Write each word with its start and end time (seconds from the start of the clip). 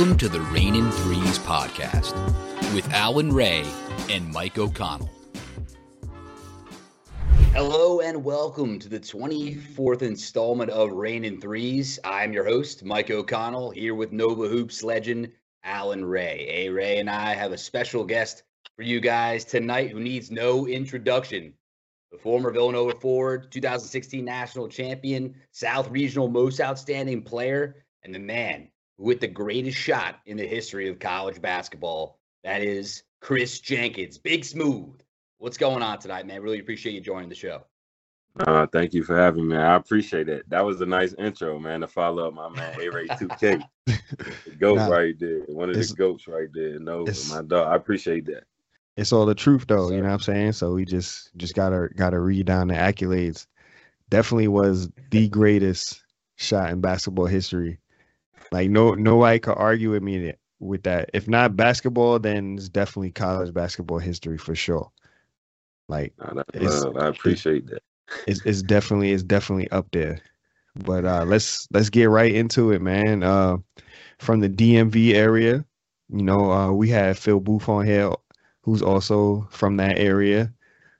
Welcome 0.00 0.16
to 0.16 0.30
the 0.30 0.38
Raynin' 0.38 0.90
Threes 0.92 1.38
podcast 1.40 2.14
with 2.74 2.90
Alan 2.90 3.30
Ray 3.30 3.66
and 4.08 4.26
Mike 4.32 4.56
O'Connell. 4.56 5.10
Hello 7.52 8.00
and 8.00 8.24
welcome 8.24 8.78
to 8.78 8.88
the 8.88 8.98
24th 8.98 10.00
installment 10.00 10.70
of 10.70 10.92
Raynin' 10.92 11.38
Threes. 11.38 11.98
I'm 12.02 12.32
your 12.32 12.46
host, 12.46 12.82
Mike 12.82 13.10
O'Connell, 13.10 13.72
here 13.72 13.94
with 13.94 14.10
Nova 14.10 14.48
Hoops 14.48 14.82
legend 14.82 15.32
Alan 15.64 16.02
Ray. 16.02 16.46
A 16.48 16.70
Ray 16.70 16.98
and 16.98 17.10
I 17.10 17.34
have 17.34 17.52
a 17.52 17.58
special 17.58 18.02
guest 18.02 18.44
for 18.76 18.82
you 18.82 19.00
guys 19.00 19.44
tonight 19.44 19.90
who 19.90 20.00
needs 20.00 20.30
no 20.30 20.66
introduction. 20.66 21.52
The 22.10 22.16
former 22.16 22.50
Villanova 22.50 22.98
forward, 22.98 23.52
2016 23.52 24.24
national 24.24 24.68
champion, 24.68 25.34
South 25.50 25.90
Regional 25.90 26.28
most 26.28 26.58
outstanding 26.58 27.20
player, 27.20 27.84
and 28.02 28.14
the 28.14 28.18
man 28.18 28.70
with 29.00 29.18
the 29.18 29.28
greatest 29.28 29.78
shot 29.78 30.16
in 30.26 30.36
the 30.36 30.46
history 30.46 30.88
of 30.88 30.98
college 30.98 31.40
basketball. 31.40 32.18
That 32.44 32.62
is 32.62 33.02
Kris 33.20 33.58
Jenkins. 33.58 34.18
Big 34.18 34.42
Smoove. 34.42 35.00
What's 35.38 35.56
going 35.56 35.82
on 35.82 35.98
tonight, 35.98 36.26
man? 36.26 36.42
Really 36.42 36.58
appreciate 36.58 36.92
you 36.92 37.00
joining 37.00 37.30
the 37.30 37.34
show. 37.34 37.64
Uh, 38.38 38.66
thank 38.66 38.92
you 38.92 39.02
for 39.02 39.16
having 39.16 39.48
me. 39.48 39.56
I 39.56 39.74
appreciate 39.74 40.28
it. 40.28 40.48
That 40.50 40.64
was 40.64 40.80
a 40.82 40.86
nice 40.86 41.14
intro, 41.14 41.58
man. 41.58 41.80
To 41.80 41.88
follow 41.88 42.28
up 42.28 42.34
my 42.34 42.50
man 42.50 42.78
A 42.78 42.88
Ray 42.90 43.08
2K, 43.08 43.62
the 43.86 44.56
goat 44.58 44.76
nah, 44.76 44.86
right 44.86 45.18
there, 45.18 45.40
one 45.46 45.70
of 45.70 45.76
the 45.76 45.94
goats 45.96 46.28
right 46.28 46.48
there. 46.52 46.78
No, 46.78 47.06
my 47.30 47.42
dog. 47.42 47.68
I 47.68 47.76
appreciate 47.76 48.26
that. 48.26 48.44
It's 48.96 49.12
all 49.12 49.26
the 49.26 49.34
truth, 49.34 49.64
though. 49.66 49.90
You 49.90 49.98
know 49.98 50.08
what 50.08 50.12
I'm 50.12 50.20
saying? 50.20 50.52
So 50.52 50.74
we 50.74 50.84
just 50.84 51.36
just 51.36 51.54
gotta 51.54 51.88
gotta 51.96 52.20
read 52.20 52.46
down 52.46 52.68
the 52.68 52.74
accolades. 52.74 53.46
Definitely 54.10 54.48
was 54.48 54.90
the 55.10 55.28
greatest 55.28 56.02
shot 56.36 56.70
in 56.70 56.80
basketball 56.80 57.26
history. 57.26 57.79
Like 58.52 58.70
no 58.70 58.94
nobody 58.94 59.38
could 59.38 59.56
argue 59.56 59.90
with 59.90 60.02
me 60.02 60.32
with 60.58 60.82
that. 60.84 61.10
If 61.14 61.28
not 61.28 61.56
basketball, 61.56 62.18
then 62.18 62.56
it's 62.56 62.68
definitely 62.68 63.12
college 63.12 63.52
basketball 63.54 63.98
history 63.98 64.38
for 64.38 64.54
sure. 64.54 64.90
Like 65.88 66.14
I 66.96 67.08
appreciate 67.08 67.66
that. 67.68 67.82
It's, 68.26 68.44
it's 68.44 68.62
definitely 68.62 69.12
it's 69.12 69.22
definitely 69.22 69.70
up 69.70 69.88
there. 69.92 70.20
But 70.84 71.04
uh, 71.04 71.24
let's 71.24 71.66
let's 71.72 71.90
get 71.90 72.04
right 72.04 72.32
into 72.32 72.72
it, 72.72 72.80
man. 72.80 73.22
Uh, 73.22 73.58
from 74.18 74.40
the 74.40 74.48
DMV 74.48 75.14
area, 75.14 75.64
you 76.10 76.22
know, 76.22 76.52
uh, 76.52 76.72
we 76.72 76.88
had 76.88 77.18
Phil 77.18 77.40
Booth 77.40 77.68
on 77.68 77.86
here, 77.86 78.12
who's 78.62 78.82
also 78.82 79.48
from 79.50 79.76
that 79.78 79.98
area. 79.98 80.52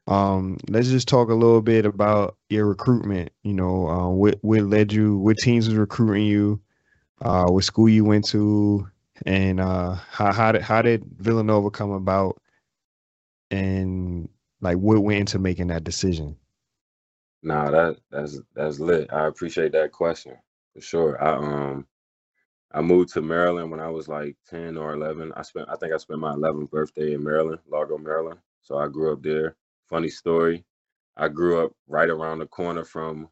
Um, 0.06 0.58
let's 0.68 0.88
just 0.88 1.06
talk 1.06 1.28
a 1.28 1.34
little 1.34 1.62
bit 1.62 1.86
about 1.86 2.36
your 2.48 2.66
recruitment. 2.66 3.30
You 3.44 3.54
know, 3.54 3.88
uh, 3.88 4.08
what 4.08 4.38
what 4.42 4.62
led 4.62 4.92
you, 4.92 5.18
what 5.18 5.36
teams 5.38 5.68
was 5.68 5.76
recruiting 5.76 6.26
you, 6.26 6.60
uh, 7.20 7.46
what 7.46 7.64
school 7.64 7.88
you 7.88 8.04
went 8.04 8.26
to, 8.26 8.88
and 9.26 9.60
uh, 9.60 9.94
how 9.94 10.32
how 10.32 10.52
did 10.52 10.62
how 10.62 10.82
did 10.82 11.04
Villanova 11.18 11.70
come 11.70 11.90
about, 11.90 12.40
and 13.50 14.28
like 14.60 14.76
what 14.76 15.02
went 15.02 15.20
into 15.20 15.38
making 15.38 15.68
that 15.68 15.84
decision? 15.84 16.36
Nah, 17.42 17.70
that 17.70 17.98
that's 18.10 18.38
that's 18.54 18.78
lit. 18.80 19.12
I 19.12 19.26
appreciate 19.26 19.72
that 19.72 19.92
question 19.92 20.36
for 20.74 20.80
sure. 20.80 21.22
I 21.22 21.36
um 21.36 21.86
I 22.72 22.80
moved 22.82 23.12
to 23.14 23.22
Maryland 23.22 23.70
when 23.70 23.80
I 23.80 23.88
was 23.88 24.06
like 24.08 24.36
10 24.48 24.76
or 24.76 24.92
11. 24.94 25.32
I 25.34 25.42
spent 25.42 25.68
I 25.68 25.76
think 25.76 25.92
I 25.92 25.96
spent 25.96 26.20
my 26.20 26.34
11th 26.34 26.70
birthday 26.70 27.14
in 27.14 27.24
Maryland, 27.24 27.60
Largo, 27.68 27.98
Maryland. 27.98 28.40
So 28.62 28.78
I 28.78 28.88
grew 28.88 29.12
up 29.12 29.22
there. 29.22 29.56
Funny 29.88 30.08
story. 30.08 30.64
I 31.16 31.28
grew 31.28 31.64
up 31.64 31.72
right 31.88 32.08
around 32.08 32.38
the 32.38 32.46
corner 32.46 32.84
from 32.84 33.28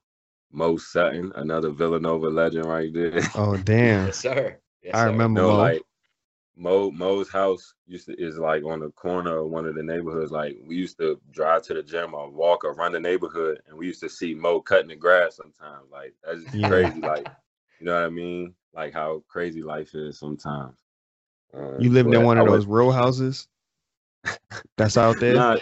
Mo 0.50 0.76
Sutton, 0.76 1.32
another 1.36 1.70
Villanova 1.70 2.28
legend 2.28 2.66
right 2.66 2.92
there. 2.92 3.20
Oh 3.34 3.56
damn. 3.56 4.06
yes, 4.06 4.18
sir. 4.18 4.58
Yes, 4.82 4.94
I 4.94 5.04
remember 5.04 5.42
Mo. 5.42 5.56
like 5.56 5.82
Mo 6.56 6.90
Mo's 6.90 7.28
house 7.28 7.74
used 7.86 8.06
to 8.06 8.20
is 8.20 8.38
like 8.38 8.64
on 8.64 8.80
the 8.80 8.90
corner 8.90 9.38
of 9.38 9.50
one 9.50 9.66
of 9.66 9.74
the 9.74 9.82
neighborhoods. 9.82 10.32
Like 10.32 10.56
we 10.66 10.76
used 10.76 10.98
to 10.98 11.20
drive 11.30 11.62
to 11.64 11.74
the 11.74 11.82
gym 11.82 12.14
or 12.14 12.30
walk 12.30 12.64
or 12.64 12.74
run 12.74 12.92
the 12.92 13.00
neighborhood, 13.00 13.60
and 13.68 13.78
we 13.78 13.86
used 13.86 14.00
to 14.00 14.08
see 14.08 14.34
Mo 14.34 14.60
cutting 14.60 14.88
the 14.88 14.96
grass 14.96 15.36
sometimes. 15.36 15.90
Like 15.90 16.14
that's 16.24 16.42
just 16.42 16.54
yeah. 16.54 16.68
crazy. 16.68 17.00
Like 17.00 17.28
you 17.78 17.86
know 17.86 17.94
what 17.94 18.04
I 18.04 18.08
mean? 18.08 18.54
Like 18.74 18.92
how 18.92 19.22
crazy 19.28 19.62
life 19.62 19.94
is 19.94 20.18
sometimes. 20.18 20.74
Uh, 21.54 21.78
you 21.78 21.90
lived 21.90 22.12
in 22.12 22.24
one 22.24 22.38
of 22.38 22.46
those 22.46 22.66
row 22.66 22.90
houses 22.90 23.48
that's 24.76 24.96
out 24.96 25.18
there. 25.18 25.34
Not, 25.34 25.60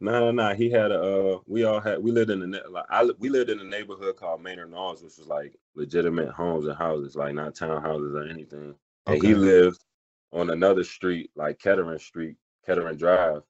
no, 0.00 0.20
no, 0.20 0.30
no. 0.30 0.54
He 0.54 0.70
had 0.70 0.90
a. 0.90 1.00
Uh, 1.00 1.38
we 1.46 1.64
all 1.64 1.80
had. 1.80 2.02
We 2.02 2.10
lived 2.10 2.30
in 2.30 2.50
the 2.50 2.62
like. 2.70 2.86
I 2.90 3.04
we 3.18 3.28
lived 3.28 3.50
in 3.50 3.60
a 3.60 3.64
neighborhood 3.64 4.16
called 4.16 4.42
Maynard 4.42 4.70
Knowles, 4.70 5.02
which 5.02 5.18
was 5.18 5.26
like 5.26 5.54
legitimate 5.74 6.30
homes 6.30 6.66
and 6.66 6.76
houses, 6.76 7.16
like 7.16 7.34
not 7.34 7.54
townhouses 7.54 8.14
or 8.14 8.28
anything. 8.28 8.74
And 9.06 9.22
he 9.22 9.34
lived 9.34 9.84
on 10.32 10.50
another 10.50 10.84
street, 10.84 11.30
like 11.36 11.58
Kettering 11.58 11.98
Street, 11.98 12.36
Kettering 12.66 12.96
Drive, 12.96 13.42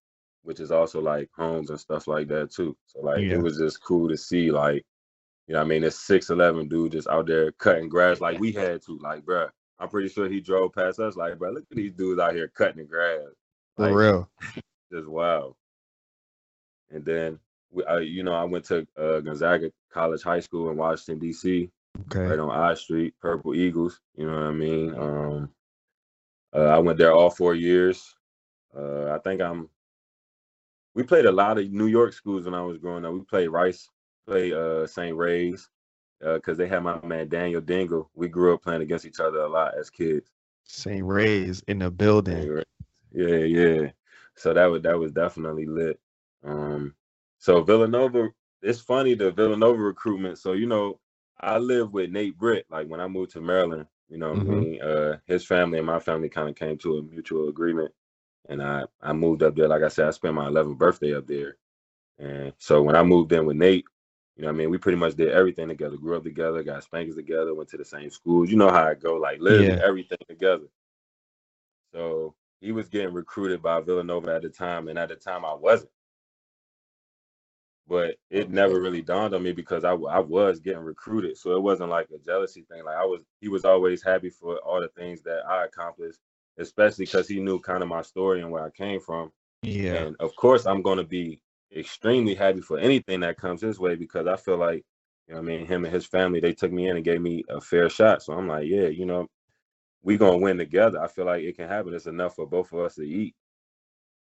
which 0.43 0.61
is 0.61 0.71
also 0.71 1.01
like 1.01 1.31
homes 1.37 1.71
and 1.71 1.81
stuff 1.81 2.07
like 2.07 2.29
that 2.29 2.51
too. 2.51 2.77
So 2.87 3.01
like 3.01 3.21
yeah. 3.21 3.35
it 3.35 3.43
was 3.43 3.59
just 3.59 3.83
cool 3.83 4.09
to 4.09 4.17
see, 4.17 4.51
like, 4.51 4.85
you 5.47 5.55
know, 5.55 5.61
I 5.61 5.65
mean, 5.65 5.83
this 5.83 6.01
six 6.01 6.31
eleven 6.31 6.69
dude 6.69 6.93
just 6.93 7.09
out 7.09 7.27
there 7.27 7.53
cutting 7.53 7.89
grass 7.89 8.21
like 8.21 8.39
we 8.39 8.53
had 8.53 8.83
to, 8.83 8.99
like, 8.99 9.25
bruh. 9.25 9.49
I'm 9.81 9.89
pretty 9.89 10.09
sure 10.09 10.29
he 10.29 10.41
drove 10.41 10.73
past 10.73 11.01
us, 11.01 11.17
like, 11.17 11.37
bro, 11.37 11.51
look 11.51 11.65
at 11.69 11.77
these 11.77 11.93
dudes 11.93 12.21
out 12.21 12.35
here 12.35 12.49
cutting 12.49 12.77
the 12.77 12.85
grass. 12.85 13.21
Like, 13.77 13.91
For 13.91 13.99
real, 13.99 14.31
just 14.93 15.09
wow. 15.09 15.57
And 16.91 17.05
then, 17.05 17.39
we, 17.71 17.85
I, 17.85 18.01
you 18.01 18.23
know, 18.23 18.35
I 18.35 18.45
went 18.45 18.65
to 18.67 18.87
uh, 18.97 19.21
Gonzaga 19.21 19.71
College 19.93 20.23
High 20.23 20.41
School 20.41 20.71
in 20.71 20.77
Washington 20.77 21.19
D.C. 21.19 21.71
Okay. 22.07 22.21
Right 22.21 22.39
on 22.39 22.51
I 22.51 22.75
Street, 22.75 23.15
Purple 23.21 23.55
Eagles. 23.55 24.01
You 24.17 24.27
know 24.27 24.35
what 24.35 24.47
I 24.47 24.51
mean? 24.51 24.95
Um, 24.95 25.51
uh, 26.55 26.67
I 26.67 26.79
went 26.79 26.99
there 26.99 27.13
all 27.13 27.31
four 27.31 27.55
years. 27.55 28.15
Uh, 28.77 29.13
I 29.13 29.19
think 29.19 29.41
I'm. 29.41 29.69
We 30.95 31.03
played 31.03 31.27
a 31.27 31.33
lot 31.33 31.59
of 31.59 31.71
New 31.71 31.87
York 31.87 32.13
schools 32.13 32.45
when 32.45 32.55
I 32.55 32.63
was 32.63 32.79
growing 32.79 33.05
up. 33.05 33.13
We 33.13 33.21
played 33.23 33.49
Rice, 33.49 33.89
played 34.27 34.53
uh, 34.53 34.87
St. 34.87 35.17
Ray's, 35.17 35.69
because 36.21 36.59
uh, 36.59 36.63
they 36.63 36.69
had 36.69 36.83
my 36.83 37.01
man 37.05 37.29
Daniel 37.29 37.61
Dingle. 37.61 38.11
We 38.15 38.29
grew 38.29 38.55
up 38.55 38.63
playing 38.63 38.83
against 38.83 39.05
each 39.05 39.21
other 39.21 39.41
a 39.41 39.49
lot 39.49 39.77
as 39.79 39.91
kids. 39.91 40.31
St. 40.65 41.05
Ray's 41.05 41.63
in 41.67 41.81
the 41.81 41.91
building. 41.91 42.63
Yeah, 43.13 43.37
yeah. 43.37 43.91
So 44.37 44.55
that 44.55 44.67
was 44.67 44.83
that 44.83 44.99
was 44.99 45.13
definitely 45.13 45.67
lit. 45.67 45.99
Um, 46.45 46.95
so 47.39 47.63
Villanova, 47.63 48.29
it's 48.63 48.81
funny 48.81 49.15
the 49.15 49.31
Villanova 49.31 49.81
recruitment. 49.81 50.39
So 50.39 50.53
you 50.53 50.67
know, 50.67 51.01
I 51.41 51.59
live 51.59 51.93
with 51.93 52.11
Nate 52.11 52.39
Britt. 52.39 52.67
Like 52.71 52.89
when 52.89 53.01
I 53.01 53.09
moved 53.09 53.33
to 53.33 53.41
Maryland, 53.41 53.87
you 54.09 54.19
know, 54.19 54.35
mm-hmm. 54.35 54.51
I 54.51 54.55
mean, 54.55 54.83
uh, 54.83 55.19
his 55.27 55.45
family 55.45 55.79
and 55.79 55.87
my 55.87 55.99
family 55.99 56.29
kind 56.29 56.49
of 56.49 56.57
came 56.57 56.79
to 56.79 56.99
a 56.99 57.03
mutual 57.03 57.49
agreement, 57.49 57.93
and 58.49 58.63
I 58.63 58.85
I 59.01 59.13
moved 59.13 59.43
up 59.43 59.57
there. 59.57 59.69
Like 59.69 59.83
I 59.83 59.89
said, 59.89 60.07
I 60.07 60.11
spent 60.11 60.35
my 60.35 60.49
11th 60.49 60.79
birthday 60.79 61.15
up 61.15 61.27
there, 61.27 61.57
and 62.19 62.53
so 62.59 62.83
when 62.83 62.97
I 62.97 63.03
moved 63.03 63.33
in 63.33 63.47
with 63.47 63.57
Nate, 63.57 63.85
you 64.37 64.43
know, 64.43 64.49
I 64.49 64.53
mean, 64.53 64.71
we 64.71 64.79
pretty 64.79 64.99
much 64.99 65.15
did 65.15 65.33
everything 65.33 65.69
together. 65.69 65.97
Grew 65.97 66.17
up 66.17 66.25
together, 66.25 66.63
got 66.63 66.83
spankers 66.83 67.17
together, 67.17 67.55
went 67.55 67.69
to 67.71 67.77
the 67.77 67.85
same 67.85 68.11
schools. 68.11 68.51
You 68.51 68.57
know 68.57 68.71
how 68.71 68.87
I 68.89 68.95
go, 68.95 69.15
like 69.15 69.41
literally 69.41 69.69
yeah. 69.69 69.81
everything 69.85 70.19
together. 70.29 70.67
So 71.93 72.35
he 72.61 72.73
was 72.73 72.89
getting 72.89 73.15
recruited 73.15 73.63
by 73.63 73.81
Villanova 73.81 74.35
at 74.35 74.43
the 74.43 74.49
time, 74.49 74.89
and 74.89 74.99
at 74.99 75.09
the 75.09 75.17
time 75.17 75.45
I 75.45 75.55
wasn't 75.55 75.91
but 77.87 78.17
it 78.31 78.51
never 78.51 78.81
really 78.81 79.03
dawned 79.03 79.35
on 79.35 79.43
me 79.43 79.53
because 79.53 79.85
I, 79.85 79.93
I 79.93 80.19
was 80.19 80.61
getting 80.61 80.83
recruited. 80.83 81.37
So 81.37 81.55
it 81.57 81.63
wasn't 81.63 81.91
like 81.91 82.09
a 82.15 82.19
jealousy 82.19 82.65
thing. 82.71 82.85
Like 82.85 82.97
I 82.97 83.05
was, 83.05 83.23
he 83.41 83.49
was 83.49 83.65
always 83.65 84.03
happy 84.03 84.31
for 84.31 84.57
all 84.59 84.81
the 84.81 84.89
things 84.89 85.23
that 85.23 85.43
I 85.47 85.65
accomplished, 85.65 86.19
especially 86.59 87.05
because 87.05 87.29
he 87.29 87.41
knew 87.41 87.61
kind 87.61 87.83
of 87.83 87.89
my 87.89 88.03
story 88.03 88.41
and 88.41 88.51
where 88.51 88.65
I 88.65 88.71
came 88.71 89.01
from. 89.01 89.33
Yeah. 89.63 89.95
And 89.95 90.17
of 90.21 90.35
course, 90.37 90.67
I'm 90.67 90.83
going 90.83 90.99
to 90.99 91.05
be 91.05 91.41
extremely 91.77 92.35
happy 92.35 92.61
for 92.61 92.79
anything 92.79 93.21
that 93.21 93.37
comes 93.37 93.61
his 93.61 93.79
way 93.79 93.97
because 93.97 94.27
I 94.27 94.37
feel 94.37 94.57
like, 94.57 94.85
you 95.29 95.35
know, 95.35 95.41
I 95.41 95.43
mean, 95.43 95.67
him 95.67 95.85
and 95.85 95.95
his 95.95 96.07
family, 96.07 96.41
they 96.41 96.53
took 96.53 96.73
me 96.73 96.89
in 96.89 96.97
and 96.97 97.05
gave 97.05 97.21
me 97.21 97.45
a 97.51 97.61
fair 97.61 97.91
shot. 97.91 98.23
So 98.23 98.33
I'm 98.33 98.49
like, 98.49 98.67
yeah, 98.67 98.89
you 98.89 99.05
know, 99.05 99.29
we 100.03 100.19
gonna 100.19 100.37
win 100.37 100.59
together. 100.59 101.03
I 101.03 101.09
feel 101.09 101.25
like 101.25 101.43
it 101.43 101.57
can 101.57 101.69
happen. 101.69 101.95
It's 101.95 102.07
enough 102.07 102.37
for 102.37 102.47
both 102.47 102.73
of 102.73 102.81
us 102.81 102.97
to 102.97 103.03
eat. 103.03 103.35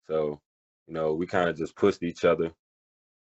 So, 0.08 0.42
you 0.88 0.94
know, 0.94 1.14
we 1.14 1.26
kind 1.26 1.50
of 1.50 1.58
just 1.58 1.76
pushed 1.76 2.04
each 2.04 2.26
other 2.26 2.52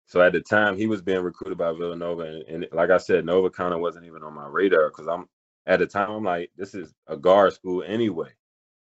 so 0.07 0.21
at 0.21 0.33
the 0.33 0.41
time, 0.41 0.77
he 0.77 0.87
was 0.87 1.01
being 1.01 1.21
recruited 1.21 1.57
by 1.57 1.71
Villanova, 1.71 2.23
and, 2.23 2.43
and 2.43 2.67
like 2.71 2.91
I 2.91 2.97
said, 2.97 3.25
Nova 3.25 3.49
kind 3.49 3.73
of 3.73 3.79
wasn't 3.79 4.05
even 4.05 4.23
on 4.23 4.33
my 4.33 4.47
radar 4.47 4.89
because 4.89 5.07
I'm 5.07 5.27
at 5.65 5.79
the 5.79 5.87
time 5.87 6.11
I'm 6.11 6.23
like, 6.23 6.51
this 6.55 6.75
is 6.75 6.93
a 7.07 7.17
guard 7.17 7.53
school 7.53 7.83
anyway. 7.85 8.29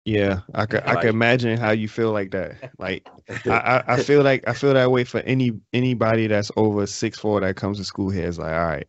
Yeah, 0.05 0.41
I 0.55 0.67
could 0.67 0.85
like, 0.85 0.99
I 0.99 1.01
can 1.01 1.11
imagine 1.11 1.57
how 1.57 1.71
you 1.71 1.89
feel 1.89 2.13
like 2.13 2.31
that. 2.33 2.73
Like 2.79 3.09
I, 3.47 3.83
I 3.87 4.03
feel 4.03 4.23
like 4.23 4.47
I 4.47 4.53
feel 4.53 4.75
that 4.75 4.91
way 4.91 5.05
for 5.05 5.21
any 5.21 5.53
anybody 5.73 6.27
that's 6.27 6.51
over 6.57 6.87
six 6.87 7.19
four 7.19 7.41
that 7.41 7.57
comes 7.57 7.79
to 7.79 7.85
school 7.85 8.11
here. 8.11 8.29
It's 8.29 8.39
like, 8.39 8.53
all 8.53 8.67
right, 8.67 8.87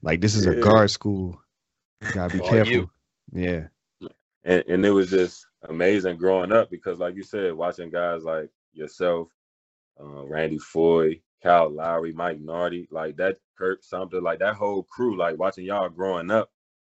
like 0.00 0.22
this 0.22 0.34
is 0.34 0.46
a 0.46 0.56
guard 0.56 0.90
school. 0.90 1.38
You 2.00 2.12
gotta 2.12 2.38
be 2.38 2.40
careful. 2.42 2.72
You. 2.72 2.90
Yeah. 3.32 3.66
And 4.44 4.64
and 4.66 4.86
it 4.86 4.90
was 4.90 5.10
just 5.10 5.46
amazing 5.68 6.16
growing 6.16 6.52
up 6.52 6.70
because 6.70 7.00
like 7.00 7.16
you 7.16 7.22
said, 7.22 7.52
watching 7.52 7.90
guys 7.90 8.24
like 8.24 8.48
yourself, 8.72 9.28
uh, 10.00 10.24
Randy 10.24 10.58
Foye, 10.58 11.20
Kyle 11.42 11.68
Lowry, 11.70 12.12
Mike 12.12 12.40
Nardi, 12.40 12.88
like 12.90 13.16
that 13.16 13.38
Kirk 13.56 13.82
something, 13.84 14.22
like 14.22 14.38
that 14.40 14.54
whole 14.56 14.82
crew, 14.84 15.16
like 15.16 15.38
watching 15.38 15.64
y'all 15.64 15.88
growing 15.88 16.30
up, 16.30 16.50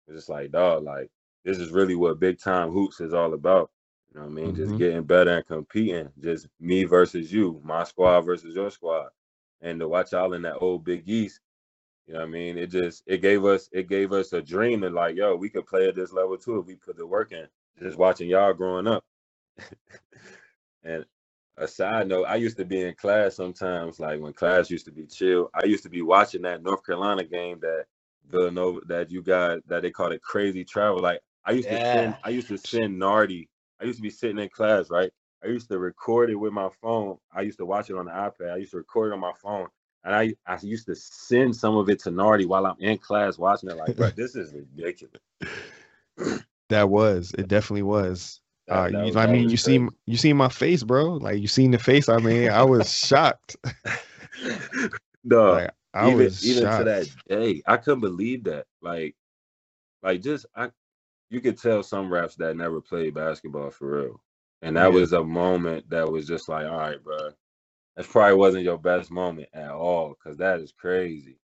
it's 0.06 0.16
just 0.16 0.28
like 0.28 0.52
dog, 0.52 0.84
like 0.84 1.10
this 1.44 1.58
is 1.58 1.70
really 1.70 1.94
what 1.94 2.20
big 2.20 2.38
time 2.38 2.70
hoops 2.70 3.00
is 3.00 3.14
all 3.14 3.34
about. 3.34 3.70
You 4.12 4.20
know 4.20 4.26
what 4.26 4.32
I 4.32 4.34
mean? 4.34 4.54
Just 4.54 4.74
Mhm. 4.74 4.78
getting 4.78 5.04
better 5.04 5.30
and 5.30 5.46
competing. 5.46 6.12
Just 6.20 6.48
me 6.58 6.84
versus 6.84 7.32
you, 7.32 7.60
my 7.64 7.84
squad 7.84 8.22
versus 8.22 8.54
your 8.54 8.70
squad. 8.70 9.10
And 9.60 9.78
to 9.80 9.88
watch 9.88 10.12
y'all 10.12 10.32
in 10.34 10.42
that 10.42 10.58
old 10.58 10.84
Big 10.84 11.08
East, 11.08 11.40
you 12.06 12.14
know 12.14 12.20
what 12.20 12.28
I 12.28 12.30
mean? 12.30 12.58
It 12.58 12.68
just 12.68 13.02
it 13.06 13.18
gave 13.22 13.44
us 13.44 13.68
it 13.72 13.88
gave 13.88 14.12
us 14.12 14.32
a 14.32 14.42
dream 14.42 14.82
and 14.84 14.94
like, 14.94 15.16
yo, 15.16 15.36
we 15.36 15.48
could 15.50 15.66
play 15.66 15.88
at 15.88 15.94
this 15.94 16.12
level 16.12 16.36
too 16.38 16.58
if 16.58 16.66
we 16.66 16.76
put 16.76 16.96
the 16.96 17.06
work 17.06 17.32
in. 17.32 17.46
Just 17.78 17.98
watching 17.98 18.28
y'all 18.28 18.52
growing 18.54 18.86
up. 18.86 19.04
and 20.84 21.04
a 21.60 21.68
side 21.68 22.08
note, 22.08 22.24
I 22.24 22.36
used 22.36 22.56
to 22.56 22.64
be 22.64 22.80
in 22.80 22.94
class 22.94 23.36
sometimes, 23.36 24.00
like 24.00 24.20
when 24.20 24.32
class 24.32 24.70
used 24.70 24.86
to 24.86 24.92
be 24.92 25.06
chill. 25.06 25.50
I 25.54 25.66
used 25.66 25.82
to 25.84 25.90
be 25.90 26.02
watching 26.02 26.42
that 26.42 26.62
North 26.62 26.84
Carolina 26.84 27.24
game 27.24 27.60
that 27.60 27.84
Villanova 28.28 28.80
that 28.86 29.10
you 29.10 29.22
got 29.22 29.66
that 29.68 29.82
they 29.82 29.90
called 29.90 30.12
it 30.12 30.22
crazy 30.22 30.64
travel. 30.64 31.00
Like 31.00 31.20
I 31.44 31.52
used 31.52 31.68
to 31.68 31.76
send 31.76 32.16
I 32.24 32.30
used 32.30 32.48
to 32.48 32.58
send 32.58 32.98
Nardi. 32.98 33.48
I 33.80 33.84
used 33.84 33.98
to 33.98 34.02
be 34.02 34.10
sitting 34.10 34.38
in 34.38 34.48
class, 34.48 34.90
right? 34.90 35.10
I 35.42 35.48
used 35.48 35.68
to 35.68 35.78
record 35.78 36.30
it 36.30 36.36
with 36.36 36.52
my 36.52 36.68
phone. 36.82 37.16
I 37.34 37.42
used 37.42 37.58
to 37.58 37.66
watch 37.66 37.88
it 37.90 37.96
on 37.96 38.06
the 38.06 38.10
iPad. 38.12 38.52
I 38.52 38.56
used 38.56 38.72
to 38.72 38.78
record 38.78 39.10
it 39.10 39.14
on 39.14 39.20
my 39.20 39.32
phone. 39.42 39.68
And 40.04 40.14
I, 40.14 40.34
I 40.46 40.58
used 40.62 40.86
to 40.86 40.94
send 40.94 41.54
some 41.54 41.76
of 41.76 41.88
it 41.90 41.98
to 42.00 42.10
Nardi 42.10 42.46
while 42.46 42.66
I'm 42.66 42.76
in 42.78 42.98
class 42.98 43.38
watching 43.38 43.70
it. 43.70 43.76
Like, 43.76 43.96
bro, 43.96 44.10
this 44.10 44.34
is 44.34 44.52
ridiculous. 44.52 45.20
That 46.68 46.88
was. 46.88 47.34
It 47.36 47.48
definitely 47.48 47.82
was. 47.82 48.40
Uh, 48.70 48.84
that 48.84 48.92
you, 48.92 48.98
was- 48.98 49.16
I 49.16 49.26
mean, 49.26 49.48
you 49.50 49.56
see, 49.56 49.78
crazy. 49.78 49.94
you 50.06 50.16
see 50.16 50.32
my 50.32 50.48
face, 50.48 50.82
bro. 50.82 51.14
Like 51.14 51.40
you 51.40 51.48
seen 51.48 51.70
the 51.72 51.78
face. 51.78 52.08
I 52.08 52.18
mean, 52.18 52.50
I 52.50 52.62
was 52.62 52.92
shocked. 53.06 53.56
no, 55.24 55.52
Like 55.52 55.70
I 55.94 56.06
even 56.06 56.18
was 56.18 56.46
even 56.46 56.62
shocked. 56.64 56.78
to 56.78 56.84
that 56.84 57.08
day, 57.28 57.62
I 57.66 57.76
couldn't 57.76 58.00
believe 58.00 58.44
that. 58.44 58.66
Like, 58.80 59.16
like 60.02 60.22
just 60.22 60.46
I, 60.54 60.70
you 61.30 61.40
could 61.40 61.58
tell 61.58 61.82
some 61.82 62.12
raps 62.12 62.36
that 62.36 62.56
never 62.56 62.80
played 62.80 63.14
basketball 63.14 63.70
for 63.70 64.02
real, 64.02 64.22
and 64.62 64.76
that 64.76 64.92
Yeah. 64.92 65.00
was 65.00 65.12
a 65.12 65.22
moment 65.24 65.88
that 65.90 66.10
was 66.10 66.26
just 66.26 66.48
like, 66.48 66.66
all 66.66 66.78
right, 66.78 67.02
bro, 67.02 67.30
that 67.96 68.08
probably 68.08 68.34
wasn't 68.36 68.64
your 68.64 68.78
best 68.78 69.10
moment 69.10 69.48
at 69.52 69.70
all, 69.70 70.10
because 70.10 70.38
that 70.38 70.60
is 70.60 70.72
crazy. 70.72 71.38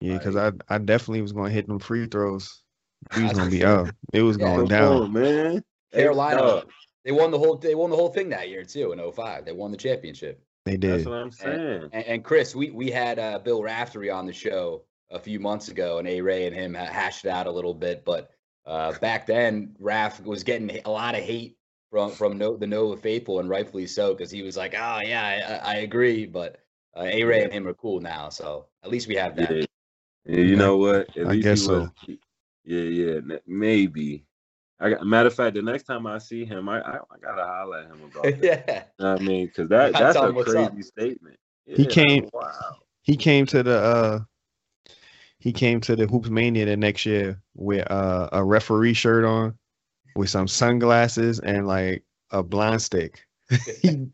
Yeah, 0.00 0.18
because 0.18 0.34
like- 0.34 0.54
I 0.68 0.76
I 0.76 0.78
definitely 0.78 1.22
was 1.22 1.32
gonna 1.32 1.50
hit 1.50 1.66
them 1.66 1.78
free 1.78 2.06
throws. 2.06 2.62
We 3.16 3.22
was 3.24 3.32
gonna 3.34 3.50
be 3.50 3.62
up. 3.64 3.88
It 4.14 4.22
was 4.22 4.36
going 4.38 4.68
down. 4.68 5.02
on, 5.02 5.12
man. 5.12 5.62
Hey, 5.92 6.02
Carolina, 6.02 6.40
dog, 6.40 6.70
they 7.04 7.12
won 7.12 7.30
the 7.30 7.38
whole 7.38 7.56
they 7.56 7.74
won 7.74 7.90
the 7.90 7.96
whole 7.96 8.08
thing 8.08 8.28
that 8.30 8.48
year 8.48 8.64
too 8.64 8.92
in 8.92 9.12
05. 9.12 9.44
They 9.44 9.52
won 9.52 9.70
the 9.70 9.76
championship. 9.76 10.42
They 10.64 10.76
did. 10.76 10.90
that's 10.90 11.04
did. 11.04 11.10
what 11.10 11.18
I'm 11.18 11.30
saying. 11.30 11.88
And, 11.92 12.04
and 12.04 12.24
Kris, 12.24 12.54
we 12.54 12.70
we 12.70 12.90
had 12.90 13.18
uh, 13.18 13.38
Bill 13.38 13.62
Raftery 13.62 14.10
on 14.10 14.26
the 14.26 14.32
show 14.32 14.82
a 15.10 15.18
few 15.18 15.38
months 15.38 15.68
ago, 15.68 15.98
and 15.98 16.08
A 16.08 16.20
Ray 16.20 16.46
and 16.46 16.54
him 16.54 16.74
hashed 16.74 17.24
it 17.24 17.30
out 17.30 17.46
a 17.46 17.52
little 17.52 17.74
bit. 17.74 18.04
But 18.04 18.30
uh, 18.66 18.92
back 19.00 19.26
then, 19.26 19.74
Raf 19.78 20.20
was 20.24 20.42
getting 20.42 20.80
a 20.84 20.90
lot 20.90 21.14
of 21.14 21.22
hate 21.22 21.56
from 21.90 22.10
from 22.10 22.38
no, 22.38 22.56
the 22.56 22.66
Nova 22.66 23.00
faithful, 23.00 23.38
and 23.38 23.48
rightfully 23.48 23.86
so, 23.86 24.12
because 24.12 24.30
he 24.30 24.42
was 24.42 24.56
like, 24.56 24.74
"Oh 24.74 25.00
yeah, 25.04 25.60
I, 25.64 25.74
I 25.74 25.74
agree." 25.76 26.26
But 26.26 26.58
uh, 26.96 27.02
A 27.04 27.22
Ray 27.22 27.44
and 27.44 27.52
him 27.52 27.68
are 27.68 27.74
cool 27.74 28.00
now, 28.00 28.28
so 28.28 28.66
at 28.82 28.90
least 28.90 29.06
we 29.06 29.14
have 29.14 29.36
that. 29.36 29.54
Yeah. 29.54 29.64
Yeah, 30.28 30.40
you 30.40 30.56
know 30.56 30.76
what? 30.76 31.16
At 31.16 31.28
I 31.28 31.30
least 31.30 31.44
guess 31.44 31.60
he 31.60 31.66
so. 31.66 31.78
was. 31.78 31.90
Yeah, 32.64 32.80
yeah, 32.80 33.36
maybe. 33.46 34.25
I 34.78 34.90
got, 34.90 35.06
matter 35.06 35.28
of 35.28 35.34
fact, 35.34 35.54
the 35.56 35.62
next 35.62 35.84
time 35.84 36.06
I 36.06 36.18
see 36.18 36.44
him, 36.44 36.68
I 36.68 36.80
I, 36.80 36.96
I 36.96 37.18
gotta 37.22 37.44
holler 37.44 37.78
at 37.78 37.86
him 37.86 38.00
about 38.04 38.22
that. 38.40 38.42
yeah, 38.42 38.84
You 38.98 39.04
know 39.04 39.14
I 39.14 39.18
mean, 39.20 39.46
because 39.46 39.68
that 39.70 39.92
Gotta 39.92 40.04
that's 40.04 40.16
a 40.16 40.28
him 40.28 40.34
what's 40.34 40.54
up. 40.54 40.70
crazy 40.72 40.82
statement. 40.82 41.36
He 41.66 41.86
came- 41.86 42.28
Wow. 42.32 42.76
He 43.02 43.16
came 43.16 43.46
to 43.46 43.62
the 43.62 43.78
uh 43.78 44.18
he 45.38 45.52
came 45.52 45.80
to 45.82 45.94
the 45.94 46.06
Hoops 46.06 46.28
Mania 46.30 46.64
the 46.66 46.76
next 46.76 47.06
year 47.06 47.40
with 47.54 47.88
uh, 47.90 48.28
a 48.32 48.42
referee 48.44 48.94
shirt 48.94 49.24
on, 49.24 49.56
with 50.16 50.28
some 50.30 50.48
sunglasses 50.48 51.38
and 51.40 51.66
like 51.66 52.02
a 52.30 52.42
blind 52.42 52.82
stick. 52.82 53.22
he 53.82 54.08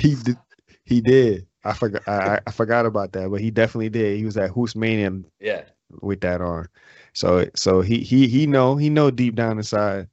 he 0.00 0.14
did 0.22 0.36
he 0.84 1.00
did. 1.00 1.46
I 1.64 1.72
forgot 1.74 2.02
I, 2.06 2.34
I- 2.36 2.40
I 2.46 2.50
forgot 2.52 2.86
about 2.86 3.12
that, 3.12 3.28
but 3.30 3.40
he 3.40 3.50
definitely 3.50 3.88
did. 3.90 4.16
He 4.18 4.24
was 4.24 4.36
at 4.36 4.50
Hoops 4.50 4.76
Mania 4.76 5.12
yeah. 5.40 5.64
With 6.00 6.20
that 6.22 6.40
on. 6.40 6.68
So 7.12 7.46
so 7.54 7.80
he 7.80 7.98
he 8.00 8.26
he 8.28 8.46
know 8.46 8.76
he 8.76 8.88
know 8.88 9.10
deep 9.10 9.34
down 9.34 9.58
inside 9.58 10.08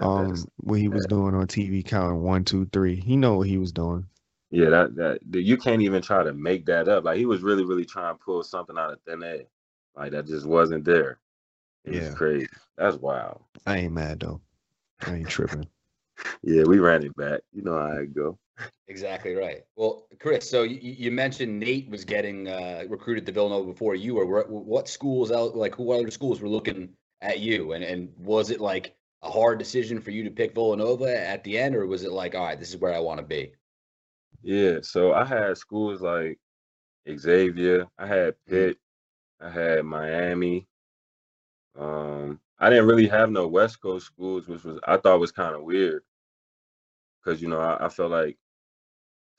um 0.00 0.28
that's- 0.28 0.46
what 0.56 0.78
he 0.78 0.88
was 0.88 1.04
doing 1.06 1.34
on 1.34 1.46
TV 1.46 1.84
counting 1.84 2.22
one, 2.22 2.44
two, 2.44 2.66
three. 2.72 2.96
He 2.96 3.16
know 3.16 3.36
what 3.36 3.48
he 3.48 3.58
was 3.58 3.72
doing. 3.72 4.06
yeah, 4.50 4.70
that 4.70 4.94
that 4.96 5.20
that- 5.30 5.42
you 5.42 5.56
can't 5.56 5.82
even 5.82 6.00
try 6.02 6.22
to 6.22 6.32
make 6.32 6.64
that 6.66 6.88
up. 6.88 7.04
Like 7.04 7.18
he 7.18 7.26
was 7.26 7.42
really, 7.42 7.64
really 7.64 7.84
trying 7.84 8.14
to 8.16 8.24
pull 8.24 8.42
something 8.42 8.78
out 8.78 8.92
of 8.92 9.00
thin 9.02 9.22
air. 9.22 9.44
Like 9.96 10.12
that 10.12 10.26
just 10.26 10.46
wasn't 10.46 10.84
there. 10.84 11.18
It 11.84 11.94
Yeah. 11.94 12.00
was 12.08 12.14
crazy. 12.14 12.48
That's 12.76 12.96
wild. 12.96 13.42
I 13.66 13.78
ain't 13.78 13.92
mad 13.92 14.20
though. 14.20 14.40
I 15.06 15.16
ain't 15.16 15.28
tripping. 15.28 15.66
Yeah, 16.42 16.64
we 16.64 16.78
ran 16.80 17.02
it 17.02 17.16
back. 17.16 17.40
You 17.52 17.62
know 17.62 17.78
how 17.78 17.96
it 17.96 18.14
go. 18.14 18.38
Exactly 18.88 19.34
right. 19.34 19.62
Well, 19.76 20.06
Kris, 20.18 20.48
so 20.50 20.62
you, 20.64 20.78
you 20.80 21.10
mentioned 21.10 21.60
Nate 21.60 21.88
was 21.88 22.04
getting 22.04 22.48
uh, 22.48 22.84
recruited 22.88 23.24
to 23.26 23.32
Villanova 23.32 23.70
before 23.70 23.94
you 23.94 24.16
were. 24.16 24.44
What 24.48 24.88
schools 24.88 25.30
out? 25.30 25.56
Like, 25.56 25.74
who 25.76 25.92
other 25.92 26.10
schools 26.10 26.40
were 26.40 26.48
looking 26.48 26.90
at 27.20 27.40
you? 27.40 27.72
And 27.72 27.84
and 27.84 28.12
was 28.18 28.50
it 28.50 28.60
like 28.60 28.96
a 29.22 29.30
hard 29.30 29.58
decision 29.58 30.00
for 30.00 30.10
you 30.10 30.24
to 30.24 30.30
pick 30.30 30.54
Villanova 30.54 31.16
at 31.16 31.44
the 31.44 31.58
end, 31.58 31.76
or 31.76 31.86
was 31.86 32.02
it 32.04 32.12
like, 32.12 32.34
all 32.34 32.44
right, 32.46 32.58
this 32.58 32.70
is 32.70 32.78
where 32.78 32.94
I 32.94 32.98
want 33.00 33.20
to 33.20 33.26
be? 33.26 33.52
Yeah, 34.42 34.78
so 34.82 35.12
I 35.12 35.24
had 35.24 35.56
schools 35.58 36.00
like 36.00 36.38
Xavier, 37.08 37.86
I 37.98 38.06
had 38.06 38.34
Mm-hmm. 38.48 38.68
Pitt, 38.68 38.78
I 39.40 39.50
had 39.50 39.84
Miami. 39.84 40.66
Um, 41.78 42.40
I 42.58 42.68
didn't 42.70 42.86
really 42.86 43.08
have 43.08 43.30
no 43.30 43.48
West 43.48 43.80
Coast 43.80 44.06
schools, 44.06 44.48
which 44.48 44.64
was 44.64 44.78
I 44.86 44.96
thought 44.96 45.20
was 45.20 45.32
kind 45.32 45.54
of 45.54 45.62
weird. 45.62 46.02
Cause 47.24 47.40
you 47.42 47.48
know, 47.48 47.60
I, 47.60 47.86
I 47.86 47.88
felt 47.88 48.10
like 48.10 48.36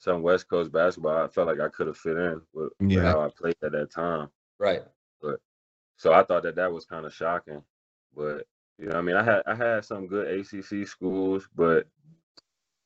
some 0.01 0.23
West 0.23 0.49
Coast 0.49 0.71
basketball, 0.71 1.23
I 1.23 1.27
felt 1.27 1.47
like 1.47 1.59
I 1.59 1.69
could 1.69 1.85
have 1.85 1.97
fit 1.97 2.17
in 2.17 2.41
with, 2.53 2.73
with 2.79 2.89
Yeah. 2.91 3.03
how 3.03 3.21
I 3.21 3.29
played 3.29 3.55
at 3.63 3.71
that 3.73 3.91
time. 3.91 4.29
Right. 4.57 4.81
But 5.21 5.39
So 5.95 6.11
I 6.11 6.23
thought 6.23 6.41
that 6.43 6.55
that 6.55 6.73
was 6.73 6.85
kind 6.85 7.05
of 7.05 7.13
shocking. 7.13 7.63
But 8.15 8.47
you 8.79 8.87
know, 8.89 8.97
I 8.97 9.01
mean, 9.01 9.15
I 9.15 9.23
had 9.23 9.43
I 9.45 9.53
had 9.53 9.85
some 9.85 10.07
good 10.07 10.27
ACC 10.27 10.87
schools, 10.87 11.47
but 11.55 11.85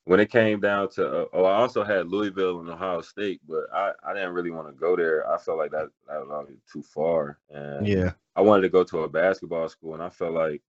when 0.03 0.19
it 0.19 0.29
came 0.29 0.59
down 0.59 0.89
to, 0.89 1.07
uh, 1.21 1.25
oh, 1.33 1.45
I 1.45 1.55
also 1.55 1.83
had 1.85 2.09
Louisville 2.09 2.59
and 2.59 2.69
Ohio 2.69 2.99
State, 3.01 3.39
but 3.47 3.63
I, 3.73 3.91
I 4.05 4.13
didn't 4.13 4.33
really 4.33 4.51
want 4.51 4.67
to 4.67 4.73
go 4.73 4.95
there. 4.97 5.27
I 5.31 5.37
felt 5.37 5.57
like 5.57 5.71
that 5.71 5.87
that 6.07 6.19
was 6.19 6.29
already 6.29 6.57
too 6.71 6.83
far, 6.83 7.39
and 7.49 7.87
Yeah. 7.87 8.11
I 8.35 8.41
wanted 8.41 8.63
to 8.63 8.69
go 8.69 8.83
to 8.83 9.03
a 9.03 9.09
basketball 9.09 9.69
school, 9.69 9.93
and 9.93 10.03
I 10.03 10.09
felt 10.09 10.33
like 10.33 10.61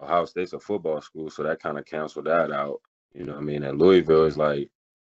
Ohio 0.00 0.24
State's 0.24 0.52
a 0.52 0.60
football 0.60 1.00
school, 1.02 1.28
so 1.30 1.42
that 1.42 1.60
kind 1.60 1.78
of 1.78 1.84
canceled 1.84 2.26
that 2.26 2.52
out. 2.52 2.80
You 3.12 3.24
know, 3.24 3.32
what 3.32 3.42
I 3.42 3.44
mean, 3.44 3.64
and 3.64 3.78
Louisville 3.80 4.24
is 4.26 4.38
like, 4.38 4.70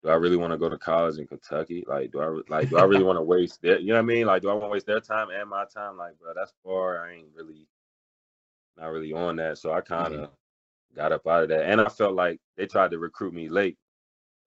do 0.04 0.10
I 0.10 0.16
really 0.16 0.38
want 0.38 0.52
to 0.52 0.58
go 0.58 0.70
to 0.70 0.78
college 0.78 1.20
in 1.20 1.28
Kentucky? 1.28 1.84
Like, 1.88 2.12
do 2.12 2.20
I 2.22 2.42
like 2.50 2.70
do 2.70 2.78
I 2.78 2.84
really 2.84 3.04
want 3.04 3.18
to 3.18 3.24
waste 3.24 3.62
their, 3.62 3.80
you 3.80 3.88
know 3.88 3.96
what 3.96 4.00
I 4.00 4.06
mean? 4.06 4.26
Like, 4.26 4.42
do 4.42 4.50
I 4.50 4.54
want 4.54 4.66
to 4.66 4.70
waste 4.70 4.88
their 4.88 5.00
time 5.00 5.30
and 5.30 5.50
my 5.50 5.66
time? 5.66 5.98
Like, 5.98 6.18
bro, 6.20 6.34
that's 6.36 6.54
far. 6.64 7.06
I 7.06 7.14
ain't 7.14 7.28
really, 7.36 7.68
not 8.78 8.88
really 8.88 9.14
on 9.14 9.36
that. 9.38 9.58
So 9.58 9.72
I 9.72 9.82
kind 9.82 10.14
of 10.14 10.32
got 10.96 11.12
up 11.12 11.28
out 11.28 11.44
of 11.44 11.50
that, 11.50 11.66
and 11.66 11.80
I 11.80 11.90
felt 11.90 12.16
like 12.16 12.40
they 12.58 12.66
tried 12.66 12.92
to 12.92 13.00
recruit 13.00 13.34
me 13.34 13.48
late, 13.48 13.78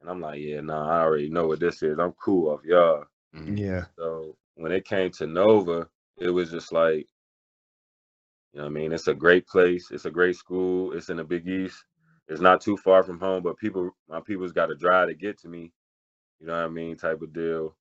and 0.00 0.11
I'm 0.11 0.20
like, 0.20 0.40
yeah, 0.40 0.61
nah, 0.61 0.88
I 0.88 1.02
already 1.02 1.30
know 1.30 1.46
what 1.46 1.61
this 1.61 1.82
is. 1.82 1.99
I'm 1.99 2.12
cool 2.12 2.50
off 2.50 2.64
y'all. 2.64 3.04
Mhm. 3.34 3.58
Yeah. 3.58 3.84
So 3.96 4.37
when 4.56 4.73
it 4.73 4.84
came 4.84 5.11
to 5.12 5.26
Nova, 5.26 5.88
it 6.16 6.30
was 6.30 6.50
just 6.50 6.73
like, 6.73 7.06
you 8.52 8.58
know 8.58 8.64
what 8.64 8.70
I 8.70 8.73
mean? 8.73 8.92
It's 8.92 9.08
a 9.08 9.14
great 9.14 9.46
place. 9.46 9.90
It's 9.90 10.04
a 10.04 10.11
great 10.11 10.37
school. 10.37 10.92
It's 10.92 11.08
in 11.11 11.16
the 11.16 11.25
Big 11.25 11.49
East. 11.49 11.84
It's 12.28 12.40
not 12.40 12.60
too 12.60 12.76
far 12.76 13.02
from 13.02 13.20
home, 13.20 13.42
but 13.42 13.58
people, 13.58 13.90
my 14.08 14.20
people's 14.20 14.52
got 14.52 14.66
to 14.66 14.74
drive 14.74 15.08
to 15.08 15.14
get 15.14 15.38
to 15.40 15.48
me. 15.48 15.72
You 16.40 16.46
know 16.46 16.54
what 16.54 16.64
I 16.66 16.68
mean? 16.68 16.96
Type 16.96 17.22
of 17.22 17.32
deal. 17.32 17.76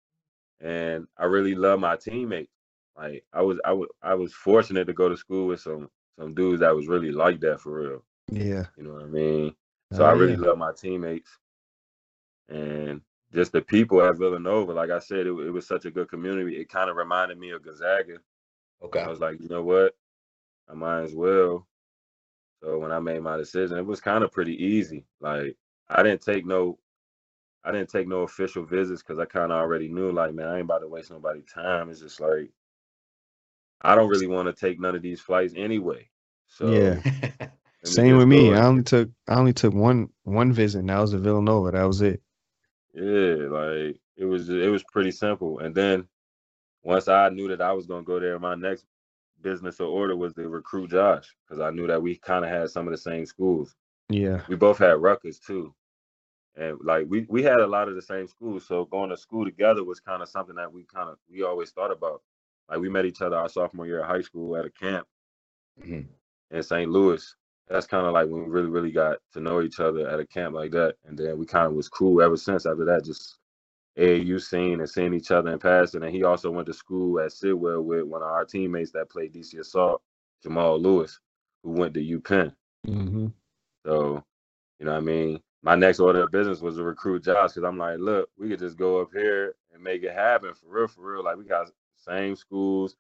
And 0.62 1.08
I 1.18 1.26
really 1.26 1.56
love 1.56 1.80
my 1.80 1.98
teammates. 1.98 2.52
Like 2.98 3.26
I 3.34 3.42
was, 3.42 3.60
I 3.66 3.74
was, 3.74 3.90
I 4.02 4.14
was 4.16 4.34
fortunate 4.34 4.86
to 4.86 4.94
go 4.94 5.10
to 5.10 5.18
school 5.18 5.48
with 5.48 5.62
some 5.62 5.90
some 6.20 6.34
dudes 6.36 6.62
that 6.62 6.76
was 6.76 6.88
really 6.88 7.12
like 7.12 7.40
that 7.42 7.60
for 7.62 7.80
real. 7.82 8.06
Yeah. 8.32 8.68
You 8.78 8.84
know 8.84 8.94
what 8.94 9.04
I 9.04 9.08
mean? 9.08 9.56
So 9.92 10.04
Oh, 10.04 10.06
I 10.06 10.12
really 10.14 10.36
yeah. 10.36 10.38
love 10.38 10.58
my 10.58 10.72
teammates 10.74 11.30
and 12.50 13.02
just 13.34 13.52
the 13.52 13.62
people 13.62 14.02
at 14.02 14.18
Villanova. 14.18 14.74
Like 14.74 14.92
I 14.92 15.00
said, 15.00 15.26
it, 15.28 15.32
it 15.32 15.52
was 15.52 15.68
such 15.68 15.86
a 15.86 15.92
good 15.92 16.10
community. 16.10 16.58
It 16.58 16.70
kind 16.70 16.90
of 16.90 16.96
reminded 16.96 17.38
me 17.38 17.52
of 17.52 17.64
Gonzaga. 17.64 18.18
Okay. 18.82 19.02
I 19.04 19.10
was 19.10 19.20
like, 19.20 19.40
you 19.42 19.50
know 19.50 19.64
what? 19.64 19.96
I 20.70 20.74
might 20.76 21.04
as 21.04 21.16
well. 21.16 21.68
So 22.64 22.80
when 22.80 22.92
I 22.92 23.00
made 23.00 23.22
my 23.22 23.36
decision, 23.38 23.78
it 23.78 23.86
was 23.86 24.00
kind 24.00 24.24
of 24.24 24.32
pretty 24.32 24.56
easy. 24.64 25.06
Like 25.20 25.58
I 25.90 26.02
didn't 26.02 26.22
take 26.22 26.46
no, 26.46 26.80
I 27.64 27.72
didn't 27.72 27.90
take 27.90 28.08
no 28.08 28.22
official 28.22 28.64
visits 28.64 29.02
because 29.04 29.20
I 29.20 29.26
kind 29.26 29.52
of 29.52 29.58
already 29.58 29.90
knew. 29.90 30.12
Like, 30.12 30.34
man, 30.34 30.48
I 30.48 30.54
ain't 30.56 30.64
about 30.64 30.80
to 30.80 30.88
waste 30.88 31.12
nobody's 31.12 31.46
time. 31.46 31.90
It's 31.90 32.00
just 32.00 32.22
like 32.22 32.52
I 33.82 33.96
don't 33.96 34.10
really 34.10 34.28
want 34.28 34.48
to 34.48 34.54
take 34.54 34.80
none 34.80 34.96
of 34.96 35.02
these 35.02 35.20
flights 35.20 35.54
anyway. 35.58 36.08
So 36.48 36.68
Yeah. 36.68 37.02
Same 37.84 38.18
with 38.18 38.30
me. 38.30 38.50
go 38.50 38.54
I 38.54 38.66
only 38.66 38.84
took 38.84 39.10
I 39.28 39.36
only 39.36 39.54
took 39.54 39.74
one 39.74 40.10
one 40.24 40.54
visit, 40.54 40.80
and 40.80 40.90
that 40.90 41.00
was 41.00 41.12
to 41.12 41.18
Villanova. 41.18 41.72
That 41.72 41.84
was 41.84 42.02
it. 42.02 42.22
Yeah, 42.94 43.48
like 43.50 44.00
it 44.16 44.26
was 44.26 44.50
it 44.50 44.72
was 44.72 44.84
pretty 44.84 45.12
simple. 45.12 45.60
And 45.60 45.76
then 45.76 46.08
once 46.84 47.10
I 47.10 47.28
knew 47.30 47.50
that 47.50 47.62
I 47.62 47.74
was 47.74 47.88
gonna 47.88 48.04
go 48.04 48.22
there, 48.22 48.40
my 48.40 48.56
next 48.56 48.86
business 49.44 49.80
of 49.80 49.90
order 49.90 50.16
was 50.16 50.34
to 50.34 50.50
recruit 50.50 50.90
Josh 50.92 51.28
because 51.48 51.62
I 51.62 51.70
knew 51.70 51.86
that 51.88 52.02
we 52.02 52.16
kind 52.18 52.44
of 52.46 52.52
had 52.52 52.70
some 52.70 52.88
of 52.88 52.92
the 52.92 52.98
same 52.98 53.26
schools. 53.26 53.76
Yeah. 54.10 54.42
We 54.48 54.56
both 54.56 54.80
had 54.80 55.02
Rutgers 55.02 55.40
too, 55.40 55.74
and 56.56 56.78
like 56.84 57.06
we 57.10 57.26
we 57.30 57.44
had 57.44 57.60
a 57.60 57.68
lot 57.68 57.88
of 57.90 57.96
the 57.96 58.02
same 58.02 58.28
schools. 58.28 58.66
So 58.68 58.86
going 58.86 59.10
to 59.12 59.18
school 59.18 59.46
together 59.46 59.84
was 59.84 60.00
kind 60.00 60.22
of 60.22 60.30
something 60.30 60.56
that 60.56 60.72
we 60.72 60.86
kind 60.86 61.10
of 61.10 61.18
we 61.30 61.44
always 61.44 61.72
thought 61.72 61.92
about. 61.92 62.22
Like 62.70 62.80
we 62.80 62.90
met 62.90 63.06
each 63.06 63.22
other 63.22 63.38
our 63.38 63.50
sophomore 63.50 63.86
year 63.86 64.02
of 64.02 64.08
high 64.08 64.22
school 64.22 64.56
at 64.56 64.66
a 64.66 64.72
camp 64.72 65.08
Mhm. 65.82 66.08
in 66.52 66.64
St. 66.64 66.90
Louis. 66.90 67.36
That's 67.68 67.88
kind 67.88 68.06
of 68.06 68.14
like 68.14 68.28
when 68.30 68.44
we 68.44 68.50
really 68.50 68.70
really 68.70 68.92
got 68.92 69.20
to 69.34 69.40
know 69.40 69.62
each 69.62 69.80
other 69.80 70.08
at 70.08 70.20
a 70.20 70.26
camp 70.28 70.54
like 70.56 70.72
that, 70.72 70.96
and 71.06 71.18
then 71.18 71.38
we 71.38 71.46
kind 71.46 71.68
of 71.68 71.74
was 71.74 71.90
cool 71.90 72.22
ever 72.22 72.38
since. 72.38 72.66
After 72.66 72.86
that, 72.86 73.04
just 73.06 73.40
AAU 73.98 74.42
scene 74.42 74.80
and 74.80 74.90
seeing 74.90 75.14
each 75.14 75.32
other 75.32 75.52
in 75.52 75.60
passing. 75.60 76.04
And 76.04 76.14
he 76.14 76.24
also 76.24 76.50
went 76.50 76.66
to 76.68 76.74
school 76.74 77.20
at 77.20 77.32
Sidwell 77.32 77.82
with 77.82 78.04
one 78.04 78.22
of 78.22 78.28
our 78.28 78.46
teammates 78.46 78.92
that 78.92 79.10
played 79.10 79.34
DC 79.34 79.60
Assault, 79.60 80.02
Jamal 80.42 80.80
Lewis, 80.80 81.20
who 81.64 81.72
went 81.72 81.94
to 81.94 82.00
UPenn. 82.00 82.54
Mm-hmm. 82.88 83.28
So, 83.86 84.24
you 84.80 84.86
know 84.86 84.94
what 84.94 84.98
I 84.98 85.02
mean? 85.02 85.40
My 85.62 85.76
next 85.76 86.00
order 86.00 86.24
of 86.24 86.32
business 86.32 86.60
was 86.60 86.76
to 86.76 86.84
recruit 86.84 87.24
Josh 87.24 87.54
because 87.54 87.64
I'm 87.64 87.78
like, 87.78 88.00
look, 88.00 88.30
we 88.38 88.50
could 88.50 88.60
just 88.60 88.78
go 88.78 89.00
up 89.02 89.10
here 89.14 89.56
and 89.74 89.82
make 89.82 90.04
it 90.04 90.14
happen 90.14 90.54
for 90.54 90.68
real, 90.68 90.88
for 90.88 91.14
real. 91.14 91.24
Like 91.24 91.38
we 91.38 91.46
got 91.46 91.72
same 91.96 92.36
schools. 92.36 92.96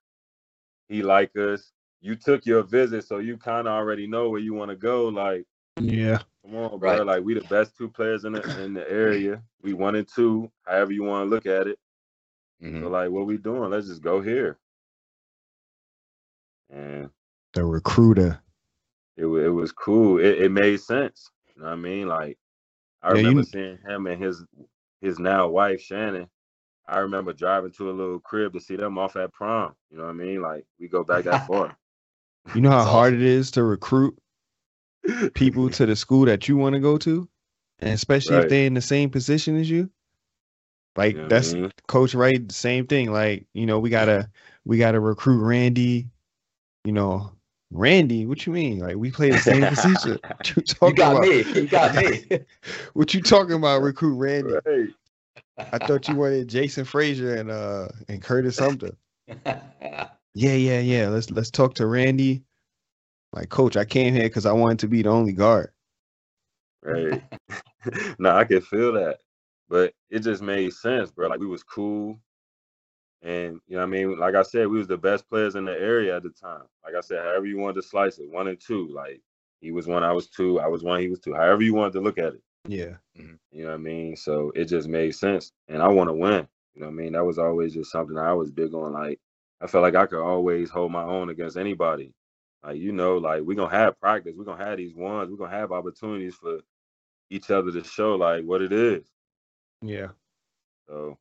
He 0.88 1.01
like 1.01 1.35
us. 1.35 1.71
You 2.01 2.15
took 2.15 2.45
your 2.45 2.63
visit, 2.63 3.05
so 3.05 3.19
you 3.19 3.38
kind 3.38 3.67
of 3.67 3.73
already 3.73 4.07
know 4.07 4.29
where 4.29 4.39
you 4.39 4.53
want 4.53 4.69
to 4.69 4.75
go. 4.75 5.07
Like, 5.07 5.45
Yeah. 5.79 6.19
Come 6.43 6.55
on, 6.55 6.79
bro. 6.79 6.97
Right. 6.97 7.05
Like 7.05 7.23
we 7.23 7.33
the 7.33 7.41
best 7.41 7.77
two 7.77 7.89
players 7.89 8.25
in 8.25 8.33
the 8.33 8.63
in 8.63 8.73
the 8.73 8.89
area. 8.89 9.41
We 9.62 9.73
one 9.73 9.95
and 9.95 10.07
two, 10.07 10.51
however 10.65 10.91
you 10.91 11.03
want 11.03 11.25
to 11.25 11.29
look 11.29 11.45
at 11.45 11.67
it. 11.67 11.79
Mhm. 12.62 12.81
So 12.81 12.89
like, 12.89 13.09
what 13.09 13.25
we 13.25 13.38
doing? 13.38 13.71
Let's 13.71 13.88
just 13.88 14.01
go 14.01 14.21
here. 14.21 14.57
And 16.69 17.09
The 17.53 17.63
recruiter. 17.65 18.39
it 19.17 19.25
it 19.25 19.50
was 19.50 19.71
cool. 19.71 20.19
It, 20.19 20.41
it 20.43 20.51
made 20.51 20.79
sense. 20.79 21.29
You 21.55 21.62
know 21.62 21.67
what 21.69 21.73
I 21.73 21.77
mean? 21.77 22.07
Like 22.07 22.38
I 23.01 23.09
Yeah, 23.09 23.15
remember 23.15 23.43
kn- 23.43 23.45
seeing 23.45 23.77
him 23.91 24.07
and 24.07 24.21
his 24.23 24.43
his 25.01 25.19
now 25.19 25.47
wife 25.50 25.81
Shannon. 25.81 26.27
I 26.88 27.00
remember 27.00 27.31
driving 27.31 27.71
to 27.73 27.89
a 27.89 27.93
little 27.93 28.19
crib 28.19 28.53
to 28.53 28.59
see 28.59 28.75
them 28.75 28.97
off 28.97 29.15
at 29.15 29.31
prom. 29.31 29.73
You 29.89 29.97
know 29.97 30.03
what 30.03 30.09
I 30.09 30.13
mean? 30.13 30.41
Like 30.41 30.65
we 30.79 30.88
go 30.88 31.03
back 31.03 31.23
that 31.25 31.47
far. 31.47 31.77
You 32.55 32.62
know 32.62 32.71
how 32.71 32.83
hard 32.83 33.13
it 33.13 33.21
is 33.21 33.51
to 33.51 33.63
recruit 33.63 34.17
people 35.33 35.69
to 35.72 35.86
the 35.86 35.95
school 35.95 36.25
that 36.25 36.48
you 36.48 36.57
want 36.57 36.74
to 36.74 36.79
go 36.79 36.98
to, 36.98 37.27
and 37.79 37.91
especially 37.91 38.38
if 38.38 38.48
they're 38.48 38.65
in 38.67 38.74
the 38.74 38.81
same 38.81 39.10
position 39.10 39.60
as 39.60 39.69
you. 39.69 39.89
Like 40.95 41.15
You 41.15 41.22
know 41.22 41.24
what 41.24 41.33
I 41.33 41.36
that's 41.36 41.53
mean? 41.53 41.72
Coach 41.88 42.13
Wright, 42.13 42.48
the 42.48 42.53
same 42.53 42.88
thing. 42.88 43.12
Like 43.12 43.45
you 43.53 43.65
know, 43.65 43.79
we 43.79 43.89
gotta 43.89 44.29
we 44.65 44.77
gotta 44.77 45.00
recruit 45.00 45.41
Randy. 45.43 46.10
You 46.86 46.91
know, 46.93 47.31
Randy. 47.72 48.25
What 48.25 48.45
you 48.45 48.53
mean? 48.53 48.79
Like 48.79 48.95
we 48.98 49.12
play 49.12 49.31
the 49.31 49.39
same 49.39 49.67
position. 49.67 50.19
What 50.29 50.48
you 50.50 50.63
You 50.88 50.93
got 50.93 51.12
about? 51.13 51.22
me. 51.22 51.43
You 51.43 51.67
got 51.67 51.95
me. 51.95 52.25
What 52.93 53.13
you 53.13 53.22
talking 53.22 53.55
about? 53.55 53.81
Recruit 53.81 54.15
Randy? 54.15 54.60
Right. 54.65 54.89
I 55.72 55.79
thought 55.79 56.07
you 56.07 56.15
wanted 56.15 56.48
Jason 56.48 56.86
Fraser 56.86 57.36
and 57.36 57.50
uh 57.50 57.88
and 58.07 58.22
Curtis 58.22 58.57
Sumter. 58.57 58.91
Yeah, 60.36 60.53
yeah, 60.53 60.79
yeah. 60.79 61.10
Let's 61.10 61.29
let's 61.31 61.51
talk 61.51 61.75
to 61.75 61.86
Randy. 61.88 62.43
Like, 63.34 63.50
coach, 63.50 63.75
I 63.75 63.86
came 63.86 64.13
here 64.13 64.24
because 64.24 64.46
I 64.46 64.52
wanted 64.52 64.80
to 64.80 64.88
be 64.88 65.02
the 65.02 65.10
only 65.10 65.34
guard. 65.34 65.72
Right. 66.84 67.24
no, 68.20 68.36
I 68.36 68.44
could 68.44 68.66
feel 68.66 68.94
that. 68.94 69.20
But 69.70 69.94
it 70.10 70.20
just 70.20 70.44
made 70.44 70.74
sense, 70.74 71.12
bro. 71.12 71.28
Like 71.30 71.40
we 71.40 71.48
was 71.48 71.63
cool. 71.63 72.20
And 73.24 73.60
you 73.68 73.75
know 73.75 73.80
what 73.80 73.88
I 73.88 73.90
mean? 73.90 74.20
Like 74.20 74.36
I 74.36 74.44
said, 74.44 74.68
we 74.68 74.78
was 74.78 74.88
the 74.88 74.98
best 74.98 75.28
players 75.30 75.56
in 75.56 75.66
the 75.66 75.72
area 75.72 76.16
at 76.16 76.24
the 76.24 76.30
time. 76.30 76.63
Like 76.84 76.94
I 76.96 77.02
said, 77.02 77.24
however 77.24 77.46
you 77.46 77.58
wanted 77.58 77.75
to 77.75 77.88
slice 77.88 78.20
it, 78.20 78.30
one 78.30 78.50
and 78.50 78.60
two. 78.60 78.90
Like 78.94 79.22
he 79.62 79.72
was 79.72 79.88
one, 79.88 80.04
I 80.04 80.12
was 80.12 80.28
two, 80.28 80.60
I 80.60 80.68
was 80.68 80.84
one, 80.84 81.00
he 81.00 81.08
was 81.08 81.20
two. 81.20 81.34
However 81.34 81.63
you 81.63 81.74
wanted 81.74 81.94
to 81.94 82.02
look 82.02 82.18
at 82.18 82.34
it. 82.34 82.44
Yeah. 82.68 82.96
Mm-hmm. 83.18 83.36
You 83.52 83.63
know 83.63 83.70
what 83.70 83.75
I 83.75 83.78
mean? 83.78 84.16
So 84.16 84.52
it 84.56 84.66
just 84.66 84.88
made 84.88 85.16
sense. 85.16 85.54
And 85.70 85.82
I 85.82 85.88
want 85.88 86.10
to 86.10 86.13
win. 86.13 86.48
You 86.75 86.82
know 86.82 86.88
what 86.88 86.94
I 86.94 86.96
mean? 86.96 87.13
That 87.13 87.25
was 87.25 87.40
always 87.40 87.74
just 87.74 87.92
something 87.92 88.18
I 88.18 88.34
was 88.34 88.52
big 88.52 88.74
on. 88.74 88.94
Like 88.94 89.20
I 89.62 89.68
felt 89.68 89.84
like 89.84 89.96
I 89.96 90.06
could 90.06 90.22
always 90.22 90.70
hold 90.70 90.92
my 90.92 91.04
own 91.04 91.30
against 91.30 91.58
anybody. 91.58 92.13
Like, 92.63 92.77
you 92.77 92.93
know, 92.93 93.17
like 93.17 93.41
we're 93.41 93.55
gonna 93.55 93.75
have 93.75 94.00
practice, 94.00 94.34
we're 94.38 94.46
gonna 94.46 94.63
have 94.63 94.77
these 94.77 94.96
ones, 94.96 95.29
we're 95.29 95.38
gonna 95.38 95.55
have 95.58 95.72
opportunities 95.72 96.36
for 96.36 96.60
each 97.29 97.51
other 97.51 97.72
to 97.72 97.84
show 97.84 98.15
like 98.15 98.43
what 98.46 98.62
it 98.62 98.72
is. 98.72 99.03
Yeah. 99.82 100.10
So 100.88 101.17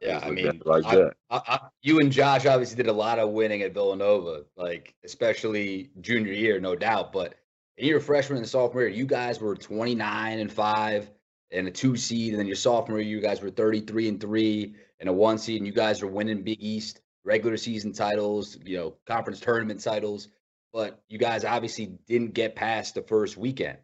Yeah, 0.00 0.20
I 0.22 0.30
mean, 0.30 0.62
like 0.64 0.84
I- 0.84 0.94
that. 0.96 1.12
I, 1.30 1.40
I, 1.46 1.60
you 1.82 1.98
and 1.98 2.12
Josh 2.12 2.46
obviously 2.46 2.76
did 2.76 2.86
a 2.88 2.92
lot 2.92 3.18
of 3.18 3.30
winning 3.30 3.62
at 3.62 3.74
Villanova, 3.74 4.44
like 4.56 4.94
especially 5.04 5.90
junior 6.00 6.32
year, 6.32 6.60
no 6.60 6.76
doubt. 6.76 7.12
But 7.12 7.34
in 7.76 7.86
your 7.88 8.00
freshman 8.00 8.38
and 8.38 8.48
sophomore 8.48 8.82
year, 8.82 8.90
you 8.90 9.06
guys 9.06 9.40
were 9.40 9.56
29 9.56 10.38
and 10.38 10.52
five 10.52 11.10
and 11.50 11.66
a 11.66 11.70
two 11.70 11.96
seed, 11.96 12.32
and 12.32 12.38
then 12.38 12.46
your 12.46 12.56
sophomore 12.56 13.00
year, 13.00 13.16
you 13.16 13.20
guys 13.20 13.40
were 13.40 13.50
33 13.50 14.08
and 14.08 14.20
three 14.20 14.76
and 15.00 15.08
a 15.08 15.12
one 15.12 15.36
seed, 15.36 15.58
and 15.58 15.66
you 15.66 15.72
guys 15.72 16.00
are 16.00 16.06
winning 16.06 16.42
Big 16.42 16.62
East 16.62 17.00
regular 17.24 17.56
season 17.56 17.92
titles, 17.92 18.58
you 18.64 18.76
know, 18.76 18.94
conference 19.06 19.40
tournament 19.40 19.82
titles. 19.82 20.28
But 20.72 21.02
you 21.08 21.18
guys 21.18 21.44
obviously 21.44 21.98
didn't 22.06 22.34
get 22.34 22.54
past 22.54 22.94
the 22.94 23.02
first 23.02 23.36
weekend 23.36 23.78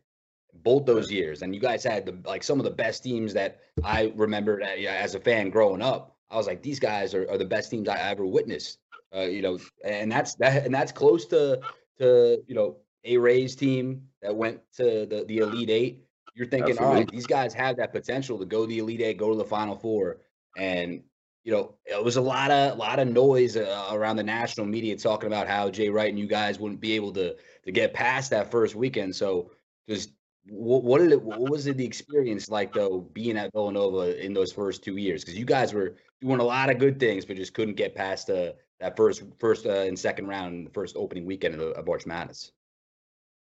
both 0.62 0.86
those 0.86 1.10
years, 1.10 1.42
and 1.42 1.54
you 1.54 1.60
guys 1.60 1.84
had 1.84 2.06
the 2.06 2.16
like 2.28 2.42
some 2.42 2.58
of 2.58 2.64
the 2.64 2.70
best 2.70 3.02
teams 3.02 3.32
that 3.34 3.60
I 3.84 4.12
remember 4.16 4.62
uh, 4.62 4.66
as 4.66 5.14
a 5.14 5.20
fan 5.20 5.50
growing 5.50 5.82
up. 5.82 6.16
I 6.30 6.36
was 6.36 6.46
like, 6.46 6.62
these 6.62 6.80
guys 6.80 7.14
are, 7.14 7.28
are 7.30 7.38
the 7.38 7.44
best 7.44 7.70
teams 7.70 7.88
I 7.88 7.98
ever 7.98 8.26
witnessed. 8.26 8.78
Uh, 9.14 9.22
you 9.22 9.42
know, 9.42 9.58
and 9.84 10.10
that's 10.10 10.34
that, 10.36 10.64
and 10.64 10.74
that's 10.74 10.92
close 10.92 11.26
to 11.26 11.60
to 11.98 12.42
you 12.46 12.54
know 12.54 12.76
a 13.04 13.16
Rays 13.16 13.56
team 13.56 14.02
that 14.22 14.34
went 14.34 14.60
to 14.76 15.06
the 15.06 15.24
the 15.26 15.38
Elite 15.38 15.70
Eight. 15.70 16.02
You're 16.34 16.46
thinking, 16.46 16.78
all 16.78 16.92
right, 16.92 17.10
these 17.10 17.26
guys 17.26 17.54
have 17.54 17.76
that 17.78 17.92
potential 17.92 18.38
to 18.38 18.44
go 18.44 18.62
to 18.62 18.68
the 18.68 18.78
Elite 18.78 19.00
Eight, 19.00 19.16
go 19.16 19.30
to 19.30 19.36
the 19.36 19.44
Final 19.44 19.76
Four, 19.76 20.18
and 20.56 21.02
you 21.46 21.52
know, 21.52 21.76
it 21.84 22.02
was 22.02 22.16
a 22.16 22.20
lot 22.20 22.50
of 22.50 22.76
lot 22.76 22.98
of 22.98 23.06
noise 23.06 23.56
uh, 23.56 23.90
around 23.92 24.16
the 24.16 24.24
national 24.24 24.66
media 24.66 24.96
talking 24.96 25.28
about 25.28 25.46
how 25.46 25.70
Jay 25.70 25.88
Wright 25.88 26.08
and 26.08 26.18
you 26.18 26.26
guys 26.26 26.58
wouldn't 26.58 26.80
be 26.80 26.94
able 26.94 27.12
to 27.12 27.36
to 27.64 27.72
get 27.72 27.94
past 27.94 28.32
that 28.32 28.50
first 28.50 28.74
weekend. 28.74 29.14
So, 29.14 29.52
just 29.88 30.10
what, 30.48 30.82
what 30.82 30.98
did 30.98 31.12
it? 31.12 31.22
What 31.22 31.48
was 31.48 31.68
it 31.68 31.76
the 31.76 31.84
experience 31.84 32.50
like 32.50 32.72
though 32.72 33.08
being 33.12 33.36
at 33.36 33.52
Villanova 33.52 34.20
in 34.20 34.34
those 34.34 34.50
first 34.50 34.82
two 34.82 34.96
years? 34.96 35.22
Because 35.22 35.38
you 35.38 35.44
guys 35.44 35.72
were 35.72 35.94
doing 36.20 36.40
a 36.40 36.44
lot 36.44 36.68
of 36.68 36.80
good 36.80 36.98
things, 36.98 37.24
but 37.24 37.36
just 37.36 37.54
couldn't 37.54 37.76
get 37.76 37.94
past 37.94 38.28
uh, 38.28 38.50
that 38.80 38.96
first 38.96 39.22
first 39.38 39.66
uh, 39.66 39.70
and 39.70 39.96
second 39.96 40.26
round, 40.26 40.66
the 40.66 40.70
first 40.72 40.96
opening 40.96 41.26
weekend 41.26 41.54
of, 41.54 41.60
the, 41.60 41.68
of 41.68 41.86
March 41.86 42.06
Madness. 42.06 42.50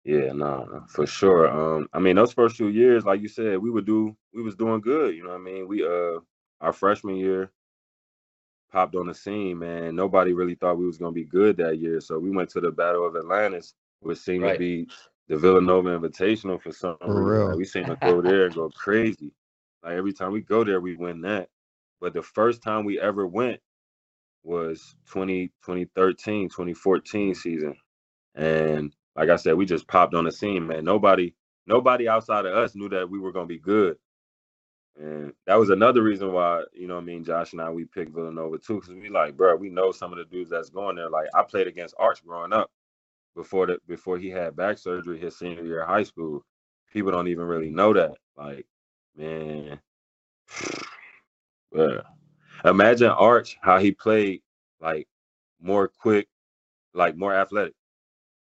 Yeah, 0.02 0.32
no, 0.32 0.64
no, 0.64 0.84
for 0.88 1.06
sure. 1.06 1.48
Um, 1.48 1.88
I 1.92 2.00
mean, 2.00 2.16
those 2.16 2.32
first 2.32 2.56
two 2.56 2.70
years, 2.70 3.04
like 3.04 3.20
you 3.20 3.28
said, 3.28 3.58
we 3.58 3.70
would 3.70 3.86
do 3.86 4.16
we 4.34 4.42
was 4.42 4.56
doing 4.56 4.80
good, 4.80 5.14
you 5.14 5.22
know 5.22 5.30
what 5.30 5.36
I 5.36 5.44
mean? 5.44 5.68
We 5.68 5.86
uh 5.86 6.18
our 6.60 6.72
freshman 6.72 7.14
year 7.14 7.52
popped 8.74 8.96
on 8.96 9.08
the 9.08 9.14
scene, 9.14 9.60
man. 9.60 9.96
Nobody 9.96 10.34
really 10.34 10.56
thought 10.56 10.78
we 10.78 10.86
was 10.86 10.98
gonna 10.98 11.12
be 11.12 11.24
good 11.24 11.58
that 11.58 11.78
year. 11.80 12.00
So 12.02 12.18
we 12.20 12.30
went 12.32 12.50
to 12.52 12.62
the 12.62 12.72
Battle 12.72 13.06
of 13.06 13.16
Atlantis, 13.16 13.74
which 14.02 14.18
seemed 14.18 14.44
Right. 14.44 14.52
to 14.52 14.52
be 14.52 14.88
the 15.28 15.38
Villanova 15.38 15.98
Invitational 15.98 16.62
for 16.62 16.72
some 16.72 16.98
For 17.04 17.22
reason. 17.24 17.44
real. 17.46 17.48
Like, 17.48 17.56
we 17.56 17.66
seemed 17.66 17.88
to 17.90 17.96
go 17.96 18.22
there 18.22 18.46
and 18.46 18.56
go 18.56 18.70
crazy. 18.70 19.32
Like 19.84 19.94
every 19.94 20.14
time 20.14 20.32
we 20.32 20.42
go 20.42 20.64
there, 20.64 20.82
we 20.82 20.96
win 20.96 21.22
that. 21.22 21.50
But 22.02 22.14
the 22.14 22.22
first 22.22 22.62
time 22.62 22.84
we 22.86 23.00
ever 23.00 23.26
went 23.26 23.60
was 24.44 24.96
20, 25.08 25.48
2013, 25.64 26.48
2014 26.50 27.34
season. 27.36 27.76
And 28.36 28.94
like 29.16 29.30
I 29.30 29.36
said, 29.36 29.56
we 29.56 29.66
just 29.66 29.88
popped 29.88 30.14
on 30.14 30.24
the 30.26 30.32
scene, 30.32 30.66
man. 30.68 30.84
Nobody, 30.84 31.34
nobody 31.68 32.08
outside 32.08 32.46
of 32.46 32.54
us 32.56 32.76
knew 32.76 32.90
that 32.90 33.10
we 33.10 33.20
were 33.20 33.32
gonna 33.32 33.46
be 33.46 33.60
good. 33.60 33.98
And 34.96 35.32
that 35.46 35.56
was 35.58 35.70
another 35.70 36.02
reason 36.02 36.32
why, 36.32 36.62
you 36.72 36.86
know 36.86 36.94
what 36.94 37.02
I 37.02 37.04
mean, 37.04 37.24
Josh 37.24 37.52
and 37.52 37.60
I, 37.60 37.68
we 37.70 37.84
picked 37.84 38.14
Villanova 38.14 38.58
too, 38.58 38.80
because 38.80 38.94
we 38.94 39.08
like, 39.08 39.36
bro, 39.36 39.56
we 39.56 39.68
know 39.68 39.90
some 39.90 40.12
of 40.12 40.18
the 40.18 40.24
dudes 40.24 40.50
that's 40.50 40.70
going 40.70 40.96
there. 40.96 41.10
Like 41.10 41.26
I 41.34 41.42
played 41.42 41.66
against 41.66 41.96
Arch 41.98 42.24
growing 42.24 42.52
up 42.52 42.70
before 43.34 43.66
the 43.66 43.78
before 43.88 44.18
he 44.18 44.30
had 44.30 44.54
back 44.56 44.78
surgery 44.78 45.18
his 45.18 45.36
senior 45.36 45.64
year 45.64 45.82
of 45.82 45.88
high 45.88 46.04
school. 46.04 46.44
People 46.92 47.10
don't 47.10 47.26
even 47.28 47.44
really 47.44 47.70
know 47.70 47.92
that. 47.92 48.12
Like, 48.36 48.66
man. 49.16 49.80
yeah. 51.72 52.00
Imagine 52.64 53.08
Arch 53.10 53.58
how 53.62 53.78
he 53.78 53.90
played 53.90 54.42
like 54.80 55.08
more 55.60 55.88
quick, 55.88 56.28
like 56.94 57.16
more 57.16 57.34
athletic. 57.34 57.74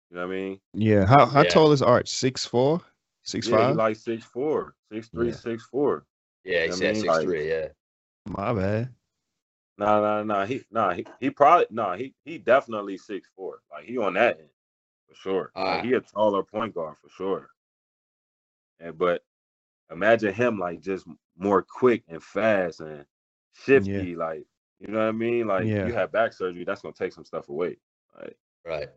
You 0.09 0.17
know 0.17 0.27
what 0.27 0.33
I 0.33 0.37
mean? 0.37 0.59
Yeah. 0.73 1.05
How 1.05 1.25
how 1.25 1.43
Yeah. 1.43 1.49
tall 1.49 1.71
is 1.71 1.81
Arch? 1.81 2.09
Six 2.09 2.45
four? 2.45 2.81
Six 3.23 3.47
yeah, 3.47 3.51
he 3.53 3.57
five? 3.57 3.75
like 3.75 3.95
six 3.95 4.25
four, 4.25 4.75
six 4.91 5.07
three, 5.07 5.29
Yeah. 5.29 5.35
six 5.35 5.63
four. 5.63 6.05
Yeah, 6.45 6.63
he 6.65 6.69
I 6.69 6.71
said 6.71 6.93
mean, 6.93 7.03
six 7.03 7.07
like- 7.07 7.23
three. 7.23 7.49
Yeah, 7.49 7.67
My 8.27 8.53
bad. 8.53 8.89
Nah, 9.77 9.99
nah, 9.99 10.23
nah. 10.23 10.45
He 10.45 10.63
nah, 10.71 10.93
he, 10.93 11.05
he 11.19 11.29
probably 11.29 11.65
nah, 11.69 11.97
he 11.97 12.13
he 12.23 12.37
definitely 12.37 12.97
six 12.97 13.27
four. 13.35 13.59
Like 13.71 13.85
he 13.85 13.97
on 13.97 14.13
that 14.13 14.39
end 14.39 14.49
for 15.09 15.15
sure. 15.15 15.51
Like, 15.55 15.65
Alright. 15.65 15.85
he 15.85 15.93
a 15.93 16.01
taller 16.01 16.43
point 16.43 16.73
guard 16.73 16.95
for 17.01 17.09
sure. 17.09 17.49
And 18.79 18.97
but 18.97 19.23
imagine 19.91 20.33
him 20.33 20.59
like 20.59 20.81
just 20.81 21.05
more 21.37 21.61
quick 21.61 22.03
and 22.07 22.23
fast 22.23 22.79
and 22.79 23.05
shifty. 23.53 24.15
Like 24.15 24.45
You 24.79 24.93
know 24.93 24.99
what 24.99 25.07
I 25.09 25.11
mean? 25.11 25.47
Like 25.47 25.65
Yeah. 25.65 25.87
you 25.87 25.93
have 25.93 26.11
back 26.11 26.31
surgery, 26.33 26.63
that's 26.63 26.81
gonna 26.81 26.93
take 26.93 27.11
some 27.13 27.25
stuff 27.25 27.49
away. 27.49 27.77
Right. 28.17 28.37
Right. 28.65 28.89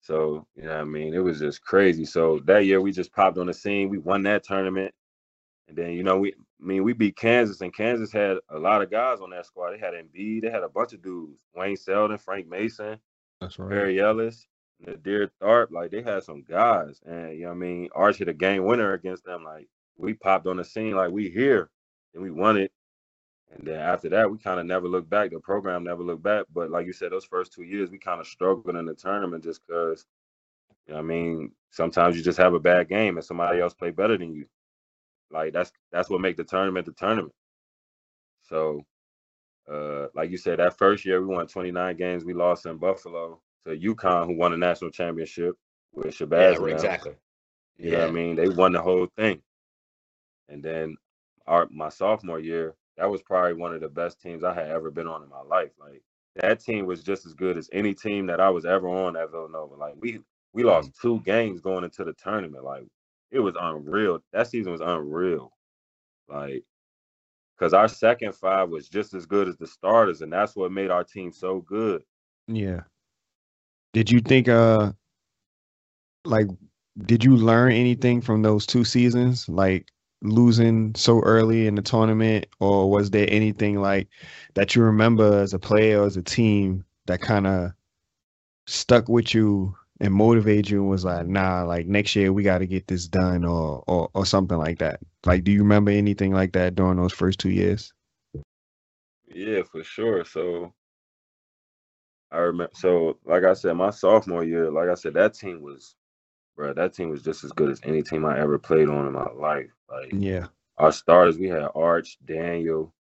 so, 0.00 0.46
you 0.54 0.62
know 0.64 0.68
what 0.74 0.80
I 0.80 0.84
mean? 0.84 1.14
It 1.14 1.18
was 1.24 1.40
just 1.40 1.62
crazy. 1.62 2.04
So 2.04 2.38
that 2.44 2.66
year 2.66 2.80
we 2.82 2.92
just 2.92 3.12
popped 3.12 3.38
on 3.38 3.46
the 3.46 3.54
scene. 3.54 3.88
We 3.88 3.98
won 3.98 4.22
that 4.24 4.44
tournament. 4.44 4.94
And 5.68 5.76
then, 5.76 5.92
you 5.92 6.02
know, 6.04 6.18
we 6.18 6.34
I 6.60 6.66
mean 6.66 6.84
we 6.84 6.92
beat 6.92 7.16
Kansas 7.16 7.60
and 7.60 7.74
Kansas 7.74 8.12
had 8.12 8.38
a 8.50 8.58
lot 8.58 8.82
of 8.82 8.90
guys 8.90 9.20
on 9.20 9.30
that 9.30 9.46
squad. 9.46 9.72
They 9.72 9.78
had 9.78 9.94
Embiid, 9.94 10.42
they 10.42 10.50
had 10.50 10.62
a 10.62 10.68
bunch 10.68 10.92
of 10.92 11.02
dudes. 11.02 11.38
Wayne 11.54 11.76
Selden, 11.76 12.18
Frank 12.18 12.48
Mason, 12.48 12.98
That's 13.40 13.58
right. 13.58 13.70
Perry 13.70 14.00
Ellis, 14.00 14.46
Naadir 14.84 15.30
Tharpe, 15.40 15.70
like 15.70 15.90
they 15.90 16.02
had 16.02 16.22
some 16.22 16.42
guys. 16.42 17.00
And 17.06 17.34
you 17.34 17.42
know 17.42 17.48
what 17.48 17.54
I 17.54 17.58
mean? 17.58 17.88
Arch 17.94 18.16
hit 18.16 18.28
a 18.28 18.34
game 18.34 18.64
winner 18.64 18.94
against 18.94 19.24
them. 19.24 19.44
Like 19.44 19.68
we 19.96 20.14
popped 20.14 20.46
on 20.46 20.56
the 20.56 20.64
scene 20.64 20.94
like 20.94 21.10
we 21.10 21.30
here 21.30 21.70
and 22.14 22.22
we 22.22 22.30
won 22.30 22.56
it. 22.56 22.72
And 23.52 23.66
then 23.66 23.78
after 23.78 24.08
that, 24.08 24.30
we 24.30 24.38
kind 24.38 24.58
of 24.58 24.66
never 24.66 24.88
looked 24.88 25.08
back. 25.08 25.30
The 25.30 25.38
program 25.38 25.84
never 25.84 26.02
looked 26.02 26.22
back. 26.22 26.46
But 26.52 26.70
like 26.70 26.86
you 26.86 26.92
said, 26.92 27.12
those 27.12 27.24
first 27.24 27.52
two 27.52 27.62
years, 27.62 27.90
we 27.90 27.98
kind 27.98 28.20
of 28.20 28.26
struggled 28.26 28.74
in 28.74 28.86
the 28.86 28.94
tournament 28.94 29.44
just 29.44 29.60
because, 29.66 30.04
you 30.86 30.92
know 30.92 30.98
what 30.98 31.04
I 31.04 31.06
mean, 31.06 31.52
sometimes 31.70 32.16
you 32.16 32.22
just 32.22 32.38
have 32.38 32.54
a 32.54 32.60
bad 32.60 32.88
game 32.88 33.16
and 33.16 33.24
somebody 33.24 33.60
else 33.60 33.72
play 33.72 33.90
better 33.90 34.18
than 34.18 34.34
you. 34.34 34.46
Like 35.30 35.52
that's 35.52 35.72
that's 35.92 36.08
what 36.08 36.20
make 36.20 36.36
the 36.36 36.44
tournament 36.44 36.86
the 36.86 36.92
tournament. 36.92 37.34
So, 38.42 38.82
uh, 39.70 40.06
like 40.14 40.30
you 40.30 40.36
said, 40.36 40.58
that 40.58 40.78
first 40.78 41.04
year 41.04 41.20
we 41.20 41.34
won 41.34 41.46
29 41.46 41.96
games. 41.96 42.24
We 42.24 42.34
lost 42.34 42.66
in 42.66 42.76
Buffalo 42.78 43.40
to 43.66 43.76
UConn, 43.76 44.26
who 44.26 44.36
won 44.36 44.52
a 44.52 44.56
national 44.56 44.90
championship 44.90 45.56
with 45.92 46.16
Shabazz. 46.16 46.60
Yeah, 46.60 46.74
exactly. 46.74 47.14
You 47.78 47.90
know 47.90 48.00
what 48.00 48.08
I 48.08 48.12
mean? 48.12 48.36
They 48.36 48.48
won 48.48 48.72
the 48.72 48.80
whole 48.80 49.08
thing. 49.16 49.42
And 50.48 50.62
then 50.62 50.96
our 51.46 51.66
my 51.70 51.88
sophomore 51.88 52.40
year, 52.40 52.74
that 52.96 53.10
was 53.10 53.22
probably 53.22 53.54
one 53.54 53.74
of 53.74 53.80
the 53.80 53.88
best 53.88 54.20
teams 54.20 54.44
I 54.44 54.54
had 54.54 54.68
ever 54.68 54.90
been 54.90 55.08
on 55.08 55.22
in 55.22 55.28
my 55.28 55.42
life. 55.42 55.72
Like 55.78 56.02
that 56.36 56.60
team 56.60 56.86
was 56.86 57.02
just 57.02 57.26
as 57.26 57.34
good 57.34 57.58
as 57.58 57.68
any 57.72 57.94
team 57.94 58.26
that 58.26 58.40
I 58.40 58.48
was 58.50 58.64
ever 58.64 58.88
on 58.88 59.16
at 59.16 59.30
Villanova. 59.30 59.74
Like 59.74 59.94
we 59.98 60.20
we 60.52 60.62
lost 60.62 60.92
two 61.00 61.20
games 61.20 61.60
going 61.60 61.84
into 61.84 62.04
the 62.04 62.14
tournament. 62.14 62.64
Like 62.64 62.86
it 63.30 63.40
was 63.40 63.54
unreal. 63.60 64.20
That 64.32 64.48
season 64.48 64.72
was 64.72 64.80
unreal. 64.80 65.52
Like 66.28 66.64
because 67.58 67.72
our 67.72 67.88
second 67.88 68.34
five 68.34 68.68
was 68.68 68.88
just 68.88 69.14
as 69.14 69.26
good 69.26 69.48
as 69.48 69.56
the 69.56 69.66
starters, 69.66 70.20
and 70.20 70.32
that's 70.32 70.56
what 70.56 70.72
made 70.72 70.90
our 70.90 71.04
team 71.04 71.32
so 71.32 71.60
good. 71.60 72.02
Yeah. 72.46 72.80
Did 73.92 74.10
you 74.10 74.20
think 74.20 74.48
uh 74.48 74.92
like 76.24 76.46
did 77.04 77.24
you 77.24 77.36
learn 77.36 77.72
anything 77.72 78.20
from 78.20 78.42
those 78.42 78.66
two 78.66 78.84
seasons 78.84 79.48
like 79.48 79.86
losing 80.22 80.94
so 80.94 81.20
early 81.20 81.66
in 81.66 81.74
the 81.74 81.82
tournament 81.82 82.46
or 82.58 82.90
was 82.90 83.10
there 83.10 83.26
anything 83.28 83.80
like 83.80 84.08
that 84.54 84.74
you 84.74 84.82
remember 84.82 85.40
as 85.40 85.52
a 85.52 85.58
player 85.58 86.02
as 86.02 86.16
a 86.16 86.22
team 86.22 86.84
that 87.06 87.20
kind 87.20 87.46
of 87.46 87.70
stuck 88.66 89.08
with 89.08 89.34
you 89.34 89.74
and 90.00 90.12
motivate 90.12 90.68
you 90.70 90.80
and 90.80 90.90
was 90.90 91.04
like 91.04 91.26
nah 91.26 91.62
like 91.64 91.86
next 91.86 92.14
year 92.16 92.32
we 92.32 92.42
got 92.42 92.58
to 92.58 92.66
get 92.66 92.86
this 92.86 93.06
done 93.08 93.44
or, 93.44 93.82
or 93.86 94.10
or 94.14 94.26
something 94.26 94.58
like 94.58 94.78
that 94.78 95.00
like 95.24 95.44
do 95.44 95.52
you 95.52 95.60
remember 95.60 95.90
anything 95.90 96.32
like 96.32 96.52
that 96.52 96.74
during 96.74 96.96
those 96.96 97.12
first 97.12 97.38
two 97.38 97.50
years 97.50 97.92
Yeah, 99.34 99.62
for 99.62 99.82
sure. 99.82 100.24
So 100.24 100.72
I 102.30 102.38
remember. 102.38 102.72
So 102.74 103.18
like 103.24 103.44
I 103.44 103.54
said, 103.54 103.74
my 103.74 103.90
sophomore 103.90 104.44
year, 104.44 104.70
like 104.70 104.88
I 104.88 104.94
said, 104.94 105.14
that 105.14 105.34
team 105.34 105.62
was, 105.62 105.94
bro, 106.56 106.72
that 106.74 106.94
team 106.94 107.10
was 107.10 107.22
just 107.22 107.44
as 107.44 107.52
good 107.52 107.70
as 107.70 107.80
any 107.84 108.02
team 108.02 108.24
I 108.24 108.38
ever 108.38 108.58
played 108.58 108.88
on 108.88 109.06
in 109.06 109.12
my 109.12 109.30
life. 109.32 109.70
Like 109.90 110.12
yeah 110.12 110.46
our 110.78 110.92
starters, 110.92 111.38
we 111.38 111.48
had 111.48 111.68
Arch, 111.74 112.18
Daniel, 112.24 112.92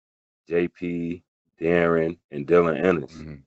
JP, 0.48 1.22
Darrun, 1.61 2.18
and 2.30 2.46
Dylan 2.46 2.85
Ennis. 2.85 3.12
Mhm. 3.14 3.42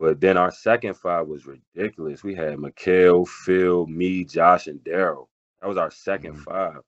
But 0.00 0.18
then 0.18 0.38
our 0.38 0.50
second 0.50 0.94
five 0.94 1.26
was 1.28 1.46
ridiculous. 1.46 2.24
We 2.24 2.34
had 2.34 2.56
Mikal, 2.56 3.28
Phil, 3.28 3.86
me, 3.86 4.24
Josh, 4.24 4.66
and 4.66 4.80
Darryl. 4.80 5.26
That 5.60 5.68
was 5.68 5.76
our 5.76 5.90
2nd 5.90 6.36
Mhm. 6.36 6.42
five. 6.42 6.80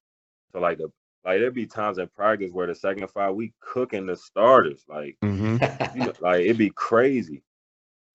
So 0.52 0.60
like 0.60 0.78
the 0.78 0.90
like 1.24 1.38
there'd 1.38 1.54
be 1.54 1.66
times 1.66 1.98
in 1.98 2.08
practice 2.08 2.50
where 2.50 2.66
the 2.66 2.74
second 2.74 3.06
five 3.08 3.34
we 3.34 3.52
cooking 3.60 4.06
the 4.06 4.16
starters. 4.16 4.84
Like 4.88 5.16
hmm 5.22 5.58
you 5.94 6.06
know, 6.06 6.12
like 6.20 6.40
it'd 6.40 6.56
be 6.58 6.70
crazy. 6.70 7.42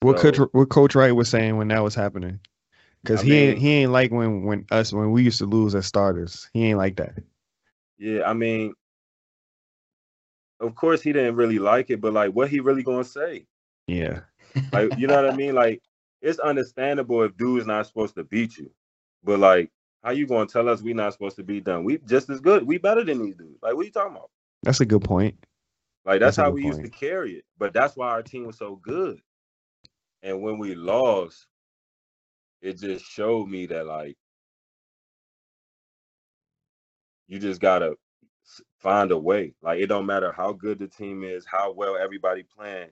What 0.02 0.18
coach 0.18 0.36
So- 0.38 0.50
what 0.52 0.70
Coach 0.70 0.96
Wright 0.96 1.16
was 1.16 1.30
saying 1.30 1.58
when 1.58 1.68
that 1.70 1.84
was 1.84 1.96
happening? 1.96 2.40
Because 3.04 3.22
he 3.22 3.36
ain't 3.36 3.60
he 3.60 3.70
ain't 3.74 3.92
like 3.92 4.12
when 4.12 4.44
when 4.44 4.66
us 4.72 4.92
when 4.92 5.12
we 5.12 5.22
used 5.24 5.38
to 5.38 5.46
lose 5.46 5.76
as 5.76 5.86
starters. 5.86 6.50
He 6.54 6.66
ain't 6.66 6.80
like 6.80 6.96
that. 6.98 7.14
Yeah, 8.00 8.28
I 8.30 8.34
mean, 8.34 8.74
of 10.60 10.74
course 10.76 11.02
he 11.02 11.14
didn't 11.14 11.36
really 11.36 11.60
like 11.60 11.92
it, 11.92 12.02
but 12.02 12.14
like 12.14 12.32
what 12.32 12.50
he 12.50 12.60
really 12.60 12.84
gonna 12.84 13.04
say? 13.04 13.46
Yeah. 13.88 14.22
Like, 14.72 14.98
you 14.98 15.08
know 15.08 15.16
what 15.22 15.32
I 15.32 15.36
mean? 15.36 15.56
Like, 15.56 15.82
it's 16.22 16.40
understandable 16.40 17.24
if 17.24 17.38
dude's 17.38 17.66
not 17.66 17.86
supposed 17.88 18.16
to 18.16 18.24
beat 18.24 18.58
you. 18.58 18.72
But 19.24 19.40
like, 19.40 19.72
how 20.04 20.12
you 20.12 20.28
gonna 20.28 20.48
tell 20.48 20.70
us 20.70 20.82
we 20.82 20.94
not 20.94 21.14
supposed 21.14 21.36
to 21.38 21.44
be 21.44 21.60
done? 21.60 21.84
We 21.84 21.98
just 22.00 22.30
as 22.30 22.40
good. 22.40 22.66
We 22.66 22.78
better 22.78 23.04
than 23.04 23.24
these 23.24 23.36
dudes. 23.36 23.60
Like, 23.62 23.76
what 23.76 23.86
you 23.86 23.92
talking 23.92 24.16
about? 24.16 24.30
That's 24.64 24.82
a 24.82 24.86
good 24.86 25.04
point. 25.04 25.36
Like 26.06 26.22
that's, 26.22 26.38
That's 26.38 26.48
how 26.48 26.52
we 26.52 26.64
used 26.66 26.82
to 26.82 26.90
carry 26.90 27.34
it. 27.34 27.46
But 27.58 27.74
that's 27.74 27.96
why 27.98 28.10
our 28.10 28.24
team 28.24 28.46
was 28.48 28.58
so 28.58 28.78
good. 28.78 29.20
And 30.24 30.42
when 30.42 30.58
we 30.58 30.74
lost, 30.76 31.48
it 32.62 32.80
just 32.80 33.06
showed 33.06 33.50
me 33.50 33.66
that 33.68 33.86
like 33.86 34.18
you 37.28 37.40
just 37.40 37.60
gotta 37.62 37.96
find 38.80 39.12
a 39.12 39.18
way. 39.18 39.54
Like 39.62 39.80
it 39.80 39.88
don't 39.88 40.06
matter 40.06 40.32
how 40.32 40.54
good 40.54 40.80
the 40.80 40.88
team 40.88 41.24
is, 41.24 41.46
how 41.46 41.74
well 41.74 41.98
everybody 41.98 42.44
playing. 42.44 42.90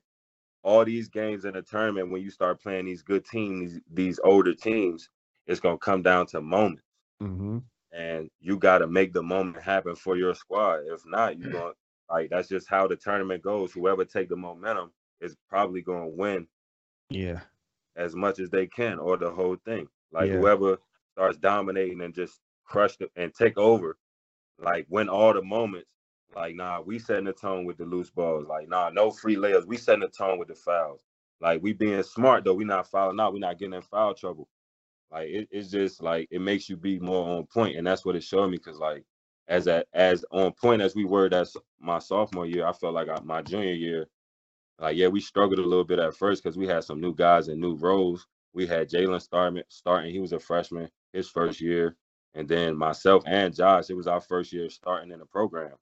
All 0.65 0.85
these 0.85 1.09
games 1.09 1.45
in 1.45 1.55
the 1.55 1.63
tournament, 1.63 2.11
when 2.11 2.23
you 2.23 2.31
start 2.31 2.61
playing 2.61 2.87
these 2.87 3.03
good 3.03 3.25
teams, 3.25 3.73
these, 3.73 3.81
these 3.93 4.21
older 4.25 4.55
teams, 4.55 5.09
it's 5.47 5.61
gonna 5.61 5.79
come 5.79 6.03
down 6.03 6.27
to 6.29 6.41
moments 6.41 6.83
hmm 7.21 7.59
and 7.93 8.29
you 8.41 8.57
got 8.59 8.79
to 8.79 8.87
make 8.87 9.13
the 9.13 9.23
moment 9.23 9.63
happen 9.63 9.95
for 9.95 10.17
your 10.17 10.35
squad. 10.35 10.81
If 10.87 11.05
not, 11.07 11.39
you 11.39 11.49
going 11.49 11.73
to, 11.73 12.13
like 12.13 12.31
that's 12.31 12.49
just 12.49 12.69
how 12.69 12.87
the 12.87 12.97
tournament 12.97 13.43
goes. 13.43 13.73
Whoever 13.73 14.05
take 14.05 14.29
the 14.29 14.37
momentum 14.37 14.93
is 15.21 15.37
probably 15.49 15.81
going 15.83 16.11
to 16.11 16.17
win 16.17 16.47
Yeah. 17.09 17.41
as 17.97 18.15
much 18.15 18.39
as 18.39 18.51
they 18.51 18.67
can 18.67 18.99
or 18.99 19.17
the 19.17 19.31
whole 19.31 19.57
thing. 19.65 19.87
Like 20.13 20.31
Yeah. 20.31 20.31
whoever 20.31 20.79
starts 21.13 21.37
dominating 21.39 22.01
and 22.01 22.15
just 22.15 22.39
crush 22.65 22.97
the, 22.97 23.09
and 23.17 23.33
take 23.33 23.57
over, 23.57 23.97
like 24.59 24.87
win 24.89 25.09
all 25.09 25.33
the 25.33 25.43
moments. 25.43 25.89
Like 26.35 26.55
nah, 26.55 26.81
we 26.81 26.99
setting 26.99 27.25
the 27.25 27.33
tone 27.33 27.65
with 27.65 27.77
the 27.77 27.85
loose 27.85 28.11
balls. 28.11 28.47
Like 28.47 28.69
nah, 28.69 28.89
no 28.89 29.11
free 29.11 29.37
layups. 29.37 29.67
We 29.67 29.77
setting 29.77 30.01
the 30.01 30.09
tone 30.09 30.37
with 30.39 30.49
the 30.49 30.55
fouls. 30.55 31.01
Like 31.41 31.61
we 31.63 31.73
being 31.73 32.03
smart 32.03 32.43
though. 32.43 32.53
We 32.53 32.65
not 32.65 32.89
fouling 32.91 33.19
out. 33.19 33.33
We 33.33 33.39
not 33.39 33.59
getting 33.59 33.75
in 33.75 33.81
foul 33.81 34.13
trouble. 34.13 34.47
Like 35.11 35.29
it, 35.29 35.47
it's 35.51 35.69
just 35.71 36.03
like 36.03 36.27
it 36.31 36.41
makes 36.41 36.69
you 36.69 36.77
be 36.77 36.99
more 36.99 37.27
on 37.37 37.45
point, 37.45 37.77
and 37.77 37.87
that's 37.87 38.05
what 38.05 38.15
it 38.15 38.23
showed 38.23 38.49
me. 38.49 38.57
Cause 38.57 38.79
like 38.79 39.03
as 39.47 39.67
a, 39.67 39.85
as 39.93 40.25
on 40.31 40.51
point 40.53 40.81
as 40.81 40.95
we 40.95 41.05
were 41.05 41.29
that's 41.29 41.55
my 41.79 41.99
sophomore 41.99 42.45
year, 42.45 42.67
I 42.67 42.73
felt 42.73 42.93
like 42.93 43.09
I, 43.09 43.19
my 43.23 43.41
junior 43.41 43.73
year, 43.73 44.07
like 44.79 44.97
yeah, 44.97 45.07
we 45.07 45.21
struggled 45.21 45.59
a 45.59 45.63
little 45.63 45.85
bit 45.85 45.99
at 45.99 46.17
first 46.17 46.43
because 46.43 46.57
we 46.57 46.67
had 46.67 46.83
some 46.83 46.99
new 47.01 47.15
guys 47.15 47.47
and 47.47 47.61
new 47.61 47.75
roles. 47.75 48.27
We 48.53 48.67
had 48.67 48.89
Jalen 48.89 49.21
starting 49.21 49.63
starting. 49.69 50.11
He 50.11 50.19
was 50.19 50.33
a 50.33 50.39
freshman 50.39 50.89
his 51.13 51.29
first 51.29 51.61
year, 51.61 51.95
and 52.33 52.47
then 52.49 52.77
myself 52.77 53.23
and 53.25 53.55
Josh. 53.55 53.89
It 53.89 53.95
was 53.95 54.07
our 54.07 54.21
first 54.21 54.51
year 54.53 54.69
starting 54.69 55.11
in 55.11 55.19
the 55.19 55.25
program. 55.25 55.75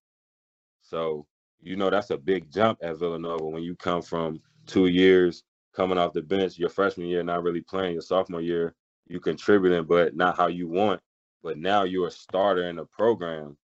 So 0.83 1.25
you 1.61 1.75
know 1.75 1.89
that's 1.89 2.11
a 2.11 2.17
big 2.17 2.51
jump 2.51 2.79
at 2.83 2.99
Villanova 2.99 3.45
when 3.45 3.63
you 3.63 3.75
come 3.75 4.01
from 4.01 4.39
two 4.67 4.87
years 4.87 5.43
coming 5.73 5.97
off 5.97 6.13
the 6.13 6.21
bench. 6.21 6.59
Your 6.59 6.69
freshman 6.69 7.07
year 7.07 7.23
not 7.23 7.43
really 7.43 7.61
playing. 7.61 7.93
Your 7.93 8.01
sophomore 8.01 8.41
year 8.41 8.75
you 9.07 9.19
contributing, 9.19 9.85
but 9.85 10.15
not 10.15 10.37
how 10.37 10.47
you 10.47 10.67
want. 10.67 11.01
But 11.41 11.57
now 11.57 11.83
you're 11.83 12.07
a 12.07 12.11
starter 12.11 12.69
in 12.69 12.77
the 12.77 12.85
program, 12.85 13.57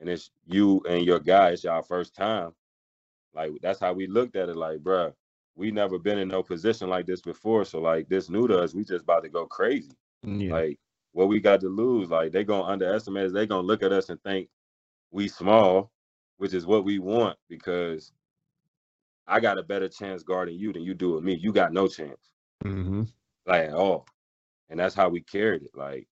and 0.00 0.08
it's 0.08 0.30
you 0.46 0.82
and 0.88 1.04
your 1.04 1.18
guy. 1.18 1.50
It's 1.50 1.64
y'all 1.64 1.82
first 1.82 2.14
time. 2.14 2.52
Like 3.34 3.52
that's 3.62 3.80
how 3.80 3.92
we 3.92 4.06
looked 4.06 4.36
at 4.36 4.48
it. 4.48 4.56
Like, 4.56 4.78
bruh, 4.78 5.12
we 5.56 5.70
never 5.70 5.98
been 5.98 6.18
in 6.18 6.28
no 6.28 6.42
position 6.42 6.88
like 6.88 7.06
this 7.06 7.20
before. 7.20 7.64
So 7.64 7.80
like 7.80 8.08
this 8.08 8.30
new 8.30 8.46
to 8.46 8.60
us, 8.60 8.74
we 8.74 8.84
just 8.84 9.04
about 9.04 9.24
to 9.24 9.28
go 9.28 9.46
crazy. 9.46 9.92
Mm, 10.24 10.46
yeah. 10.46 10.52
Like 10.52 10.78
what 11.12 11.28
we 11.28 11.40
got 11.40 11.60
to 11.60 11.68
lose. 11.68 12.10
Like 12.10 12.32
they 12.32 12.44
gonna 12.44 12.64
underestimate 12.64 13.26
us. 13.26 13.32
They 13.32 13.46
gonna 13.46 13.66
look 13.66 13.82
at 13.82 13.92
us 13.92 14.08
and 14.08 14.22
think 14.22 14.48
we 15.10 15.28
small, 15.28 15.90
which 16.38 16.54
is 16.54 16.66
what 16.66 16.84
we 16.84 16.98
want 16.98 17.38
because 17.48 18.12
I 19.26 19.40
got 19.40 19.58
a 19.58 19.62
better 19.62 19.88
chance 19.88 20.22
guarding 20.22 20.58
you 20.58 20.72
than 20.72 20.82
you 20.82 20.94
do 20.94 21.12
with 21.12 21.24
me. 21.24 21.34
You 21.34 21.52
got 21.52 21.72
no 21.72 21.88
chance 21.88 22.30
hmm 22.62 23.02
like 23.46 23.68
at 23.68 23.74
all. 23.74 24.06
And 24.68 24.78
that's 24.78 24.94
how 24.94 25.08
we 25.08 25.20
carried 25.20 25.62
it. 25.62 25.70
Like, 25.74 26.08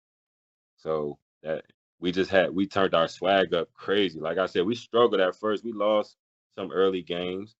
so 0.77 1.19
that 1.43 1.65
we 2.01 2.13
just 2.13 2.31
had 2.31 2.51
we 2.55 2.67
turned 2.67 2.95
our 2.95 3.09
swag 3.09 3.55
up 3.55 3.73
crazy. 3.75 4.21
Like 4.21 4.39
I 4.39 4.47
said, 4.47 4.65
we 4.65 4.75
struggled 4.75 5.21
at 5.21 5.37
first. 5.37 5.65
We 5.65 5.73
lost 5.73 6.17
some 6.57 6.71
early 6.71 7.03
games. 7.03 7.57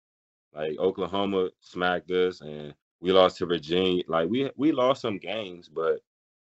Like 0.55 0.79
Oklahoma 0.79 1.51
smacked 1.61 2.11
us 2.11 2.41
and 2.41 2.75
we 3.01 3.13
lost 3.13 3.39
to 3.39 3.47
Virginia. 3.47 4.05
Like 4.09 4.29
we 4.29 4.51
we 4.57 4.73
lost 4.73 5.03
some 5.03 5.19
games, 5.19 5.69
but 5.69 6.01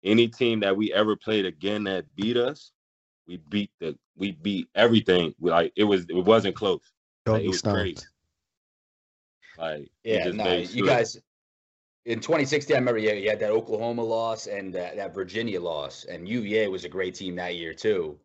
any 0.04 0.28
team 0.28 0.62
that 0.62 0.76
we 0.76 0.94
ever 0.94 1.16
played 1.16 1.46
again 1.46 1.84
that 1.86 2.06
beat 2.16 2.38
us, 2.38 2.72
we 3.30 3.38
beat 3.50 3.72
the 3.80 3.96
we 4.18 4.32
beat 4.32 4.68
everything. 4.76 5.34
We, 5.40 5.52
like 5.52 5.72
it 5.76 5.84
was 5.84 6.06
it 6.10 6.26
wasn't 6.26 6.56
close. 6.56 6.82
Like, 7.26 7.36
it 7.36 7.38
Doggy 7.38 7.48
was 7.48 7.60
stomped. 7.60 7.80
crazy. 7.80 8.06
Like 9.58 9.92
yeah, 10.04 10.32
no, 10.32 10.58
you 10.58 10.86
guys 10.86 11.18
in 12.06 12.20
2016, 12.20 12.76
I 12.76 12.80
remember 12.80 12.98
yeah, 12.98 13.14
you 13.14 13.30
had 13.30 13.40
that 13.40 13.52
Oklahoma 13.52 14.04
loss 14.04 14.48
and 14.48 14.74
that, 14.74 14.96
that 14.96 15.14
Virginia 15.14 15.62
loss, 15.62 16.06
and 16.06 16.28
UVA 16.28 16.68
was 16.68 16.86
a 16.86 16.90
great 16.90 17.14
team 17.14 17.36
that 17.36 17.56
year 17.56 17.74
too. 17.74 18.18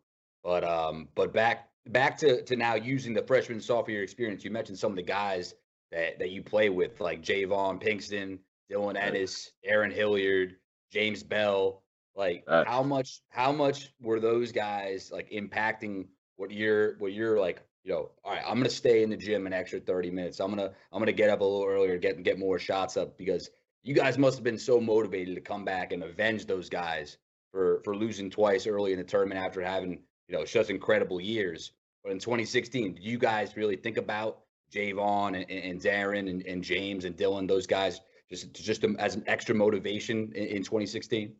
But 0.43 0.63
um, 0.63 1.07
but 1.13 1.33
back 1.33 1.69
back 1.87 2.17
to 2.17 2.41
to 2.41 2.55
now 2.55 2.73
using 2.75 3.13
the 3.13 3.21
freshman 3.21 3.61
sophomore 3.61 4.01
experience. 4.01 4.43
You 4.43 4.51
mentioned 4.51 4.79
some 4.79 4.91
of 4.91 4.95
the 4.95 5.03
guys 5.03 5.53
that 5.91 6.17
that 6.17 6.31
you 6.31 6.41
play 6.41 6.69
with, 6.69 6.99
like 6.99 7.21
JayVaughn 7.21 7.81
Pinkston, 7.83 8.39
Dylan 8.71 8.97
Ennis, 8.97 9.51
Darrun 9.67 9.93
Hilliard, 9.93 10.55
James 10.91 11.21
Bell. 11.21 11.83
Like 12.15 12.43
uh, 12.47 12.63
how 12.65 12.83
much 12.83 13.21
how 13.29 13.51
much 13.51 13.91
were 14.01 14.19
those 14.19 14.51
guys 14.51 15.11
like 15.11 15.29
impacting 15.31 16.07
what 16.37 16.51
you're 16.51 16.97
what 16.97 17.13
you're 17.13 17.39
like 17.39 17.61
you 17.85 17.91
know, 17.91 18.09
all 18.23 18.33
right, 18.33 18.41
I'm 18.45 18.57
gonna 18.57 18.69
stay 18.69 19.03
in 19.03 19.11
the 19.11 19.17
gym 19.17 19.45
an 19.45 19.53
extra 19.53 19.79
30 19.79 20.09
minutes. 20.09 20.39
I'm 20.39 20.49
gonna 20.49 20.71
I'm 20.91 20.99
gonna 20.99 21.11
get 21.11 21.29
up 21.29 21.41
a 21.41 21.43
little 21.43 21.67
earlier, 21.67 21.97
get 21.97 22.21
get 22.23 22.39
more 22.39 22.57
shots 22.57 22.97
up 22.97 23.15
because 23.17 23.51
you 23.83 23.93
guys 23.93 24.17
must 24.17 24.37
have 24.37 24.43
been 24.43 24.57
so 24.57 24.81
motivated 24.81 25.35
to 25.35 25.41
come 25.41 25.63
back 25.63 25.93
and 25.93 26.03
avenge 26.03 26.47
those 26.47 26.67
guys 26.67 27.17
for 27.51 27.81
for 27.83 27.95
losing 27.95 28.31
twice 28.31 28.65
early 28.65 28.91
in 28.91 28.97
the 28.97 29.03
tournament 29.03 29.39
after 29.39 29.61
having 29.61 30.01
you 30.27 30.35
know 30.35 30.45
such 30.45 30.71
incredible 30.71 31.21
years. 31.21 31.73
But 32.03 32.11
in 32.11 32.19
2016, 32.19 32.95
did 32.95 33.03
you 33.03 33.19
guys 33.19 33.55
really 33.55 33.75
think 33.75 33.97
about 33.97 34.39
JayVaughn 34.71 35.35
and, 35.35 35.49
and 35.49 35.79
Darrun 35.79 36.29
and, 36.29 36.41
and, 36.45 36.63
James 36.63 37.05
and 37.05 37.15
Dylan, 37.15 37.47
those 37.47 37.65
guys, 37.65 38.01
just 38.29 38.51
just 38.53 38.83
as 38.97 39.15
an 39.15 39.23
extra 39.27 39.53
motivation 39.53 40.31
in, 40.33 40.45
in 40.45 40.63
2016? 40.63 41.35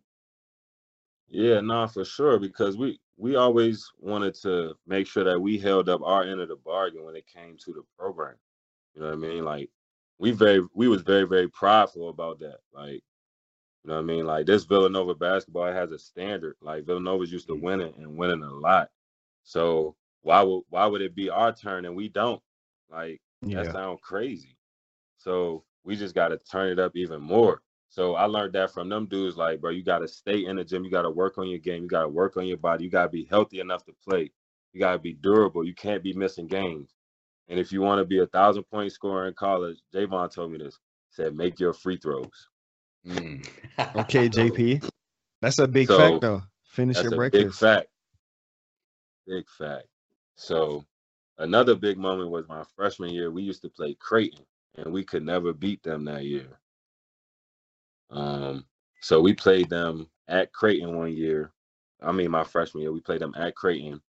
Yeah, 1.29 1.55
no, 1.55 1.61
nah, 1.61 1.88
for 1.88 2.05
sure. 2.05 2.39
Because 2.39 2.77
we 2.77 2.99
we 3.17 3.35
always 3.35 3.89
wanted 3.99 4.35
to 4.41 4.75
make 4.85 5.07
sure 5.07 5.23
that 5.23 5.39
we 5.39 5.57
held 5.57 5.89
up 5.89 6.01
our 6.03 6.23
end 6.23 6.41
of 6.41 6.49
the 6.49 6.55
bargain 6.57 7.05
when 7.05 7.15
it 7.15 7.25
came 7.27 7.57
to 7.57 7.73
the 7.73 7.83
program. 7.97 8.35
You 8.93 9.01
know 9.01 9.07
what 9.07 9.15
I 9.15 9.17
mean? 9.17 9.43
Like 9.43 9.69
we 10.19 10.31
very 10.31 10.61
we 10.73 10.88
was 10.88 11.01
very 11.01 11.23
very 11.23 11.49
prideful 11.49 12.09
about 12.09 12.39
that. 12.39 12.57
Like 12.73 13.01
you 13.83 13.89
know 13.89 13.95
what 13.95 14.01
I 14.01 14.03
mean? 14.03 14.25
Like 14.25 14.45
this 14.45 14.65
Villanova 14.65 15.15
basketball 15.15 15.71
has 15.71 15.91
a 15.91 15.99
standard. 15.99 16.55
Like 16.61 16.85
Villanova's 16.85 17.31
used 17.31 17.47
to 17.47 17.53
mm-hmm. 17.53 17.65
winning 17.65 17.93
and 17.97 18.17
winning 18.17 18.43
a 18.43 18.53
lot. 18.53 18.89
So 19.43 19.95
why 20.21 20.41
would 20.41 20.63
why 20.69 20.85
would 20.85 21.01
it 21.01 21.15
be 21.15 21.29
our 21.29 21.53
turn 21.53 21.85
and 21.85 21.95
we 21.95 22.09
don't? 22.09 22.41
Like 22.89 23.21
yeah. 23.41 23.63
that 23.63 23.73
sounds 23.73 23.99
crazy. 24.01 24.57
So 25.17 25.63
we 25.83 25.95
just 25.95 26.15
got 26.15 26.29
to 26.29 26.38
turn 26.38 26.71
it 26.71 26.79
up 26.79 26.95
even 26.95 27.21
more. 27.21 27.61
So 27.95 28.15
I 28.15 28.25
learned 28.25 28.51
that 28.55 28.73
from 28.73 28.89
them 28.89 29.05
dudes. 29.05 29.38
Like, 29.38 29.62
bro, 29.62 29.71
you 29.71 29.81
got 29.81 29.99
to 29.99 30.08
stay 30.10 30.43
in 30.43 30.58
the 30.58 30.65
gym. 30.65 30.84
You 30.84 30.91
got 30.91 31.03
to 31.03 31.10
work 31.10 31.38
on 31.38 31.47
your 31.47 31.60
game. 31.60 31.84
You 31.84 31.88
got 31.88 32.01
to 32.01 32.10
work 32.10 32.36
on 32.36 32.45
your 32.45 32.58
body. 32.58 32.84
You 32.84 32.89
got 32.89 33.03
to 33.03 33.10
be 33.10 33.23
healthy 33.23 33.62
enough 33.62 33.86
to 33.86 33.93
play. 34.05 34.31
You 34.73 34.81
got 34.81 34.91
to 34.91 34.99
be 34.99 35.13
durable. 35.13 35.63
You 35.65 35.73
can't 35.73 36.03
be 36.03 36.12
missing 36.12 36.45
games. 36.45 36.89
And 37.47 37.58
if 37.58 37.71
you 37.71 37.79
want 37.79 37.99
to 37.99 38.05
be 38.05 38.19
a 38.19 38.25
thousand 38.25 38.63
point 38.63 38.91
scorer 38.91 39.29
in 39.29 39.34
college, 39.34 39.77
JayVaughn 39.93 40.29
told 40.29 40.51
me 40.51 40.58
this. 40.58 40.77
He 41.08 41.23
said, 41.23 41.38
make 41.38 41.58
your 41.58 41.71
free 41.71 41.95
throws. 41.95 42.49
Mm. 43.08 43.47
okay, 43.95 44.27
JP. 44.29 44.89
That's 45.41 45.60
a 45.60 45.67
big 45.67 45.88
so, 45.88 45.97
fact, 45.97 46.21
though. 46.21 46.41
Finish 46.65 47.01
your 47.01 47.12
breakfast. 47.12 47.45
Big 47.45 47.53
fact. 47.53 47.88
Big 49.25 49.45
fact. 49.58 49.88
So 50.36 50.84
another 51.38 51.75
big 51.75 51.97
moment 51.97 52.29
was 52.29 52.45
my 52.49 52.65
freshman 52.75 53.12
year. 53.12 53.31
We 53.31 53.43
used 53.43 53.62
to 53.62 53.69
play 53.69 53.95
Creighton, 53.97 54.43
and 54.75 54.91
we 54.91 55.05
could 55.05 55.23
never 55.23 55.53
beat 55.53 55.81
them 55.81 56.03
that 56.03 56.25
year. 56.25 56.60
Um, 58.09 58.65
so 59.01 59.21
we 59.21 59.33
played 59.33 59.69
them 59.69 60.07
at 60.27 60.53
Creighton 60.53 60.97
one 60.97 61.13
year. 61.13 61.51
I 62.01 62.11
mean, 62.11 62.31
my 62.31 62.43
freshman 62.43 62.81
year, 62.81 62.91
we 62.91 62.99
played 63.01 63.21
them 63.21 63.33
at 63.37 63.55
Creighton, 63.55 64.01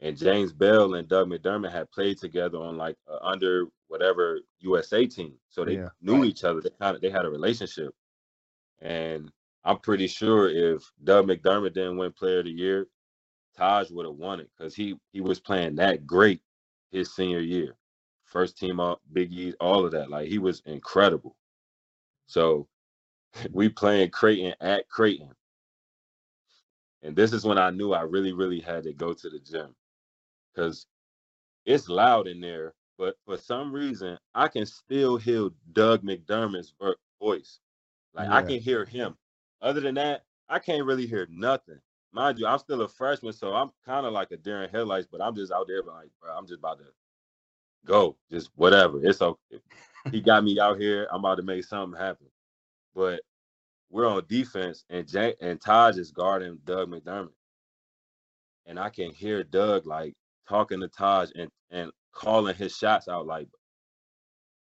and 0.00 0.16
James 0.16 0.52
Bell 0.52 0.94
and 0.94 1.08
Doug 1.08 1.28
McDermott 1.28 1.72
had 1.72 1.90
played 1.90 2.18
together 2.18 2.58
on 2.58 2.76
like 2.76 2.96
under 3.22 3.66
whatever 3.88 4.40
USA 4.60 5.06
team, 5.06 5.34
so 5.48 5.64
they 5.64 5.74
yeah. 5.74 5.88
knew 6.00 6.24
each 6.24 6.44
other. 6.44 6.60
They 6.60 6.70
kind 6.80 6.96
of 6.96 7.02
they 7.02 7.10
had 7.10 7.24
a 7.24 7.30
relationship, 7.30 7.94
and 8.80 9.30
I'm 9.64 9.78
pretty 9.78 10.06
sure 10.06 10.48
if 10.48 10.82
Doug 11.04 11.26
McDermott 11.26 11.74
didn't 11.74 11.98
win 11.98 12.12
Player 12.12 12.38
of 12.38 12.46
the 12.46 12.50
Year, 12.50 12.86
Taj 13.56 13.90
would 13.90 14.06
have 14.06 14.14
won 14.14 14.40
it 14.40 14.50
because 14.56 14.74
he 14.74 14.96
he 15.12 15.20
was 15.20 15.40
playing 15.40 15.76
that 15.76 16.06
great 16.06 16.40
his 16.90 17.14
senior 17.14 17.40
year, 17.40 17.76
first 18.24 18.58
team 18.58 18.80
all 18.80 19.00
Big 19.12 19.32
East, 19.32 19.56
all 19.60 19.84
of 19.84 19.92
that. 19.92 20.10
Like 20.10 20.28
he 20.28 20.38
was 20.38 20.62
incredible. 20.66 21.36
So 22.26 22.68
we 23.52 23.68
playing 23.68 24.10
Creighton 24.10 24.54
at 24.60 24.88
Creighton. 24.88 25.30
And 27.02 27.16
this 27.16 27.32
is 27.32 27.44
when 27.44 27.58
I 27.58 27.70
knew 27.70 27.92
I 27.92 28.02
really, 28.02 28.32
really 28.32 28.60
had 28.60 28.84
to 28.84 28.92
go 28.92 29.14
to 29.14 29.30
the 29.30 29.38
gym 29.38 29.74
because 30.54 30.86
it's 31.64 31.88
loud 31.88 32.26
in 32.26 32.40
there. 32.40 32.74
But 32.98 33.16
for 33.24 33.38
some 33.38 33.72
reason, 33.72 34.18
I 34.34 34.48
can 34.48 34.66
still 34.66 35.16
hear 35.16 35.48
Doug 35.72 36.02
McDermott's 36.02 36.74
voice. 37.20 37.60
Like 38.12 38.28
yeah. 38.28 38.36
I 38.36 38.42
can 38.42 38.60
hear 38.60 38.84
him. 38.84 39.16
Other 39.62 39.80
than 39.80 39.94
that, 39.94 40.24
I 40.48 40.58
can't 40.58 40.84
really 40.84 41.06
hear 41.06 41.26
nothing. 41.30 41.80
Mind 42.12 42.38
you, 42.38 42.46
I'm 42.46 42.58
still 42.58 42.82
a 42.82 42.88
freshman, 42.88 43.32
so 43.32 43.54
I'm 43.54 43.70
kind 43.86 44.04
of 44.04 44.12
like 44.12 44.32
a 44.32 44.36
deer 44.36 44.64
in 44.64 44.70
headlights, 44.70 45.06
but 45.10 45.22
I'm 45.22 45.34
just 45.34 45.52
out 45.52 45.68
there 45.68 45.82
like, 45.82 46.08
bro, 46.20 46.36
I'm 46.36 46.46
just 46.46 46.58
about 46.58 46.78
to 46.78 46.86
go, 47.86 48.16
just 48.30 48.50
whatever. 48.56 48.98
It's 49.02 49.22
okay. 49.22 49.60
he 50.10 50.20
got 50.20 50.44
me 50.44 50.58
out 50.58 50.78
here. 50.78 51.06
I'm 51.12 51.20
about 51.20 51.36
to 51.36 51.42
make 51.42 51.64
something 51.64 51.98
happen. 51.98 52.26
But 52.94 53.20
we're 53.90 54.08
on 54.08 54.24
defense, 54.28 54.84
and 54.88 55.06
Jay, 55.06 55.34
and 55.40 55.60
Taj 55.60 55.96
is 55.96 56.12
guarding 56.12 56.58
Doug 56.64 56.88
McDermott, 56.90 57.32
and 58.66 58.78
I 58.78 58.88
can 58.88 59.10
hear 59.12 59.42
Doug 59.42 59.86
like 59.86 60.14
talking 60.48 60.80
to 60.80 60.88
Taj 60.88 61.30
and 61.34 61.50
and 61.70 61.90
calling 62.12 62.54
his 62.54 62.76
shots 62.76 63.08
out 63.08 63.26
like, 63.26 63.48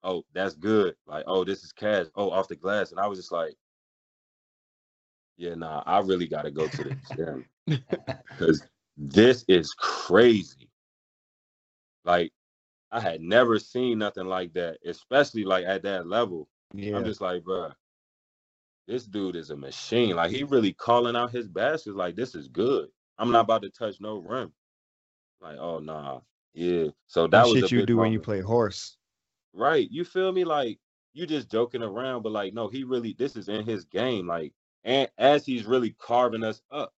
"Oh, 0.03 0.23
that's 0.33 0.55
good." 0.55 0.95
Like, 1.05 1.25
"Oh, 1.27 1.43
this 1.43 1.63
is 1.63 1.71
cash." 1.71 2.07
Oh, 2.15 2.31
off 2.31 2.47
the 2.47 2.55
glass, 2.55 2.91
and 2.91 2.99
I 2.99 3.07
was 3.07 3.19
just 3.19 3.31
like, 3.31 3.55
"Yeah, 5.37 5.55
nah, 5.55 5.83
I 5.85 5.99
really 5.99 6.27
got 6.27 6.43
to 6.43 6.51
go 6.51 6.67
to 6.67 6.83
the 6.83 6.95
gym 7.15 7.45
because 7.67 8.63
this 8.97 9.45
is 9.47 9.73
crazy." 9.73 10.69
Like, 12.05 12.31
I 12.91 12.99
had 12.99 13.21
never 13.21 13.59
seen 13.59 13.99
nothing 13.99 14.27
like 14.27 14.53
that, 14.53 14.77
especially 14.85 15.43
like 15.45 15.65
at 15.65 15.83
that 15.83 16.07
level. 16.07 16.47
Yeah. 16.73 16.97
I'm 16.97 17.05
just 17.05 17.21
like, 17.21 17.43
bro, 17.43 17.71
this 18.87 19.05
dude 19.05 19.35
is 19.35 19.49
a 19.49 19.55
machine. 19.55 20.15
Like 20.15 20.31
he 20.31 20.43
really 20.43 20.73
calling 20.73 21.15
out 21.15 21.31
his 21.31 21.47
baskets. 21.47 21.95
Like 21.95 22.15
this 22.15 22.35
is 22.35 22.47
good. 22.47 22.87
I'm 23.17 23.31
not 23.31 23.41
about 23.41 23.61
to 23.61 23.69
touch 23.69 24.01
no 24.01 24.17
rim. 24.17 24.51
Like 25.41 25.57
oh 25.57 25.79
nah, 25.79 26.19
yeah. 26.53 26.87
So 27.07 27.27
that 27.27 27.45
was 27.45 27.59
shit 27.59 27.71
you 27.71 27.85
do 27.85 27.95
moment. 27.95 28.05
when 28.05 28.13
you 28.13 28.19
play 28.19 28.41
horse. 28.41 28.97
Right. 29.53 29.87
You 29.89 30.03
feel 30.03 30.31
me? 30.31 30.43
Like 30.43 30.79
you 31.13 31.25
just 31.25 31.49
joking 31.49 31.83
around, 31.83 32.23
but 32.23 32.31
like 32.31 32.53
no, 32.53 32.67
he 32.67 32.83
really 32.83 33.15
this 33.17 33.35
is 33.35 33.49
in 33.49 33.65
his 33.65 33.85
game. 33.85 34.27
Like 34.27 34.53
and 34.83 35.09
as 35.17 35.45
he's 35.45 35.65
really 35.65 35.95
carving 35.99 36.43
us 36.43 36.61
up. 36.71 36.93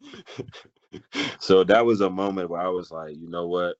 so 1.38 1.64
that 1.64 1.84
was 1.84 2.00
a 2.00 2.10
moment 2.10 2.50
where 2.50 2.60
I 2.60 2.68
was 2.68 2.90
like, 2.90 3.16
you 3.16 3.28
know 3.28 3.46
what? 3.46 3.76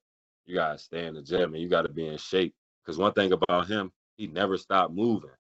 You 0.47 0.55
gotta 0.55 0.79
stay 0.79 1.07
in 1.07 1.15
the 1.15 1.23
gym 1.23 1.55
and 1.55 1.63
you 1.63 1.69
gotta 1.69 1.89
be 1.89 2.07
in 2.07 2.19
shape. 2.19 2.55
Because 2.85 2.99
one 2.99 3.13
thing 3.13 3.33
about 3.33 3.67
him, 3.67 3.91
he 4.17 4.27
never 4.27 4.59
stopped 4.59 4.93
moving. 4.93 5.31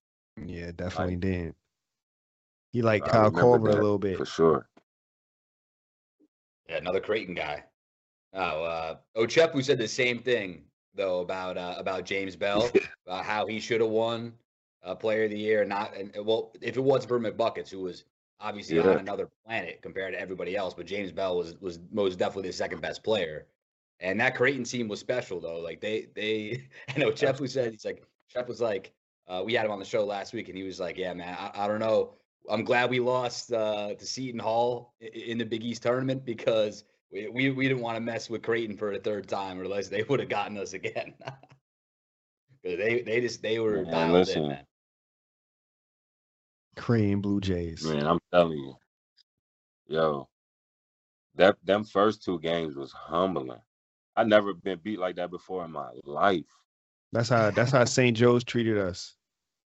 Yeah, 0.42 0.72
definitely 0.74 1.14
like, 1.14 1.20
did. 1.20 1.54
He 2.72 2.82
like 2.82 3.04
Kyle 3.04 3.30
Korver 3.30 3.68
a 3.68 3.74
little 3.74 3.98
bit 3.98 4.18
for 4.18 4.26
sure. 4.26 4.68
Yeah, 6.68 6.76
another 6.76 7.00
Creighton 7.00 7.34
guy. 7.34 7.64
Oh, 8.32 8.64
uh, 8.64 8.96
Ochefu 9.16 9.62
said 9.62 9.78
the 9.78 9.86
same 9.86 10.18
thing 10.18 10.62
though 10.94 11.20
about 11.20 11.56
uh, 11.56 11.74
about 11.78 12.04
James 12.04 12.34
Bell, 12.36 12.68
about 13.06 13.24
how 13.24 13.46
he 13.46 13.60
should 13.60 13.80
have 13.80 13.90
won 13.90 14.32
uh, 14.82 14.94
Player 14.94 15.24
of 15.24 15.30
the 15.30 15.38
Year. 15.38 15.64
Not 15.64 15.96
and 15.96 16.12
well, 16.24 16.52
if 16.60 16.76
it 16.76 16.80
wasn't 16.80 17.08
for 17.08 17.20
McBuckets, 17.20 17.70
who 17.70 17.80
was 17.80 18.04
obviously 18.40 18.76
yeah. 18.76 18.88
on 18.88 18.98
another 18.98 19.28
planet 19.46 19.80
compared 19.82 20.12
to 20.14 20.20
everybody 20.20 20.56
else, 20.56 20.74
but 20.74 20.86
James 20.86 21.12
Bell 21.12 21.36
was 21.36 21.54
was 21.60 21.78
most 21.92 22.18
definitely 22.18 22.48
the 22.48 22.54
second 22.54 22.80
best 22.80 23.02
player. 23.02 23.46
And 24.00 24.20
that 24.20 24.34
Creighton 24.34 24.64
team 24.64 24.88
was 24.88 25.00
special 25.00 25.40
though. 25.40 25.60
Like 25.60 25.80
they 25.80 26.08
they 26.14 26.64
I 26.94 26.98
know 26.98 27.10
Chefu 27.10 27.48
said 27.48 27.72
he's 27.72 27.84
like 27.84 28.02
Chef 28.28 28.48
was 28.48 28.60
like 28.60 28.92
uh, 29.28 29.42
we 29.44 29.54
had 29.54 29.64
him 29.64 29.72
on 29.72 29.78
the 29.78 29.84
show 29.84 30.04
last 30.04 30.32
week, 30.32 30.48
and 30.48 30.56
he 30.56 30.64
was 30.64 30.80
like, 30.80 30.96
"Yeah, 30.98 31.14
man, 31.14 31.36
I, 31.38 31.64
I 31.64 31.66
don't 31.66 31.80
know. 31.80 32.14
I'm 32.50 32.64
glad 32.64 32.90
we 32.90 33.00
lost 33.00 33.52
uh, 33.52 33.94
to 33.94 34.06
Seton 34.06 34.38
Hall 34.38 34.94
in 35.00 35.38
the 35.38 35.44
Big 35.44 35.64
East 35.64 35.82
tournament 35.82 36.24
because 36.24 36.84
we, 37.10 37.28
we, 37.28 37.50
we 37.50 37.68
didn't 37.68 37.82
want 37.82 37.96
to 37.96 38.00
mess 38.00 38.28
with 38.28 38.42
Creighton 38.42 38.76
for 38.76 38.92
a 38.92 38.98
third 38.98 39.28
time, 39.28 39.58
or 39.58 39.64
else 39.64 39.88
they 39.88 40.02
would 40.02 40.20
have 40.20 40.28
gotten 40.28 40.58
us 40.58 40.74
again. 40.74 41.14
they 42.62 43.02
they 43.02 43.20
just 43.20 43.42
they 43.42 43.58
were 43.58 43.82
man, 43.82 43.90
dialed 43.90 44.12
listen. 44.12 44.42
in, 44.42 44.48
man. 44.48 44.66
Creighton 46.76 47.20
Blue 47.20 47.40
Jays. 47.40 47.84
Man, 47.84 48.06
I'm 48.06 48.18
telling 48.32 48.58
you, 48.58 48.74
yo, 49.86 50.28
that 51.36 51.56
them 51.64 51.84
first 51.84 52.24
two 52.24 52.40
games 52.40 52.74
was 52.76 52.92
humbling. 52.92 53.60
I 54.16 54.24
never 54.24 54.54
been 54.54 54.80
beat 54.82 54.98
like 54.98 55.16
that 55.16 55.30
before 55.30 55.64
in 55.64 55.72
my 55.72 55.90
life. 56.04 56.44
That's 57.14 57.28
how 57.28 57.52
that's 57.52 57.70
how 57.70 57.84
St. 57.84 58.16
Joe's 58.16 58.42
treated 58.42 58.76
us. 58.76 59.14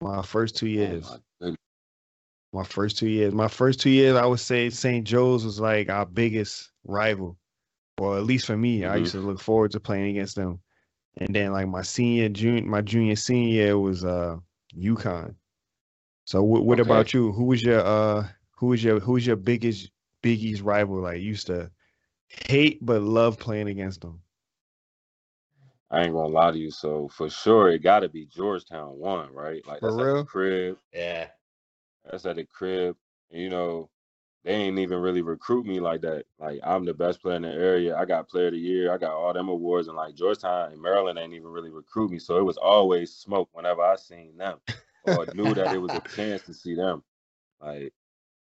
My 0.00 0.22
first 0.22 0.56
two 0.56 0.66
years. 0.66 1.06
Oh 1.42 1.54
my, 2.54 2.64
first 2.64 2.96
two 2.96 3.08
years. 3.08 3.34
My 3.34 3.48
first 3.48 3.80
two 3.80 3.90
years, 3.90 4.16
I 4.16 4.24
would 4.24 4.40
say 4.40 4.70
St. 4.70 5.06
Joe's 5.06 5.44
was 5.44 5.60
like 5.60 5.90
our 5.90 6.06
biggest 6.06 6.70
rival. 6.84 7.36
Or 7.98 8.16
at 8.16 8.24
least 8.24 8.46
for 8.46 8.56
me, 8.56 8.80
mm-hmm. 8.80 8.92
I 8.92 8.96
used 8.96 9.12
to 9.12 9.18
look 9.18 9.40
forward 9.40 9.72
to 9.72 9.80
playing 9.80 10.10
against 10.10 10.36
them. 10.36 10.60
and 11.18 11.34
then 11.34 11.52
like 11.52 11.68
my 11.68 11.82
senior, 11.82 12.28
junior, 12.30 12.62
my 12.64 12.80
junior, 12.80 13.14
senior 13.14 13.52
year 13.52 13.78
was 13.78 14.04
uh 14.04 14.36
UConn. 14.76 15.34
So 16.24 16.42
what 16.42 16.64
what 16.64 16.80
Okay. 16.80 16.88
about 16.88 17.12
you? 17.12 17.30
Who 17.32 17.44
was 17.44 17.62
your 17.62 17.80
uh 17.84 18.26
who 18.52 18.68
was 18.68 18.82
your 18.82 19.00
who 19.00 19.12
was 19.12 19.26
your 19.26 19.36
biggest 19.36 19.90
Big 20.22 20.42
East 20.42 20.62
rival? 20.62 21.00
Like 21.02 21.20
used 21.20 21.46
to 21.48 21.70
hate 22.26 22.78
but 22.84 23.02
love 23.02 23.38
playing 23.38 23.68
against 23.68 24.00
them. 24.00 24.20
I 25.94 26.02
ain't 26.02 26.12
gonna 26.12 26.28
lie 26.28 26.50
to 26.50 26.58
you. 26.58 26.72
So 26.72 27.08
for 27.08 27.30
sure, 27.30 27.70
it 27.70 27.82
got 27.82 28.00
to 28.00 28.08
be 28.08 28.26
Georgetown 28.26 28.98
one, 28.98 29.32
right? 29.32 29.64
Like 29.64 29.78
For 29.78 29.92
that's 29.92 30.00
at 30.00 30.14
the 30.16 30.24
crib. 30.24 30.78
Yeah. 30.92 31.28
That's 32.04 32.26
at 32.26 32.36
the 32.36 32.44
crib. 32.44 32.96
And, 33.30 33.40
you 33.40 33.48
know, 33.48 33.90
they 34.44 34.54
ain't 34.54 34.78
even 34.80 34.98
really 34.98 35.22
recruit 35.22 35.66
me 35.66 35.78
like 35.78 36.00
that. 36.00 36.24
Like 36.40 36.58
I'm 36.64 36.84
the 36.84 36.94
best 36.94 37.22
player 37.22 37.36
in 37.36 37.42
the 37.42 37.52
area. 37.52 37.96
I 37.96 38.06
got 38.06 38.28
player 38.28 38.48
of 38.48 38.54
the 38.54 38.58
year. 38.58 38.92
I 38.92 38.98
got 38.98 39.12
all 39.12 39.32
them 39.32 39.48
awards. 39.48 39.86
And 39.86 39.96
like 39.96 40.16
Georgetown 40.16 40.72
and 40.72 40.82
Maryland 40.82 41.16
ain't 41.16 41.32
even 41.32 41.46
really 41.48 41.70
recruit 41.70 42.10
me. 42.10 42.18
So 42.18 42.38
it 42.38 42.44
was 42.44 42.56
always 42.56 43.14
smoke 43.14 43.48
whenever 43.52 43.82
I 43.82 43.94
seen 43.94 44.36
them 44.36 44.58
or 45.04 45.26
knew 45.32 45.54
that 45.54 45.72
it 45.72 45.78
was 45.78 45.94
a 45.94 46.00
chance 46.16 46.42
to 46.42 46.54
see 46.54 46.74
them. 46.74 47.04
Like 47.60 47.94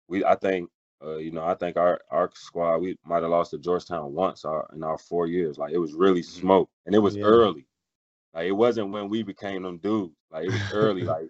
we, 0.09 0.25
I 0.25 0.35
think, 0.35 0.69
uh, 1.03 1.17
you 1.17 1.31
know, 1.31 1.43
I 1.43 1.55
think 1.55 1.77
our 1.77 2.01
our 2.11 2.29
squad 2.33 2.77
we 2.77 2.97
might 3.05 3.21
have 3.21 3.31
lost 3.31 3.51
to 3.51 3.57
Georgetown 3.57 4.13
once 4.13 4.43
our, 4.45 4.69
in 4.73 4.83
our 4.83 4.97
four 4.97 5.27
years. 5.27 5.57
Like 5.57 5.71
it 5.73 5.77
was 5.77 5.93
really 5.93 6.21
smoke, 6.23 6.69
and 6.85 6.93
it 6.93 6.99
was 6.99 7.15
Yeah. 7.15 7.23
early. 7.23 7.65
Like 8.33 8.47
it 8.47 8.51
wasn't 8.51 8.91
when 8.91 9.09
we 9.09 9.23
became 9.23 9.63
them 9.63 9.77
dudes. 9.77 10.15
Like 10.31 10.45
it 10.45 10.51
was 10.51 10.73
early, 10.73 11.01
like 11.03 11.29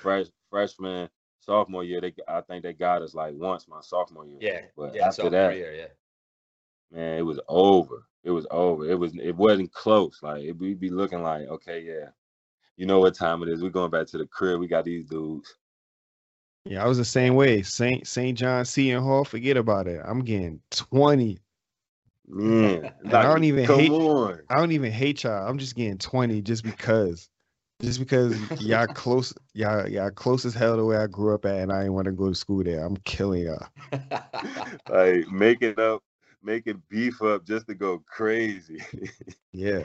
fresh 0.00 0.26
freshman, 0.50 1.08
sophomore 1.40 1.84
year. 1.84 2.00
They 2.00 2.14
I 2.26 2.40
think 2.40 2.62
they 2.62 2.72
got 2.72 3.02
us 3.02 3.14
like 3.14 3.34
once 3.34 3.68
my 3.68 3.80
sophomore 3.82 4.26
year. 4.26 4.38
Yeah. 4.40 4.60
But 4.76 4.94
yeah. 4.94 5.08
after 5.08 5.28
that, 5.30 5.56
year, 5.56 5.74
yeah. 5.74 6.96
man, 6.96 7.18
it 7.18 7.22
was 7.22 7.40
over. 7.48 8.06
It 8.24 8.30
was 8.30 8.46
over. 8.50 8.88
It 8.88 8.98
was 8.98 9.14
it 9.18 9.36
wasn't 9.36 9.72
close. 9.72 10.20
Like 10.22 10.42
it, 10.42 10.52
we'd 10.52 10.80
be 10.80 10.90
looking 10.90 11.22
like, 11.22 11.48
okay, 11.48 11.80
yeah, 11.80 12.08
you 12.76 12.86
know 12.86 13.00
what 13.00 13.14
time 13.14 13.42
it 13.42 13.48
is. 13.48 13.62
We're 13.62 13.70
going 13.70 13.90
back 13.90 14.06
to 14.08 14.18
the 14.18 14.26
crib. 14.26 14.58
We 14.58 14.68
got 14.68 14.84
these 14.84 15.04
dudes. 15.04 15.54
Yeah, 16.64 16.84
I 16.84 16.86
was 16.86 16.98
the 16.98 17.04
same 17.04 17.34
way. 17.34 17.62
Saint 17.62 18.06
Saint 18.06 18.38
John 18.38 18.64
Seton 18.64 19.02
Hall, 19.02 19.24
forget 19.24 19.56
about 19.56 19.88
it. 19.88 20.00
I'm 20.04 20.20
getting 20.20 20.60
20. 20.70 21.38
Man, 22.28 22.82
mm. 22.82 22.92
And 23.04 23.14
I 23.14 23.22
don't 23.22 23.44
even 23.44 23.64
hate- 23.64 23.90
on. 23.90 24.40
I 24.48 24.56
don't 24.56 24.72
even 24.72 24.92
hate 24.92 25.24
y'all. 25.24 25.48
I'm 25.48 25.58
just 25.58 25.74
getting 25.74 25.98
20 25.98 26.40
just 26.42 26.64
because. 26.64 27.28
Just 27.80 27.98
because 27.98 28.38
y'all 28.60 28.86
close 28.94 29.34
y'all 29.54 29.88
y'all 29.88 30.10
close 30.12 30.44
as 30.44 30.54
hell 30.54 30.76
to 30.76 30.84
where 30.84 31.02
I 31.02 31.08
grew 31.08 31.34
up 31.34 31.44
at 31.44 31.56
and 31.56 31.72
I 31.72 31.80
didn't 31.80 31.94
want 31.94 32.04
to 32.04 32.12
go 32.12 32.28
to 32.28 32.34
school 32.34 32.62
there. 32.62 32.84
I'm 32.84 32.96
killing 32.98 33.42
y'all. 33.42 33.66
like 34.88 35.26
making 35.32 35.80
up, 35.80 36.00
making 36.44 36.80
beef 36.88 37.20
up 37.22 37.44
just 37.44 37.66
to 37.66 37.74
go 37.74 38.00
crazy. 38.06 38.80
Yeah. 39.50 39.82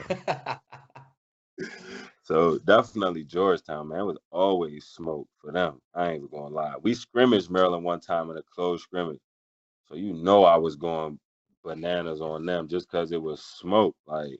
So 2.28 2.58
definitely 2.60 3.24
Georgetown, 3.24 3.88
man, 3.88 4.06
was 4.06 4.18
always 4.32 4.86
smoke 4.86 5.28
for 5.40 5.52
them. 5.52 5.80
I 5.94 6.12
ain't 6.12 6.30
gonna 6.30 6.54
lie. 6.54 6.74
We 6.82 6.94
scrimmaged 6.94 7.50
Maryland 7.50 7.84
one 7.84 8.00
time 8.00 8.30
in 8.30 8.38
a 8.38 8.42
closed 8.42 8.84
scrimmage, 8.84 9.20
so 9.88 9.96
you 9.96 10.14
know 10.14 10.44
I 10.44 10.56
was 10.56 10.76
going 10.76 11.20
bananas 11.64 12.20
on 12.20 12.46
them 12.46 12.68
just 12.68 12.90
because 12.90 13.12
it 13.12 13.22
was 13.22 13.42
smoke. 13.42 13.96
Like, 14.06 14.38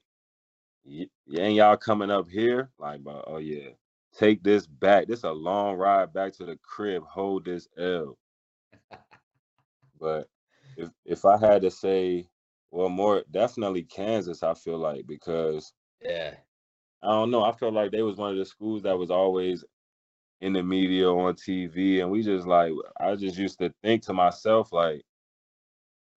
y- 0.85 1.09
ain't 1.39 1.57
y'all 1.57 1.77
coming 1.79 2.11
up 2.11 2.31
here? 2.31 2.71
Like, 2.79 3.03
oh 3.07 3.39
yeah, 3.39 3.71
take 4.19 4.43
this 4.45 4.67
back. 4.67 5.09
This 5.09 5.25
a 5.25 5.33
long 5.33 5.77
ride 5.77 6.13
back 6.13 6.35
to 6.35 6.47
the 6.47 6.59
crib. 6.65 7.05
Hold 7.05 7.47
this 7.47 7.69
L. 7.79 8.19
But 10.01 10.29
if 10.77 10.91
if 11.07 11.25
I 11.27 11.39
had 11.39 11.63
to 11.63 11.71
say, 11.73 12.29
well, 12.73 12.91
more 12.91 13.25
definitely 13.31 13.85
Kansas. 13.85 14.43
I 14.45 14.55
feel 14.55 14.79
like 14.79 15.07
because 15.07 15.73
yeah. 16.03 16.35
I 17.03 17.09
don't 17.09 17.31
know. 17.31 17.45
I 17.45 17.53
felt 17.53 17.75
like 17.75 17.93
they 17.93 18.03
was 18.03 18.17
one 18.17 18.33
of 18.33 18.39
the 18.39 18.45
schools 18.47 18.83
that 18.83 18.99
was 18.99 19.11
always 19.11 19.65
in 20.41 20.53
the 20.55 20.63
media 20.63 21.09
on 21.11 21.35
TV, 21.35 22.01
and 22.03 22.11
we 22.11 22.23
just 22.23 22.47
like 22.47 22.73
I 23.01 23.17
just 23.17 23.39
used 23.39 23.59
to 23.61 23.75
think 23.83 24.03
to 24.05 24.15
myself 24.15 24.73
like, 24.73 25.03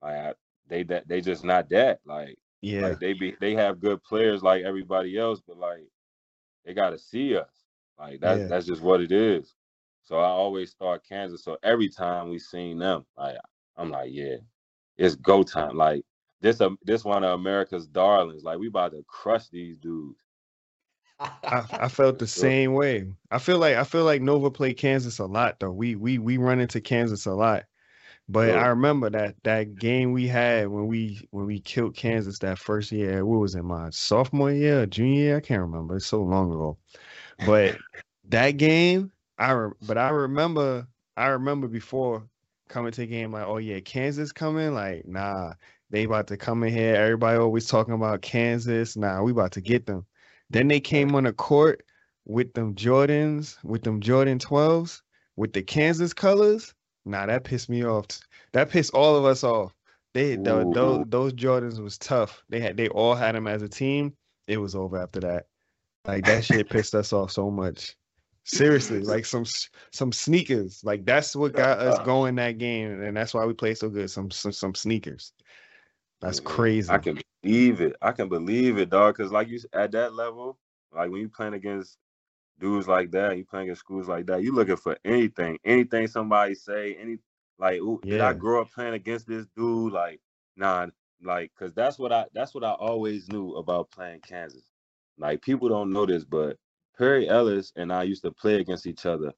like 0.02 0.16
I, 0.16 0.34
they 0.68 0.84
that 0.86 1.08
they 1.08 1.22
just 1.22 1.44
not 1.46 1.70
that 1.72 2.02
like 2.06 2.38
Yeah. 2.62 2.82
like 2.82 3.00
they 3.00 3.14
be 3.14 3.36
they 3.42 3.56
have 3.56 3.82
good 3.82 4.04
players 4.04 4.44
like 4.44 4.64
everybody 4.64 5.18
else, 5.18 5.42
but 5.46 5.58
like 5.58 5.88
they 6.66 6.74
got 6.74 6.92
to 6.92 7.00
see 7.00 7.38
us. 7.38 7.66
Like 8.00 8.20
that's 8.22 8.44
Yeah. 8.44 8.48
that's 8.48 8.66
just 8.68 8.82
what 8.82 9.02
it 9.02 9.12
is. 9.12 9.56
So 10.04 10.18
I 10.20 10.28
always 10.28 10.72
start 10.72 11.06
Kansas. 11.08 11.44
So 11.44 11.58
every 11.64 11.90
time 11.90 12.30
we 12.30 12.40
seen 12.40 12.80
them, 12.80 13.06
like 13.18 13.38
I'm 13.78 13.92
like, 13.92 14.12
yeah, 14.14 14.38
it's 14.98 15.16
go 15.16 15.44
time. 15.44 15.78
Like 15.78 16.04
this 16.42 16.62
um 16.62 16.78
this 16.84 17.06
one 17.06 17.24
of 17.24 17.40
America's 17.40 17.88
darlings. 17.88 18.44
Like 18.44 18.60
we 18.60 18.68
about 18.68 18.94
to 18.94 19.04
crush 19.08 19.50
these 19.50 19.78
dudes. 19.78 20.24
I, 21.22 21.64
I 21.80 21.88
felt 21.88 22.20
the 22.20 22.28
same 22.28 22.74
way. 22.74 23.08
I 23.30 23.40
feel 23.40 23.60
like 23.60 23.76
I 23.76 23.84
feel 23.84 24.04
like 24.06 24.22
Nova 24.22 24.52
played 24.52 24.78
Kansas 24.78 25.20
a 25.20 25.26
lot 25.26 25.60
though. 25.60 25.72
We 25.72 25.96
we 25.96 26.18
we 26.18 26.38
run 26.38 26.60
into 26.60 26.82
Kansas 26.82 27.26
a 27.26 27.34
lot. 27.34 27.66
But 28.30 28.56
I 28.56 28.68
remember 28.68 29.10
that 29.10 29.36
that 29.44 29.78
game 29.78 30.14
we 30.14 30.28
had 30.28 30.70
when 30.70 30.88
we 30.88 31.28
when 31.32 31.46
we 31.46 31.60
killed 31.60 31.96
Kansas 31.96 32.40
that 32.40 32.60
first 32.60 32.92
year. 32.92 33.26
What 33.26 33.40
was 33.40 33.56
it, 33.56 33.64
my 33.64 33.90
sophomore 33.90 34.52
year, 34.52 34.86
junior 34.86 35.22
year? 35.22 35.38
I 35.38 35.42
can't 35.42 35.62
remember. 35.62 35.98
It's 35.98 36.06
so 36.06 36.22
long 36.24 36.52
ago. 36.52 36.78
But 37.40 37.78
that 38.30 38.52
game, 38.52 39.12
I 39.38 39.52
re- 39.52 39.74
but 39.82 39.98
I 39.98 40.10
remember 40.10 40.88
I 41.18 41.28
remember 41.28 41.68
before 41.68 42.28
coming 42.70 42.92
to 42.94 43.02
the 43.02 43.08
game 43.08 43.34
like, 43.34 43.48
oh 43.48 43.58
yeah, 43.58 43.80
Kansas 43.82 44.32
coming. 44.32 44.74
Like, 44.74 45.06
nah, 45.08 45.54
they 45.90 46.04
about 46.06 46.28
to 46.28 46.38
come 46.38 46.64
in 46.64 46.74
here. 46.74 46.96
Everybody 46.96 47.38
always 47.38 47.68
talking 47.68 47.94
about 47.94 48.22
Kansas. 48.22 48.96
Nah, 48.96 49.22
we 49.24 49.32
about 49.32 49.52
to 49.54 49.62
get 49.62 49.86
them. 49.86 50.06
Then 50.52 50.68
they 50.68 50.82
came 50.82 51.16
on 51.16 51.24
the 51.24 51.34
court 51.34 51.84
with 52.26 52.54
them 52.54 52.76
Jordans, 52.76 53.58
with 53.64 53.84
them 53.84 54.02
Jordan 54.02 54.38
12s, 54.38 55.02
with 55.38 55.54
the 55.54 55.64
Kansas 55.64 56.14
colors. 56.14 56.74
Nah, 57.06 57.26
that 57.26 57.46
pissed 57.46 57.70
me 57.70 57.86
off. 57.86 58.06
That 58.52 58.70
pissed 58.70 58.94
all 58.94 59.16
of 59.16 59.26
us 59.26 59.44
off. 59.44 59.74
They 60.14 60.34
Ooh. 60.34 60.72
those 60.74 61.06
those 61.08 61.34
Jordans 61.34 61.80
was 61.80 61.98
tough. 61.98 62.44
They 62.50 62.60
had 62.60 62.76
they 62.76 62.90
all 62.90 63.16
had 63.16 63.34
them 63.34 63.48
as 63.48 63.62
a 63.62 63.70
team. 63.70 64.14
It 64.48 64.58
was 64.58 64.76
over 64.76 65.02
after 65.02 65.22
that. 65.22 65.46
Like 66.06 66.26
that 66.26 66.44
shit 66.44 66.70
pissed 66.70 66.96
us 66.96 67.14
off 67.14 67.32
so 67.32 67.50
much. 67.50 67.96
Seriously, 68.44 69.00
like 69.00 69.26
some 69.26 69.46
some 69.94 70.12
sneakers. 70.12 70.82
Like 70.84 71.06
that's 71.06 71.34
what 71.34 71.54
got 71.54 71.80
us 71.80 72.00
going 72.06 72.36
that 72.36 72.58
game, 72.58 73.02
and 73.02 73.16
that's 73.16 73.34
why 73.34 73.46
we 73.46 73.54
played 73.54 73.78
so 73.78 73.88
good. 73.88 74.10
Some 74.10 74.30
some, 74.32 74.52
some 74.52 74.76
sneakers. 74.76 75.32
That's 76.20 76.42
crazy. 76.42 76.90
I 76.90 76.98
can 76.98 77.20
believe 77.42 77.82
it. 77.82 77.96
I 78.02 78.12
can 78.12 78.30
believe 78.30 78.78
it, 78.78 78.90
dog. 78.90 79.18
Cause 79.18 79.32
like 79.32 79.48
you 79.48 79.60
at 79.74 79.92
that 79.92 80.14
level, 80.14 80.58
like 80.92 81.10
when 81.10 81.22
you 81.22 81.30
playing 81.30 81.54
against 81.54 81.98
dudes 82.60 82.88
like 82.88 83.12
that, 83.12 83.38
you 83.38 83.46
playing 83.46 83.68
against 83.68 83.82
schools 83.82 84.08
like 84.08 84.28
that, 84.28 84.44
you 84.44 84.54
looking 84.54 84.78
for 84.78 84.98
anything, 85.04 85.58
anything 85.66 86.08
somebody 86.08 86.56
say, 86.56 86.96
any 86.96 87.18
like, 87.60 87.80
ooh, 87.80 88.00
did 88.04 88.22
I 88.22 88.34
grow 88.34 88.62
up 88.62 88.72
playing 88.72 88.94
against 88.94 89.28
this 89.28 89.46
dude? 89.56 89.94
Like, 89.94 90.20
nah, 90.56 90.88
like, 91.24 91.52
cause 91.58 91.74
that's 91.74 92.00
what 92.00 92.12
I 92.12 92.26
that's 92.34 92.54
what 92.54 92.64
I 92.64 92.72
always 92.72 93.30
knew 93.30 93.56
about 93.56 93.92
playing 93.92 94.22
Kansas. 94.22 94.64
Like 95.18 95.42
people 95.42 95.70
don't 95.70 95.94
know 95.94 96.06
this, 96.06 96.24
but 96.24 96.58
Perry 96.98 97.28
Ellis 97.30 97.72
and 97.76 97.92
I 97.92 98.04
used 98.04 98.24
to 98.24 98.32
play 98.32 98.56
against 98.56 98.88
each 98.88 99.06
other 99.06 99.34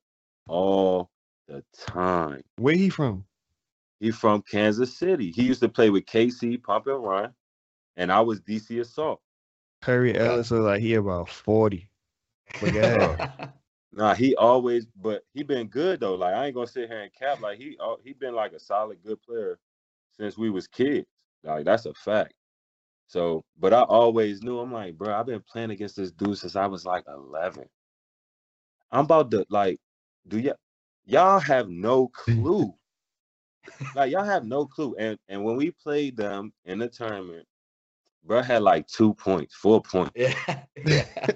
all 0.47 1.09
the 1.47 1.63
time. 1.77 2.41
Where 2.57 2.75
he 2.75 2.89
from? 2.89 3.25
He 3.99 4.11
from 4.11 4.41
Kansas 4.41 4.97
City. 4.97 5.31
He 5.31 5.43
used 5.43 5.61
to 5.61 5.69
play 5.69 5.89
with 5.89 6.05
KC 6.05 6.61
Pump 6.61 6.87
and 6.87 7.03
Run, 7.03 7.33
and 7.97 8.11
I 8.11 8.21
was 8.21 8.41
DC 8.41 8.79
Assault. 8.81 9.21
Perry 9.81 10.15
Okay. 10.15 10.17
Ellis 10.17 10.51
look 10.51 10.63
like 10.63 10.81
he 10.81 10.95
about 10.95 11.29
40. 11.29 11.89
But 12.59 12.71
go. 12.71 13.21
Nah, 13.93 14.15
he 14.15 14.35
always, 14.35 14.87
but 14.87 15.23
he 15.33 15.43
been 15.43 15.67
good 15.67 15.99
though. 15.99 16.15
Like 16.15 16.33
I 16.35 16.47
ain't 16.47 16.55
gonna 16.55 16.67
sit 16.67 16.89
here 16.89 17.01
and 17.01 17.13
cap. 17.13 17.39
Like 17.41 17.59
he, 17.59 17.77
he 18.03 18.13
been 18.13 18.35
like 18.35 18.53
a 18.53 18.59
solid 18.59 19.03
good 19.03 19.21
player 19.21 19.59
since 20.11 20.37
we 20.37 20.49
was 20.49 20.67
kids. 20.67 21.07
Like 21.43 21.65
that's 21.65 21.85
a 21.85 21.93
fact. 21.93 22.33
So, 23.07 23.43
but 23.59 23.73
I 23.73 23.81
always 23.83 24.43
knew. 24.43 24.59
I'm 24.59 24.71
like, 24.71 24.97
bro, 24.97 25.13
I've 25.13 25.27
been 25.27 25.43
playing 25.43 25.71
against 25.71 25.97
this 25.97 26.11
dude 26.11 26.37
since 26.37 26.55
I 26.55 26.67
was 26.67 26.85
like 26.85 27.05
11. 27.07 27.65
I'm 28.91 29.05
about 29.05 29.31
to 29.31 29.45
like, 29.49 29.79
do 30.27 30.41
y- 30.41 30.53
y'all 31.05 31.39
have 31.39 31.69
no 31.69 32.07
clue? 32.09 32.73
like 33.95 34.11
y'all 34.11 34.25
have 34.25 34.45
no 34.45 34.65
clue. 34.65 34.95
And 34.97 35.19
and 35.29 35.43
when 35.43 35.55
we 35.57 35.71
played 35.71 36.17
them 36.17 36.53
in 36.65 36.79
the 36.79 36.89
tournament, 36.89 37.47
bro 38.25 38.41
had 38.41 38.61
like 38.61 38.87
two 38.87 39.13
points, 39.13 39.55
four 39.55 39.81
points. 39.81 40.11
yeah. 40.15 40.33
yeah. 40.85 41.05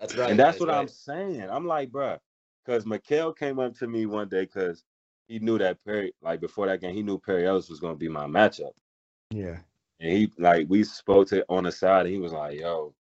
That's 0.00 0.16
right. 0.16 0.30
and 0.30 0.40
that's 0.40 0.58
what 0.58 0.68
I'm 0.68 0.88
saying. 0.88 1.48
I'm 1.48 1.64
like, 1.64 1.90
bruh, 1.90 2.18
because 2.66 2.84
Mikal 2.84 3.36
came 3.36 3.60
up 3.60 3.78
to 3.78 3.86
me 3.86 4.06
one 4.06 4.28
day 4.28 4.42
because 4.46 4.82
he 5.28 5.38
knew 5.38 5.58
that 5.58 5.78
Perry, 5.84 6.12
like 6.20 6.40
before 6.40 6.66
that 6.66 6.80
game, 6.80 6.92
he 6.92 7.04
knew 7.04 7.18
Perry 7.18 7.46
Ellis 7.46 7.68
was 7.68 7.78
gonna 7.78 7.94
be 7.94 8.08
my 8.08 8.26
matchup. 8.26 8.72
Yeah. 9.30 9.58
And 10.00 10.10
he 10.10 10.32
like 10.38 10.66
we 10.68 10.82
spoke 10.82 11.28
to 11.28 11.44
on 11.48 11.64
the 11.64 11.72
side, 11.72 12.06
and 12.06 12.14
he 12.14 12.20
was 12.20 12.32
like, 12.32 12.58
yo, 12.58 12.94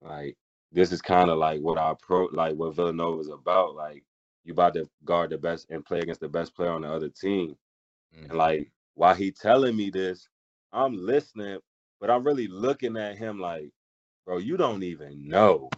like 0.00 0.36
this 0.70 0.92
is 0.92 1.02
kind 1.02 1.28
of 1.30 1.38
like 1.38 1.60
what 1.60 1.76
our 1.76 1.96
pro 1.96 2.28
like 2.32 2.54
what 2.54 2.76
Villanova 2.76 3.20
is 3.20 3.28
about. 3.28 3.74
Like 3.74 4.04
you 4.44 4.52
about 4.52 4.74
to 4.74 4.88
guard 5.04 5.30
the 5.30 5.38
best 5.38 5.66
and 5.70 5.84
play 5.84 5.98
against 6.00 6.20
the 6.20 6.28
best 6.28 6.54
player 6.54 6.70
on 6.70 6.82
the 6.82 6.92
other 6.92 7.08
team. 7.08 7.56
Mhm. 8.16 8.28
And 8.28 8.38
like 8.38 8.70
while 8.94 9.14
he 9.14 9.32
telling 9.32 9.76
me 9.76 9.90
this, 9.90 10.28
I'm 10.72 10.96
listening, 10.96 11.58
but 12.00 12.10
I'm 12.10 12.24
really 12.24 12.48
looking 12.48 12.96
at 12.96 13.18
him 13.18 13.40
like, 13.40 13.70
bro, 14.26 14.38
you 14.38 14.56
don't 14.56 14.82
even 14.82 15.28
know 15.28 15.70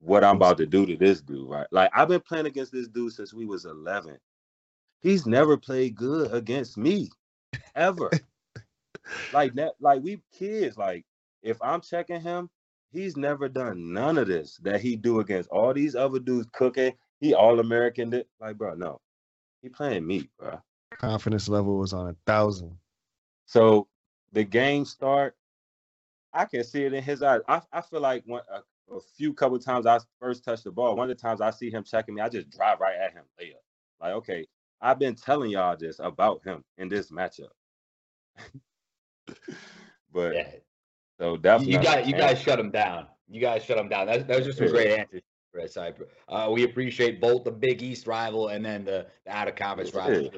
what 0.00 0.24
I'm 0.24 0.36
about 0.36 0.58
to 0.58 0.66
do 0.66 0.86
to 0.86 0.96
this 0.96 1.20
dude, 1.20 1.48
right? 1.48 1.66
Like 1.70 1.90
I've 1.94 2.08
been 2.08 2.20
playing 2.20 2.46
against 2.46 2.72
this 2.72 2.88
dude 2.88 3.12
since 3.12 3.34
we 3.34 3.46
was 3.46 3.64
11. 3.64 4.18
He's 5.00 5.26
never 5.26 5.56
played 5.56 5.94
good 5.94 6.32
against 6.32 6.76
me, 6.76 7.10
ever. 7.74 8.10
like 9.32 9.54
that, 9.54 9.74
like 9.80 10.02
we 10.02 10.22
kids. 10.36 10.76
Like 10.76 11.04
if 11.42 11.60
I'm 11.62 11.80
checking 11.80 12.20
him, 12.20 12.50
he's 12.92 13.16
never 13.16 13.48
done 13.48 13.92
none 13.92 14.18
of 14.18 14.28
this 14.28 14.58
that 14.62 14.80
he 14.80 14.96
do 14.96 15.20
against 15.20 15.48
all 15.50 15.72
these 15.72 15.94
other 15.94 16.18
dudes 16.18 16.48
cooking. 16.52 16.92
He 17.20 17.34
all 17.34 17.60
American. 17.60 18.22
Like, 18.40 18.56
bro, 18.56 18.74
no, 18.74 19.00
he 19.62 19.68
playing 19.68 20.06
me, 20.06 20.28
bro. 20.38 20.60
Confidence 20.92 21.48
level 21.48 21.78
was 21.78 21.92
on 21.92 22.08
a 22.08 22.16
thousand. 22.26 22.76
So 23.46 23.88
the 24.32 24.44
game 24.44 24.84
start. 24.84 25.36
I 26.32 26.44
can 26.44 26.62
see 26.62 26.84
it 26.84 26.92
in 26.92 27.02
his 27.02 27.22
eyes. 27.22 27.40
I, 27.48 27.62
I 27.72 27.80
feel 27.80 28.00
like 28.00 28.22
when, 28.26 28.42
a, 28.52 28.94
a 28.94 29.00
few 29.16 29.32
couple 29.32 29.58
times 29.58 29.86
I 29.86 29.98
first 30.20 30.44
touched 30.44 30.64
the 30.64 30.70
ball, 30.70 30.96
one 30.96 31.10
of 31.10 31.16
the 31.16 31.20
times 31.20 31.40
I 31.40 31.50
see 31.50 31.70
him 31.70 31.84
checking 31.84 32.14
me, 32.14 32.20
I 32.20 32.28
just 32.28 32.50
drive 32.50 32.80
right 32.80 32.96
at 32.96 33.12
him, 33.12 33.24
layup. 33.40 33.54
Like, 34.00 34.12
okay, 34.14 34.46
I've 34.80 34.98
been 34.98 35.14
telling 35.14 35.50
y'all 35.50 35.76
this 35.76 35.98
about 35.98 36.42
him 36.44 36.62
in 36.76 36.88
this 36.88 37.10
matchup. 37.10 37.48
but 40.12 40.34
yeah. 40.34 40.50
so 41.18 41.36
definitely 41.36 41.74
you 41.74 41.82
got 41.82 42.06
you 42.06 42.12
guys 42.14 42.40
shut 42.40 42.60
him 42.60 42.70
down. 42.70 43.06
You 43.28 43.40
guys 43.40 43.64
shut 43.64 43.78
him 43.78 43.88
down. 43.88 44.06
That, 44.06 44.28
that 44.28 44.38
was 44.38 44.46
just 44.46 44.60
a 44.60 44.68
great 44.68 44.98
answer. 44.98 45.20
Kris. 45.52 45.76
I, 45.76 45.92
uh, 46.28 46.50
we 46.50 46.64
appreciate 46.64 47.20
both 47.20 47.44
the 47.44 47.50
Big 47.50 47.82
East 47.82 48.06
rival 48.06 48.48
and 48.48 48.64
then 48.64 48.84
the, 48.84 49.06
the 49.24 49.34
out 49.34 49.48
of 49.48 49.56
conference 49.56 49.94
rival. 49.94 50.30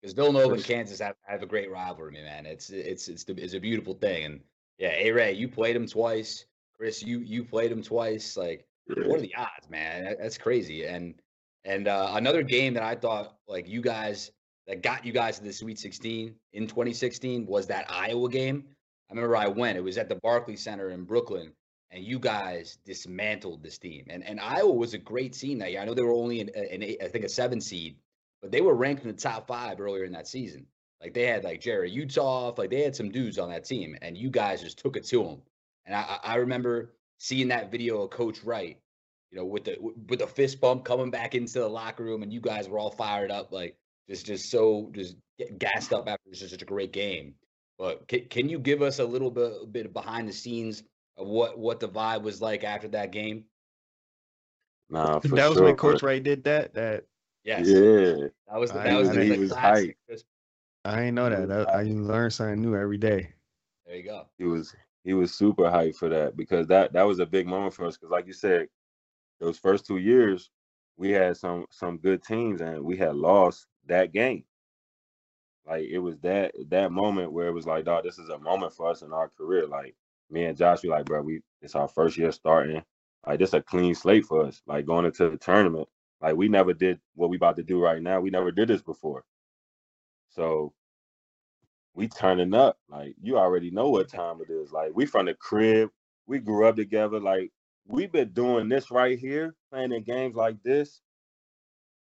Because 0.00 0.14
Villanova 0.14 0.54
and 0.54 0.64
Kansas 0.64 1.00
have, 1.00 1.16
have 1.26 1.42
a 1.42 1.46
great 1.46 1.70
rivalry, 1.70 2.12
man. 2.12 2.46
It's 2.46 2.70
it's 2.70 3.08
it's 3.08 3.24
the, 3.24 3.34
it's 3.34 3.54
a 3.54 3.60
beautiful 3.60 3.94
thing. 3.94 4.24
And 4.24 4.40
yeah, 4.78 4.92
A 4.96 5.12
Ray, 5.12 5.32
you 5.32 5.46
played 5.48 5.76
him 5.76 5.86
twice. 5.86 6.46
Kris, 6.76 7.02
you 7.02 7.20
you 7.20 7.44
played 7.44 7.70
him 7.70 7.82
twice. 7.82 8.36
Like, 8.36 8.66
what 8.86 9.18
are 9.18 9.20
the 9.20 9.34
odds, 9.36 9.68
man? 9.68 10.04
That, 10.04 10.18
that's 10.18 10.38
crazy. 10.38 10.86
And 10.86 11.14
and 11.64 11.88
uh, 11.88 12.12
another 12.14 12.42
game 12.42 12.72
that 12.74 12.82
I 12.82 12.94
thought 12.94 13.36
like 13.46 13.68
you 13.68 13.82
guys 13.82 14.30
that 14.66 14.82
got 14.82 15.04
you 15.04 15.12
guys 15.12 15.38
to 15.38 15.44
the 15.44 15.52
Sweet 15.52 15.78
16 15.78 16.34
in 16.52 16.66
2016 16.66 17.46
was 17.46 17.66
that 17.66 17.84
Iowa 17.90 18.30
game. 18.30 18.64
I 19.10 19.14
remember 19.14 19.36
I 19.36 19.48
went. 19.48 19.76
It 19.76 19.82
was 19.82 19.98
at 19.98 20.08
the 20.08 20.14
Barclays 20.14 20.62
Center 20.62 20.90
in 20.90 21.04
Brooklyn, 21.04 21.52
and 21.90 22.04
you 22.04 22.18
guys 22.18 22.78
dismantled 22.84 23.62
this 23.62 23.76
team. 23.76 24.06
And 24.08 24.24
and 24.24 24.40
Iowa 24.40 24.72
was 24.72 24.94
a 24.94 24.98
great 24.98 25.34
team 25.34 25.58
that 25.58 25.72
year. 25.72 25.80
I 25.80 25.84
know 25.84 25.92
they 25.92 26.02
were 26.02 26.14
only 26.14 26.40
an, 26.40 26.48
an 26.54 26.82
eight, 26.82 27.02
I 27.02 27.08
think 27.08 27.24
a 27.24 27.28
seven 27.28 27.60
seed, 27.60 27.96
but 28.42 28.50
they 28.50 28.60
were 28.60 28.74
ranked 28.74 29.02
in 29.02 29.08
the 29.08 29.20
top 29.20 29.46
five 29.46 29.80
earlier 29.80 30.04
in 30.04 30.12
that 30.12 30.28
season. 30.28 30.66
Like 31.00 31.14
they 31.14 31.26
had 31.26 31.44
like 31.44 31.60
Jerry 31.60 31.90
Uthoff, 31.90 32.58
like 32.58 32.70
they 32.70 32.82
had 32.82 32.96
some 32.96 33.10
dudes 33.10 33.38
on 33.38 33.50
that 33.50 33.64
team, 33.64 33.96
and 34.02 34.16
you 34.16 34.30
guys 34.30 34.60
just 34.60 34.78
took 34.78 34.96
it 34.96 35.04
to 35.06 35.22
them. 35.24 35.42
And 35.86 35.94
I, 35.94 36.18
I 36.22 36.34
remember 36.36 36.94
seeing 37.18 37.48
that 37.48 37.70
video 37.70 38.02
of 38.02 38.10
Coach 38.10 38.44
Wright 38.44 38.78
you 39.30 39.38
know, 39.38 39.44
with 39.44 39.64
the 39.64 39.76
with 39.80 40.18
the 40.18 40.26
fist 40.26 40.60
bump 40.60 40.84
coming 40.84 41.10
back 41.10 41.34
into 41.34 41.60
the 41.60 41.68
locker 41.68 42.02
room, 42.02 42.22
and 42.22 42.32
you 42.32 42.40
guys 42.40 42.68
were 42.68 42.78
all 42.78 42.90
fired 42.90 43.30
up, 43.30 43.52
like 43.52 43.76
just 44.08 44.26
just 44.26 44.50
so 44.50 44.90
just 44.92 45.16
gassed 45.58 45.92
up 45.92 46.08
after 46.08 46.34
such 46.34 46.60
a 46.60 46.64
great 46.64 46.92
game. 46.92 47.34
But 47.78 48.06
can, 48.08 48.24
can 48.26 48.48
you 48.48 48.58
give 48.58 48.82
us 48.82 48.98
a 48.98 49.04
little 49.04 49.30
bit 49.30 49.72
bit 49.72 49.92
behind 49.92 50.28
the 50.28 50.32
scenes 50.32 50.82
of 51.16 51.28
what 51.28 51.58
what 51.58 51.80
the 51.80 51.88
vibe 51.88 52.22
was 52.22 52.40
like 52.40 52.64
after 52.64 52.88
that 52.88 53.12
game? 53.12 53.44
Nah, 54.88 55.20
that 55.20 55.30
was 55.30 55.58
sure, 55.58 55.64
when 55.64 55.76
Coach 55.76 56.02
Wright 56.02 56.22
did 56.22 56.42
that. 56.44 56.74
That 56.74 57.04
yes, 57.44 57.66
yeah, 57.66 58.28
that 58.48 58.58
was 58.58 58.72
that 58.72 58.98
was 58.98 59.10
the, 59.10 59.36
the 59.36 59.48
classic. 59.48 59.96
I 60.84 61.02
ain't 61.04 61.14
know 61.14 61.28
that. 61.28 61.68
I, 61.68 61.80
I 61.80 61.82
learn 61.84 62.30
something 62.30 62.60
new 62.60 62.74
every 62.74 62.98
day. 62.98 63.32
There 63.86 63.96
you 63.96 64.02
go. 64.02 64.26
He 64.38 64.44
was 64.44 64.74
he 65.04 65.14
was 65.14 65.34
super 65.34 65.64
hyped 65.64 65.96
for 65.96 66.08
that 66.08 66.36
because 66.36 66.66
that 66.68 66.92
that 66.92 67.06
was 67.06 67.18
a 67.18 67.26
big 67.26 67.46
moment 67.46 67.74
for 67.74 67.86
us. 67.86 67.96
Because 67.96 68.10
like 68.10 68.26
you 68.26 68.32
said, 68.32 68.68
those 69.40 69.58
first 69.58 69.86
two 69.86 69.98
years, 69.98 70.50
we 70.96 71.10
had 71.10 71.36
some 71.36 71.66
some 71.70 71.98
good 71.98 72.22
teams 72.22 72.60
and 72.60 72.82
we 72.82 72.96
had 72.96 73.14
lost 73.14 73.66
that 73.86 74.12
game. 74.12 74.44
Like 75.66 75.84
it 75.88 75.98
was 75.98 76.18
that 76.20 76.52
that 76.68 76.92
moment 76.92 77.32
where 77.32 77.48
it 77.48 77.52
was 77.52 77.66
like, 77.66 77.84
dog, 77.84 78.04
this 78.04 78.18
is 78.18 78.28
a 78.28 78.38
moment 78.38 78.72
for 78.72 78.90
us 78.90 79.02
in 79.02 79.12
our 79.12 79.30
career. 79.36 79.66
Like 79.66 79.94
me 80.30 80.44
and 80.44 80.56
Josh, 80.56 80.82
we 80.82 80.88
like, 80.88 81.04
bro, 81.04 81.22
we 81.22 81.40
it's 81.62 81.74
our 81.74 81.88
first 81.88 82.16
year 82.16 82.32
starting. 82.32 82.82
Like 83.26 83.38
this 83.38 83.52
a 83.52 83.60
clean 83.60 83.94
slate 83.94 84.24
for 84.24 84.46
us. 84.46 84.62
Like 84.66 84.86
going 84.86 85.04
into 85.04 85.28
the 85.28 85.36
tournament. 85.36 85.88
Like 86.20 86.36
we 86.36 86.48
never 86.48 86.72
did 86.72 87.00
what 87.14 87.30
we 87.30 87.36
about 87.36 87.56
to 87.56 87.62
do 87.62 87.80
right 87.80 88.02
now. 88.02 88.20
We 88.20 88.30
never 88.30 88.50
did 88.52 88.68
this 88.68 88.82
before. 88.82 89.24
So 90.30 90.72
we 91.94 92.08
turning 92.08 92.54
up. 92.54 92.78
Like 92.88 93.14
you 93.22 93.38
already 93.38 93.70
know 93.70 93.90
what 93.90 94.08
time 94.08 94.40
it 94.40 94.50
is. 94.52 94.72
Like 94.72 94.92
we 94.94 95.06
from 95.06 95.26
the 95.26 95.34
crib. 95.34 95.90
We 96.26 96.38
grew 96.38 96.66
up 96.66 96.76
together. 96.76 97.18
Like 97.18 97.50
we've 97.86 98.12
been 98.12 98.28
doing 98.32 98.68
this 98.68 98.90
right 98.90 99.18
here, 99.18 99.54
playing 99.70 99.92
in 99.92 100.04
games 100.04 100.36
like 100.36 100.62
this, 100.62 101.00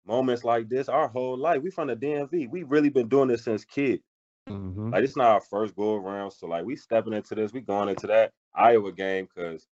moments 0.05 0.43
like 0.43 0.69
this, 0.69 0.89
our 0.89 1.07
whole 1.07 1.37
life. 1.37 1.61
We 1.61 1.71
from 1.71 1.87
the 1.87 1.95
DMV. 1.95 2.49
We 2.49 2.63
really 2.63 2.89
been 2.89 3.09
doing 3.09 3.29
this 3.29 3.45
since 3.45 3.65
kid. 3.65 4.01
Mm-hmm. 4.49 4.91
Like 4.91 5.03
it's 5.03 5.17
not 5.17 5.31
our 5.31 5.41
first 5.41 5.75
go 5.75 5.95
around. 5.95 6.31
So 6.31 6.47
like 6.47 6.65
we 6.65 6.75
stepping 6.75 7.13
into 7.13 7.35
this, 7.35 7.53
we 7.53 7.61
going 7.61 7.89
into 7.89 8.07
that 8.07 8.31
Iowa 8.53 8.91
game 8.91 9.27
because 9.33 9.67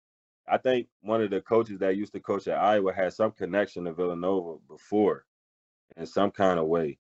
I 0.49 0.59
think 0.59 0.89
one 1.01 1.23
of 1.23 1.31
the 1.31 1.41
coaches 1.41 1.79
that 1.81 1.97
used 1.97 2.13
to 2.13 2.21
coach 2.21 2.47
at 2.47 2.59
Iowa 2.59 2.93
had 2.93 3.13
some 3.13 3.33
connection 3.33 3.85
to 3.85 3.93
Villanova 3.93 4.59
before 4.69 5.25
in 5.97 6.07
some 6.07 6.31
kind 6.31 6.59
of 6.59 6.67
way. 6.67 6.99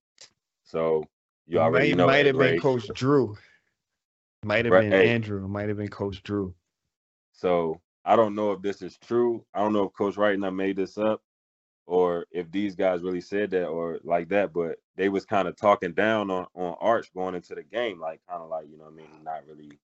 So 0.64 1.04
you 1.46 1.58
already 1.58 1.90
might, 1.90 1.96
know. 1.96 2.06
Might 2.06 2.26
have 2.26 2.38
been 2.38 2.60
Coach 2.60 2.88
Drew. 2.94 3.36
Might 4.44 4.64
have 4.64 4.72
been. 4.72 4.92
Andrew. 4.92 5.46
Might 5.46 5.68
have 5.68 5.78
been 5.78 5.88
Coach 5.88 6.22
Drew. 6.22 6.54
So 7.32 7.80
I 8.04 8.16
don't 8.16 8.34
know 8.34 8.52
if 8.52 8.62
this 8.62 8.82
is 8.82 8.98
true. 8.98 9.44
I 9.54 9.60
don't 9.60 9.72
know 9.72 9.84
if 9.84 9.92
Coach 9.92 10.16
Wright 10.16 10.34
and 10.34 10.44
I 10.44 10.50
made 10.50 10.76
this 10.76 10.98
up 10.98 11.22
or 11.86 12.26
if 12.32 12.50
these 12.50 12.74
guys 12.74 13.02
really 13.02 13.20
said 13.20 13.50
that 13.50 13.66
or 13.66 14.00
like 14.02 14.28
that, 14.30 14.52
but 14.52 14.76
they 14.96 15.08
was 15.08 15.24
kind 15.24 15.46
of 15.46 15.56
talking 15.56 15.92
down 15.92 16.30
on, 16.30 16.46
on 16.54 16.74
Arch 16.80 17.12
going 17.14 17.34
into 17.34 17.54
the 17.54 17.62
game, 17.62 18.00
like 18.00 18.20
kind 18.28 18.42
of 18.42 18.48
like, 18.48 18.66
you 18.68 18.76
know 18.76 18.86
I 18.86 18.90
mean? 18.90 19.06
not 19.22 19.46
really 19.46 19.78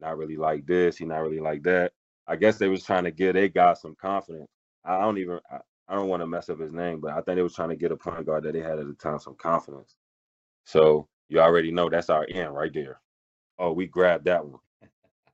not 0.00 0.16
really 0.16 0.36
like 0.36 0.66
this, 0.66 0.96
he 0.96 1.04
not 1.04 1.18
really 1.18 1.40
like 1.40 1.62
that. 1.64 1.92
I 2.26 2.36
guess 2.36 2.58
they 2.58 2.68
was 2.68 2.84
trying 2.84 3.04
to 3.04 3.10
get 3.10 3.34
they 3.34 3.48
got 3.48 3.78
some 3.78 3.94
confidence. 4.00 4.48
I 4.84 5.00
don't 5.00 5.18
even 5.18 5.40
I, 5.50 5.58
I 5.88 5.94
don't 5.94 6.08
want 6.08 6.22
to 6.22 6.26
mess 6.26 6.48
up 6.48 6.60
his 6.60 6.72
name, 6.72 7.00
but 7.00 7.12
I 7.12 7.20
think 7.20 7.36
they 7.36 7.42
was 7.42 7.54
trying 7.54 7.70
to 7.70 7.76
get 7.76 7.92
a 7.92 7.96
point 7.96 8.24
guard 8.26 8.44
that 8.44 8.52
they 8.52 8.60
had 8.60 8.78
at 8.78 8.86
the 8.86 8.94
time 8.94 9.18
some 9.18 9.34
confidence. 9.36 9.96
So 10.64 11.08
you 11.28 11.40
already 11.40 11.70
know 11.72 11.88
that's 11.88 12.10
our 12.10 12.26
end 12.30 12.54
right 12.54 12.72
there. 12.72 13.00
Oh, 13.58 13.72
we 13.72 13.86
grabbed 13.86 14.24
that 14.26 14.44
one. 14.44 14.60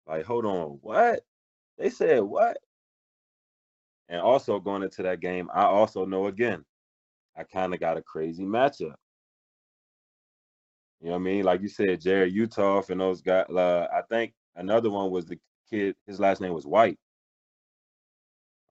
Like, 0.06 0.24
hold 0.24 0.46
on, 0.46 0.78
what? 0.80 1.20
They 1.76 1.90
said, 1.90 2.22
what? 2.22 2.56
And 4.08 4.20
also 4.20 4.58
going 4.58 4.82
into 4.82 5.02
that 5.02 5.20
game, 5.20 5.50
I 5.52 5.64
also 5.64 6.06
know 6.06 6.26
again, 6.26 6.64
I 7.36 7.44
kind 7.44 7.74
of 7.74 7.80
got 7.80 7.98
a 7.98 8.02
crazy 8.02 8.44
matchup. 8.44 8.94
You 11.00 11.06
know 11.06 11.10
what 11.12 11.16
I 11.16 11.18
mean? 11.18 11.44
Like 11.44 11.60
you 11.62 11.68
said, 11.68 12.00
Jerry 12.00 12.32
Uthoff 12.32 12.90
and 12.90 13.00
those 13.00 13.20
guys. 13.20 13.46
Uh, 13.48 13.86
I 13.92 14.02
think 14.08 14.32
another 14.56 14.90
one 14.90 15.10
was 15.10 15.26
the 15.26 15.38
kid. 15.70 15.96
His 16.06 16.20
last 16.20 16.40
name 16.40 16.54
was 16.54 16.66
White. 16.66 16.98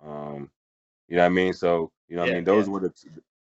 Um, 0.04 0.50
you 1.08 1.16
know 1.16 1.24
what 1.24 1.28
I 1.28 1.30
mean? 1.30 1.54
So 1.54 1.92
you 2.08 2.16
know 2.16 2.24
what 2.24 2.30
yeah, 2.30 2.34
I 2.34 2.38
mean. 2.38 2.44
Those 2.44 2.68
yeah. 2.68 2.74
were 2.74 2.80
the 2.82 2.94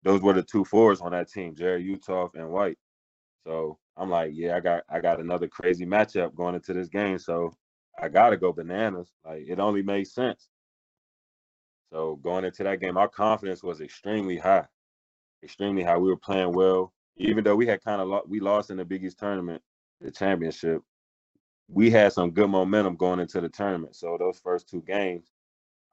those 0.04 0.22
were 0.22 0.34
the 0.34 0.44
two 0.44 0.66
fours 0.66 1.02
on 1.02 1.12
that 1.12 1.32
team, 1.32 1.56
Jerry 1.56 1.84
Uthoff 1.84 2.36
and 2.36 2.50
White. 2.50 2.78
So 3.46 3.78
I'm 3.98 4.10
like, 4.10 4.32
yeah, 4.34 4.56
I 4.56 4.60
got 4.60 4.84
I 4.90 5.00
got 5.00 5.20
another 5.20 5.48
crazy 5.48 5.86
matchup 5.86 6.36
going 6.36 6.56
into 6.56 6.74
this 6.74 6.90
game. 6.90 7.20
So 7.20 7.54
I 8.00 8.10
gotta 8.10 8.38
go 8.38 8.54
bananas. 8.54 9.12
Like 9.26 9.44
it 9.48 9.60
only 9.60 9.82
made 9.82 10.08
sense. 10.08 10.50
So 11.92 12.16
going 12.24 12.44
into 12.44 12.64
that 12.64 12.82
game, 12.82 12.98
our 12.98 13.08
confidence 13.08 13.62
was 13.62 13.80
extremely 13.80 14.38
high, 14.38 14.66
extremely 15.44 15.84
high. 15.84 15.98
We 15.98 16.10
were 16.10 16.18
playing 16.18 16.54
well, 16.54 16.92
even 17.18 17.44
though 17.44 17.56
we 17.56 17.68
had 17.68 17.84
kind 17.84 18.02
of 18.02 18.08
lo- 18.08 18.26
we 18.28 18.40
lost 18.40 18.72
in 18.72 18.78
the 18.78 18.86
Big 18.86 19.04
East 19.04 19.20
tournament, 19.20 19.62
the 20.02 20.10
championship. 20.10 20.82
We 21.68 21.90
had 21.90 22.14
some 22.14 22.32
good 22.32 22.50
momentum 22.50 22.96
going 22.96 23.20
into 23.20 23.42
the 23.42 23.50
tournament. 23.50 23.96
So 23.96 24.18
those 24.20 24.40
first 24.40 24.70
two 24.70 24.82
games, 24.82 25.32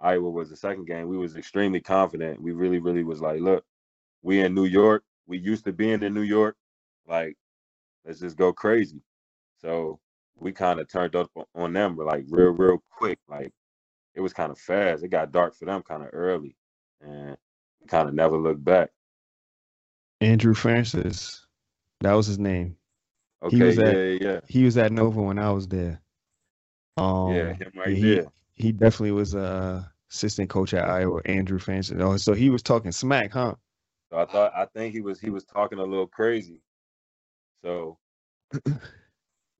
Iowa 0.00 0.30
was 0.30 0.50
the 0.50 0.56
second 0.56 0.86
game. 0.86 1.08
We 1.08 1.16
was 1.16 1.36
extremely 1.36 1.80
confident. 1.80 2.40
We 2.40 2.52
really, 2.52 2.78
really 2.78 3.04
was 3.04 3.20
like, 3.20 3.40
look, 3.40 3.64
we 4.22 4.40
in 4.40 4.54
New 4.54 4.64
York. 4.64 5.04
We 5.26 5.38
used 5.38 5.64
to 5.64 5.72
being 5.72 6.02
in 6.02 6.14
New 6.14 6.22
York. 6.22 6.56
Like, 7.06 7.36
let's 8.04 8.20
just 8.20 8.36
go 8.36 8.52
crazy. 8.52 9.02
So 9.60 10.00
we 10.40 10.52
kind 10.52 10.80
of 10.80 10.88
turned 10.88 11.14
up 11.14 11.30
on 11.54 11.72
them, 11.72 11.96
but 11.96 12.06
like 12.06 12.24
real, 12.28 12.50
real 12.50 12.82
quick. 12.90 13.18
Like 13.28 13.52
it 14.14 14.20
was 14.20 14.32
kind 14.32 14.50
of 14.50 14.58
fast. 14.58 15.04
It 15.04 15.08
got 15.08 15.32
dark 15.32 15.54
for 15.54 15.66
them 15.66 15.82
kind 15.82 16.02
of 16.02 16.10
early, 16.12 16.56
and 17.00 17.36
kind 17.88 18.08
of 18.08 18.14
never 18.14 18.36
looked 18.36 18.64
back. 18.64 18.90
Andrew 20.20 20.54
Francis, 20.54 21.46
that 22.00 22.12
was 22.12 22.26
his 22.26 22.38
name. 22.38 22.76
Okay, 23.42 23.56
he 23.56 23.62
was 23.62 23.78
yeah, 23.78 23.84
at, 23.84 24.22
yeah. 24.22 24.40
He 24.48 24.64
was 24.64 24.76
at 24.76 24.92
Nova 24.92 25.22
when 25.22 25.38
I 25.38 25.50
was 25.52 25.68
there. 25.68 26.00
Um, 26.96 27.32
yeah, 27.34 27.52
him 27.54 27.72
right 27.76 27.96
he, 27.96 28.00
there. 28.00 28.26
He 28.54 28.72
definitely 28.72 29.12
was 29.12 29.34
a 29.34 29.90
assistant 30.10 30.50
coach 30.50 30.74
at 30.74 30.88
Iowa, 30.88 31.20
Andrew 31.24 31.58
Francis. 31.58 31.98
Oh, 32.00 32.16
so 32.18 32.34
he 32.34 32.50
was 32.50 32.62
talking 32.62 32.92
smack, 32.92 33.32
huh? 33.32 33.54
So 34.10 34.18
I 34.18 34.26
thought 34.26 34.52
I 34.56 34.66
think 34.66 34.94
he 34.94 35.00
was 35.00 35.20
he 35.20 35.30
was 35.30 35.44
talking 35.44 35.78
a 35.78 35.84
little 35.84 36.06
crazy. 36.06 36.62
So 37.64 37.98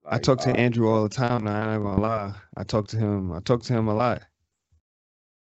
Like, 0.03 0.15
I 0.15 0.19
talk 0.19 0.39
to 0.41 0.51
uh, 0.51 0.53
Andrew 0.53 0.89
all 0.89 1.03
the 1.03 1.09
time. 1.09 1.43
Now, 1.45 1.55
I'm 1.69 1.83
not 1.83 1.89
gonna 1.91 2.01
lie. 2.01 2.35
I 2.57 2.63
talk 2.63 2.87
to 2.89 2.97
him. 2.97 3.31
I 3.33 3.39
talk 3.41 3.63
to 3.63 3.73
him 3.73 3.87
a 3.87 3.93
lot. 3.95 4.23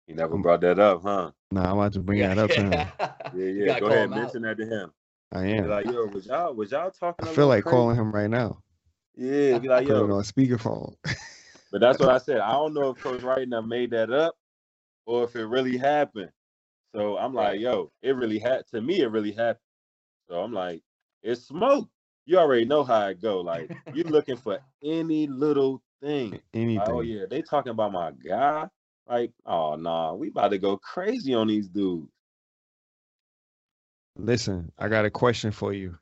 He 0.07 0.15
never 0.15 0.37
Um, 0.37 0.43
brought 0.43 0.61
that 0.63 0.79
up, 0.79 1.03
huh? 1.03 1.33
Nah, 1.51 1.71
I'm 1.71 1.79
about 1.79 1.93
to 1.95 2.01
bring 2.01 2.21
that 2.21 2.39
up 2.39 2.51
to 2.53 2.63
him. 2.63 2.93
Yeah, 3.33 3.47
yeah. 3.47 3.81
Go 3.81 3.87
ahead, 3.89 4.07
him 4.07 4.13
out. 4.13 4.21
mention 4.21 4.43
that 4.43 4.59
to 4.59 4.67
him. 4.67 4.93
I 5.35 5.43
Be 5.59 5.59
am. 5.59 5.69
like, 5.69 5.87
yo, 5.87 6.07
was 6.07 6.27
y'all 6.27 6.55
was 6.55 6.71
y'all 6.73 6.91
talking? 6.91 7.29
I 7.29 7.33
feel 7.33 7.49
like 7.49 7.65
crazy? 7.65 7.75
calling 7.75 7.97
him 7.97 8.13
right 8.13 8.31
now. 8.31 8.63
Yeah, 9.17 9.59
be 9.59 9.69
like, 9.69 9.87
Put 9.87 9.97
it 9.97 9.99
yo. 9.99 10.05
on 10.11 10.23
speakerphone. 10.23 10.95
But 11.73 11.81
that's 11.81 11.99
what 11.99 12.11
I 12.11 12.19
said. 12.19 12.39
I 12.39 12.53
don't 12.53 12.75
know 12.75 12.91
if 12.91 13.01
Coach 13.03 13.23
Wright 13.23 13.49
now 13.49 13.61
made 13.61 13.91
that 13.91 14.13
up 14.13 14.37
or 15.07 15.25
if 15.25 15.37
it 15.37 15.45
really 15.47 15.77
happened. 15.77 16.31
So 16.95 17.19
I'm 17.19 17.35
like, 17.35 17.61
yo, 17.61 17.93
it 18.03 18.17
really 18.17 18.39
had 18.39 18.67
to 18.69 18.81
me. 18.81 19.01
It 19.01 19.11
really 19.11 19.33
happened. 19.33 19.59
So 20.29 20.41
I'm 20.41 20.53
like, 20.53 20.83
it's 21.23 21.43
smoke. 21.47 21.89
You 22.27 22.39
already 22.39 22.65
know 22.65 22.85
how 22.85 23.09
it 23.09 23.21
go. 23.21 23.41
Like 23.41 23.71
you're 23.93 24.05
looking 24.09 24.37
for 24.37 24.61
any 24.83 25.27
little 25.27 25.83
thing. 26.01 26.33
Like, 26.33 26.43
oh, 26.53 26.61
Anything. 26.61 26.95
oh 26.95 27.01
yeah, 27.01 27.25
they 27.29 27.43
talking 27.43 27.71
about 27.73 27.93
my 27.93 28.13
guy. 28.13 28.69
Like, 29.09 29.33
oh 29.47 29.77
nah, 29.77 30.15
we 30.15 30.29
about 30.29 30.49
to 30.51 30.59
go 30.59 30.77
crazy 30.79 31.35
on 31.35 31.49
these 31.49 31.69
dudes. 31.69 32.14
Listen, 34.17 34.71
I 34.79 34.89
got 34.89 35.05
a 35.05 35.11
question 35.11 35.51
for 35.51 35.73
you. 35.73 35.99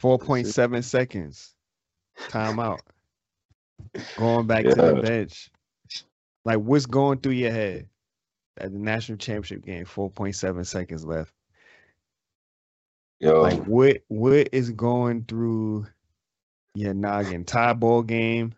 4.7 0.00 0.84
seconds. 0.84 1.54
Timeout. 2.28 2.80
Going 4.16 4.46
back 4.46 4.64
to 4.64 4.74
the 4.74 5.02
bench. 5.02 5.50
Like, 6.44 6.58
what's 6.58 6.86
going 6.86 7.18
through 7.18 7.32
your 7.32 7.50
head 7.50 7.88
at 8.58 8.72
the 8.72 8.78
national 8.78 9.18
championship 9.18 9.64
game? 9.64 9.84
4.7 9.84 10.66
seconds 10.66 11.04
left. 11.04 11.32
Yo, 13.20 13.40
Like, 13.42 13.62
what 13.64 13.98
what 14.08 14.48
is 14.52 14.70
going 14.70 15.24
through 15.24 15.86
your 16.74 16.94
noggin? 16.94 17.44
Tie 17.44 17.72
ball 17.74 18.02
game. 18.02 18.54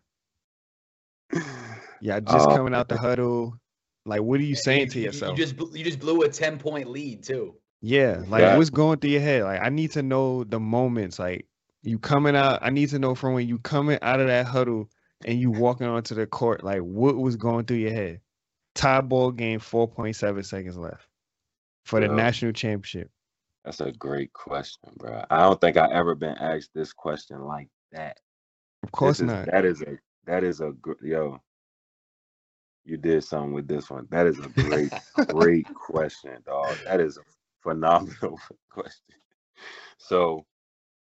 Yeah, 2.02 2.18
just 2.20 2.48
Oh, 2.48 2.56
coming 2.56 2.74
out 2.74 2.88
the 2.88 2.96
huddle. 2.96 3.59
Like, 4.06 4.22
what 4.22 4.40
are 4.40 4.44
you 4.44 4.54
saying 4.54 4.88
to 4.90 4.94
You- 4.98 5.00
you- 5.02 5.06
yourself? 5.08 5.38
You 5.38 5.44
just 5.46 5.58
you 5.76 5.84
just 5.84 6.00
blew 6.00 6.22
a 6.22 6.28
ten 6.28 6.58
point 6.58 6.88
lead 6.88 7.22
too. 7.22 7.54
Yeah, 7.82 8.22
like 8.28 8.42
Yeah. 8.42 8.56
what's 8.56 8.70
going 8.70 8.98
through 8.98 9.10
your 9.10 9.20
head? 9.20 9.42
Like 9.44 9.60
I 9.62 9.68
need 9.68 9.90
to 9.92 10.02
know 10.02 10.44
the 10.44 10.60
moments. 10.60 11.18
Like 11.18 11.46
you 11.82 11.98
coming 11.98 12.36
out, 12.36 12.58
I 12.62 12.70
need 12.70 12.88
to 12.90 12.98
know 12.98 13.14
from 13.14 13.34
when 13.34 13.48
you 13.48 13.58
coming 13.58 13.98
out 14.02 14.20
of 14.20 14.26
that 14.26 14.46
huddle 14.46 14.88
and 15.24 15.38
you 15.40 15.50
walking 15.50 15.86
onto 15.86 16.14
the 16.14 16.26
court, 16.26 16.62
like 16.64 16.80
what 16.80 17.16
was 17.16 17.36
going 17.36 17.64
through 17.66 17.78
your 17.78 17.92
head? 17.92 18.20
Tie 18.74 19.00
ball 19.00 19.32
game, 19.32 19.58
four 19.60 19.88
point 19.88 20.16
seven 20.16 20.42
seconds 20.42 20.76
left 20.76 21.06
for 21.84 22.00
the 22.00 22.06
Yeah. 22.06 22.14
national 22.14 22.52
championship. 22.52 23.10
that's 23.64 23.80
a 23.82 23.92
great 23.92 24.32
question, 24.32 24.90
bro. 24.96 25.22
I 25.28 25.40
don't 25.42 25.60
think 25.60 25.76
I 25.76 25.86
ever 25.92 26.14
been 26.14 26.34
asked 26.38 26.70
this 26.74 26.94
question 26.94 27.42
like 27.42 27.68
that. 27.92 28.18
Of 28.82 28.90
course 28.92 29.18
This 29.18 29.26
is- 29.28 29.32
not. 29.34 29.46
That 29.50 29.66
is 29.66 29.82
a 29.82 29.98
that 30.24 30.44
is 30.44 30.60
a 30.62 30.72
gr- 30.80 30.92
yo. 31.02 31.40
You 32.84 32.96
did 32.96 33.22
something 33.24 33.52
with 33.52 33.68
this 33.68 33.90
one. 33.90 34.06
That 34.10 34.26
is 34.26 34.38
a 34.38 34.48
great, 34.48 34.92
great 35.28 35.72
question, 35.74 36.38
dog. 36.46 36.76
That 36.84 37.00
is 37.00 37.18
a 37.18 37.20
phenomenal 37.62 38.38
question. 38.70 39.16
So, 39.98 40.44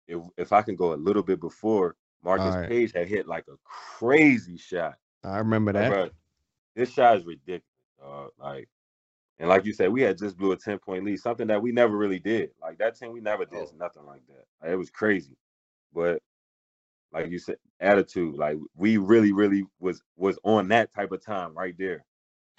if 0.09 0.23
if 0.37 0.53
I 0.53 0.62
can 0.62 0.77
go 0.77 0.95
a 0.95 0.97
little 0.97 1.23
bit 1.23 1.41
before, 1.41 1.97
Marcus 2.23 2.55
Alright. 2.55 2.69
Paige 2.69 2.93
had 2.93 3.09
hit 3.09 3.27
like 3.27 3.45
a 3.49 3.57
crazy 3.64 4.57
shot. 4.57 4.95
I 5.25 5.39
remember 5.39 5.73
Like, 5.73 5.83
that. 5.83 5.91
bro, 5.91 6.11
this 6.77 6.93
shot 6.93 7.17
is 7.19 7.25
ridiculous, 7.27 7.62
dog. 7.99 8.31
Like, 8.39 8.69
and 9.39 9.49
like 9.49 9.64
you 9.64 9.73
said, 9.73 9.93
we 9.93 10.03
had 10.03 10.17
just 10.19 10.37
blew 10.39 10.53
a 10.53 10.57
ten 10.57 10.79
point 10.79 11.05
lead, 11.05 11.19
something 11.19 11.49
that 11.49 11.61
we 11.61 11.73
never 11.73 11.97
really 11.97 12.21
did. 12.21 12.51
Like 12.62 12.79
that 12.79 12.97
team, 12.97 13.12
we 13.12 13.21
never 13.21 13.45
did 13.45 13.59
Oh. 13.59 13.73
nothing 13.77 14.05
like 14.07 14.23
that. 14.29 14.45
Like, 14.62 14.71
it 14.73 14.77
was 14.77 14.91
crazy, 14.91 15.37
but 15.93 16.23
like 17.12 17.30
you 17.30 17.38
said, 17.38 17.57
attitude. 17.80 18.36
Like 18.36 18.59
we 18.74 18.96
really, 18.98 19.32
really 19.32 19.64
was 19.80 20.02
was 20.16 20.38
on 20.44 20.68
that 20.68 20.92
type 20.94 21.12
of 21.12 21.24
time 21.24 21.54
right 21.54 21.74
there. 21.78 22.04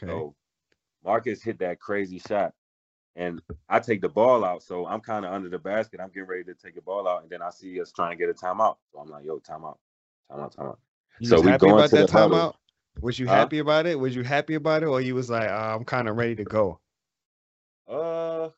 Okay. 0.02 0.12
So 0.12 0.36
Marcus 1.04 1.44
hit 1.44 1.60
that 1.60 1.80
crazy 1.80 2.20
shot, 2.20 2.54
and 3.16 3.42
I 3.70 3.80
take 3.80 4.02
the 4.02 4.10
ball 4.10 4.44
out. 4.44 4.64
So 4.64 4.88
I'm 4.88 5.02
kind 5.02 5.26
of 5.26 5.34
under 5.34 5.50
the 5.50 5.60
basket. 5.60 6.00
I'm 6.00 6.10
getting 6.10 6.30
ready 6.30 6.44
to 6.46 6.54
take 6.56 6.76
the 6.76 6.82
ball 6.82 7.08
out, 7.08 7.24
and 7.24 7.30
then 7.32 7.42
I 7.42 7.50
see 7.50 7.80
us 7.82 7.92
trying 7.92 8.12
to 8.12 8.18
get 8.18 8.30
a 8.30 8.34
timeout. 8.34 8.78
So 8.92 9.00
I'm 9.00 9.10
like, 9.10 9.26
"Yo, 9.26 9.40
timeout, 9.40 9.78
timeout, 10.32 10.56
timeout." 10.56 10.78
You 11.20 11.30
so 11.30 11.42
we 11.42 11.52
happy 11.52 11.68
going 11.68 11.74
about 11.74 11.90
to 11.90 11.96
that 11.98 12.10
timeout? 12.10 12.56
Was 13.02 13.20
you 13.20 13.28
Huh? 13.28 13.34
happy 13.36 13.60
about 13.60 13.86
it? 13.86 14.00
Was 14.00 14.16
you 14.16 14.24
happy 14.24 14.56
about 14.56 14.84
it, 14.84 14.88
or 14.88 15.02
you 15.02 15.16
was 15.16 15.30
like, 15.30 15.50
"Ah, 15.50 15.76
I'm 15.76 15.86
kind 15.86 16.08
of 16.10 16.18
ready 16.18 16.36
to 16.36 16.46
go? 16.46 16.80
Uh, 17.88 18.50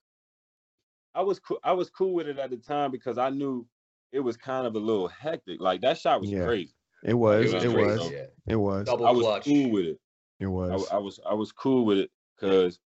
I 1.13 1.21
was 1.21 1.39
cool. 1.39 1.59
I 1.63 1.73
was 1.73 1.89
cool 1.89 2.13
with 2.13 2.27
it 2.27 2.39
at 2.39 2.49
the 2.49 2.57
time 2.57 2.91
because 2.91 3.17
I 3.17 3.29
knew 3.29 3.65
it 4.11 4.19
was 4.19 4.37
kind 4.37 4.65
of 4.65 4.75
a 4.75 4.79
little 4.79 5.07
hectic. 5.07 5.61
Like 5.61 5.81
that 5.81 5.97
shot 5.97 6.21
was 6.21 6.31
Yeah. 6.31 6.45
crazy. 6.45 6.73
It 7.03 7.13
was. 7.13 7.53
was 7.53 7.63
It 7.63 7.69
was. 7.69 8.11
Yeah. 8.11 8.25
It 8.47 8.55
was. 8.55 8.85
Double 8.85 9.05
I 9.07 9.11
was 9.11 9.23
clutch. 9.25 9.45
cool 9.45 9.69
with 9.71 9.85
it. 9.85 9.99
It 10.39 10.47
was. 10.47 10.87
I 10.91 10.97
was 10.97 11.19
I 11.29 11.33
was 11.33 11.51
cool 11.51 11.85
with 11.85 11.97
it 11.99 12.11
because 12.35 12.79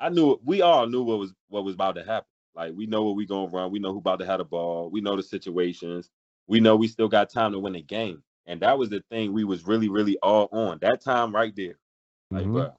I 0.00 0.08
knew 0.10 0.38
we 0.44 0.62
all 0.62 0.86
knew 0.86 1.02
what 1.02 1.18
was 1.18 1.32
what 1.48 1.64
was 1.64 1.74
about 1.74 1.94
to 1.96 2.04
happen. 2.04 2.28
Like 2.54 2.72
we 2.74 2.86
know 2.86 3.04
what 3.04 3.16
we 3.16 3.26
gonna 3.26 3.50
run. 3.50 3.70
We 3.70 3.78
know 3.78 3.92
who 3.92 3.98
about 3.98 4.18
to 4.20 4.26
have 4.26 4.38
the 4.38 4.44
ball. 4.44 4.90
We 4.90 5.00
know 5.00 5.16
the 5.16 5.22
situations. 5.22 6.10
We 6.46 6.60
know 6.60 6.76
we 6.76 6.88
still 6.88 7.08
got 7.08 7.30
time 7.30 7.52
to 7.52 7.58
win 7.58 7.74
the 7.74 7.82
game. 7.82 8.22
And 8.46 8.60
that 8.62 8.78
was 8.78 8.88
the 8.88 9.02
thing 9.10 9.32
we 9.32 9.44
was 9.44 9.66
really 9.66 9.88
really 9.88 10.16
all 10.22 10.48
on 10.52 10.78
that 10.80 11.00
time 11.02 11.34
right 11.34 11.54
there. 11.54 11.78
Like, 12.30 12.46
Mhm, 12.46 12.52
bro, 12.52 12.72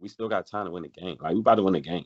we 0.00 0.08
still 0.08 0.28
got 0.28 0.46
time 0.46 0.66
to 0.66 0.72
win 0.72 0.82
the 0.82 0.88
game. 0.88 1.16
Like 1.20 1.34
we 1.34 1.40
about 1.40 1.56
to 1.56 1.62
win 1.62 1.74
the 1.74 1.80
game. 1.80 2.04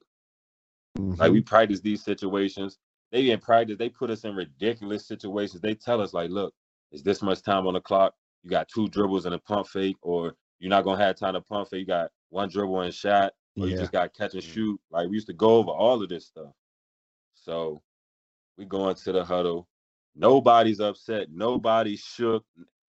mhm. 0.99 1.19
Like 1.19 1.33
we 1.33 1.41
practice 1.41 1.81
these 1.81 2.03
situations. 2.05 2.79
They 3.13 3.31
in 3.31 3.41
practice, 3.41 3.77
they 3.79 3.89
put 3.89 4.11
us 4.11 4.25
in 4.25 4.35
ridiculous 4.35 5.07
situations. 5.07 5.61
They 5.61 5.75
tell 5.75 6.01
us 6.01 6.13
like, 6.13 6.31
look, 6.31 6.53
it's 6.91 7.03
this 7.03 7.23
much 7.23 7.43
time 7.43 7.67
on 7.67 7.75
the 7.75 7.81
clock. 7.81 8.15
You 8.43 8.51
got 8.51 8.69
two 8.69 8.89
dribbles 8.89 9.27
and 9.27 9.35
a 9.35 9.39
pump 9.39 9.69
fake, 9.69 9.97
or 10.03 10.35
you're 10.59 10.71
not 10.71 10.85
gonna 10.85 11.03
have 11.03 11.17
time 11.17 11.35
to 11.35 11.41
pump 11.41 11.69
fake. 11.69 11.81
You 11.81 11.87
got 11.87 12.11
one 12.31 12.49
dribble 12.49 12.81
and 12.81 12.95
shot, 12.95 13.33
or 13.57 13.67
you 13.69 13.77
just 13.77 13.93
got 13.93 14.15
catch 14.15 14.35
and 14.35 14.43
Mhm. 14.43 14.53
shoot. 14.55 14.81
Like 14.91 15.09
we 15.09 15.15
used 15.15 15.27
to 15.29 15.33
go 15.33 15.57
over 15.57 15.71
all 15.71 16.03
of 16.03 16.09
this 16.09 16.27
stuff. 16.27 16.53
So 17.35 17.83
we 18.57 18.65
go 18.65 18.89
into 18.89 19.13
the 19.13 19.25
huddle. 19.25 19.69
Nobody's 20.15 20.81
upset. 20.81 21.31
Nobody's 21.31 22.01
shook. 22.01 22.45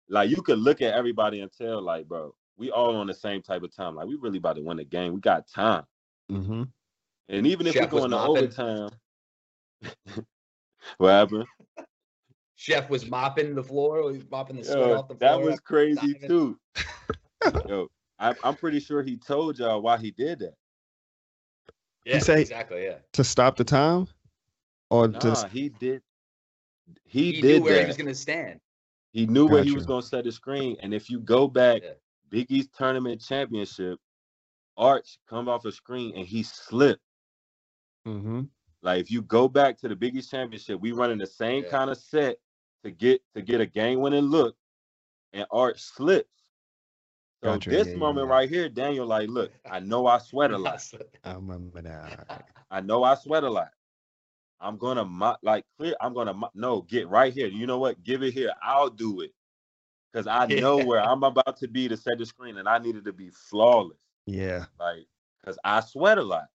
Like 0.08 0.30
you 0.30 0.42
could 0.42 0.58
look 0.58 0.82
at 0.82 0.94
everybody 0.94 1.40
and 1.40 1.50
tell, 1.50 1.80
like, 1.80 2.06
bro, 2.06 2.34
we 2.56 2.70
all 2.70 2.96
on 2.96 3.06
the 3.06 3.14
same 3.14 3.42
type 3.42 3.62
of 3.62 3.74
time. 3.74 3.94
Like 3.94 4.06
we 4.06 4.16
really 4.16 4.38
about 4.38 4.56
to 4.56 4.62
win 4.62 4.76
the 4.76 4.84
game. 4.84 5.14
We 5.14 5.20
got 5.20 5.48
time. 5.48 5.86
Mhm. 6.30 6.70
And 7.28 7.46
even 7.46 7.66
if 7.66 7.72
Chef 7.72 7.82
we 7.84 7.88
go 7.88 8.04
into 8.04 8.18
overtime, 8.18 8.90
what 10.98 11.10
happened? 11.10 11.46
Chef 12.56 12.88
was 12.88 13.08
mopping 13.08 13.54
the 13.54 13.62
floor. 13.62 14.10
He 14.10 14.18
was 14.18 14.30
mopping 14.30 14.56
the 14.56 14.64
sweat 14.64 14.78
Yo, 14.78 14.94
off 14.94 15.08
the 15.08 15.14
floor. 15.16 15.38
that 15.38 15.40
was 15.42 15.60
crazy 15.60 16.14
diving. 16.14 16.28
too. 16.28 16.58
Yo, 17.68 17.88
I, 18.18 18.34
I'm 18.42 18.54
pretty 18.56 18.80
sure 18.80 19.02
he 19.02 19.16
told 19.16 19.58
y'all 19.58 19.82
why 19.82 19.98
he 19.98 20.10
did 20.10 20.38
that. 20.40 20.54
Yeah, 22.04 22.18
said- 22.20 22.38
exactly. 22.38 22.84
Yeah. 22.84 22.98
To 23.14 23.24
stop 23.24 23.56
the 23.56 23.64
time, 23.64 24.06
or 24.90 25.08
Nah, 25.08 25.18
just 25.20 25.48
he 25.48 25.68
did. 25.68 26.02
He, 27.04 27.32
He, 27.32 27.40
did 27.40 27.44
knew 27.44 27.64
where 27.64 27.74
that. 27.74 27.80
he 27.82 27.86
was 27.86 27.96
gonna 27.96 28.14
stand. 28.14 28.60
He 29.12 29.26
knew 29.26 29.46
where 29.46 29.62
he 29.62 29.70
was 29.70 29.86
going 29.86 30.02
to 30.02 30.08
set 30.08 30.24
the 30.24 30.32
screen. 30.32 30.76
And 30.82 30.92
if 30.92 31.08
you 31.08 31.20
go 31.20 31.46
back, 31.46 31.82
Yeah. 31.84 31.90
Big 32.30 32.50
East 32.50 32.70
tournament 32.76 33.20
championship, 33.20 34.00
Arch 34.76 35.18
come 35.28 35.48
off 35.48 35.62
the 35.62 35.70
screen 35.70 36.14
and 36.16 36.26
he 36.26 36.42
slipped. 36.42 37.00
hmm 38.04 38.42
Like 38.84 39.00
if 39.00 39.10
you 39.10 39.22
go 39.22 39.48
back 39.48 39.78
to 39.78 39.88
the 39.88 39.96
Big 39.96 40.14
East 40.14 40.30
championship, 40.30 40.78
we 40.80 40.92
running 40.92 41.18
the 41.18 41.26
same 41.26 41.64
Yeah. 41.64 41.70
kind 41.70 41.90
of 41.90 41.96
set 41.96 42.36
to 42.84 42.90
get 42.90 43.22
to 43.34 43.40
get 43.40 43.60
a 43.62 43.66
game 43.66 44.00
winning 44.00 44.24
look, 44.24 44.56
and 45.32 45.46
Arch 45.50 45.80
slips. 45.80 46.28
So 47.42 47.52
Gotcha, 47.52 47.70
this 47.70 47.86
yeah, 47.88 47.92
yeah, 47.94 47.98
moment 47.98 48.26
yeah. 48.28 48.32
right 48.34 48.48
here, 48.48 48.68
Daniel, 48.68 49.06
like, 49.06 49.28
look, 49.30 49.52
I 49.70 49.80
know 49.80 50.06
I 50.06 50.18
sweat 50.18 50.50
a 50.50 50.58
lot. 50.58 50.86
I 51.24 51.32
remember 51.32 51.80
that. 51.82 52.46
I 52.70 52.80
know 52.82 53.04
I 53.04 53.14
sweat 53.14 53.42
a 53.42 53.50
lot. 53.50 53.70
I'm 54.60 54.76
gonna 54.76 55.04
mo- 55.04 55.36
like 55.42 55.64
clear. 55.78 55.94
I'm 56.00 56.12
gonna 56.12 56.34
mo- 56.34 56.50
no 56.54 56.82
get 56.82 57.08
right 57.08 57.32
here. 57.32 57.48
You 57.48 57.66
know 57.66 57.78
what? 57.78 58.02
Give 58.02 58.22
it 58.22 58.32
here. 58.34 58.52
I'll 58.62 58.90
do 58.90 59.22
it 59.22 59.32
because 60.12 60.26
I 60.26 60.46
know 60.46 60.84
where 60.84 61.00
I'm 61.00 61.22
about 61.24 61.56
to 61.58 61.68
be 61.68 61.88
to 61.88 61.96
set 61.96 62.18
the 62.18 62.26
screen, 62.26 62.58
and 62.58 62.68
I 62.68 62.78
needed 62.78 63.06
to 63.06 63.12
be 63.14 63.30
flawless. 63.30 63.98
Yeah. 64.26 64.66
Like 64.78 65.06
because 65.40 65.58
I 65.64 65.80
sweat 65.80 66.18
a 66.18 66.22
lot. 66.22 66.48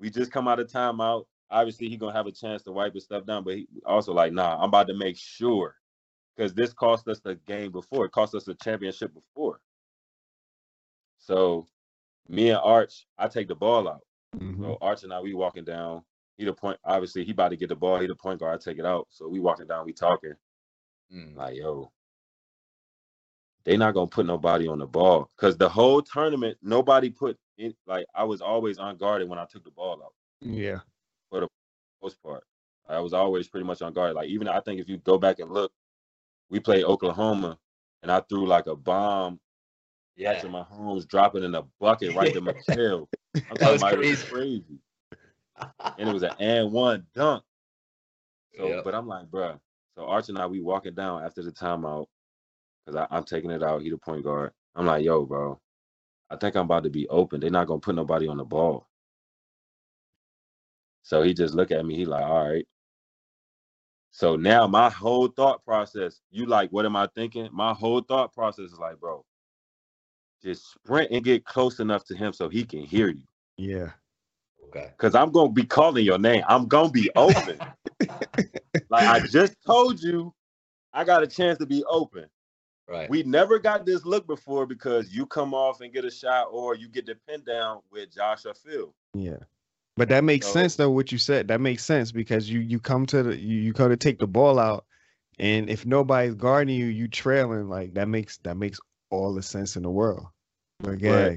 We 0.00 0.10
just 0.10 0.32
come 0.32 0.48
out 0.48 0.58
of 0.58 0.66
timeout. 0.68 1.26
Obviously, 1.50 1.88
he 1.88 1.96
gonna 1.96 2.12
have 2.12 2.26
a 2.26 2.32
chance 2.32 2.62
to 2.62 2.72
wipe 2.72 2.94
his 2.94 3.04
stuff 3.04 3.26
down, 3.26 3.44
but 3.44 3.54
he 3.56 3.68
also 3.86 4.12
like, 4.12 4.32
nah, 4.32 4.56
I'm 4.56 4.68
about 4.68 4.88
to 4.88 4.94
make 4.94 5.16
sure 5.16 5.76
because 6.36 6.54
this 6.54 6.72
cost 6.72 7.06
us 7.08 7.20
the 7.20 7.36
game 7.46 7.70
before. 7.70 8.06
It 8.06 8.12
cost 8.12 8.34
us 8.34 8.44
the 8.44 8.54
championship 8.54 9.12
before. 9.14 9.60
So, 11.18 11.66
me 12.28 12.50
and 12.50 12.58
Arch, 12.62 13.06
I 13.18 13.28
take 13.28 13.48
the 13.48 13.54
ball 13.54 13.88
out. 13.88 14.02
hmm 14.38 14.62
So 14.62 14.78
Arch 14.80 15.04
and 15.04 15.12
I, 15.12 15.20
we 15.20 15.34
walking 15.34 15.64
down. 15.64 16.02
He 16.36 16.44
the 16.44 16.52
point. 16.52 16.78
Obviously, 16.84 17.24
he 17.24 17.32
about 17.32 17.50
to 17.50 17.56
get 17.56 17.68
the 17.68 17.76
ball. 17.76 18.00
He 18.00 18.06
the 18.06 18.14
point 18.16 18.40
guard. 18.40 18.60
I 18.60 18.62
take 18.62 18.78
it 18.78 18.86
out. 18.86 19.06
So 19.10 19.28
we 19.28 19.38
walking 19.40 19.66
down. 19.66 19.86
We 19.86 19.92
talking 19.92 20.34
Mm. 21.12 21.36
like, 21.36 21.56
yo, 21.56 21.92
they 23.64 23.76
not 23.76 23.94
gonna 23.94 24.06
put 24.06 24.26
nobody 24.26 24.66
on 24.66 24.78
the 24.78 24.86
ball 24.86 25.30
because 25.36 25.56
the 25.56 25.68
whole 25.68 26.02
tournament, 26.02 26.58
nobody 26.62 27.10
put 27.10 27.38
in. 27.58 27.74
Like 27.86 28.06
I 28.14 28.24
was 28.24 28.40
always 28.40 28.78
unguarded 28.78 29.28
when 29.28 29.38
I 29.38 29.44
took 29.44 29.64
the 29.64 29.70
ball 29.70 30.02
out. 30.02 30.14
Yeah. 30.40 30.80
Most 32.04 32.22
part, 32.22 32.44
I 32.86 33.00
was 33.00 33.14
always 33.14 33.48
pretty 33.48 33.64
much 33.66 33.80
on 33.80 33.94
guard. 33.94 34.14
Like 34.14 34.28
even 34.28 34.46
I 34.46 34.60
think 34.60 34.78
if 34.78 34.90
you 34.90 34.98
go 34.98 35.16
back 35.18 35.38
and 35.40 35.50
look, 35.50 35.72
we 36.50 36.60
played 36.60 36.84
Oklahoma, 36.84 37.58
and 38.02 38.12
I 38.12 38.20
threw 38.20 38.46
like 38.46 38.66
a 38.66 38.76
bomb 38.76 39.40
Yeah. 40.16 40.34
Patrick 40.34 40.52
Mahomes 40.52 41.08
dropping 41.08 41.44
in 41.44 41.54
a 41.54 41.62
bucket 41.80 42.14
right 42.14 42.32
to 42.34 42.42
my 42.42 42.52
tail. 42.68 43.08
I'm 43.50 43.56
talking 43.56 43.76
about 43.76 43.94
it 43.94 43.96
crazy. 43.96 44.26
crazy. 44.30 44.78
And 45.98 46.10
it 46.10 46.12
was 46.12 46.24
an 46.24 46.32
and 46.40 46.72
one 46.72 47.06
dunk. 47.14 47.42
So, 48.58 48.68
Yep. 48.68 48.84
but 48.84 48.94
I'm 48.94 49.06
like, 49.06 49.26
bruh. 49.30 49.58
So 49.96 50.04
Arch 50.06 50.28
and 50.28 50.38
I, 50.38 50.46
we 50.46 50.60
walking 50.60 50.94
down 50.94 51.24
after 51.24 51.42
the 51.42 51.52
timeout 51.52 52.06
because 52.84 53.06
I'm 53.10 53.24
taking 53.24 53.50
it 53.50 53.62
out. 53.62 53.82
He 53.82 53.90
the 53.90 53.96
point 53.96 54.24
guard. 54.24 54.52
I'm 54.74 54.86
like, 54.86 55.04
yo, 55.04 55.24
bro, 55.24 55.60
I 56.30 56.36
think 56.36 56.56
I'm 56.56 56.66
about 56.66 56.84
to 56.84 56.90
be 56.90 57.08
open. 57.08 57.40
They're 57.40 57.50
not 57.50 57.68
gonna 57.68 57.80
put 57.80 57.94
nobody 57.94 58.28
on 58.28 58.36
the 58.36 58.44
ball. 58.44 58.88
So 61.04 61.22
he 61.22 61.34
just 61.34 61.54
look 61.54 61.70
at 61.70 61.84
me. 61.84 61.94
He 61.94 62.06
like, 62.06 62.24
all 62.24 62.48
right. 62.48 62.66
So 64.10 64.36
now 64.36 64.66
my 64.66 64.90
whole 64.90 65.28
thought 65.28 65.64
process, 65.64 66.20
you 66.30 66.46
like, 66.46 66.70
what 66.70 66.86
am 66.86 66.96
I 66.96 67.08
thinking? 67.14 67.48
My 67.52 67.74
whole 67.74 68.00
thought 68.00 68.32
process 68.32 68.72
is 68.72 68.78
like, 68.78 68.98
bro, 68.98 69.24
just 70.42 70.72
sprint 70.72 71.10
and 71.10 71.22
get 71.22 71.44
close 71.44 71.78
enough 71.78 72.04
to 72.06 72.16
him 72.16 72.32
so 72.32 72.48
he 72.48 72.64
can 72.64 72.84
hear 72.84 73.08
you. 73.08 73.22
Yeah. 73.58 73.90
Okay. 74.68 74.90
Cause 74.96 75.14
I'm 75.14 75.30
gonna 75.30 75.52
be 75.52 75.64
calling 75.64 76.04
your 76.04 76.18
name. 76.18 76.42
I'm 76.48 76.66
gonna 76.68 76.90
be 76.90 77.10
open. 77.16 77.58
like 78.88 79.06
I 79.06 79.20
just 79.20 79.56
told 79.66 80.02
you, 80.02 80.32
I 80.92 81.04
got 81.04 81.22
a 81.22 81.26
chance 81.26 81.58
to 81.58 81.66
be 81.66 81.84
open. 81.84 82.26
Right. 82.88 83.10
We 83.10 83.24
never 83.24 83.58
got 83.58 83.84
this 83.84 84.04
look 84.06 84.26
before 84.26 84.64
because 84.64 85.12
you 85.12 85.26
come 85.26 85.52
off 85.52 85.80
and 85.80 85.92
get 85.92 86.04
a 86.04 86.10
shot 86.10 86.48
or 86.50 86.74
you 86.76 86.88
get 86.88 87.06
the 87.06 87.16
pin 87.28 87.42
down 87.44 87.80
with 87.90 88.14
Josh 88.14 88.46
or 88.46 88.54
Phil. 88.54 88.94
Yeah. 89.14 89.38
But 89.96 90.08
that 90.08 90.24
makes 90.24 90.46
So- 90.46 90.52
sense 90.52 90.76
though, 90.76 90.90
what 90.90 91.12
you 91.12 91.18
said. 91.18 91.48
That 91.48 91.60
makes 91.60 91.84
sense 91.84 92.10
because 92.12 92.50
you 92.50 92.60
you 92.60 92.80
come 92.80 93.06
to 93.06 93.22
the 93.22 93.36
you, 93.38 93.58
you 93.58 93.72
come 93.72 93.90
to 93.90 93.96
take 93.96 94.18
the 94.18 94.26
ball 94.26 94.58
out 94.58 94.84
and 95.38 95.68
if 95.68 95.84
nobody's 95.84 96.34
guarding 96.34 96.76
you, 96.76 96.86
you 96.86 97.08
trailing, 97.08 97.68
like 97.68 97.94
that 97.94 98.08
makes 98.08 98.38
that 98.38 98.56
makes 98.56 98.78
all 99.10 99.34
the 99.34 99.42
sense 99.42 99.76
in 99.76 99.82
the 99.82 99.90
world. 99.90 100.26
But 100.80 101.00
yeah. 101.00 101.36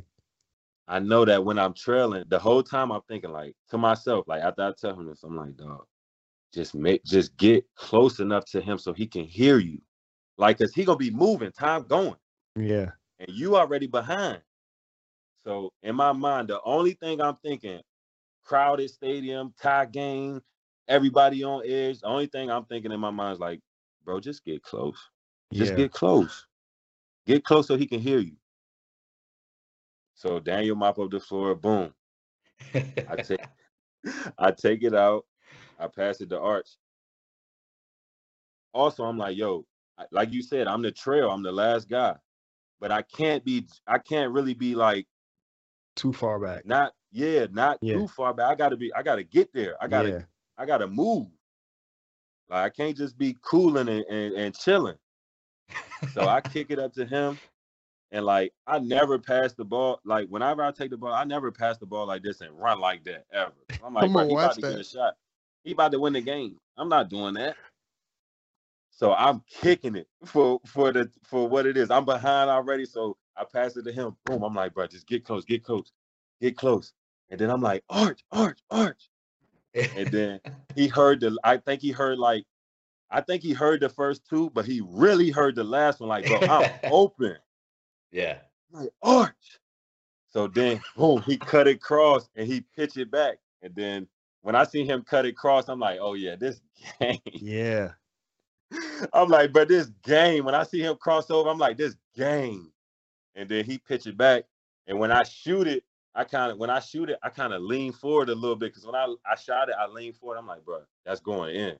I 0.87 0.99
know 0.99 1.25
that 1.25 1.43
when 1.43 1.59
I'm 1.59 1.73
trailing, 1.73 2.23
the 2.29 2.39
whole 2.39 2.63
time 2.63 2.91
I'm 2.91 3.01
thinking 3.07 3.31
like 3.31 3.55
to 3.69 3.77
myself, 3.77 4.27
like 4.27 4.41
after 4.41 4.63
I 4.63 4.71
tell 4.79 4.97
him 4.97 5.05
this, 5.07 5.23
I'm 5.23 5.35
like, 5.35 5.57
dog, 5.57 5.85
just 6.53 6.75
make 6.75 7.03
just 7.03 7.35
get 7.37 7.65
close 7.75 8.19
enough 8.19 8.45
to 8.51 8.61
him 8.61 8.77
so 8.77 8.93
he 8.93 9.05
can 9.05 9.25
hear 9.25 9.57
you. 9.57 9.81
Like, 10.37 10.59
cause 10.59 10.73
he 10.73 10.85
gonna 10.85 10.97
be 10.97 11.11
moving, 11.11 11.51
time 11.51 11.83
going. 11.83 12.15
yeah, 12.55 12.91
and 13.19 13.29
you 13.29 13.57
already 13.57 13.87
behind. 13.87 14.41
So 15.43 15.73
in 15.83 15.95
my 15.95 16.11
mind, 16.11 16.49
the 16.49 16.61
only 16.63 16.93
thing 16.93 17.19
I'm 17.21 17.35
thinking, 17.37 17.81
crowded 18.47 18.89
stadium, 18.89 19.53
tie 19.61 19.85
game, 19.85 20.41
everybody 20.87 21.43
on 21.43 21.63
edge. 21.65 21.99
The 21.99 22.07
only 22.07 22.27
thing 22.27 22.49
I'm 22.49 22.65
thinking 22.65 22.91
in 22.91 22.99
my 22.99 23.11
mind 23.11 23.33
is 23.33 23.39
like, 23.39 23.59
bro, 24.05 24.19
just 24.19 24.45
get 24.45 24.63
close. 24.63 24.97
Just 25.53 25.71
yeah. 25.71 25.77
get 25.77 25.91
close. 25.91 26.45
Get 27.25 27.43
close 27.43 27.67
so 27.67 27.75
he 27.75 27.85
can 27.85 27.99
hear 27.99 28.19
you. 28.19 28.35
So 30.15 30.39
Daniel 30.39 30.75
mop 30.75 30.97
up 30.97 31.11
the 31.11 31.19
floor, 31.19 31.55
boom. 31.55 31.93
I 32.73 33.15
take 33.23 33.41
I 34.37 34.51
take 34.51 34.83
it 34.83 34.95
out. 34.95 35.25
I 35.79 35.87
pass 35.87 36.21
it 36.21 36.29
to 36.29 36.39
Arch. 36.39 36.69
Also, 38.73 39.03
I'm 39.03 39.17
like, 39.17 39.37
yo, 39.37 39.65
like 40.11 40.31
you 40.31 40.41
said, 40.41 40.67
I'm 40.67 40.81
the 40.81 40.91
trail. 40.91 41.29
I'm 41.29 41.43
the 41.43 41.51
last 41.51 41.89
guy. 41.89 42.15
But 42.79 42.91
I 42.91 43.01
can't 43.01 43.43
be, 43.43 43.67
I 43.87 43.97
can't 43.97 44.31
really 44.31 44.53
be 44.53 44.75
like, 44.75 45.07
Too 45.95 46.13
far 46.13 46.39
back. 46.39 46.65
not, 46.65 46.93
yeah, 47.17 47.47
not 47.51 47.79
Yeah. 47.81 47.93
too 47.93 48.07
far 48.07 48.33
back. 48.33 48.51
I 48.51 48.55
gotta 48.55 48.77
be, 48.77 48.93
I 48.93 49.03
gotta 49.03 49.23
get 49.23 49.51
there. 49.53 49.75
I 49.81 49.87
gotta, 49.87 50.09
yeah. 50.09 50.21
I 50.57 50.65
gotta 50.65 50.87
move. 50.87 51.27
Like 52.49 52.65
I 52.65 52.69
can't 52.69 52.95
just 52.97 53.17
be 53.17 53.35
cooling 53.41 53.89
and, 53.89 54.05
and, 54.05 54.33
and 54.35 54.55
chilling. 54.57 54.97
So 56.05 56.27
I 56.27 56.41
kick 56.53 56.67
it 56.71 56.79
up 56.79 56.93
to 56.93 57.05
him. 57.05 57.39
And 58.11 58.25
like 58.25 58.53
I 58.65 58.79
never 58.79 59.19
pass 59.19 59.53
the 59.53 59.65
ball. 59.65 59.99
Like 60.05 60.29
whenever 60.29 60.63
I 60.63 60.71
take 60.71 60.91
the 60.91 60.97
ball, 60.97 61.13
I 61.13 61.25
never 61.25 61.51
pass 61.51 61.77
the 61.77 61.85
ball 61.85 62.07
like 62.07 62.23
this 62.23 62.41
and 62.41 62.57
run 62.57 62.79
like 62.79 63.03
that 63.05 63.25
ever. 63.33 63.53
I'm 63.83 63.93
like, 63.93 64.05
I'ma 64.05 64.19
bro, 64.19 64.27
he 64.27 64.35
about 64.35 64.47
watch 64.47 64.55
to 64.55 64.61
get 64.61 64.79
a 64.79 64.83
shot. 64.83 65.15
He 65.63 65.71
about 65.73 65.91
to 65.91 65.99
win 65.99 66.13
the 66.13 66.21
game. 66.21 66.57
I'm 66.77 66.89
not 66.89 67.09
doing 67.09 67.33
that. 67.33 67.57
So 68.91 69.13
I'm 69.13 69.41
kicking 69.49 69.95
it 69.95 70.07
for 70.25 70.59
for 70.65 70.91
the 70.93 71.11
for 71.23 71.47
what 71.47 71.65
it 71.65 71.77
is. 71.77 71.91
I'm 71.91 72.05
behind 72.05 72.49
already. 72.49 72.85
So 72.85 73.17
I 73.35 73.43
pass 73.43 73.75
it 73.75 73.83
to 73.83 73.91
him. 73.91 74.15
Boom. 74.25 74.43
I'm 74.43 74.55
like, 74.55 74.73
bro, 74.73 74.87
just 74.87 75.07
get 75.07 75.25
close, 75.25 75.45
get 75.45 75.63
close, 75.63 75.91
get 76.41 76.55
close. 76.57 76.93
And 77.29 77.39
then 77.39 77.49
I'm 77.49 77.61
like, 77.61 77.83
Arch, 77.89 78.23
Arch, 78.31 78.59
Arch. 78.69 79.09
And 79.73 80.07
then 80.09 80.39
he 80.75 80.87
heard 80.87 81.19
the 81.19 81.37
I 81.43 81.57
think 81.57 81.81
he 81.81 81.91
heard 81.91 82.17
like 82.17 82.45
I 83.09 83.21
think 83.21 83.41
he 83.41 83.53
heard 83.53 83.79
the 83.79 83.89
first 83.89 84.27
two, 84.27 84.49
but 84.49 84.65
he 84.65 84.81
really 84.85 85.29
heard 85.29 85.55
the 85.55 85.63
last 85.63 85.99
one. 85.99 86.09
Like, 86.09 86.25
bro, 86.25 86.39
I'm 86.41 86.71
open. 86.91 87.37
yeah. 88.11 88.39
I'm 88.73 88.81
like, 88.81 88.93
Arch. 89.01 89.59
So 90.31 90.47
then 90.47 90.81
boom, 90.95 91.21
he 91.21 91.37
cut 91.37 91.67
it 91.67 91.81
cross 91.81 92.29
and 92.35 92.47
he 92.47 92.61
pitched 92.75 92.97
it 92.97 93.09
back. 93.09 93.37
And 93.61 93.73
then 93.75 94.07
when 94.41 94.55
I 94.55 94.63
see 94.63 94.85
him 94.85 95.03
cut 95.03 95.25
it 95.25 95.35
cross, 95.37 95.67
I'm 95.67 95.79
like, 95.79 95.99
oh 96.01 96.13
yeah, 96.13 96.35
this 96.35 96.61
game. 96.99 97.19
Yeah. 97.25 97.91
I'm 99.13 99.29
like, 99.29 99.53
but 99.53 99.67
this 99.67 99.87
game, 100.03 100.45
when 100.45 100.55
I 100.55 100.63
see 100.63 100.81
him 100.81 100.95
cross 100.97 101.29
over, 101.31 101.49
I'm 101.49 101.57
like, 101.57 101.77
this 101.77 101.95
game. 102.15 102.71
And 103.35 103.47
then 103.47 103.65
he 103.65 103.77
pitch 103.77 104.07
it 104.07 104.17
back. 104.17 104.45
And 104.87 104.99
when 104.99 105.11
I 105.11 105.23
shoot 105.23 105.67
it, 105.67 105.83
I 106.17 106.23
kind 106.23 106.51
of 106.51 106.57
when 106.57 106.71
I 106.71 106.79
shoot 106.79 107.11
it, 107.11 107.19
I 107.21 107.29
kind 107.29 107.53
of 107.53 107.61
lean 107.61 107.93
forward 107.93 108.29
a 108.29 108.35
little 108.35 108.55
bit. 108.55 108.73
Cause 108.73 108.85
when 108.85 108.95
I, 108.95 109.13
I 109.31 109.35
shot 109.35 109.69
it, 109.69 109.75
I 109.79 109.85
lean 109.85 110.13
forward. 110.13 110.37
I'm 110.37 110.47
like, 110.47 110.65
bro, 110.65 110.81
that's 111.05 111.19
going 111.19 111.55
in. 111.55 111.77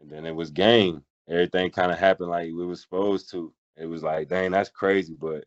And 0.00 0.10
then 0.10 0.26
it 0.26 0.36
was 0.36 0.50
game. 0.50 1.02
Everything 1.26 1.70
kind 1.70 1.90
of 1.90 1.98
happened 1.98 2.28
like 2.28 2.46
we 2.46 2.66
was 2.66 2.82
supposed 2.82 3.30
to. 3.30 3.52
It 3.78 3.86
was 3.86 4.02
like, 4.02 4.28
dang, 4.28 4.50
that's 4.50 4.68
crazy. 4.68 5.16
But 5.18 5.44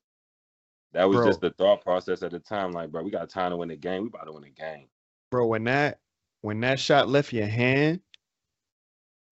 that 0.94 1.08
was 1.08 1.18
Bro. 1.18 1.28
just 1.28 1.42
the 1.42 1.52
thought 1.52 1.84
process 1.84 2.24
at 2.24 2.32
the 2.32 2.40
time. 2.40 2.72
Like, 2.72 2.92
bro, 2.92 3.04
we 3.04 3.12
got 3.12 3.30
time 3.30 3.52
to 3.52 3.58
win 3.58 3.70
the 3.70 3.76
game. 3.76 4.02
We 4.02 4.08
about 4.08 4.26
to 4.26 4.34
win 4.34 4.44
the 4.44 4.50
game. 4.50 4.88
Bro, 5.30 5.46
when 5.48 5.66
that 5.66 6.00
when 6.42 6.60
that 6.62 6.80
shot 6.80 7.10
left 7.10 7.32
your 7.32 7.46
hand, 7.46 8.00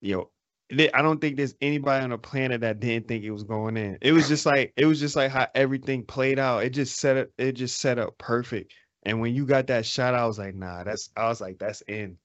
yo, 0.00 0.30
I 0.70 1.02
don't 1.02 1.20
think 1.20 1.36
there's 1.36 1.54
anybody 1.60 2.04
on 2.04 2.10
the 2.10 2.18
planet 2.18 2.60
that 2.60 2.80
didn't 2.80 3.08
think 3.08 3.24
it 3.24 3.30
was 3.30 3.44
going 3.44 3.76
in. 3.76 3.98
It 4.02 4.12
was 4.12 4.28
just 4.28 4.44
like 4.44 4.72
it 4.76 4.84
was 4.84 5.00
just 5.00 5.16
like 5.16 5.30
how 5.30 5.48
everything 5.54 6.04
played 6.04 6.38
out. 6.38 6.62
It 6.64 6.70
just 6.70 6.98
set 6.98 7.16
up 7.16 7.28
it 7.38 7.52
just 7.52 7.78
set 7.78 7.98
up 7.98 8.18
perfect. 8.18 8.74
And 9.04 9.20
when 9.20 9.34
you 9.34 9.46
got 9.46 9.68
that 9.68 9.86
shot, 9.86 10.14
I 10.14 10.26
was 10.26 10.38
like, 10.38 10.54
nah, 10.54 10.84
that's 10.84 11.10
I 11.16 11.28
was 11.28 11.40
like, 11.40 11.58
that's 11.58 11.80
in. 11.82 12.18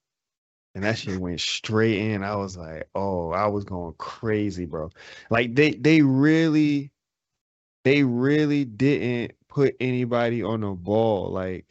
And 0.75 0.83
that 0.83 0.97
shit 0.97 1.19
went 1.19 1.39
straight 1.39 1.99
in. 1.99 2.23
I 2.23 2.35
was 2.35 2.57
like, 2.57 2.89
oh, 2.95 3.31
I 3.31 3.47
was 3.47 3.63
going 3.63 3.93
crazy, 3.97 4.65
bro. 4.65 4.89
Like 5.29 5.55
they 5.55 5.71
they 5.71 6.01
really 6.01 6.91
they 7.83 8.03
really 8.03 8.65
didn't 8.65 9.33
put 9.47 9.75
anybody 9.79 10.43
on 10.43 10.61
the 10.61 10.71
ball. 10.71 11.29
Like 11.29 11.65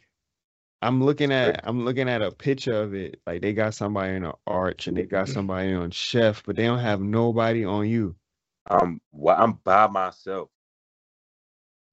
I'm 0.83 1.03
looking 1.03 1.31
at 1.31 1.61
I'm 1.63 1.85
looking 1.85 2.09
at 2.09 2.21
a 2.21 2.31
picture 2.31 2.81
of 2.81 2.93
it. 2.93 3.19
Like 3.25 3.41
they 3.41 3.53
got 3.53 3.73
somebody 3.73 4.13
in 4.15 4.25
an 4.25 4.33
arch 4.45 4.87
and 4.87 4.97
they 4.97 5.03
got 5.03 5.25
mm-hmm. 5.25 5.33
somebody 5.33 5.73
on 5.73 5.91
chef, 5.91 6.43
but 6.45 6.55
they 6.55 6.65
don't 6.65 6.79
have 6.79 7.01
nobody 7.01 7.63
on 7.63 7.87
you. 7.87 8.15
I'm 8.67 8.99
wh- 9.13 9.37
I'm 9.37 9.53
by 9.63 9.87
myself. 9.87 10.49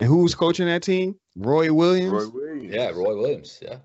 And 0.01 0.09
who 0.09 0.23
was 0.23 0.35
coaching 0.35 0.67
that 0.67 0.83
team? 0.83 1.15
Roy 1.37 1.73
Williams. 1.73 2.13
Roy 2.13 2.29
Williams. 2.29 2.75
Yeah, 2.75 2.89
Roy 2.91 3.17
Williams. 3.17 3.59
Yeah. 3.63 3.77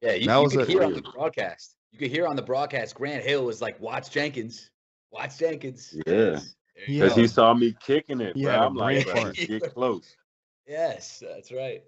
Yeah, 0.00 0.12
you, 0.12 0.26
That 0.26 0.36
you 0.36 0.42
was 0.42 0.52
could 0.52 0.62
a- 0.62 0.66
hear 0.66 0.82
on 0.84 0.92
the 0.92 1.02
broadcast. 1.02 1.76
You 1.92 1.98
could 1.98 2.10
hear 2.10 2.26
on 2.26 2.36
the 2.36 2.42
broadcast. 2.42 2.94
Grant 2.94 3.24
Hill 3.24 3.44
was 3.44 3.60
like, 3.60 3.78
"Watch 3.80 4.10
Jenkins, 4.10 4.70
watch 5.10 5.38
Jenkins." 5.38 5.92
Yeah. 5.94 6.02
There 6.04 6.40
you 6.86 6.94
Yeah. 6.98 7.04
Because 7.04 7.16
he 7.16 7.26
saw 7.26 7.52
me 7.54 7.76
kicking 7.80 8.20
it, 8.20 8.36
Yeah, 8.36 8.44
bro. 8.44 8.52
had 8.52 8.62
a 8.62 8.66
I'm 8.66 8.74
like, 8.74 9.04
brain 9.04 9.14
bro, 9.14 9.22
fart. 9.22 9.34
just 9.34 9.48
get 9.48 9.74
close. 9.74 10.16
Yes, 10.64 11.20
that's 11.26 11.50
right. 11.50 11.82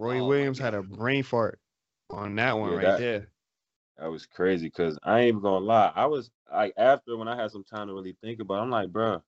Roy 0.00 0.18
Oh 0.20 0.26
Williams 0.28 0.58
had 0.58 0.74
a 0.74 0.82
brain 0.82 1.22
fart 1.22 1.60
on 2.10 2.34
that 2.36 2.58
one 2.58 2.70
Yeah, 2.70 2.76
right 2.76 2.82
that- 2.86 2.98
there. 2.98 3.28
That 3.98 4.10
was 4.10 4.24
crazy 4.24 4.66
because 4.68 4.98
I 5.02 5.20
ain't 5.20 5.28
even 5.28 5.42
gonna 5.42 5.64
lie. 5.64 5.92
I 5.94 6.06
was 6.06 6.30
like, 6.50 6.72
after 6.78 7.18
when 7.18 7.28
I 7.28 7.36
had 7.36 7.50
some 7.50 7.64
time 7.64 7.88
to 7.88 7.94
really 7.94 8.16
think 8.22 8.40
about 8.40 8.54
it, 8.54 8.62
I'm 8.62 8.70
like, 8.70 8.88
bro, 8.90 9.22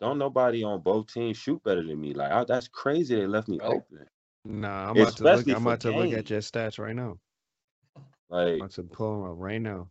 don't 0.00 0.18
nobody 0.18 0.62
on 0.62 0.80
both 0.82 1.12
teams 1.12 1.36
shoot 1.36 1.60
better 1.64 1.82
than 1.82 2.00
me. 2.00 2.14
Like, 2.14 2.30
I, 2.30 2.44
that's 2.44 2.68
crazy 2.68 3.16
they 3.16 3.26
left 3.26 3.48
me 3.48 3.58
Right. 3.58 3.68
open. 3.70 4.06
Nah, 4.44 4.90
I'm 4.90 5.00
about 5.00 5.16
to 5.16 5.24
look. 5.24 5.32
Especially 5.34 5.52
I'm 5.54 5.62
for 5.62 5.68
about 5.68 5.80
to 5.80 5.90
look 5.90 6.12
at 6.12 6.30
your 6.30 6.40
stats 6.40 6.78
right 6.78 6.94
now. 6.94 7.18
Like, 8.28 8.48
I'm 8.48 8.54
about 8.60 8.70
to 8.72 8.84
pull 8.84 9.20
them 9.22 9.30
up 9.32 9.36
right 9.38 9.60
now. 9.60 9.88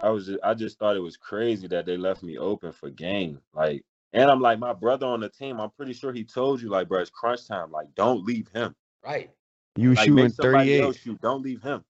I 0.00 0.10
was 0.10 0.26
just, 0.26 0.38
I 0.42 0.54
just 0.54 0.78
thought 0.78 0.96
it 0.96 1.00
was 1.00 1.16
crazy 1.16 1.68
that 1.68 1.86
they 1.86 1.96
left 1.96 2.22
me 2.24 2.38
open 2.38 2.72
for 2.72 2.90
game. 2.90 3.40
Like, 3.52 3.84
and 4.12 4.30
I'm 4.30 4.40
like, 4.40 4.58
my 4.58 4.72
brother 4.72 5.06
on 5.06 5.20
the 5.20 5.28
team, 5.28 5.60
I'm 5.60 5.70
pretty 5.70 5.92
sure 5.92 6.12
he 6.12 6.24
told 6.24 6.60
you, 6.60 6.70
like, 6.70 6.88
bro, 6.88 7.00
it's 7.00 7.10
crunch 7.10 7.46
time. 7.46 7.70
Like, 7.70 7.94
don't 7.94 8.24
leave 8.24 8.48
him. 8.48 8.74
Right. 9.08 9.30
You 9.76 9.90
were 9.90 9.94
Like, 9.94 10.06
shooting 10.06 10.28
38. 10.30 10.82
else 10.82 10.96
shoot. 10.98 11.20
Don't 11.22 11.42
leave 11.42 11.62
him. 11.62 11.82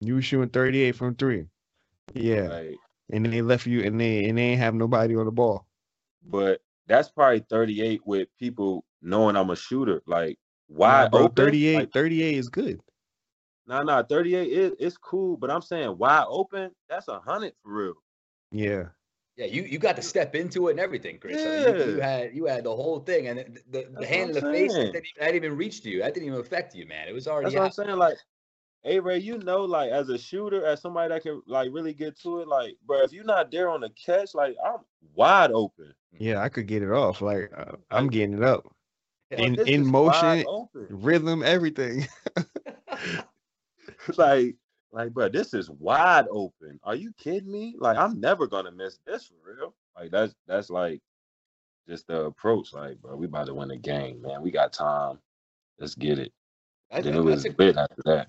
You 0.00 0.14
were 0.14 0.22
shooting 0.22 0.48
38 0.50 0.92
from 0.94 1.14
three. 1.16 1.46
Yeah. 2.14 2.48
Like, 2.48 2.76
And 3.10 3.24
then 3.24 3.32
they 3.32 3.42
left 3.42 3.66
you 3.66 3.82
and 3.82 4.00
they 4.00 4.28
and 4.28 4.38
they 4.38 4.42
ain't 4.42 4.60
have 4.60 4.74
nobody 4.74 5.16
on 5.16 5.26
the 5.26 5.32
ball. 5.32 5.66
but 6.22 6.60
that's 6.86 7.10
probably 7.10 7.40
38 7.40 8.06
with 8.06 8.28
people 8.38 8.84
knowing 9.02 9.36
I'm 9.36 9.50
a 9.50 9.56
shooter. 9.56 10.02
Like, 10.06 10.38
Nah, 10.68 10.78
wide 10.78 11.10
bro, 11.10 11.24
open. 11.24 11.34
38, 11.36 11.74
Like, 11.76 11.92
38 11.92 12.34
is 12.38 12.48
good. 12.48 12.80
Nah, 13.66 13.82
nah, 13.82 14.02
38 14.04 14.48
is 14.48 14.72
it's 14.78 14.96
cool, 14.96 15.36
but 15.36 15.50
I'm 15.50 15.62
saying 15.62 15.98
wide 15.98 16.26
open, 16.28 16.70
that's 16.88 17.08
a 17.08 17.18
hundred 17.18 17.52
for 17.62 17.72
real. 17.72 17.94
Yeah. 18.52 18.84
Yeah, 19.36 19.46
you, 19.46 19.62
you 19.62 19.78
got 19.78 19.96
to 19.96 20.02
step 20.02 20.34
into 20.34 20.68
it 20.68 20.72
and 20.72 20.80
everything, 20.80 21.18
Kris. 21.18 21.36
I 21.36 21.70
mean, 21.70 21.78
you, 21.78 21.94
you 21.94 22.00
had 22.00 22.34
you 22.34 22.46
had 22.46 22.64
the 22.64 22.74
whole 22.74 23.00
thing, 23.00 23.28
and 23.28 23.38
the, 23.38 23.60
the, 23.70 24.00
the 24.00 24.06
hand 24.06 24.30
in 24.30 24.36
the 24.36 24.46
I'm 24.46 24.52
face 24.52 24.72
that 24.72 24.78
didn't, 24.78 24.96
even, 24.96 25.04
that 25.18 25.26
didn't 25.26 25.44
even 25.44 25.56
reach 25.58 25.82
to 25.82 25.90
you. 25.90 26.00
That 26.00 26.14
didn't 26.14 26.28
even 26.28 26.40
affect 26.40 26.74
you, 26.74 26.86
man. 26.86 27.06
It 27.06 27.12
was 27.12 27.28
already 27.28 27.50
That's 27.54 27.56
what 27.56 27.64
I'm 27.64 27.88
saying. 27.88 27.98
Like, 27.98 28.16
hey 28.82 28.98
Ray, 28.98 29.18
you 29.18 29.36
know, 29.38 29.64
like 29.64 29.90
as 29.90 30.08
a 30.08 30.16
shooter, 30.16 30.64
as 30.64 30.80
somebody 30.80 31.10
that 31.10 31.22
can 31.22 31.42
like 31.46 31.68
really 31.70 31.92
get 31.92 32.18
to 32.20 32.40
it, 32.40 32.48
like, 32.48 32.76
bro, 32.86 33.02
if 33.02 33.12
you're 33.12 33.24
not 33.24 33.50
there 33.50 33.68
on 33.68 33.82
the 33.82 33.90
catch, 33.90 34.34
like 34.34 34.56
I'm 34.64 34.78
wide 35.14 35.50
open. 35.50 35.92
Yeah, 36.18 36.40
I 36.40 36.48
could 36.48 36.66
get 36.66 36.82
it 36.82 36.90
off. 36.90 37.20
Like 37.20 37.52
uh, 37.54 37.76
I'm 37.90 38.08
getting 38.08 38.38
it 38.38 38.42
up. 38.42 38.66
Yeah. 39.30 39.40
In 39.40 39.60
in 39.68 39.86
motion, 39.86 40.46
rhythm, 40.88 41.42
everything. 41.42 42.06
like, 44.16 44.56
like, 44.92 45.12
bro, 45.12 45.28
this 45.28 45.54
is 45.54 45.70
wide 45.70 46.26
open. 46.30 46.78
Are 46.82 46.94
you 46.94 47.12
kidding 47.18 47.50
me? 47.50 47.74
Like, 47.78 47.98
I'm 47.98 48.20
never 48.20 48.46
gonna 48.46 48.70
miss 48.70 48.98
this 49.06 49.26
for 49.26 49.34
real. 49.52 49.74
Like, 49.98 50.10
that's 50.10 50.34
that's 50.46 50.70
like 50.70 51.00
just 51.88 52.06
the 52.06 52.24
approach. 52.24 52.72
Like, 52.72 53.00
bro, 53.00 53.16
we 53.16 53.26
about 53.26 53.46
to 53.46 53.54
win 53.54 53.68
the 53.68 53.76
game, 53.76 54.22
man. 54.22 54.42
We 54.42 54.50
got 54.50 54.72
time. 54.72 55.18
Let's 55.78 55.94
get 55.94 56.18
it. 56.18 56.32
That- 56.90 57.04
then 57.04 57.14
it 57.14 57.20
was 57.20 57.42
that's, 57.42 57.54
a, 57.54 57.62
lit 57.62 57.76
after 57.76 58.02
that. 58.04 58.28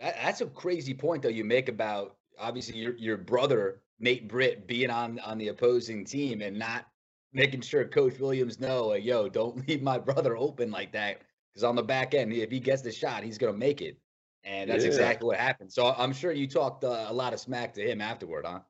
that, 0.00 0.16
that's 0.22 0.40
a 0.40 0.46
crazy 0.46 0.94
point 0.94 1.22
though 1.22 1.28
you 1.28 1.44
make 1.44 1.68
about 1.68 2.16
obviously 2.38 2.78
your 2.78 2.94
your 2.96 3.16
brother 3.16 3.80
Nate 3.98 4.28
Britt 4.28 4.66
being 4.66 4.90
on 4.90 5.18
on 5.20 5.38
the 5.38 5.48
opposing 5.48 6.04
team 6.04 6.40
and 6.40 6.58
not 6.58 6.86
making 7.32 7.60
sure 7.60 7.84
Coach 7.84 8.18
Williams 8.18 8.60
know, 8.60 8.86
like, 8.88 9.04
yo, 9.04 9.28
don't 9.28 9.56
leave 9.68 9.82
my 9.82 9.98
brother 9.98 10.36
open 10.36 10.70
like 10.70 10.92
that 10.92 11.22
because 11.52 11.64
on 11.64 11.76
the 11.76 11.82
back 11.82 12.14
end, 12.14 12.32
if 12.32 12.50
he 12.50 12.60
gets 12.60 12.82
the 12.82 12.92
shot, 12.92 13.22
he's 13.22 13.38
gonna 13.38 13.52
make 13.52 13.82
it, 13.82 13.98
and 14.46 14.70
that's 14.70 14.84
Yeah. 14.84 14.88
exactly 14.90 15.26
what 15.26 15.36
happened. 15.36 15.70
So 15.72 15.92
I'm 15.98 16.12
sure 16.14 16.32
you 16.32 16.46
talked 16.46 16.84
uh, 16.84 17.06
a 17.08 17.12
lot 17.12 17.34
of 17.34 17.40
smack 17.40 17.74
to 17.74 17.82
him 17.82 18.00
afterward, 18.00 18.46
huh? 18.46 18.60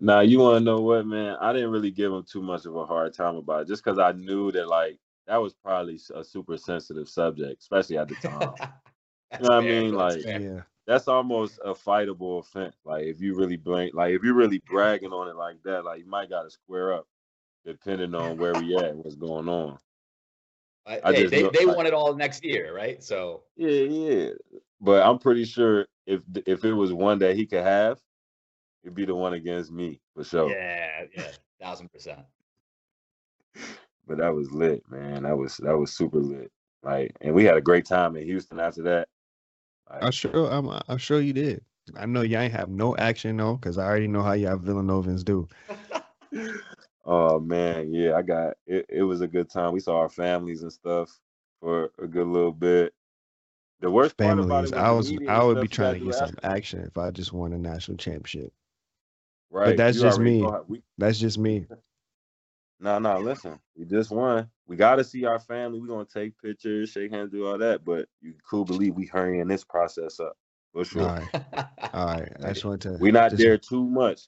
Now 0.00 0.20
you 0.20 0.38
want 0.40 0.56
to 0.58 0.64
know 0.64 0.80
what, 0.80 1.06
man? 1.06 1.36
I 1.40 1.52
didn't 1.52 1.70
really 1.70 1.90
give 1.90 2.12
him 2.12 2.24
too 2.24 2.42
much 2.42 2.66
of 2.66 2.74
a 2.74 2.84
hard 2.86 3.14
time 3.14 3.36
about 3.36 3.62
it, 3.62 3.68
just 3.68 3.84
because 3.84 3.98
I 3.98 4.12
knew 4.12 4.50
that 4.52 4.66
like 4.68 4.98
that 5.26 5.36
was 5.36 5.54
probably 5.54 6.00
a 6.14 6.24
super 6.24 6.56
sensitive 6.56 7.08
subject, 7.08 7.60
especially 7.62 7.98
at 7.98 8.08
the 8.08 8.16
time. 8.16 8.52
you 9.40 9.48
know 9.48 9.48
what 9.48 9.52
I 9.52 9.60
mean? 9.60 9.94
Like- 9.94 10.22
fair. 10.22 10.40
yeah. 10.40 10.60
That's 10.86 11.06
almost 11.06 11.60
a 11.64 11.72
fightable 11.72 12.40
offense. 12.40 12.74
Like 12.84 13.04
if 13.04 13.20
you 13.20 13.36
really 13.36 13.56
blame, 13.56 13.90
like 13.94 14.12
if 14.12 14.24
you're 14.24 14.34
really 14.34 14.60
bragging 14.66 15.12
on 15.12 15.28
it 15.28 15.36
like 15.36 15.62
that, 15.62 15.84
like 15.84 16.00
you 16.00 16.06
might 16.08 16.28
got 16.30 16.42
to 16.42 16.50
square 16.50 16.94
up, 16.94 17.06
depending 17.64 18.12
on 18.14 18.36
where 18.38 18.54
we 18.54 18.74
at 18.76 18.86
and 18.86 18.98
what's 19.04 19.14
going 19.14 19.48
on. 19.48 19.78
Uh, 20.86 20.96
I 21.04 21.12
hey, 21.12 21.20
just 21.20 21.30
they 21.30 21.42
know- 21.44 21.50
they 21.54 21.64
like- 21.64 21.76
won 21.76 21.86
it 21.86 21.94
all 21.94 22.12
next 22.16 22.42
year, 22.44 22.74
right? 22.74 23.00
So 23.04 23.44
Yeah, 23.56 23.68
yeah. 23.70 24.30
But 24.80 25.02
I'm 25.02 25.18
pretty 25.18 25.44
sure 25.44 25.86
if 26.06 26.22
if 26.46 26.64
it 26.64 26.72
was 26.72 26.92
one 26.92 27.18
that 27.20 27.36
he 27.36 27.46
could 27.46 27.62
have, 27.62 28.00
it'd 28.82 28.94
be 28.94 29.04
the 29.04 29.14
one 29.14 29.34
against 29.34 29.70
me 29.70 30.00
for 30.14 30.24
sure. 30.24 30.50
yeah, 30.50 31.04
yeah, 31.16 31.30
thousand 31.60 31.92
percent. 31.92 32.20
But 34.06 34.18
that 34.18 34.34
was 34.34 34.50
lit, 34.50 34.82
man. 34.90 35.24
That 35.24 35.36
was 35.36 35.58
that 35.58 35.76
was 35.76 35.92
super 35.92 36.18
lit. 36.18 36.50
Like, 36.82 37.14
and 37.20 37.34
we 37.34 37.44
had 37.44 37.56
a 37.56 37.60
great 37.60 37.84
time 37.84 38.16
in 38.16 38.24
Houston 38.24 38.58
after 38.58 38.82
that. 38.82 39.08
Like, 39.88 40.02
I'm 40.02 40.12
sure. 40.12 40.50
I'm. 40.50 40.68
I'm 40.88 40.98
sure 40.98 41.20
you 41.20 41.32
did. 41.32 41.62
I 41.96 42.06
know 42.06 42.22
y'all 42.22 42.40
ain't 42.40 42.52
have 42.52 42.68
no 42.68 42.96
action 42.96 43.36
though, 43.36 43.56
because 43.56 43.78
I 43.78 43.84
already 43.84 44.06
know 44.06 44.22
how 44.22 44.32
y'all 44.32 44.56
Villanovans 44.56 45.24
do. 45.24 45.48
oh 47.04 47.40
man, 47.40 47.92
yeah, 47.92 48.14
I 48.14 48.22
got 48.22 48.54
it. 48.66 48.86
It 48.88 49.02
was 49.02 49.20
a 49.20 49.28
good 49.28 49.50
time. 49.50 49.72
We 49.72 49.80
saw 49.80 49.98
our 49.98 50.08
families 50.08 50.62
and 50.62 50.72
stuff 50.72 51.18
for 51.60 51.90
a 51.98 52.06
good 52.06 52.26
little 52.26 52.52
bit. 52.52 52.94
The 53.80 53.90
worst 53.90 54.16
part 54.16 54.38
about 54.38 54.68
Families. 54.68 54.72
I 54.72 54.90
was. 54.90 55.12
I 55.28 55.42
would 55.42 55.60
be 55.60 55.68
trying 55.68 55.98
to 56.00 56.04
get 56.04 56.14
some 56.14 56.34
action 56.42 56.80
if 56.80 56.98
I 56.98 57.10
just 57.10 57.32
won 57.32 57.52
a 57.52 57.58
national 57.58 57.96
championship. 57.96 58.52
Right, 59.50 59.68
But 59.70 59.76
that's 59.78 59.96
you 59.96 60.02
just 60.02 60.20
me. 60.20 60.46
we, 60.68 60.82
That's 60.98 61.18
just 61.18 61.38
me. 61.38 61.66
No, 62.82 62.98
no, 62.98 63.18
listen. 63.20 63.60
We 63.76 63.84
just 63.84 64.10
won. 64.10 64.48
We 64.66 64.74
got 64.74 64.96
to 64.96 65.04
see 65.04 65.26
our 65.26 65.38
family. 65.38 65.78
We're 65.78 65.86
going 65.86 66.06
to 66.06 66.12
take 66.14 66.32
pictures, 66.42 66.88
shake 66.88 67.12
hands, 67.12 67.30
do 67.30 67.46
all 67.46 67.58
that. 67.58 67.84
But 67.84 68.06
you 68.22 68.32
could 68.48 68.66
believe 68.68 68.94
we 68.94 69.04
hurrying 69.04 69.48
this 69.48 69.64
process 69.64 70.18
up 70.18 70.32
for 70.72 70.86
sure. 70.86 71.02
right. 71.02 71.28
All 71.92 72.06
right. 72.06 72.32
I 72.42 72.48
just 72.54 72.64
want 72.64 72.80
to. 72.82 72.92
We're 72.98 73.12
not 73.12 73.32
just- 73.32 73.42
there 73.42 73.58
too 73.58 73.84
much. 73.84 74.22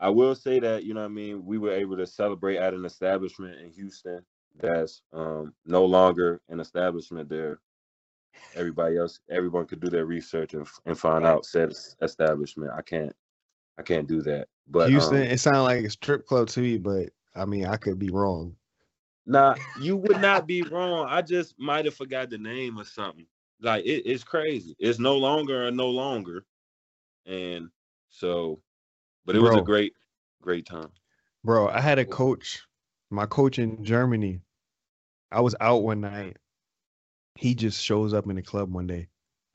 I 0.00 0.10
will 0.10 0.34
say 0.34 0.58
that, 0.58 0.82
you 0.82 0.94
know 0.94 1.00
what 1.00 1.06
I 1.06 1.10
mean? 1.10 1.46
We 1.46 1.58
were 1.58 1.70
able 1.72 1.96
to 1.98 2.06
celebrate 2.08 2.56
at 2.56 2.74
an 2.74 2.84
establishment 2.84 3.60
in 3.60 3.70
Houston 3.70 4.20
that's 4.60 5.00
um, 5.12 5.54
no 5.64 5.84
longer 5.84 6.40
an 6.48 6.58
establishment 6.60 7.28
there. 7.28 7.60
Everybody 8.54 8.96
else, 8.96 9.20
everyone 9.30 9.66
could 9.66 9.80
do 9.80 9.90
their 9.90 10.06
research 10.06 10.54
and, 10.54 10.66
and 10.86 10.98
find 10.98 11.26
out 11.26 11.44
said 11.44 11.72
establishment. 12.00 12.72
I 12.74 12.82
can't, 12.82 13.14
I 13.78 13.82
can't 13.82 14.08
do 14.08 14.22
that. 14.22 14.48
But 14.68 14.88
Houston. 14.88 15.18
um, 15.18 15.22
it 15.22 15.40
sounded 15.40 15.62
like 15.62 15.84
a 15.84 15.90
strip 15.90 16.26
club 16.26 16.48
to 16.48 16.60
me, 16.60 16.78
but 16.78 17.10
I 17.34 17.44
mean, 17.44 17.66
I 17.66 17.76
could 17.76 17.98
be 17.98 18.10
wrong. 18.10 18.56
Nah, 19.26 19.56
you 19.80 19.96
would 19.96 20.20
not 20.20 20.46
be 20.46 20.62
wrong. 20.62 21.06
I 21.10 21.20
just 21.20 21.58
might 21.58 21.84
have 21.84 21.94
forgot 21.94 22.30
the 22.30 22.38
name 22.38 22.78
or 22.78 22.84
something. 22.84 23.26
Like 23.60 23.84
it, 23.84 24.02
it's 24.06 24.24
crazy. 24.24 24.76
It's 24.78 24.98
no 24.98 25.16
longer 25.16 25.66
a 25.66 25.70
no 25.70 25.88
longer, 25.88 26.44
and 27.24 27.68
so, 28.08 28.60
but 29.24 29.34
it 29.34 29.40
was 29.40 29.56
a 29.56 29.62
great, 29.62 29.94
great 30.42 30.66
time. 30.66 30.90
Bro, 31.42 31.68
I 31.68 31.80
had 31.80 31.98
a 31.98 32.04
coach, 32.04 32.62
my 33.10 33.26
coach 33.26 33.58
in 33.58 33.82
Germany. 33.84 34.40
I 35.32 35.40
was 35.40 35.56
out 35.60 35.82
one 35.82 36.02
night. 36.02 36.36
He 37.36 37.54
just 37.54 37.82
shows 37.82 38.14
up 38.14 38.26
in 38.28 38.36
the 38.36 38.42
club 38.42 38.72
one 38.72 38.86
day. 38.86 39.08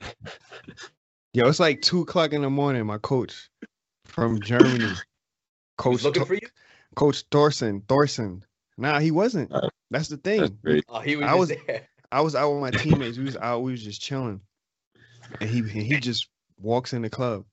Yo, 1.34 1.48
it's 1.48 1.60
like 1.60 1.80
two 1.82 2.02
o'clock 2.02 2.32
in 2.32 2.42
the 2.42 2.50
morning. 2.50 2.84
My 2.86 2.98
coach 2.98 3.48
from 4.04 4.40
Germany, 4.40 4.92
Coach 5.78 6.02
looking 6.02 6.20
Thor- 6.20 6.26
for 6.26 6.34
you? 6.34 6.48
Coach 6.94 7.24
Thorson. 7.30 7.82
Thorson. 7.88 8.44
Nah, 8.76 9.00
he 9.00 9.10
wasn't. 9.10 9.52
Uh, 9.52 9.68
That's 9.90 10.08
the 10.08 10.18
thing. 10.18 10.58
great. 10.62 10.84
Oh, 10.88 11.00
he 11.00 11.16
was 11.16 11.26
I 11.26 11.34
was- 11.34 11.48
there. 11.48 11.88
I 12.10 12.20
was 12.20 12.34
out 12.34 12.52
with 12.52 12.60
my 12.60 12.70
teammates. 12.70 13.16
We 13.16 13.24
was 13.24 13.38
out. 13.38 13.62
We 13.62 13.72
was 13.72 13.82
just 13.82 14.02
chilling, 14.02 14.42
and 15.40 15.48
he 15.48 15.60
and 15.60 15.70
he 15.70 15.98
just 15.98 16.28
walks 16.60 16.92
in 16.92 17.00
the 17.00 17.08
club 17.08 17.46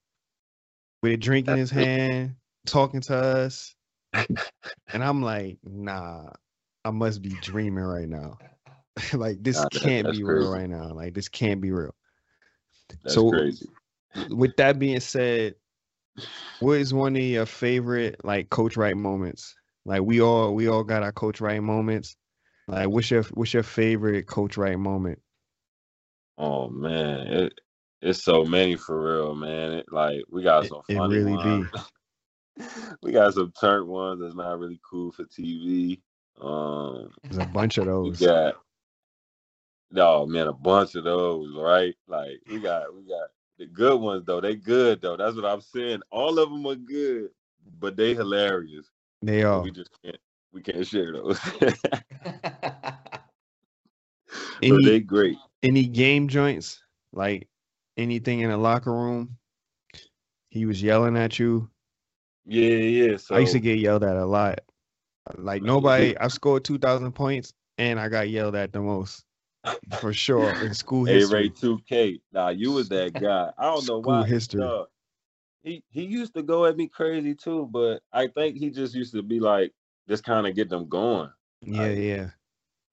with 1.01 1.13
a 1.13 1.17
drink 1.17 1.47
in 1.47 1.55
his 1.55 1.71
hand, 1.71 2.35
talking 2.65 2.99
to 2.99 3.15
us, 3.15 3.73
and 4.13 4.27
I'm 5.01 5.21
like, 5.21 5.59
nah, 5.63 6.31
I 6.83 6.91
must 6.91 7.21
be 7.21 7.29
dreaming 7.41 7.85
right 7.85 8.09
now. 8.09 8.37
like 9.13 9.41
this 9.43 9.63
can't 9.71 10.11
be 10.11 10.23
real 10.23 10.51
right 10.51 10.69
now. 10.69 10.93
Like 10.93 11.13
this 11.13 11.29
can't 11.29 11.61
be 11.61 11.71
real. 11.71 11.95
That's 13.03 13.15
So- 13.15 13.29
crazy. 13.29 13.67
With 14.29 14.55
that 14.57 14.79
being 14.79 14.99
said, 14.99 15.53
what 16.61 16.79
is 16.79 16.93
one 16.93 17.15
of 17.15 17.21
your 17.21 17.45
favorite 17.45 18.19
like 18.25 18.49
coach 18.49 18.75
Wright 18.75 18.97
moments? 18.97 19.55
Like 19.85 20.01
we 20.01 20.19
all 20.21 20.55
we 20.55 20.67
all 20.67 20.83
got 20.83 21.03
our 21.03 21.11
coach 21.11 21.39
Wright 21.39 21.61
moments. 21.61 22.17
Like 22.67 22.89
what's 22.89 23.11
your 23.11 23.23
what's 23.35 23.53
your 23.53 23.63
favorite 23.63 24.25
coach 24.27 24.57
Wright 24.57 24.79
moment? 24.79 25.21
Oh 26.39 26.69
man, 26.69 27.27
it, 27.27 27.53
it's 28.01 28.23
so 28.23 28.43
many 28.45 28.75
for 28.75 28.99
real, 29.17 29.35
man. 29.35 29.73
It, 29.73 29.85
like 29.91 30.21
we 30.31 30.41
got 30.41 30.65
It- 30.65 30.69
some 30.69 30.81
it 30.89 30.95
funny 30.97 31.15
really 31.17 31.33
ones. 31.33 31.67
we 33.03 33.11
got 33.11 33.33
some 33.35 33.53
turnt 33.59 33.87
ones 33.87 34.21
that's 34.21 34.35
not 34.35 34.57
really 34.59 34.79
cool 34.89 35.11
for 35.11 35.23
TV. 35.25 36.01
Um, 36.41 37.11
There's 37.23 37.37
a 37.37 37.45
bunch 37.45 37.77
of 37.77 37.85
We 37.85 37.91
those. 37.91 38.19
got 38.19 38.55
no 39.91 40.25
man, 40.25 40.47
a 40.47 40.53
bunch 40.53 40.95
of 40.95 41.03
those, 41.03 41.55
right? 41.55 41.95
Like 42.07 42.41
we 42.49 42.59
got 42.59 42.93
we 42.95 43.01
got 43.03 43.29
the 43.57 43.65
good 43.65 43.99
ones 43.99 44.25
though. 44.25 44.41
They 44.41 44.55
good 44.55 45.01
though. 45.01 45.17
That's 45.17 45.35
what 45.35 45.45
I'm 45.45 45.61
saying. 45.61 46.01
All 46.11 46.39
of 46.39 46.49
them 46.49 46.65
are 46.65 46.75
good, 46.75 47.29
but 47.79 47.95
they 47.95 48.13
hilarious. 48.13 48.87
They 49.21 49.43
are. 49.43 49.61
We 49.61 49.71
just 49.71 49.91
can't 50.03 50.17
we 50.53 50.61
can't 50.61 50.85
share 50.85 51.11
those. 51.13 51.39
but 51.59 52.99
Any 54.61 54.85
they 54.85 54.99
great. 54.99 55.37
any 55.63 55.85
game 55.85 56.27
joints, 56.27 56.81
like 57.13 57.47
anything 57.97 58.41
in 58.41 58.49
the 58.49 58.57
locker 58.57 58.91
room. 58.91 59.37
He 60.49 60.65
was 60.65 60.81
yelling 60.81 61.15
at 61.15 61.37
you. 61.37 61.69
Yeah, 62.45 62.75
yeah. 62.75 63.17
So 63.17 63.35
I 63.35 63.39
used 63.39 63.53
to 63.53 63.59
get 63.59 63.77
yelled 63.79 64.03
at 64.03 64.15
a 64.15 64.25
lot. 64.25 64.59
Like 65.37 65.61
nobody, 65.61 66.17
I 66.17 66.27
scored 66.27 66.63
two 66.63 66.79
thousand 66.79 67.11
points, 67.11 67.53
and 67.77 67.99
I 67.99 68.09
got 68.09 68.29
yelled 68.29 68.55
at 68.55 68.73
the 68.73 68.81
most, 68.81 69.23
for 69.99 70.13
sure 70.13 70.49
in 70.63 70.73
school 70.73 71.07
A 71.09 71.25
Ray 71.27 71.49
2K. 71.49 72.21
Nah, 72.31 72.49
you 72.49 72.71
was 72.71 72.89
that 72.89 73.13
guy. 73.21 73.51
I 73.57 73.63
don't 73.63 73.87
know 73.87 74.01
School 74.01 74.01
why. 74.01 74.25
history. 74.25 74.61
dog. 74.61 74.87
he 75.63 75.83
he 75.89 76.03
used 76.03 76.33
to 76.35 76.43
go 76.43 76.65
at 76.65 76.77
me 76.77 76.87
crazy 76.87 77.35
too, 77.35 77.67
but 77.71 78.01
I 78.13 78.27
think 78.27 78.57
he 78.57 78.69
just 78.69 78.95
used 78.95 79.13
to 79.13 79.21
be 79.21 79.39
like, 79.39 79.73
just 80.07 80.23
kind 80.23 80.47
of 80.47 80.55
get 80.55 80.69
them 80.69 80.87
going. 80.87 81.29
Yeah, 81.61 81.81
Like, 81.81 81.97
yeah. 81.97 82.29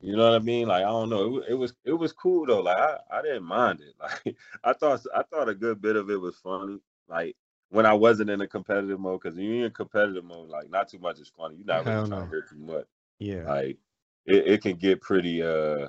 You 0.01 0.17
know 0.17 0.31
what 0.31 0.41
I 0.41 0.45
mean? 0.45 0.69
Like 0.69 0.85
I 0.85 0.89
don't 0.89 1.09
know. 1.09 1.39
It, 1.39 1.51
it 1.51 1.55
was 1.55 1.75
it 1.85 1.93
was 1.93 2.12
cool 2.12 2.47
though. 2.47 2.61
Like 2.61 2.77
I, 2.77 2.97
I 3.11 3.23
didn't 3.23 3.45
mind 3.45 3.81
it. 3.81 3.95
Like 4.01 4.37
I 4.62 4.73
thought 4.73 5.01
I 5.14 5.23
thought 5.23 5.49
a 5.49 5.55
good 5.55 5.81
bit 5.81 5.97
of 5.97 6.11
it 6.11 6.21
was 6.21 6.37
funny. 6.37 6.79
Like 7.09 7.37
when 7.71 7.87
I 7.87 7.95
wasn't 7.95 8.31
in 8.31 8.41
a 8.41 8.47
competitive 8.47 9.01
mode, 9.01 9.23
because 9.23 9.39
you're 9.39 9.64
in 9.67 9.71
competitive 9.73 10.25
mode, 10.25 10.49
like 10.49 10.71
not 10.71 10.89
too 10.89 10.99
much 10.99 11.19
is 11.19 11.33
funny. 11.37 11.57
You're 11.57 11.67
not 11.67 11.87
really 11.87 12.09
trying 12.09 12.21
no. 12.21 12.25
to 12.25 12.31
hear 12.31 12.43
too 12.49 12.59
much. 12.59 12.87
Yeah. 13.19 13.43
Like 13.45 13.79
it, 14.27 14.47
it 14.47 14.62
can 14.62 14.77
get 14.77 15.01
pretty 15.01 15.43
uh 15.43 15.89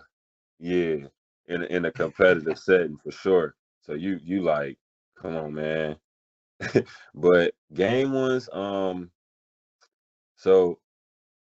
yeah 0.60 1.08
in 1.48 1.64
in 1.66 1.86
a 1.86 1.92
competitive 1.92 2.60
setting 2.60 2.98
for 3.04 3.12
sure. 3.12 3.56
So 3.82 3.94
you 3.94 4.20
you 4.24 4.44
like, 4.44 4.78
come 5.22 5.36
on, 5.38 5.54
man. 5.56 5.98
but 7.16 7.54
game 7.74 8.14
ones, 8.14 8.50
um, 8.54 9.12
So 10.38 10.80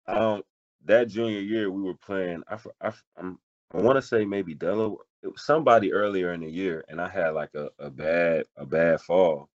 um. 0.08 0.44
That 0.86 1.10
junior 1.10 1.40
year, 1.42 1.72
we 1.72 1.82
were 1.84 1.96
playing. 1.96 2.44
I 2.50 2.58
I 2.82 2.94
I'm, 3.18 3.40
I 3.74 3.78
want 3.82 3.98
to 3.98 4.04
say 4.04 4.26
maybe 4.26 4.54
Delaware. 4.56 4.98
It 5.24 5.30
was 5.30 5.44
somebody 5.46 5.94
earlier 5.94 6.34
in 6.34 6.42
the 6.42 6.50
year, 6.52 6.86
and 6.90 7.02
I 7.02 7.10
had 7.10 7.32
like 7.32 7.52
a, 7.56 7.70
a 7.80 7.90
bad 7.90 8.46
a 8.58 8.66
bad 8.66 9.02
fall. 9.02 9.50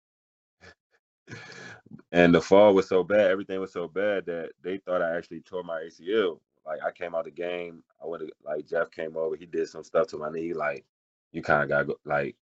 and 2.13 2.35
the 2.35 2.41
fall 2.43 2.75
was 2.75 2.89
so 2.89 3.05
bad, 3.05 3.31
everything 3.31 3.61
was 3.61 3.73
so 3.73 3.89
bad 3.89 4.27
that 4.27 4.53
they 4.63 4.79
thought 4.79 5.03
I 5.03 5.17
actually 5.17 5.43
tore 5.43 5.65
my 5.65 5.83
ACL. 5.83 6.41
Like 6.67 6.81
I 6.83 6.91
came 6.91 7.15
out 7.15 7.25
the 7.25 7.31
game, 7.31 7.83
I 8.03 8.07
would 8.07 8.23
have 8.23 8.31
like 8.45 8.67
Jeff 8.67 8.91
came 8.91 9.17
over, 9.17 9.37
he 9.37 9.47
did 9.47 9.69
some 9.69 9.85
stuff 9.85 10.07
to 10.09 10.19
my 10.19 10.31
knee, 10.31 10.55
like 10.55 10.85
you 11.33 11.43
kind 11.43 11.63
of 11.63 11.69
got 11.69 11.87
go 11.87 11.97
like 12.05 12.37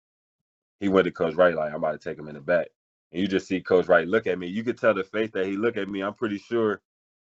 he 0.81 0.89
went 0.89 1.05
to 1.05 1.11
Coach 1.11 1.35
Wright, 1.35 1.55
like 1.55 1.71
I'm 1.71 1.77
about 1.77 2.01
to 2.01 2.09
take 2.09 2.19
him 2.19 2.29
in 2.29 2.35
the 2.35 2.41
back. 2.41 2.69
And 3.13 3.21
you 3.23 3.29
just 3.29 3.47
see 3.47 3.61
Coach 3.61 3.87
Wright 3.87 4.07
look 4.07 4.27
at 4.27 4.39
me. 4.39 4.49
You 4.49 4.63
could 4.63 4.79
tell 4.79 4.95
the 4.95 5.05
face 5.05 5.31
that 5.33 5.47
he 5.47 5.57
look 5.57 5.77
at 5.77 5.89
me. 5.89 6.03
I'm 6.03 6.15
pretty 6.15 6.39
sure 6.39 6.83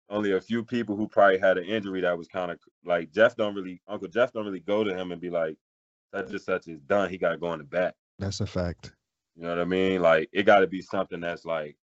only 0.09 0.33
a 0.33 0.41
few 0.41 0.64
people 0.64 0.97
who 0.97 1.07
probably 1.07 1.39
had 1.39 1.57
an 1.57 1.64
injury 1.64 2.01
that 2.01 2.18
was 2.18 2.28
kind 2.28 2.51
of 2.51 2.59
like 2.85 3.12
Jeff 3.12 3.37
don't 3.37 3.55
really 3.55 3.81
Uncle 3.87 4.09
Jeff 4.09 4.33
don't 4.33 4.45
really 4.45 4.61
go 4.61 4.85
to 4.85 4.95
him 4.95 5.12
and 5.12 5.20
be 5.20 5.31
like, 5.31 5.57
such 6.12 6.31
and 6.31 6.41
such 6.41 6.68
is 6.68 6.81
done. 6.81 7.09
He 7.09 7.18
got 7.18 7.31
to 7.31 7.39
go 7.39 7.53
in 7.53 7.59
the 7.59 7.64
back. 7.64 7.95
That's 8.18 8.41
a 8.41 8.47
fact. 8.47 8.93
You 9.37 9.45
know 9.45 9.51
what 9.51 9.61
I 9.61 9.64
mean? 9.64 10.03
Like 10.03 10.28
it 10.33 10.43
got 10.43 10.61
to 10.61 10.66
be 10.66 10.83
something 10.83 11.20
that's 11.20 11.45
like, 11.45 11.76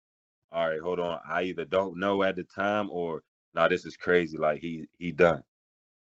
all 0.52 0.68
right, 0.68 0.82
hold 0.82 1.00
on. 1.00 1.20
I 1.30 1.44
either 1.44 1.66
don't 1.66 2.00
know 2.00 2.24
at 2.24 2.36
the 2.36 2.44
time 2.44 2.90
or 2.92 3.24
nah, 3.56 3.68
this 3.68 3.86
is 3.86 3.98
crazy. 3.98 4.38
Like 4.38 4.60
he 4.60 4.88
he 4.98 5.12
done. 5.12 5.44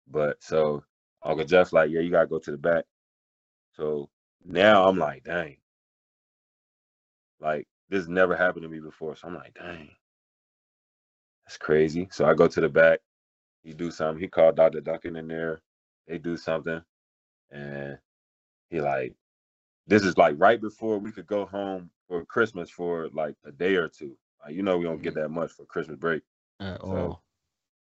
But 0.07 0.43
so 0.43 0.85
Uncle 1.23 1.45
Jeff 1.45 1.73
like, 1.73 1.91
yeah, 1.91 2.01
you 2.01 2.11
gotta 2.11 2.27
go 2.27 2.39
to 2.39 2.51
the 2.51 2.59
back. 2.59 2.85
So 3.73 4.09
now 4.45 4.87
I'm 4.87 4.99
like, 4.99 5.25
dang. 5.25 5.57
Like 7.41 7.67
this 7.89 8.07
never 8.09 8.37
happened 8.37 8.65
to 8.65 8.69
me 8.69 8.81
before. 8.81 9.17
So 9.17 9.29
I'm 9.29 9.35
like, 9.35 9.55
dang. 9.55 9.91
That's 11.47 11.57
crazy. 11.57 12.09
So 12.11 12.27
I 12.27 12.35
go 12.35 12.47
to 12.47 12.61
the 12.61 12.69
back. 12.69 13.01
He 13.63 13.73
do 13.73 13.91
something. 13.91 14.21
He 14.21 14.29
called 14.29 14.57
Dr. 14.57 14.81
Duncan 14.81 15.17
in 15.17 15.29
there. 15.29 15.61
They 16.07 16.19
do 16.19 16.37
something. 16.37 16.83
And 17.51 17.99
he 18.69 18.81
like, 18.81 19.15
this 19.87 20.03
is 20.03 20.19
like 20.19 20.35
right 20.39 20.61
before 20.61 20.99
we 20.99 21.11
could 21.11 21.27
go 21.27 21.47
home 21.47 21.91
for 22.07 22.25
Christmas 22.27 22.69
for 22.69 23.09
like 23.15 23.35
a 23.47 23.53
day 23.53 23.77
or 23.77 23.89
two. 23.89 24.17
Like, 24.45 24.55
you 24.55 24.63
know, 24.63 24.77
we 24.77 24.85
don't 24.85 25.03
get 25.03 25.15
mm-hmm. 25.15 25.23
that 25.23 25.29
much 25.31 25.53
for 25.53 25.65
Christmas 25.65 25.99
break. 25.99 26.23
At 26.61 26.81
so 26.83 26.87
all. 26.87 27.23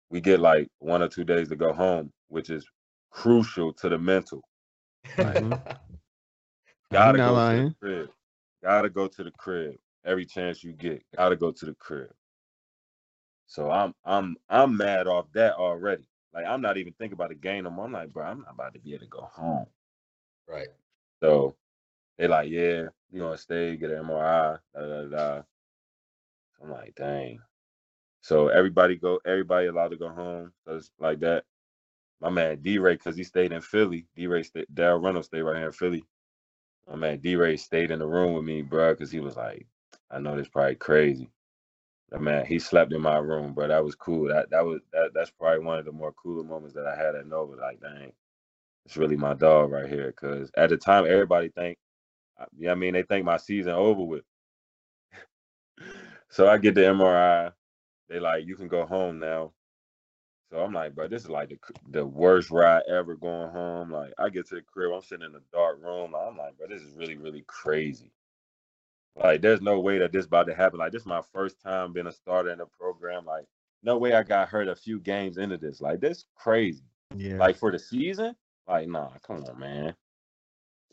We 0.10 0.22
get 0.22 0.39
like 0.39 0.68
one 0.80 1.01
or 1.01 1.08
two 1.08 1.24
days 1.24 1.49
to 1.49 1.56
go 1.56 1.74
home, 1.74 2.12
which 2.28 2.49
is 2.49 2.68
crucial 3.10 3.74
to 3.74 3.89
the 3.89 3.97
mental. 3.97 4.41
Mm-hmm. 5.18 5.54
Gotta 6.91 7.18
go 7.18 7.34
lying. 7.34 7.60
to 7.60 7.70
the 7.70 7.76
crib. 7.80 8.10
Gotta 8.64 8.89
go 8.89 9.08
to 9.08 9.24
the 9.24 9.32
crib 9.32 9.76
every 10.06 10.26
chance 10.26 10.64
you 10.64 10.74
get. 10.74 11.04
Gotta 11.16 11.36
go 11.36 11.51
to 11.51 11.66
the 11.66 11.76
crib. 11.76 12.12
So 13.47 13.72
I'm 13.72 13.93
I'm 14.06 14.36
I'm 14.49 14.78
mad 14.78 15.08
off 15.08 15.26
that 15.34 15.56
already. 15.56 16.08
Like 16.34 16.45
I'm 16.45 16.62
not 16.62 16.78
even 16.78 16.93
thinking 16.93 17.14
about 17.14 17.30
the 17.30 17.36
game 17.36 17.66
no 17.66 17.70
more. 17.70 17.86
I'm 17.86 17.91
like, 17.91 18.12
bro, 18.12 18.26
I'm 18.26 18.39
not 18.39 18.54
about 18.54 18.74
to 18.74 18.80
be 18.80 18.93
able 18.93 19.06
to 19.06 19.10
go 19.10 19.30
home. 19.32 19.68
Right. 20.47 20.68
So 21.22 21.56
they 22.18 22.28
like, 22.28 22.49
yeah, 22.49 22.86
you 23.12 23.20
gonna 23.20 23.38
stay, 23.38 23.78
get 23.78 23.91
an 23.91 24.04
MRI, 24.06 24.58
da 24.76 24.82
da 24.82 25.04
da. 25.04 25.41
I'm 26.62 26.72
like, 26.72 26.95
dang. 26.95 27.39
So 28.24 28.49
everybody 28.49 28.97
go, 28.97 29.21
everybody 29.28 29.67
allowed 29.67 29.89
to 29.91 29.97
go 29.97 30.09
home. 30.09 30.53
It's 30.67 30.91
like 30.99 31.21
that. 31.21 31.45
My 32.21 32.32
man 32.32 32.61
D 32.61 32.80
Ray, 32.80 32.95
because 32.95 33.17
he 33.17 33.24
stayed 33.26 33.53
in 33.53 33.61
Philly. 33.61 34.07
D 34.15 34.28
Ray, 34.28 34.43
Darryl 34.74 35.03
Reynolds 35.03 35.28
stayed 35.28 35.43
right 35.43 35.57
here 35.57 35.67
in 35.67 35.74
Philly. 35.74 36.05
My 36.89 36.95
man 36.97 37.19
D 37.19 37.36
Ray 37.36 37.57
stayed 37.57 37.91
in 37.91 37.99
the 37.99 38.07
room 38.07 38.34
with 38.34 38.45
me, 38.45 38.61
bro, 38.63 38.93
because 38.93 39.11
he 39.11 39.21
was 39.21 39.38
like, 39.38 39.67
I 40.11 40.19
know 40.19 40.38
this 40.38 40.49
probably 40.49 40.76
crazy. 40.76 41.30
But 42.11 42.21
man, 42.21 42.45
he 42.45 42.59
slept 42.59 42.93
in 42.93 43.01
my 43.01 43.17
room, 43.17 43.53
bro. 43.53 43.67
That 43.69 43.84
was 43.86 43.95
cool. 43.95 44.30
That 44.30 44.49
that 44.51 44.65
was 44.65 44.82
that 44.93 45.11
that's 45.15 45.32
probably 45.32 45.65
one 45.65 45.80
of 45.80 45.86
the 45.86 45.93
more 45.93 46.13
cooler 46.13 46.43
moments 46.45 46.76
that 46.76 46.88
I 46.88 46.95
had 46.95 47.15
at 47.15 47.28
Nova. 47.28 47.55
Like, 47.57 47.82
dang, 47.82 48.13
it's 48.86 48.97
really 48.97 49.17
my 49.17 49.34
dog 49.36 49.71
right 49.71 49.89
here. 49.89 50.11
Cause 50.13 50.51
at 50.57 50.69
the 50.69 50.78
time, 50.78 51.05
everybody 51.07 51.49
think, 51.49 51.78
uh, 52.39 52.45
yeah, 52.57 52.71
I 52.71 52.76
mean, 52.76 52.93
they 52.93 53.03
think 53.03 53.26
my 53.26 53.38
season 53.38 53.74
over 53.74 54.03
with. 54.03 54.24
so 56.30 56.49
I 56.49 56.57
get 56.59 56.76
the 56.76 56.82
MRI. 56.82 57.53
They 58.10 58.20
like, 58.20 58.45
you 58.45 58.56
can 58.56 58.68
go 58.68 58.86
home 58.86 59.20
now. 59.20 59.54
So 60.51 60.60
I'm 60.60 60.74
like, 60.74 60.93
bro, 60.93 61.08
this 61.08 61.24
is 61.24 61.30
like 61.30 61.49
the 61.49 61.58
the 61.89 62.06
worst 62.06 62.51
ride 62.51 62.84
ever 62.88 63.16
going 63.16 63.49
home. 63.49 63.91
Like, 63.91 64.14
I 64.20 64.30
get 64.30 64.47
to 64.49 64.56
the 64.56 64.62
crib, 64.62 64.91
I'm 64.93 65.01
sitting 65.01 65.26
in 65.26 65.36
a 65.36 65.39
dark 65.51 65.82
room. 65.82 66.14
I'm 66.14 66.38
like, 66.38 66.58
bro, 66.58 66.68
this 66.68 66.82
is 66.82 66.95
really, 66.95 67.18
really 67.18 67.43
crazy. 67.47 68.12
Like, 69.16 69.41
there's 69.41 69.62
no 69.62 69.80
way 69.80 69.97
that 69.99 70.12
this 70.12 70.26
about 70.26 70.47
to 70.47 70.56
happen. 70.56 70.80
Like, 70.80 70.91
this 70.91 71.01
is 71.01 71.08
my 71.08 71.22
first 71.34 71.62
time 71.62 71.93
being 71.93 72.08
a 72.08 72.12
starter 72.12 72.51
in 72.51 72.62
a 72.62 72.66
program. 72.66 73.26
Like, 73.26 73.45
no 73.82 73.97
way 73.97 74.14
I 74.14 74.24
got 74.24 74.49
hurt 74.49 74.68
a 74.68 74.76
few 74.76 74.99
games 74.99 75.38
into 75.38 75.58
this. 75.58 75.82
Like, 75.82 75.99
this 75.99 76.26
crazy. 76.36 76.84
Yeah. 77.16 77.38
Like 77.38 77.58
for 77.58 77.72
the 77.72 77.80
season, 77.80 78.36
like, 78.68 78.88
nah, 78.88 79.10
come 79.26 79.43
on, 79.43 79.60
man. 79.60 79.95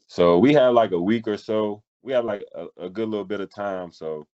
So 0.07 0.39
we 0.39 0.53
have 0.55 0.75
like 0.75 0.93
a 0.93 1.01
week 1.01 1.29
or 1.29 1.37
so. 1.37 1.83
We 2.03 2.13
have 2.13 2.25
like 2.25 2.45
a, 2.55 2.67
a 2.87 2.91
good 2.91 3.09
little 3.09 3.25
bit 3.25 3.41
of 3.41 3.55
time. 3.55 3.93
So 3.93 4.27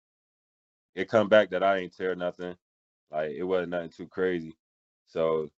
it 0.95 1.09
come 1.09 1.29
back 1.29 1.51
that 1.51 1.63
I 1.63 1.79
ain't 1.79 1.97
tear 1.97 2.15
nothing. 2.15 2.57
Like 3.11 3.31
it 3.31 3.45
wasn't 3.45 3.71
nothing 3.71 3.91
too 3.91 4.07
crazy. 4.09 4.57
So 5.07 5.51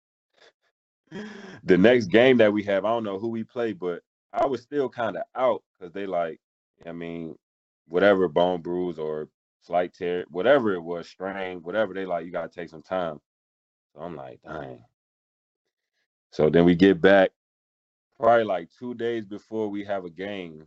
the 1.65 1.79
next 1.79 2.07
game 2.07 2.39
that 2.39 2.53
we 2.53 2.63
have, 2.65 2.85
I 2.85 2.91
don't 2.91 3.05
know 3.05 3.19
who 3.19 3.29
we 3.29 3.45
play, 3.45 3.73
but 3.73 4.03
I 4.33 4.47
was 4.47 4.63
still 4.63 4.89
kind 4.89 5.17
of 5.17 5.23
out 5.35 5.63
because 5.79 5.93
they 5.93 6.07
like, 6.07 6.41
I 6.87 6.93
mean, 6.93 7.35
whatever 7.87 8.29
bone 8.29 8.61
bruise 8.61 8.99
or 8.99 9.29
slight 9.63 9.95
tear, 9.95 10.25
whatever 10.31 10.75
it 10.75 10.83
was, 10.83 11.09
strain, 11.09 11.63
whatever 11.63 11.95
they 11.95 12.07
like, 12.07 12.25
you 12.25 12.31
gotta 12.31 12.49
take 12.49 12.69
some 12.69 12.83
time. 12.83 13.21
So 13.95 14.03
I'm 14.03 14.17
like, 14.17 14.41
dang. 14.45 14.81
So 16.31 16.51
then 16.51 16.65
we 16.65 16.75
get 16.75 17.01
back 17.01 17.31
probably 18.19 18.45
like 18.45 18.69
two 18.79 18.95
days 18.95 19.25
before 19.25 19.69
we 19.69 19.85
have 19.85 20.05
a 20.05 20.11
game. 20.11 20.67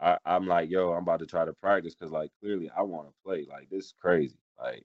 I, 0.00 0.16
I'm 0.24 0.46
like, 0.46 0.70
yo, 0.70 0.92
I'm 0.92 1.02
about 1.02 1.18
to 1.20 1.26
try 1.26 1.44
to 1.44 1.52
practice 1.52 1.94
because 1.94 2.12
like 2.12 2.30
clearly 2.40 2.70
I 2.76 2.82
want 2.82 3.08
to 3.08 3.14
play. 3.24 3.46
Like 3.50 3.68
this 3.70 3.86
is 3.86 3.94
crazy. 4.00 4.38
Like 4.60 4.84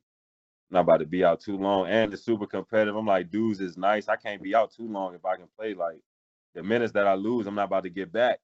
I'm 0.70 0.76
not 0.76 0.82
about 0.82 0.98
to 0.98 1.06
be 1.06 1.24
out 1.24 1.40
too 1.40 1.58
long. 1.58 1.88
And 1.88 2.14
it's 2.14 2.26
super 2.26 2.48
competitive. 2.48 2.96
I'm 2.96 3.06
like, 3.06 3.30
dudes 3.30 3.62
is 3.62 3.78
nice. 3.78 4.08
I 4.08 4.16
can't 4.16 4.42
be 4.42 4.56
out 4.56 4.74
too 4.74 4.88
long 4.88 5.14
if 5.14 5.26
I 5.26 5.36
can 5.36 5.48
play. 5.58 5.74
Like 5.74 6.00
the 6.56 6.64
minutes 6.64 6.94
that 6.94 7.08
I 7.08 7.14
lose, 7.16 7.48
I'm 7.48 7.56
not 7.56 7.66
about 7.66 7.84
to 7.84 7.90
get 7.90 8.12
back. 8.12 8.40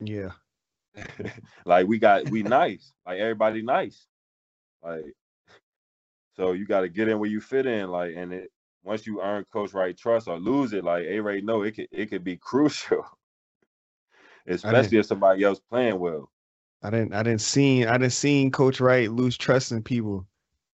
Yeah. 0.00 0.32
like 1.64 1.86
we 1.86 1.98
got 1.98 2.28
we 2.30 2.42
nice. 2.42 2.92
Like 3.06 3.18
everybody 3.20 3.62
nice. 3.62 4.06
Like 4.82 5.04
so 6.36 6.52
you 6.52 6.66
got 6.66 6.80
to 6.80 6.88
get 6.88 7.08
in 7.08 7.18
where 7.18 7.30
you 7.30 7.40
fit 7.40 7.66
in. 7.66 7.90
Like 7.90 8.14
and 8.16 8.32
it 8.32 8.50
once 8.82 9.06
you 9.06 9.20
earn 9.22 9.44
Coach 9.52 9.72
Wright 9.72 9.96
trust 9.96 10.26
or 10.26 10.38
lose 10.38 10.72
it, 10.72 10.84
like 10.84 11.04
A 11.04 11.20
Ray 11.20 11.40
know 11.40 11.62
it 11.62 11.72
could 11.72 11.88
it 11.92 12.06
could 12.06 12.24
be 12.24 12.36
crucial. 12.40 13.04
Especially 14.46 14.98
if 14.98 15.06
somebody 15.06 15.44
else 15.44 15.60
playing 15.60 15.98
well. 15.98 16.30
I 16.82 16.90
didn't 16.90 17.12
I 17.12 17.22
didn't 17.22 17.42
see 17.42 17.84
I 17.84 17.98
didn't 17.98 18.12
seen 18.12 18.50
Coach 18.50 18.80
Wright 18.80 19.10
lose 19.10 19.36
trust 19.36 19.70
in 19.70 19.82
people. 19.82 20.26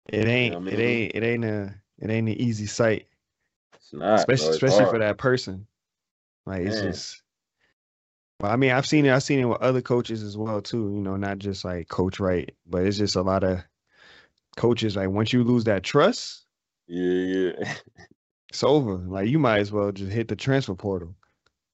It 0.08 0.26
ain't 0.26 0.44
you 0.44 0.50
know 0.50 0.56
I 0.56 0.60
mean? 0.60 0.74
it 0.74 0.82
ain't 0.82 1.14
it 1.14 1.22
ain't 1.22 1.44
a 1.44 1.74
it 1.98 2.10
ain't 2.10 2.28
an 2.28 2.40
easy 2.40 2.66
sight. 2.66 3.06
It's 3.74 3.92
not 3.92 4.20
especially 4.20 4.46
it's 4.48 4.56
especially 4.56 4.84
hard. 4.84 4.90
for 4.90 4.98
that 4.98 5.18
person. 5.18 5.66
Like 6.46 6.62
it's 6.62 6.82
Man. 6.82 6.92
just 6.92 7.22
well, 8.40 8.52
I 8.52 8.56
mean, 8.56 8.72
I've 8.72 8.86
seen 8.86 9.06
it. 9.06 9.12
I've 9.12 9.22
seen 9.22 9.38
it 9.38 9.44
with 9.44 9.62
other 9.62 9.80
coaches 9.80 10.22
as 10.22 10.36
well 10.36 10.60
too. 10.60 10.92
You 10.92 11.00
know, 11.00 11.16
not 11.16 11.38
just 11.38 11.64
like 11.64 11.88
Coach 11.88 12.20
Wright, 12.20 12.54
but 12.66 12.84
it's 12.84 12.98
just 12.98 13.16
a 13.16 13.22
lot 13.22 13.44
of 13.44 13.62
coaches. 14.56 14.96
Like 14.96 15.08
once 15.08 15.32
you 15.32 15.44
lose 15.44 15.64
that 15.64 15.82
trust, 15.82 16.44
yeah, 16.86 17.54
yeah, 17.56 17.74
it's 18.50 18.64
over. 18.64 18.96
Like 18.96 19.28
you 19.28 19.38
might 19.38 19.60
as 19.60 19.72
well 19.72 19.92
just 19.92 20.12
hit 20.12 20.28
the 20.28 20.36
transfer 20.36 20.74
portal. 20.74 21.14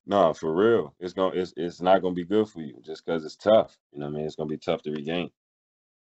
No, 0.07 0.33
for 0.33 0.55
real, 0.55 0.95
it's 1.01 1.12
gonna 1.12 1.35
it's 1.35 1.53
it's 1.57 1.81
not 1.81 2.03
gonna 2.03 2.14
be 2.14 2.24
good 2.24 2.49
for 2.49 2.61
you 2.61 2.74
just 2.85 3.05
because 3.05 3.24
it's 3.24 3.37
tough. 3.37 3.76
You 3.93 4.01
know, 4.01 4.07
what 4.07 4.12
I 4.12 4.16
mean, 4.16 4.26
it's 4.26 4.37
gonna 4.37 4.49
be 4.49 4.59
tough 4.59 4.83
to 4.83 4.91
regain. 4.91 5.31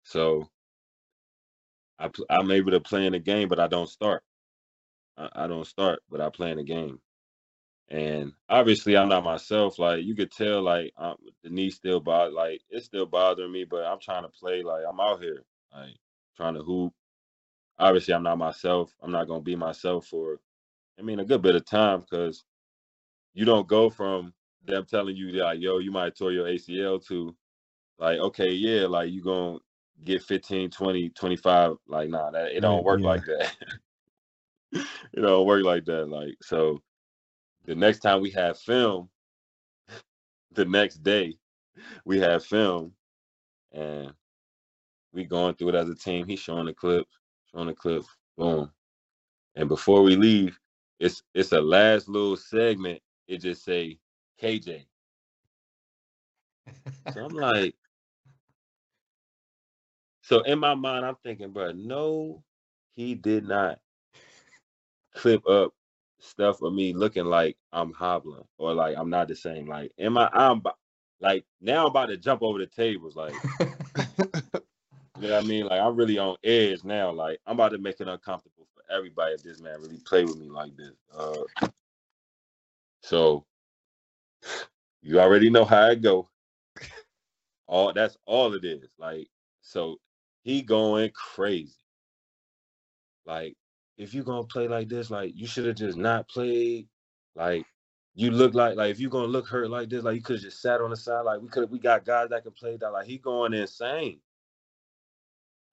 So, 0.03 0.47
I 1.99 2.09
I'm 2.29 2.51
able 2.51 2.71
to 2.71 2.79
play 2.79 3.05
in 3.05 3.13
the 3.13 3.19
game, 3.19 3.47
but 3.47 3.59
I 3.59 3.67
don't 3.67 3.89
start. 3.89 4.23
I, 5.17 5.29
I 5.35 5.47
don't 5.47 5.67
start, 5.67 6.01
but 6.09 6.21
I 6.21 6.29
play 6.29 6.51
in 6.51 6.57
the 6.57 6.63
game. 6.63 6.99
And 7.89 8.33
obviously, 8.49 8.97
I'm 8.97 9.09
not 9.09 9.23
myself. 9.23 9.77
Like 9.77 10.03
you 10.03 10.15
could 10.15 10.31
tell, 10.31 10.61
like 10.63 10.91
the 11.43 11.49
knee 11.49 11.69
still 11.69 11.99
bother, 11.99 12.31
like 12.31 12.61
it's 12.69 12.85
still 12.85 13.05
bothering 13.05 13.51
me. 13.51 13.65
But 13.65 13.85
I'm 13.85 13.99
trying 13.99 14.23
to 14.23 14.29
play. 14.29 14.63
Like 14.63 14.83
I'm 14.89 14.99
out 14.99 15.21
here, 15.21 15.43
like 15.73 15.95
trying 16.35 16.55
to 16.55 16.63
hoop. 16.63 16.93
Obviously, 17.77 18.13
I'm 18.13 18.23
not 18.23 18.37
myself. 18.37 18.93
I'm 19.01 19.11
not 19.11 19.27
gonna 19.27 19.41
be 19.41 19.55
myself 19.55 20.07
for, 20.07 20.39
I 20.97 21.01
mean, 21.01 21.19
a 21.19 21.25
good 21.25 21.41
bit 21.41 21.55
of 21.55 21.65
time 21.65 21.99
because 21.99 22.43
you 23.33 23.45
don't 23.45 23.67
go 23.67 23.89
from 23.89 24.33
them 24.65 24.85
telling 24.89 25.15
you 25.15 25.31
like, 25.31 25.59
yo, 25.61 25.79
you 25.79 25.91
might 25.91 26.15
tore 26.15 26.31
your 26.31 26.47
ACL 26.47 27.05
to, 27.07 27.35
like, 27.99 28.17
okay, 28.17 28.51
yeah, 28.51 28.87
like 28.87 29.11
you 29.11 29.21
gonna 29.21 29.59
get 30.03 30.23
15, 30.23 30.69
20, 30.69 31.09
25. 31.09 31.75
Like, 31.87 32.09
nah, 32.09 32.31
that 32.31 32.51
it 32.51 32.61
don't 32.61 32.83
work 32.83 33.01
yeah. 33.01 33.07
like 33.07 33.25
that. 33.25 33.55
it 35.13 35.21
don't 35.21 35.45
work 35.45 35.63
like 35.63 35.85
that. 35.85 36.09
Like, 36.09 36.35
so 36.41 36.81
the 37.65 37.75
next 37.75 37.99
time 37.99 38.21
we 38.21 38.31
have 38.31 38.59
film, 38.59 39.09
the 40.51 40.65
next 40.65 41.03
day 41.03 41.37
we 42.05 42.19
have 42.19 42.45
film, 42.45 42.93
and 43.71 44.13
we 45.13 45.23
going 45.23 45.55
through 45.55 45.69
it 45.69 45.75
as 45.75 45.89
a 45.89 45.95
team. 45.95 46.27
He's 46.27 46.39
showing 46.39 46.65
the 46.65 46.73
clips, 46.73 47.11
showing 47.51 47.67
the 47.67 47.73
clips. 47.73 48.07
Boom. 48.37 48.71
And 49.55 49.69
before 49.69 50.01
we 50.01 50.15
leave, 50.15 50.59
it's 50.99 51.23
it's 51.33 51.51
a 51.51 51.61
last 51.61 52.07
little 52.07 52.37
segment. 52.37 53.01
It 53.27 53.37
just 53.37 53.63
say 53.63 53.97
KJ. 54.41 54.85
So 57.13 57.25
I'm 57.25 57.35
like, 57.35 57.75
so 60.26 60.41
in 60.41 60.57
my 60.57 60.73
mind, 60.73 61.05
I'm 61.05 61.17
thinking, 61.23 61.51
bro, 61.51 61.71
no, 61.73 62.41
he 62.95 63.13
did 63.13 63.47
not 63.47 63.78
clip 65.13 65.47
up 65.47 65.71
stuff 66.19 66.63
of 66.63 66.73
me 66.73 66.93
looking 66.93 67.26
like 67.26 67.57
I'm 67.71 67.93
hobbling 67.93 68.43
or 68.57 68.73
like 68.73 68.97
I'm 68.97 69.11
not 69.11 69.28
the 69.28 69.36
same. 69.36 69.67
Like, 69.67 69.91
am 69.99 70.17
I? 70.17 70.28
I'm 70.34 70.63
like 71.21 71.45
now 71.61 71.82
I'm 71.82 71.91
about 71.91 72.07
to 72.07 72.17
jump 72.17 72.41
over 72.41 72.57
the 72.57 72.65
tables. 72.65 73.15
Like, 73.15 73.34
you 73.99 75.28
know 75.28 75.30
what 75.30 75.34
I 75.34 75.41
mean? 75.41 75.67
Like 75.67 75.80
I'm 75.80 75.95
really 75.95 76.17
on 76.17 76.38
edge 76.43 76.84
now. 76.84 77.11
Like 77.11 77.39
I'm 77.45 77.53
about 77.53 77.73
to 77.73 77.78
make 77.78 78.01
it 78.01 78.07
uncomfortable 78.07 78.65
for 78.73 78.82
everybody 78.91 79.36
if 79.36 79.43
this 79.43 79.61
man 79.61 79.80
really 79.80 79.99
play 80.07 80.26
with 80.26 80.39
me 80.39 80.49
like 80.49 80.76
this. 80.76 80.95
Uh, 81.15 81.67
so 83.01 83.45
you 85.03 85.19
already 85.19 85.51
know 85.51 85.65
how 85.65 85.86
it 85.91 86.01
go. 86.01 86.28
All 87.67 87.93
that's 87.93 88.17
all 88.26 88.55
it 88.55 88.65
is. 88.65 88.89
Like 88.97 89.28
so, 89.61 89.99
he 90.45 90.61
going 90.61 91.09
crazy. 91.11 91.73
Like 93.25 93.55
if 93.97 94.13
you 94.13 94.23
gonna 94.23 94.45
play 94.45 94.67
like 94.67 94.87
this, 94.87 95.09
like 95.09 95.33
you 95.35 95.47
should 95.47 95.65
have 95.65 95.75
just 95.75 95.97
not 95.97 96.29
played. 96.29 96.87
Like 97.35 97.65
you 98.13 98.31
look 98.31 98.53
like 98.53 98.77
like 98.77 98.91
if 98.91 98.99
you 98.99 99.09
gonna 99.09 99.27
look 99.27 99.47
hurt 99.47 99.69
like 99.69 99.89
this, 99.89 100.03
like 100.03 100.15
you 100.15 100.21
could 100.21 100.39
just 100.39 100.61
sat 100.61 100.81
on 100.81 100.91
the 100.91 100.95
side. 100.95 101.21
Like 101.21 101.41
we 101.41 101.49
could 101.49 101.69
we 101.69 101.79
got 101.79 102.05
guys 102.05 102.29
that 102.29 102.43
can 102.43 102.51
play 102.51 102.77
that. 102.77 102.91
Like 102.91 103.07
he 103.07 103.17
going 103.17 103.53
insane. 103.53 104.19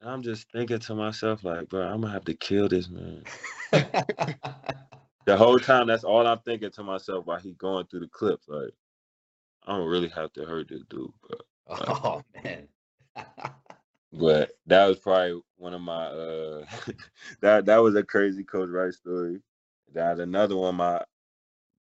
And 0.00 0.10
I'm 0.10 0.22
just 0.22 0.50
thinking 0.50 0.80
to 0.80 0.94
myself, 0.96 1.44
like, 1.44 1.68
bro, 1.68 1.82
I'm 1.82 2.00
gonna 2.00 2.12
have 2.12 2.24
to 2.24 2.34
kill 2.34 2.68
this 2.68 2.88
man. 2.88 3.22
the 3.70 5.36
whole 5.36 5.58
time, 5.60 5.86
that's 5.86 6.02
all 6.02 6.26
I'm 6.26 6.40
thinking 6.40 6.70
to 6.72 6.82
myself 6.82 7.26
while 7.26 7.38
he 7.38 7.52
going 7.52 7.86
through 7.86 8.00
the 8.00 8.08
clips. 8.08 8.48
Like, 8.48 8.72
I 9.66 9.76
don't 9.76 9.88
really 9.88 10.08
have 10.08 10.32
to 10.32 10.44
hurt 10.44 10.68
this 10.70 10.82
dude, 10.88 11.12
bro. 11.20 11.38
oh 11.68 12.22
man. 12.42 12.66
but 14.12 14.52
that 14.66 14.86
was 14.86 14.98
probably 14.98 15.40
one 15.56 15.74
of 15.74 15.80
my 15.80 16.06
uh 16.06 16.64
that 17.40 17.66
that 17.66 17.78
was 17.78 17.94
a 17.94 18.02
crazy 18.02 18.44
coach 18.44 18.68
Wright 18.68 18.92
story. 18.92 19.40
That 19.94 20.20
another 20.20 20.56
one 20.56 20.76
my 20.76 21.00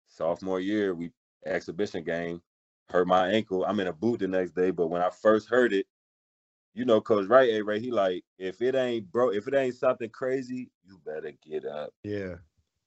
sophomore 0.08 0.60
year, 0.60 0.94
we 0.94 1.12
exhibition 1.46 2.04
game, 2.04 2.42
hurt 2.90 3.08
my 3.08 3.30
ankle. 3.30 3.66
I'm 3.66 3.80
in 3.80 3.88
a 3.88 3.94
boot 3.94 4.20
the 4.20 4.28
next 4.28 4.52
day, 4.52 4.72
but 4.72 4.88
when 4.88 5.02
I 5.02 5.10
first 5.10 5.50
heard 5.50 5.74
it, 5.74 5.86
you 6.74 6.86
know, 6.86 7.02
Coach 7.02 7.28
Wright, 7.28 7.50
hey 7.50 7.62
Ray, 7.62 7.80
he 7.80 7.92
like, 7.92 8.24
if 8.38 8.62
it 8.62 8.76
ain't 8.76 9.12
bro, 9.12 9.30
if 9.30 9.48
it 9.48 9.54
ain't 9.56 9.76
something 9.76 10.10
crazy, 10.10 10.70
you 10.86 11.00
better 11.06 11.32
get 11.46 11.66
up. 11.66 11.92
Yeah. 12.04 12.36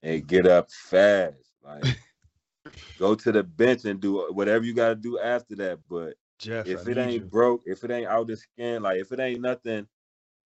And 0.03 0.27
get 0.27 0.47
up 0.47 0.71
fast. 0.71 1.53
Like 1.65 1.85
go 2.99 3.15
to 3.15 3.33
the 3.33 3.43
bench 3.43 3.85
and 3.85 4.01
do 4.01 4.29
whatever 4.31 4.65
you 4.65 4.75
gotta 4.75 4.95
do 4.95 5.19
after 5.19 5.57
that. 5.57 5.81
But 5.89 6.15
Jeff, 6.43 6.67
if 6.67 6.77
I 6.77 6.83
it 6.89 6.99
ain't 6.99 7.15
you. 7.25 7.31
broke, 7.31 7.63
if 7.67 7.85
it 7.85 7.91
ain't 7.91 8.09
out 8.09 8.29
the 8.29 8.37
skin, 8.37 8.83
like 8.83 8.99
if 9.01 9.13
it 9.13 9.21
ain't 9.21 9.41
nothing 9.43 9.89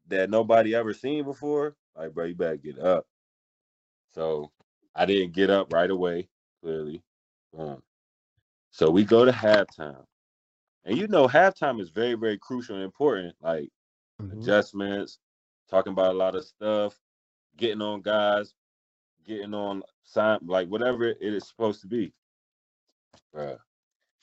that 0.09 0.31
nobody 0.31 0.75
ever 0.75 0.95
seen 0.95 1.25
before, 1.25 1.77
like 1.97 2.15
bro, 2.15 2.27
you 2.27 2.35
better 2.35 2.57
get 2.57 2.79
up. 2.79 3.07
So 4.15 4.53
I 4.95 5.07
didn't 5.07 5.35
get 5.35 5.51
up 5.51 5.73
right 5.73 5.91
away, 5.91 6.29
clearly. 6.63 7.03
Boom. 7.53 7.83
So 8.71 8.91
we 8.91 9.05
go 9.05 9.25
to 9.25 9.33
halftime. 9.33 10.05
And 10.85 10.99
you 10.99 11.09
know, 11.09 11.29
halftime 11.29 11.81
is 11.81 11.91
very, 11.91 12.15
very 12.15 12.39
crucial 12.39 12.77
and 12.77 12.85
important. 12.85 13.37
Like 13.43 13.71
Mhm. 14.21 14.33
adjustments, 14.33 15.19
talking 15.71 15.93
about 15.93 16.15
a 16.15 16.19
lot 16.19 16.37
of 16.37 16.45
stuff, 16.45 16.99
getting 17.57 17.83
on 17.83 18.03
guys, 18.03 18.55
getting 19.27 19.55
on 19.55 19.83
sign, 20.05 20.41
like 20.47 20.69
whatever 20.69 21.05
it 21.05 21.19
is 21.21 21.49
supposed 21.49 21.81
to 21.83 21.89
be. 21.89 22.13
Bruh, 23.35 23.59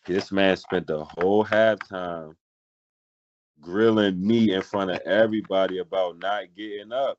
this 0.06 0.32
man 0.32 0.58
spent 0.58 0.88
the 0.88 1.06
whole 1.06 1.46
halftime 1.46 2.34
grilling 3.60 4.26
me 4.26 4.54
in 4.54 4.62
front 4.62 4.92
of 4.92 5.00
everybody 5.06 5.78
about 5.80 6.18
not 6.20 6.46
getting 6.56 6.92
up. 6.92 7.18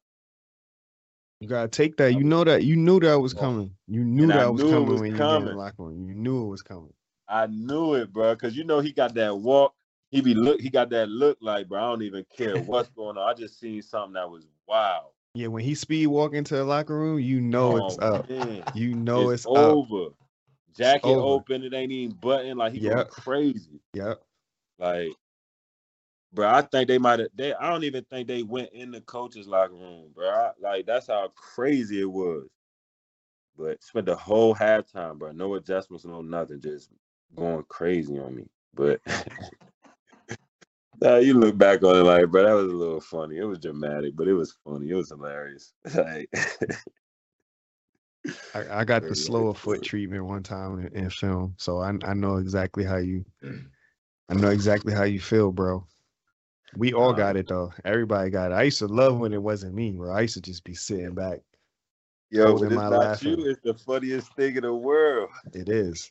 You 1.40 1.48
gotta 1.48 1.68
take 1.68 1.96
that. 1.96 2.12
You 2.14 2.22
know 2.22 2.44
that. 2.44 2.64
You 2.64 2.76
knew 2.76 3.00
that 3.00 3.14
was 3.18 3.34
coming. 3.34 3.74
You 3.88 4.04
knew 4.04 4.24
And 4.24 4.32
I 4.32 4.38
that 4.44 4.52
was 4.52 4.62
knew 4.62 4.70
coming 4.70 4.88
was 4.88 5.00
when 5.00 5.10
you 5.10 5.16
get 5.18 5.34
in 5.34 5.44
the 5.46 5.54
locker 5.54 5.82
room. 5.82 6.06
You 6.08 6.14
knew 6.14 6.44
it 6.44 6.48
was 6.48 6.62
coming. 6.62 6.92
I 7.28 7.46
knew 7.46 7.94
it, 7.94 8.12
bro, 8.12 8.34
because 8.34 8.56
you 8.56 8.62
know 8.64 8.80
he 8.80 8.92
got 8.92 9.14
that 9.14 9.36
walk. 9.36 9.74
He 10.10 10.20
be 10.20 10.34
look. 10.34 10.60
He 10.60 10.68
got 10.70 10.90
that 10.90 11.08
look 11.08 11.38
like, 11.40 11.68
bro. 11.68 11.78
I 11.82 11.88
don't 11.88 12.02
even 12.02 12.24
care 12.36 12.58
what's 12.58 12.90
going 12.90 13.16
on. 13.16 13.28
I 13.28 13.34
just 13.34 13.58
seen 13.58 13.82
something 13.82 14.12
that 14.14 14.30
was 14.30 14.46
wow. 14.68 15.08
Yeah, 15.34 15.46
when 15.46 15.64
he 15.64 15.74
speed 15.74 16.08
walk 16.08 16.34
into 16.34 16.54
the 16.54 16.64
locker 16.64 16.96
room, 16.96 17.18
you 17.18 17.40
know 17.40 17.76
it's 17.78 17.98
Oh, 17.98 18.16
up. 18.16 18.28
man. 18.28 18.62
You 18.74 18.94
know 18.94 19.30
it's, 19.30 19.46
up. 19.46 19.50
over. 19.52 20.10
Jacket 20.74 21.06
over. 21.06 21.20
open, 21.20 21.64
it 21.64 21.74
ain't 21.74 21.92
even 21.92 22.16
button. 22.16 22.58
Like 22.58 22.72
he 22.72 22.80
Yep. 22.80 23.08
crazy. 23.08 23.80
Yep. 23.94 24.22
Like, 24.78 25.12
bro, 26.32 26.48
I 26.48 26.62
think 26.62 26.88
they 26.88 26.98
might 26.98 27.20
have. 27.20 27.28
They, 27.34 27.54
I 27.54 27.70
don't 27.70 27.84
even 27.84 28.04
think 28.04 28.28
they 28.28 28.42
went 28.42 28.70
in 28.72 28.90
the 28.90 29.00
coach's 29.02 29.46
locker 29.46 29.74
room, 29.74 30.10
bro. 30.14 30.28
I, 30.28 30.50
like 30.60 30.86
that's 30.86 31.06
how 31.08 31.28
crazy 31.34 32.00
it 32.00 32.10
was. 32.10 32.48
But 33.56 33.82
spent 33.82 34.06
the 34.06 34.16
whole 34.16 34.54
halftime, 34.54 35.18
bro. 35.18 35.32
No 35.32 35.54
adjustments, 35.54 36.04
no 36.04 36.22
nothing, 36.22 36.60
just 36.60 36.90
going 37.36 37.64
crazy 37.68 38.18
on 38.18 38.34
me. 38.34 38.48
But 38.74 39.00
now 41.00 41.16
you 41.16 41.34
look 41.34 41.58
back 41.58 41.82
on 41.82 41.96
it, 41.96 42.02
like, 42.04 42.28
bro, 42.30 42.44
that 42.44 42.54
was 42.54 42.72
a 42.72 42.76
little 42.76 43.00
funny. 43.00 43.36
It 43.38 43.44
was 43.44 43.58
dramatic, 43.58 44.16
but 44.16 44.28
it 44.28 44.34
was 44.34 44.56
funny. 44.64 44.90
It 44.90 44.94
was 44.94 45.10
hilarious. 45.10 45.74
like, 45.94 46.30
I, 48.54 48.80
I 48.80 48.84
got 48.84 49.02
the 49.02 49.16
slower 49.16 49.54
foot 49.54 49.82
treatment 49.82 50.24
one 50.24 50.42
time 50.42 50.80
in, 50.80 50.96
in 50.96 51.10
film, 51.10 51.54
so 51.58 51.78
I 51.78 51.92
I 52.04 52.14
know 52.14 52.36
exactly 52.36 52.84
how 52.84 52.96
you 52.96 53.24
mm. 53.42 53.66
I 54.28 54.34
know 54.34 54.50
exactly 54.50 54.94
how 54.94 55.04
you 55.04 55.20
feel, 55.20 55.52
bro. 55.52 55.86
We 56.76 56.94
all 56.94 57.12
got 57.12 57.36
it 57.36 57.48
though. 57.48 57.72
Everybody 57.84 58.30
got 58.30 58.52
it. 58.52 58.54
I 58.54 58.62
used 58.62 58.78
to 58.78 58.86
love 58.86 59.18
when 59.18 59.32
it 59.32 59.42
wasn't 59.42 59.74
me, 59.74 59.90
bro. 59.90 60.12
I 60.12 60.22
used 60.22 60.34
to 60.34 60.40
just 60.40 60.64
be 60.64 60.74
sitting 60.74 61.14
back. 61.14 61.40
yo, 62.30 62.54
when 62.54 62.72
it's 62.72 62.74
not 62.74 62.92
laughing. 62.92 63.40
you, 63.40 63.50
it's 63.50 63.60
the 63.62 63.74
funniest 63.74 64.34
thing 64.34 64.56
in 64.56 64.62
the 64.62 64.74
world. 64.74 65.28
It 65.52 65.68
is. 65.68 66.10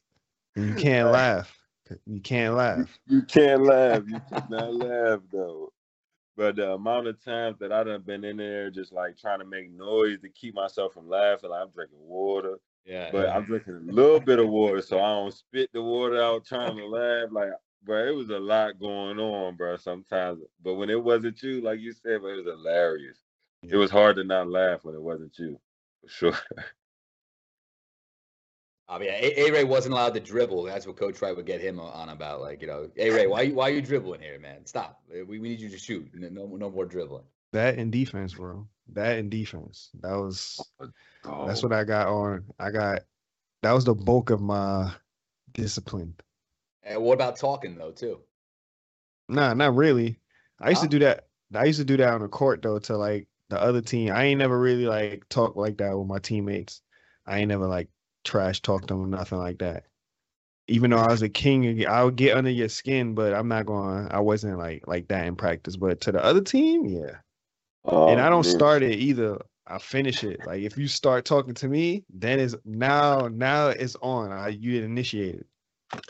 And 0.55 0.68
you 0.68 0.76
can't 0.84 1.12
laugh. 1.12 1.57
You 2.05 2.22
can't 2.22 2.55
laugh. 2.55 2.99
You 3.07 3.24
can't 3.24 3.64
laugh. 3.64 4.03
You 4.07 4.22
cannot 4.30 4.76
laugh 4.76 5.20
though. 5.32 5.74
But 6.41 6.55
the 6.55 6.71
amount 6.71 7.05
of 7.05 7.23
times 7.23 7.59
that 7.59 7.71
I 7.71 7.83
done 7.83 8.01
been 8.01 8.23
in 8.23 8.37
there 8.37 8.71
just 8.71 8.91
like 8.91 9.15
trying 9.15 9.37
to 9.37 9.45
make 9.45 9.71
noise 9.71 10.19
to 10.21 10.29
keep 10.29 10.55
myself 10.55 10.91
from 10.91 11.07
laughing, 11.07 11.51
like 11.51 11.61
I'm 11.61 11.69
drinking 11.69 11.99
water, 11.99 12.55
Yeah. 12.83 13.09
but 13.11 13.29
I'm 13.29 13.45
drinking 13.45 13.75
a 13.75 13.91
little 13.91 14.19
bit 14.19 14.39
of 14.39 14.49
water 14.49 14.81
so 14.81 14.99
I 14.99 15.09
don't 15.13 15.31
spit 15.31 15.69
the 15.71 15.83
water 15.83 16.19
out 16.19 16.43
trying 16.43 16.77
to 16.77 16.87
laugh. 16.87 17.29
Like, 17.31 17.51
bro, 17.83 18.07
it 18.07 18.15
was 18.15 18.31
a 18.31 18.39
lot 18.39 18.79
going 18.79 19.19
on, 19.19 19.55
bro. 19.55 19.77
Sometimes, 19.77 20.39
but 20.63 20.73
when 20.73 20.89
it 20.89 21.03
wasn't 21.03 21.39
you, 21.43 21.61
like 21.61 21.79
you 21.79 21.91
said, 21.93 22.21
but 22.23 22.29
it 22.29 22.43
was 22.43 22.55
hilarious. 22.55 23.19
It 23.61 23.77
was 23.77 23.91
hard 23.91 24.15
to 24.15 24.23
not 24.23 24.49
laugh 24.49 24.83
when 24.83 24.95
it 24.95 25.01
wasn't 25.01 25.37
you, 25.37 25.59
for 26.01 26.09
sure. 26.09 26.33
I 28.91 28.97
mean, 28.99 29.09
A 29.09 29.51
Ray 29.51 29.63
wasn't 29.63 29.93
allowed 29.93 30.13
to 30.15 30.19
dribble. 30.19 30.63
That's 30.63 30.85
what 30.85 30.97
Coach 30.97 31.21
Wright 31.21 31.33
would 31.33 31.45
get 31.45 31.61
him 31.61 31.79
on 31.79 32.09
about. 32.09 32.41
Like, 32.41 32.61
you 32.61 32.67
know, 32.67 32.89
A 32.97 33.09
Ray, 33.09 33.25
why 33.25 33.43
you 33.43 33.55
why 33.55 33.69
you 33.69 33.81
dribbling 33.81 34.19
here, 34.19 34.37
man? 34.37 34.65
Stop. 34.65 35.01
We, 35.09 35.23
we 35.23 35.39
need 35.39 35.61
you 35.61 35.69
to 35.69 35.77
shoot. 35.77 36.09
No 36.13 36.45
no 36.45 36.69
more 36.69 36.85
dribbling. 36.85 37.23
That 37.53 37.77
and 37.77 37.89
defense, 37.89 38.33
bro. 38.33 38.67
That 38.91 39.17
and 39.17 39.31
defense. 39.31 39.91
That 40.01 40.15
was 40.15 40.59
oh, 41.23 41.47
that's 41.47 41.63
Oh, 41.63 41.67
what 41.69 41.73
I 41.73 41.85
got 41.85 42.07
on. 42.09 42.43
I 42.59 42.69
got 42.69 43.03
that 43.61 43.71
was 43.71 43.85
the 43.85 43.95
bulk 43.95 44.29
of 44.29 44.41
my 44.41 44.91
discipline. 45.53 46.15
And 46.83 47.01
what 47.01 47.13
about 47.13 47.37
talking 47.37 47.75
though, 47.77 47.91
too? 47.91 48.19
Nah, 49.29 49.53
not 49.53 49.73
really. 49.73 50.19
I 50.59 50.71
used 50.71 50.81
to 50.81 50.89
do 50.89 50.99
that. 50.99 51.27
I 51.55 51.63
used 51.63 51.79
to 51.79 51.85
do 51.85 51.95
that 51.95 52.13
on 52.13 52.21
the 52.21 52.27
court 52.27 52.61
though 52.61 52.79
to 52.79 52.97
like 52.97 53.29
the 53.49 53.61
other 53.61 53.81
team. 53.81 54.11
I 54.11 54.25
ain't 54.25 54.39
never 54.39 54.59
really 54.59 54.85
like 54.85 55.29
talk 55.29 55.55
like 55.55 55.77
that 55.77 55.97
with 55.97 56.07
my 56.07 56.19
teammates. 56.19 56.81
I 57.25 57.39
ain't 57.39 57.47
never 57.47 57.67
like 57.67 57.87
trash 58.24 58.61
talk 58.61 58.88
them 58.88 59.01
or 59.01 59.07
nothing 59.07 59.38
like 59.38 59.59
that. 59.59 59.86
Even 60.67 60.91
though 60.91 60.97
I 60.97 61.07
was 61.07 61.22
a 61.22 61.30
king, 61.30 61.86
I 61.86 62.03
would 62.03 62.15
get 62.15 62.38
under 62.38 62.49
your 62.49 62.69
skin, 62.69 63.13
but 63.13 63.34
I'm 63.34 63.47
not 63.47 63.65
going. 63.65 64.07
I 64.11 64.19
wasn't 64.19 64.57
like 64.57 64.88
like 64.88 65.07
that 65.09 65.26
in 65.26 65.36
practice. 65.36 65.76
But 65.76 66.01
to 66.01 66.11
the 66.11 66.24
other 66.24 66.41
team, 66.41 66.86
yeah. 66.86 67.17
and 67.84 67.86
oh, 67.86 68.07
I 68.07 68.28
oh, 68.28 68.30
don't 68.30 68.45
man. 68.45 68.55
start 68.55 68.84
it 68.84 68.97
either. 68.99 69.39
I 69.67 69.80
finish 69.80 70.24
it. 70.24 70.39
Like 70.45 70.61
if 70.61 70.78
you 70.78 70.88
start 70.88 71.26
talking 71.26 71.53
to 71.55 71.67
me, 71.67 72.03
then 72.13 72.39
it's 72.39 72.55
now 72.63 73.28
now 73.28 73.69
it's 73.69 73.95
on. 74.01 74.32
I 74.32 74.49
you 74.49 74.82
initiated. 74.84 75.45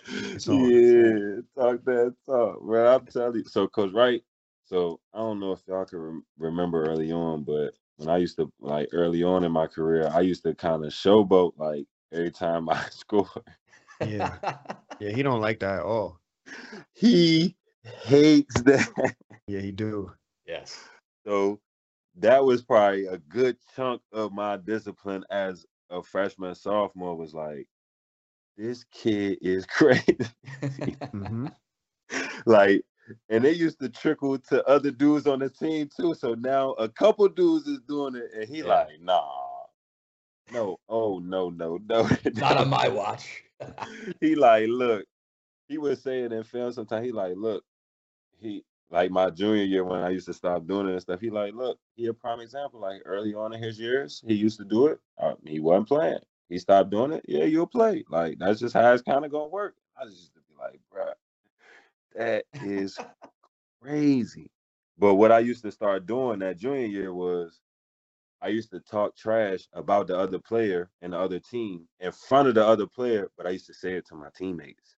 It's 0.07 0.47
on. 0.47 0.69
Yeah, 0.69 1.41
talk 1.55 1.83
that 1.85 2.15
talk, 2.25 2.61
bro. 2.61 2.95
I'm 2.95 3.05
telling 3.07 3.37
you. 3.37 3.45
So, 3.45 3.67
Coach 3.67 3.93
Wright. 3.93 4.21
So 4.65 4.99
I 5.13 5.17
don't 5.17 5.39
know 5.39 5.51
if 5.51 5.59
y'all 5.67 5.85
can 5.85 5.99
rem- 5.99 6.25
remember 6.37 6.85
early 6.85 7.11
on, 7.11 7.43
but 7.43 7.73
when 7.97 8.09
I 8.09 8.17
used 8.17 8.37
to 8.37 8.51
like 8.59 8.89
early 8.93 9.21
on 9.21 9.43
in 9.43 9.51
my 9.51 9.67
career, 9.67 10.09
I 10.13 10.21
used 10.21 10.43
to 10.43 10.55
kind 10.55 10.85
of 10.85 10.91
showboat 10.91 11.53
like 11.57 11.85
every 12.11 12.31
time 12.31 12.69
I 12.69 12.81
scored. 12.91 13.27
Yeah. 13.99 14.39
Yeah, 14.99 15.11
he 15.11 15.23
don't 15.23 15.41
like 15.41 15.59
that 15.59 15.79
at 15.79 15.83
all. 15.85 16.19
He 16.93 17.55
hates 17.83 18.61
that. 18.63 19.15
Yeah, 19.47 19.59
he 19.61 19.71
do. 19.71 20.13
yes. 20.45 20.87
So 21.25 21.59
that 22.15 22.43
was 22.43 22.61
probably 22.61 23.05
a 23.07 23.17
good 23.17 23.57
chunk 23.75 24.01
of 24.11 24.31
my 24.31 24.57
discipline 24.57 25.23
as 25.29 25.65
a 25.89 26.01
freshman 26.01 26.55
sophomore 26.55 27.15
was 27.15 27.33
like, 27.33 27.67
this 28.57 28.83
kid 28.91 29.39
is 29.41 29.65
crazy. 29.67 30.27
hmm 31.11 31.47
like, 32.45 32.83
and 33.29 33.43
they 33.43 33.51
used 33.51 33.79
to 33.79 33.89
trickle 33.89 34.37
to 34.37 34.63
other 34.67 34.91
dudes 34.91 35.27
on 35.27 35.39
the 35.39 35.49
team 35.49 35.89
too. 35.95 36.13
So 36.13 36.33
now 36.35 36.71
a 36.73 36.87
couple 36.89 37.27
dudes 37.29 37.67
is 37.67 37.79
doing 37.87 38.15
it, 38.15 38.31
and 38.35 38.47
he 38.47 38.61
Yeah. 38.61 38.63
like, 38.63 38.99
nah, 39.01 39.50
no, 40.51 40.79
oh 40.89 41.19
no, 41.19 41.49
no, 41.51 41.79
no, 41.89 42.09
Not 42.35 42.57
on 42.57 42.69
my 42.69 42.89
watch. 42.89 43.43
he 44.21 44.35
like, 44.35 44.67
look, 44.69 45.05
he 45.69 45.77
was 45.79 46.01
saying 46.01 46.31
in 46.33 46.43
film 46.43 46.73
sometimes. 46.73 47.05
He 47.05 47.11
like, 47.13 47.35
look, 47.37 47.63
he 48.39 48.63
like 48.91 49.11
my 49.11 49.29
junior 49.31 49.63
year 49.63 49.85
when 49.85 50.01
I 50.01 50.09
used 50.09 50.27
to 50.27 50.33
stop 50.33 50.67
doing 50.67 50.87
it 50.89 50.93
and 50.93 51.01
stuff. 51.01 51.21
He 51.21 51.29
like, 51.31 51.53
look, 51.55 51.79
he 51.95 52.07
a 52.07 52.13
prime 52.13 52.41
example. 52.41 52.79
Like 52.81 53.01
early 53.05 53.33
on 53.33 53.53
in 53.53 53.61
his 53.63 53.79
years, 53.79 54.23
he 54.27 54.35
used 54.35 54.59
to 54.59 54.65
do 54.65 54.87
it. 54.87 54.99
Uh, 55.19 55.35
he 55.45 55.59
wasn't 55.59 55.89
playing. 55.89 56.19
He 56.49 56.59
stopped 56.59 56.91
doing 56.91 57.13
it. 57.13 57.25
Yeah, 57.27 57.45
you'll 57.45 57.67
play. 57.67 58.05
Like 58.09 58.39
that's 58.39 58.59
just 58.59 58.75
how 58.75 58.93
it's 58.93 59.03
kind 59.03 59.25
of 59.25 59.31
gonna 59.31 59.47
work. 59.49 59.75
I 59.99 60.05
just 60.05 60.17
used 60.17 60.33
to 60.35 60.41
be 60.41 60.55
like, 60.59 60.79
bruh, 60.93 61.13
that 62.15 62.45
is 62.61 62.99
crazy. 63.81 64.51
But 64.97 65.15
what 65.15 65.31
I 65.31 65.39
used 65.39 65.63
to 65.63 65.71
start 65.71 66.07
doing 66.07 66.39
that 66.39 66.59
junior 66.59 66.87
year 66.87 67.13
was 67.13 67.59
I 68.41 68.47
used 68.47 68.71
to 68.71 68.79
talk 68.79 69.15
trash 69.15 69.67
about 69.73 70.07
the 70.07 70.17
other 70.17 70.39
player 70.39 70.89
and 71.01 71.13
the 71.13 71.19
other 71.19 71.39
team 71.39 71.87
in 71.99 72.11
front 72.11 72.47
of 72.47 72.55
the 72.55 72.65
other 72.65 72.87
player, 72.87 73.29
but 73.37 73.45
I 73.45 73.51
used 73.51 73.67
to 73.67 73.73
say 73.73 73.93
it 73.93 74.05
to 74.07 74.15
my 74.15 74.29
teammates. 74.35 74.95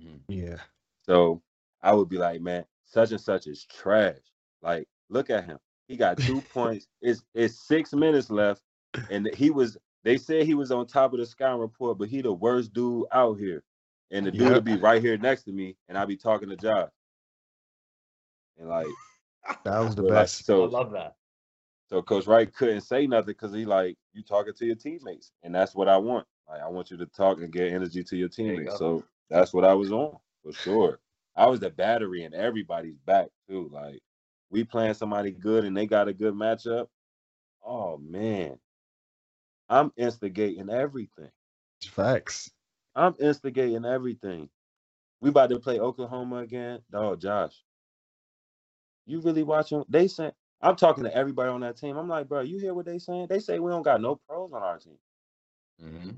Mhm. 0.00 0.20
Yeah. 0.28 0.58
So 1.02 1.42
I 1.82 1.92
would 1.92 2.08
be 2.08 2.18
like, 2.18 2.40
man, 2.40 2.64
such 2.84 3.10
and 3.10 3.20
such 3.20 3.46
is 3.46 3.64
trash. 3.64 4.18
Like, 4.62 4.88
look 5.08 5.30
at 5.30 5.44
him. 5.44 5.58
He 5.88 5.96
got 5.96 6.16
two 6.18 6.40
points. 6.52 6.86
It's 7.00 7.22
it's 7.34 7.58
six 7.66 7.92
minutes 7.92 8.30
left, 8.30 8.62
and 9.10 9.28
he 9.34 9.50
was. 9.50 9.76
They 10.04 10.18
said 10.18 10.46
he 10.46 10.54
was 10.54 10.70
on 10.70 10.86
top 10.86 11.12
of 11.12 11.18
the 11.18 11.26
scouting 11.26 11.60
report, 11.60 11.98
but 11.98 12.08
he 12.08 12.20
the 12.22 12.32
worst 12.32 12.72
dude 12.72 13.06
out 13.12 13.38
here. 13.38 13.64
And 14.12 14.24
the 14.24 14.30
dude 14.30 14.42
Yep. 14.42 14.52
would 14.52 14.64
be 14.64 14.76
right 14.76 15.02
here 15.02 15.18
next 15.18 15.42
to 15.44 15.52
me, 15.52 15.76
and 15.88 15.98
I'd 15.98 16.06
be 16.06 16.16
talking 16.16 16.48
to 16.50 16.56
Josh. 16.56 16.90
And 18.56 18.68
like, 18.68 18.86
That 19.64 19.80
was 19.80 19.96
the 19.96 20.02
we're 20.04 20.10
like- 20.10 20.18
best. 20.24 20.48
I 20.48 20.54
love 20.54 20.92
that. 20.92 21.16
So 21.88 22.02
Coach 22.02 22.26
Wright 22.26 22.52
couldn't 22.52 22.82
say 22.82 23.06
nothing 23.06 23.28
because 23.28 23.54
he 23.54 23.64
like 23.66 23.96
you 24.14 24.22
talking 24.22 24.54
to 24.54 24.66
your 24.66 24.76
teammates, 24.76 25.32
and 25.42 25.54
that's 25.54 25.74
what 25.74 25.88
I 25.88 25.98
want. 25.98 26.26
Like 26.48 26.62
I 26.62 26.68
want 26.68 26.90
you 26.90 26.96
to 26.98 27.06
talk 27.06 27.38
and 27.40 27.52
get 27.52 27.72
energy 27.72 28.04
to 28.04 28.16
your 28.16 28.28
There 28.46 28.56
you 28.56 28.64
teammates. 28.64 28.76
So 28.76 29.04
that's 29.30 29.54
what 29.54 29.64
I 29.64 29.74
was 29.74 29.92
on 29.92 30.16
for 30.44 30.52
sure. 30.52 31.00
I 31.36 31.46
was 31.46 31.60
the 31.60 31.70
battery 31.70 32.24
in 32.24 32.34
everybody's 32.34 32.98
back 33.06 33.28
too. 33.48 33.70
Like 33.72 34.00
we 34.50 34.64
playing 34.64 34.94
somebody 34.94 35.32
good 35.32 35.64
and 35.64 35.76
they 35.76 35.86
got 35.86 36.08
a 36.08 36.14
good 36.14 36.34
matchup. 36.34 36.88
Oh 37.64 37.98
man, 37.98 38.58
I'm 39.68 39.92
instigating 39.96 40.70
everything. 40.70 41.30
Facts. 41.90 42.50
I'm 42.96 43.14
instigating 43.20 43.84
everything. 43.84 44.48
We 45.20 45.30
about 45.30 45.50
to 45.50 45.60
play 45.60 45.80
Oklahoma 45.80 46.38
again. 46.38 46.80
Dog, 46.90 47.20
Josh. 47.20 47.54
You 49.06 49.20
really 49.20 49.42
watching? 49.44 49.84
They 49.88 50.08
saying 50.08 50.32
I'm 50.60 50.76
talking 50.76 51.04
to 51.04 51.14
everybody 51.14 51.50
on 51.50 51.60
that 51.60 51.76
team. 51.76 51.96
I'm 51.96 52.08
like, 52.08 52.28
bro, 52.28 52.40
you 52.40 52.58
hear 52.58 52.74
what 52.74 52.86
they 52.86 52.98
saying? 52.98 53.26
They 53.28 53.38
say 53.40 53.58
we 53.58 53.70
don't 53.70 53.82
got 53.82 54.00
no 54.00 54.16
pros 54.16 54.52
on 54.52 54.62
our 54.62 54.78
team. 54.78 54.98
hmm 55.80 56.10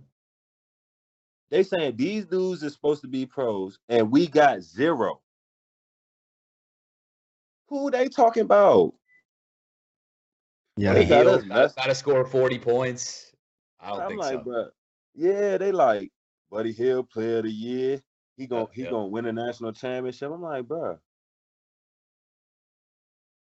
They 1.51 1.63
saying 1.63 1.97
these 1.97 2.25
dudes 2.27 2.63
is 2.63 2.73
supposed 2.73 3.03
to 3.03 3.09
be 3.09 3.27
pros, 3.27 3.79
and 3.89 4.11
we 4.11 4.27
got 4.27 4.61
zero. 4.63 5.21
Who 7.69 7.91
they 7.91 8.09
talking 8.09 8.45
about? 8.45 8.95
Yeah. 10.77 10.95
They 10.95 11.05
got 11.05 11.27
us 11.27 11.43
Got 11.43 11.49
messed- 11.49 11.77
to 11.79 11.95
score 11.95 12.25
40 12.25 12.59
points. 12.61 13.33
I 13.81 13.89
don't 13.91 14.01
I'm 14.03 14.09
think 14.09 14.21
like, 14.21 14.33
so. 14.35 14.41
bro, 14.41 14.69
yeah, 15.15 15.59
they 15.59 15.73
like 15.73 16.13
Buddy 16.51 16.73
Hield, 16.73 17.11
Player 17.11 17.39
of 17.39 17.45
the 17.45 17.51
Year. 17.51 18.03
He 18.37 18.47
gon' 18.47 18.69
he 18.73 18.83
yeah. 18.83 18.91
gonna 18.91 19.09
win 19.09 19.27
a 19.27 19.33
national 19.33 19.73
championship. 19.73 20.31
I'm 20.33 20.41
like, 20.43 20.67
bro, 20.67 20.99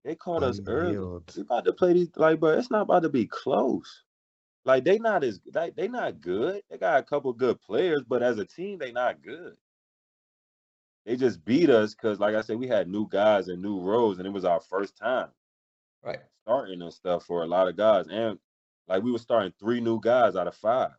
they 0.04 0.14
caught 0.14 0.42
us 0.42 0.60
early. 0.66 1.10
We 1.34 1.42
about 1.42 1.64
to 1.66 1.72
play 1.72 1.92
these 1.94 2.10
like, 2.16 2.40
bro. 2.40 2.58
It's 2.58 2.70
not 2.70 2.82
about 2.82 3.02
to 3.02 3.08
be 3.08 3.26
close. 3.26 4.04
Like 4.64 4.84
they 4.84 4.98
not 4.98 5.24
as 5.24 5.40
like 5.54 5.76
they 5.76 5.88
not 5.88 6.20
good. 6.20 6.62
They 6.70 6.78
got 6.78 7.00
a 7.00 7.04
couple 7.04 7.32
good 7.32 7.60
players, 7.60 8.02
but 8.06 8.22
as 8.22 8.38
a 8.38 8.44
team, 8.46 8.78
they 8.78 8.92
not 8.92 9.22
good. 9.22 9.56
They 11.06 11.16
just 11.16 11.44
beat 11.44 11.70
us 11.70 11.94
because, 11.94 12.20
like 12.20 12.34
I 12.34 12.42
said, 12.42 12.58
we 12.58 12.68
had 12.68 12.88
new 12.88 13.08
guys 13.08 13.48
and 13.48 13.62
new 13.62 13.80
roles, 13.80 14.18
and 14.18 14.26
it 14.26 14.30
was 14.32 14.44
our 14.44 14.60
first 14.60 14.96
time 14.96 15.30
Right. 16.02 16.20
starting 16.42 16.82
and 16.82 16.92
stuff 16.92 17.24
for 17.24 17.42
a 17.42 17.46
lot 17.46 17.68
of 17.68 17.76
guys. 17.76 18.06
And 18.08 18.38
like 18.88 19.02
we 19.02 19.12
were 19.12 19.18
starting 19.18 19.52
three 19.58 19.80
new 19.80 20.00
guys 20.00 20.36
out 20.36 20.48
of 20.48 20.54
five. 20.54 20.92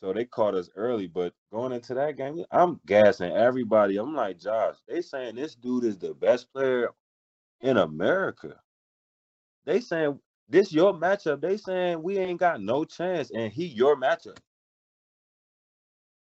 So 0.00 0.12
they 0.12 0.24
caught 0.24 0.54
us 0.54 0.70
early, 0.76 1.06
but 1.06 1.34
going 1.52 1.72
into 1.72 1.94
that 1.94 2.16
game, 2.16 2.44
I'm 2.50 2.80
gassing 2.86 3.32
everybody. 3.32 3.98
I'm 3.98 4.14
like, 4.14 4.38
Josh, 4.38 4.76
they 4.88 5.02
saying 5.02 5.36
this 5.36 5.54
dude 5.54 5.84
is 5.84 5.98
the 5.98 6.14
best 6.14 6.52
player 6.52 6.90
in 7.60 7.76
America. 7.76 8.60
They 9.66 9.80
saying 9.80 10.20
this 10.48 10.72
your 10.72 10.94
matchup. 10.94 11.40
They 11.42 11.56
saying 11.58 12.02
we 12.02 12.18
ain't 12.18 12.40
got 12.40 12.62
no 12.62 12.84
chance, 12.84 13.30
and 13.30 13.52
he 13.52 13.66
your 13.66 13.96
matchup. 13.96 14.38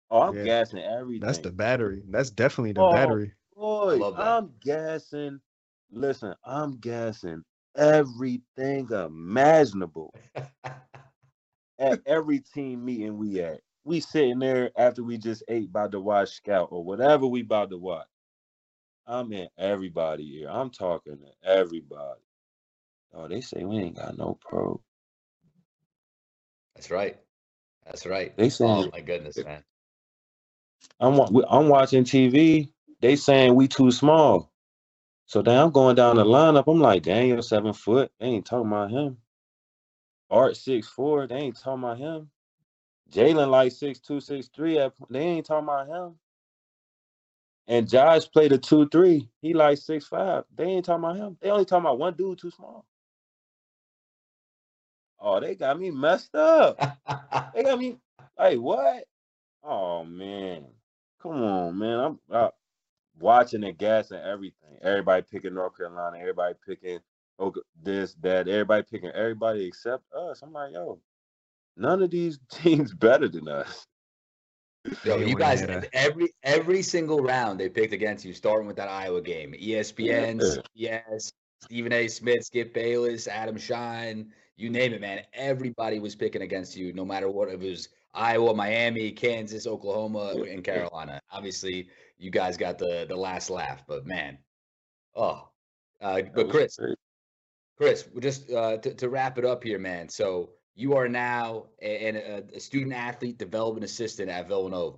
Oh, 0.10 0.22
I'm 0.22 0.36
Yeah. 0.36 0.46
gassing 0.46 0.80
everything. 0.80 1.28
That's 1.28 1.40
the 1.40 1.52
battery. 1.52 2.04
That's 2.10 2.32
definitely 2.32 2.74
the 2.74 2.82
Oh, 2.82 2.92
battery. 2.92 3.34
Boy. 3.56 4.02
I'm 4.18 4.52
gassing. 4.62 5.40
Listen, 5.92 6.36
I'm 6.44 6.78
gassing 6.78 7.44
everything 7.76 8.90
imaginable 8.92 10.14
at 11.82 12.02
every 12.06 12.40
team 12.40 12.86
meeting 12.86 13.18
we 13.18 13.42
at. 13.42 13.62
We 13.84 14.00
sitting 14.00 14.40
there 14.40 14.72
after 14.78 15.04
we 15.04 15.18
just 15.18 15.44
ate 15.50 15.70
about 15.70 15.92
to 15.94 16.00
watch 16.00 16.30
Scout 16.30 16.70
or 16.72 16.84
whatever 16.84 17.28
we 17.28 17.42
about 17.42 17.72
to 17.72 17.78
watch. 17.78 18.08
I'm 19.08 19.34
in 19.34 19.50
everybody 19.58 20.24
here. 20.26 20.50
I'm 20.50 20.70
talking 20.70 21.18
to 21.18 21.50
everybody. 21.50 22.22
Oh, 23.14 23.28
they 23.28 23.42
say 23.42 23.64
we 23.66 23.78
ain't 23.78 23.98
got 23.98 24.18
no 24.18 24.38
pro. 24.40 24.80
That's 26.76 26.92
right. 26.92 27.18
That's 27.86 28.06
right. 28.06 28.36
They 28.38 28.50
Oh 28.62 28.90
my 28.94 29.02
goodness, 29.02 29.44
man. 29.44 29.64
I'm 31.00 31.20
I'm 31.50 31.68
watching 31.68 32.04
TV. 32.04 32.70
They 33.02 33.16
saying 33.16 33.56
we 33.56 33.68
too 33.68 33.92
small. 33.92 34.52
So 35.26 35.42
then 35.42 35.58
I'm 35.58 35.72
going 35.72 35.96
down 35.96 36.18
the 36.18 36.26
lineup. 36.26 36.66
I'm 36.68 36.80
like, 36.80 37.04
Daniel 37.04 37.42
seven 37.42 37.74
foot. 37.74 38.12
They 38.20 38.28
ain't 38.28 38.46
talking 38.46 38.68
about 38.68 38.92
him. 38.92 39.18
Arch 40.32 40.58
six 40.58 40.88
four. 40.88 41.28
They 41.28 41.36
ain't 41.36 41.60
talking 41.60 41.84
about 41.84 42.00
him. 42.00 42.30
Jalen 43.12 43.50
like 43.50 43.74
six 43.74 44.00
two 44.00 44.22
six 44.22 44.50
three. 44.56 44.76
They 45.10 45.20
ain't 45.20 45.46
talking 45.46 45.66
about 45.66 45.88
him. 45.88 46.16
And 47.68 47.90
Josh 47.90 48.30
played 48.32 48.54
a 48.54 48.58
two 48.58 48.88
three. 48.90 49.30
He 49.42 49.54
like 49.54 49.78
six 49.78 50.08
five. 50.08 50.46
They 50.56 50.66
ain't 50.66 50.86
talking 50.86 51.04
about 51.04 51.18
him. 51.18 51.38
They 51.42 51.52
only 51.52 51.66
talking 51.66 51.86
about 51.86 52.00
one 52.00 52.16
dude 52.16 52.40
too 52.40 52.52
small. 52.52 52.86
Oh, 55.20 55.40
they 55.40 55.56
got 55.56 55.80
me 55.80 55.92
messed 55.92 56.36
up. 56.36 56.80
They 57.54 57.64
got 57.64 57.80
me 57.80 57.98
like 58.38 58.60
what? 58.60 59.04
Oh 59.64 60.04
man, 60.04 60.66
come 61.22 61.44
on, 61.44 61.78
man. 61.78 62.00
I'm 62.00 62.20
uh, 62.32 62.50
watching 63.20 63.64
and 63.64 63.78
gassing 63.78 64.20
everything. 64.20 64.78
Everybody 64.82 65.24
picking 65.30 65.54
North 65.54 65.78
Carolina. 65.78 66.18
Everybody 66.20 66.56
picking 66.66 67.00
Oka- 67.42 67.62
this, 67.82 68.14
that. 68.22 68.48
Everybody 68.48 68.84
picking 68.90 69.10
everybody 69.10 69.66
except 69.66 70.04
us. 70.14 70.42
I'm 70.42 70.54
like, 70.54 70.74
yo, 70.74 71.00
none 71.76 72.02
of 72.02 72.12
these 72.12 72.40
teams 72.52 72.94
better 72.94 73.28
than 73.28 73.48
us. 73.48 73.86
Yo, 75.04 75.18
you 75.18 75.36
guys, 75.36 75.60
hear 75.60 75.84
every 75.94 76.34
every 76.44 76.82
single 76.82 77.22
round 77.22 77.60
they 77.60 77.70
picked 77.70 77.94
against 77.94 78.26
you, 78.26 78.34
starting 78.34 78.66
with 78.68 78.78
that 78.78 78.88
Iowa 78.88 79.22
game. 79.22 79.54
ESPN, 79.54 80.64
yes, 80.74 81.32
Stephen 81.62 81.94
A. 81.94 82.08
Smith, 82.08 82.46
Skip 82.46 82.74
Bayless, 82.74 83.28
Adam 83.28 83.58
Schein, 83.58 84.32
you 84.56 84.72
name 84.72 84.94
it, 84.94 85.02
man. 85.02 85.22
Everybody 85.34 86.00
was 86.00 86.16
picking 86.16 86.42
against 86.42 86.76
you, 86.76 86.94
no 86.94 87.06
matter 87.06 87.30
what. 87.30 87.50
If 87.50 87.62
it 87.62 87.70
was 87.70 87.90
Iowa, 88.14 88.56
Miami, 88.56 89.12
Kansas, 89.12 89.68
Oklahoma, 89.68 90.34
and 90.50 90.64
Carolina. 90.64 91.22
Obviously, 91.32 91.88
you 92.18 92.32
guys 92.32 92.58
got 92.58 92.80
the 92.80 93.06
the 93.08 93.16
last 93.16 93.52
laugh, 93.52 93.84
but 93.88 94.08
man, 94.08 94.40
oh, 95.16 95.48
uh, 96.02 96.22
but 96.34 96.50
Kris, 96.50 96.78
crazy. 96.78 96.96
Kris, 97.78 98.08
just 98.20 98.52
uh, 98.52 98.78
to, 98.78 98.94
to 98.94 99.10
wrap 99.10 99.38
it 99.38 99.46
up 99.46 99.64
here, 99.64 99.80
man. 99.80 100.10
So 100.10 100.52
you 100.76 100.96
are 100.96 101.08
now 101.08 101.66
a, 101.82 102.10
a, 102.10 102.44
a 102.56 102.60
student 102.60 102.94
athlete 102.94 103.38
development 103.38 103.84
assistant 103.84 104.30
at 104.30 104.48
Villanova. 104.48 104.98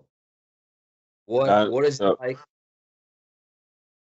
What 1.26 1.49
Uh, 1.49 1.69
what 1.69 1.86
is 1.86 1.99
it 2.01 2.15
like? 2.19 2.38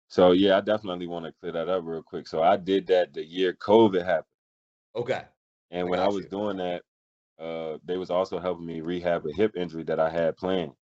So 0.09 0.31
yeah, 0.31 0.57
I 0.57 0.61
definitely 0.61 1.07
want 1.07 1.25
to 1.25 1.33
clear 1.39 1.51
that 1.51 1.67
up 1.69 1.83
real 1.85 2.03
quick. 2.03 2.27
So 2.27 2.41
I 2.41 2.55
did 2.57 2.87
that 2.87 3.13
the 3.13 3.25
year 3.25 3.53
COVID 3.53 4.05
happened. 4.05 4.25
Okay, 4.95 5.23
And 5.71 5.87
I 5.87 5.89
when 5.89 5.99
I 5.99 6.07
was 6.07 6.23
you. 6.23 6.29
doing 6.29 6.57
that, 6.57 6.81
uh, 7.39 7.77
they 7.85 7.97
was 7.97 8.09
also 8.09 8.39
helping 8.39 8.65
me 8.65 8.81
rehab 8.81 9.25
a 9.27 9.33
hip 9.33 9.55
injury 9.55 9.83
that 9.83 9.99
I 9.99 10.09
had 10.09 10.37
playing. 10.37 10.73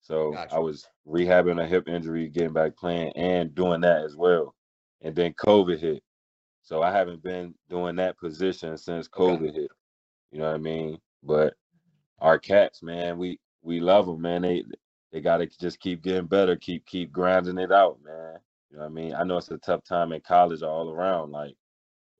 So 0.00 0.32
Gotcha. 0.32 0.54
I 0.54 0.58
was 0.58 0.86
rehabbing 1.06 1.62
a 1.62 1.66
hip 1.66 1.88
injury, 1.88 2.28
getting 2.28 2.52
back 2.52 2.76
playing, 2.76 3.12
and 3.16 3.54
doing 3.54 3.80
that 3.82 4.04
as 4.04 4.16
well. 4.16 4.54
And 5.02 5.14
then 5.14 5.34
COVID 5.34 5.78
hit. 5.80 6.02
So 6.68 6.82
I 6.82 6.92
haven't 6.92 7.22
been 7.22 7.54
doing 7.70 7.96
that 7.96 8.18
position 8.18 8.76
since 8.76 9.08
COVID 9.08 9.54
hit. 9.54 9.70
You 10.30 10.40
know 10.40 10.48
what 10.48 10.56
I 10.56 10.58
mean? 10.58 10.98
But 11.22 11.54
our 12.18 12.38
cats, 12.38 12.82
man, 12.82 13.16
we 13.16 13.40
we 13.62 13.80
love 13.80 14.04
them, 14.04 14.20
man. 14.20 14.42
They 14.42 14.64
they 15.10 15.22
got 15.22 15.38
to 15.38 15.46
just 15.46 15.80
keep 15.80 16.02
getting 16.02 16.26
better, 16.26 16.56
keep 16.56 16.84
keep 16.84 17.10
grinding 17.10 17.56
it 17.56 17.72
out, 17.72 17.96
man. 18.04 18.34
You 18.70 18.76
know 18.76 18.82
what 18.82 18.90
I 18.90 18.92
mean? 18.92 19.14
I 19.14 19.24
know 19.24 19.38
it's 19.38 19.50
a 19.50 19.56
tough 19.56 19.82
time 19.82 20.12
in 20.12 20.20
college 20.20 20.62
all 20.62 20.90
around. 20.90 21.32
Like 21.32 21.54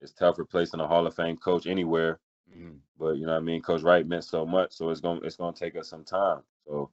it's 0.01 0.15
tough 0.15 0.39
replacing 0.39 0.81
a 0.81 0.87
Hall 0.87 1.07
of 1.07 1.15
Fame 1.15 1.37
coach 1.37 1.67
anywhere. 1.67 2.19
Mhm. 2.51 2.79
But 2.99 3.19
you 3.19 3.27
know 3.27 3.33
what 3.33 3.43
I 3.43 3.45
mean? 3.45 3.61
Coach 3.61 3.83
Wright 3.83 4.07
meant 4.07 4.25
so 4.25 4.47
much, 4.47 4.73
so 4.73 4.89
it's 4.89 5.03
gonna 5.03 5.21
it's 5.25 5.37
gonna 5.37 5.55
take 5.55 5.77
us 5.77 5.91
some 5.91 6.05
time. 6.05 6.41
So 6.67 6.91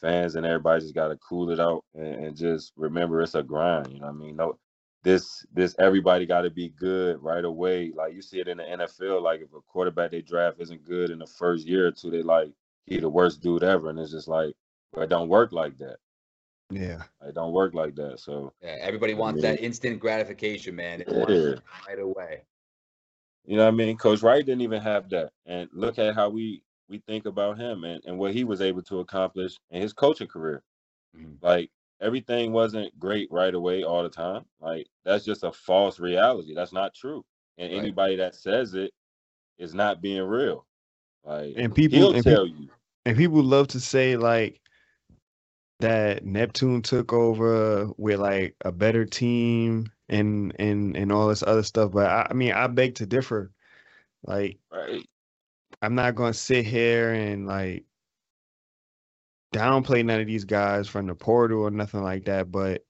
fans 0.00 0.34
and 0.34 0.44
everybody 0.44 0.80
just 0.80 0.96
gotta 0.96 1.16
cool 1.18 1.50
it 1.50 1.60
out 1.60 1.84
and, 1.94 2.26
and 2.26 2.36
just 2.36 2.72
remember 2.74 3.22
it's 3.22 3.36
a 3.36 3.42
grind. 3.44 3.92
You 3.92 4.00
know 4.00 4.06
what 4.06 4.16
I 4.16 4.18
mean? 4.18 4.34
No, 4.34 4.58
this 5.04 5.46
this 5.52 5.74
everybody 5.78 6.26
got 6.26 6.42
to 6.42 6.50
be 6.50 6.70
good 6.70 7.22
right 7.22 7.44
away. 7.44 7.92
Like 7.94 8.14
you 8.14 8.22
see 8.22 8.40
it 8.40 8.48
in 8.48 8.58
the 8.58 8.64
NFL. 8.64 9.22
Like 9.22 9.40
if 9.40 9.52
a 9.54 9.60
quarterback 9.68 10.10
they 10.10 10.22
draft 10.22 10.60
isn't 10.60 10.84
good 10.84 11.10
in 11.10 11.18
the 11.18 11.26
first 11.26 11.66
year 11.66 11.86
or 11.86 11.92
two, 11.92 12.10
they 12.10 12.22
like 12.22 12.50
he 12.86 12.98
the 12.98 13.08
worst 13.08 13.40
dude 13.40 13.62
ever, 13.62 13.90
and 13.90 13.98
it's 13.98 14.10
just 14.12 14.28
like 14.28 14.54
well, 14.92 15.04
it 15.04 15.08
don't 15.10 15.28
work 15.28 15.52
like 15.52 15.76
that. 15.78 15.96
Yeah. 16.70 17.02
It 17.26 17.34
don't 17.34 17.52
work 17.52 17.74
like 17.74 17.94
that. 17.96 18.20
So 18.20 18.52
Yeah, 18.62 18.76
everybody 18.80 19.14
I 19.14 19.16
wants 19.16 19.42
mean- 19.42 19.52
that 19.54 19.62
instant 19.62 20.00
gratification, 20.00 20.74
man. 20.76 21.02
They 21.06 21.16
want 21.16 21.30
it 21.30 21.60
right 21.86 21.98
away. 21.98 22.42
You 23.46 23.56
know 23.56 23.64
what 23.64 23.72
I 23.72 23.76
mean? 23.76 23.96
Coach 23.96 24.20
Wright 24.22 24.44
didn't 24.44 24.60
even 24.60 24.82
have 24.82 25.08
that. 25.10 25.30
And 25.46 25.70
look 25.72 25.98
at 25.98 26.14
how 26.14 26.28
we 26.28 26.62
we 26.90 26.98
think 27.06 27.26
about 27.26 27.58
him 27.58 27.84
and, 27.84 28.02
and 28.06 28.18
what 28.18 28.32
he 28.34 28.44
was 28.44 28.60
able 28.62 28.82
to 28.82 29.00
accomplish 29.00 29.56
in 29.70 29.80
his 29.82 29.92
coaching 29.92 30.26
career. 30.26 30.62
Mhm. 31.16 31.36
Like 31.42 31.70
everything 32.00 32.52
wasn't 32.52 32.96
great 32.98 33.28
right 33.30 33.54
away 33.54 33.82
all 33.82 34.02
the 34.02 34.08
time. 34.08 34.44
Like 34.60 34.86
that's 35.04 35.24
just 35.24 35.44
a 35.44 35.52
false 35.52 35.98
reality. 35.98 36.54
That's 36.54 36.72
not 36.72 36.94
true. 36.94 37.24
And 37.58 37.70
Right. 37.72 37.80
anybody 37.80 38.16
that 38.16 38.34
says 38.34 38.74
it 38.74 38.92
is 39.58 39.74
not 39.74 40.00
being 40.00 40.22
real. 40.22 40.66
Like 41.24 41.54
And 41.56 41.74
people 41.74 41.98
he'll 41.98 42.14
and 42.14 42.24
tell 42.24 42.46
you. 42.46 42.68
and 43.06 43.16
people 43.16 43.42
love 43.42 43.68
to 43.68 43.80
say 43.80 44.16
like 44.16 44.60
that 45.80 46.24
Neptune 46.24 46.82
took 46.82 47.12
over 47.12 47.88
with 47.96 48.18
like 48.18 48.56
a 48.64 48.72
better 48.72 49.04
team 49.04 49.90
and 50.08 50.54
and 50.58 50.96
and 50.96 51.12
all 51.12 51.28
this 51.28 51.42
other 51.42 51.62
stuff. 51.62 51.92
But 51.92 52.06
I, 52.06 52.26
I 52.30 52.34
mean, 52.34 52.52
I 52.52 52.66
beg 52.66 52.96
to 52.96 53.06
differ. 53.06 53.52
Like, 54.24 54.58
Right. 54.72 55.06
I'm 55.82 55.94
not 55.94 56.14
gonna 56.16 56.34
sit 56.34 56.66
here 56.66 57.12
and 57.12 57.46
like 57.46 57.84
downplay 59.52 60.04
none 60.04 60.20
of 60.20 60.26
these 60.26 60.44
guys 60.44 60.88
from 60.88 61.06
the 61.06 61.14
portal 61.14 61.62
or 61.62 61.70
nothing 61.70 62.02
like 62.02 62.24
that. 62.26 62.50
But 62.50 62.82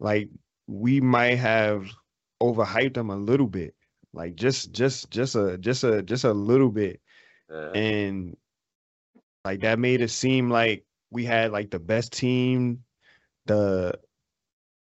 like, 0.00 0.28
we 0.66 1.00
might 1.00 1.36
have 1.36 1.86
overhyped 2.42 2.94
them 2.94 3.10
a 3.10 3.16
little 3.16 3.46
bit. 3.46 3.74
Like 4.12 4.36
just 4.36 4.72
just 4.72 5.10
just 5.10 5.34
a 5.34 5.58
just 5.58 5.82
a 5.82 6.02
just 6.02 6.24
a 6.24 6.32
little 6.32 6.70
bit 6.70 7.00
Yeah. 7.50 7.70
and 7.72 8.36
like 9.44 9.60
that 9.60 9.78
made 9.78 10.00
it 10.00 10.10
seem 10.10 10.50
like 10.50 10.84
we 11.10 11.24
had 11.24 11.50
like 11.50 11.70
the 11.70 11.80
best 11.80 12.12
team 12.12 12.84
the 13.46 13.98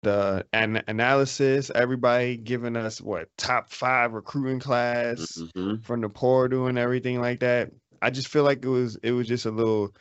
the 0.02 0.44
an- 0.52 0.82
analysis 0.86 1.70
everybody 1.74 2.36
giving 2.36 2.76
us 2.76 3.00
what 3.00 3.28
top 3.38 3.70
five 3.70 4.12
recruiting 4.12 4.60
class 4.60 5.38
Mhm. 5.56 5.82
from 5.82 6.02
the 6.02 6.08
portal 6.10 6.66
and 6.66 6.78
everything 6.78 7.18
like 7.20 7.40
that 7.40 7.70
i 8.02 8.10
just 8.10 8.28
feel 8.28 8.44
like 8.44 8.62
it 8.64 8.68
was 8.68 8.96
it 9.02 9.12
was 9.12 9.26
just 9.26 9.46
a 9.46 9.50
little 9.50 9.94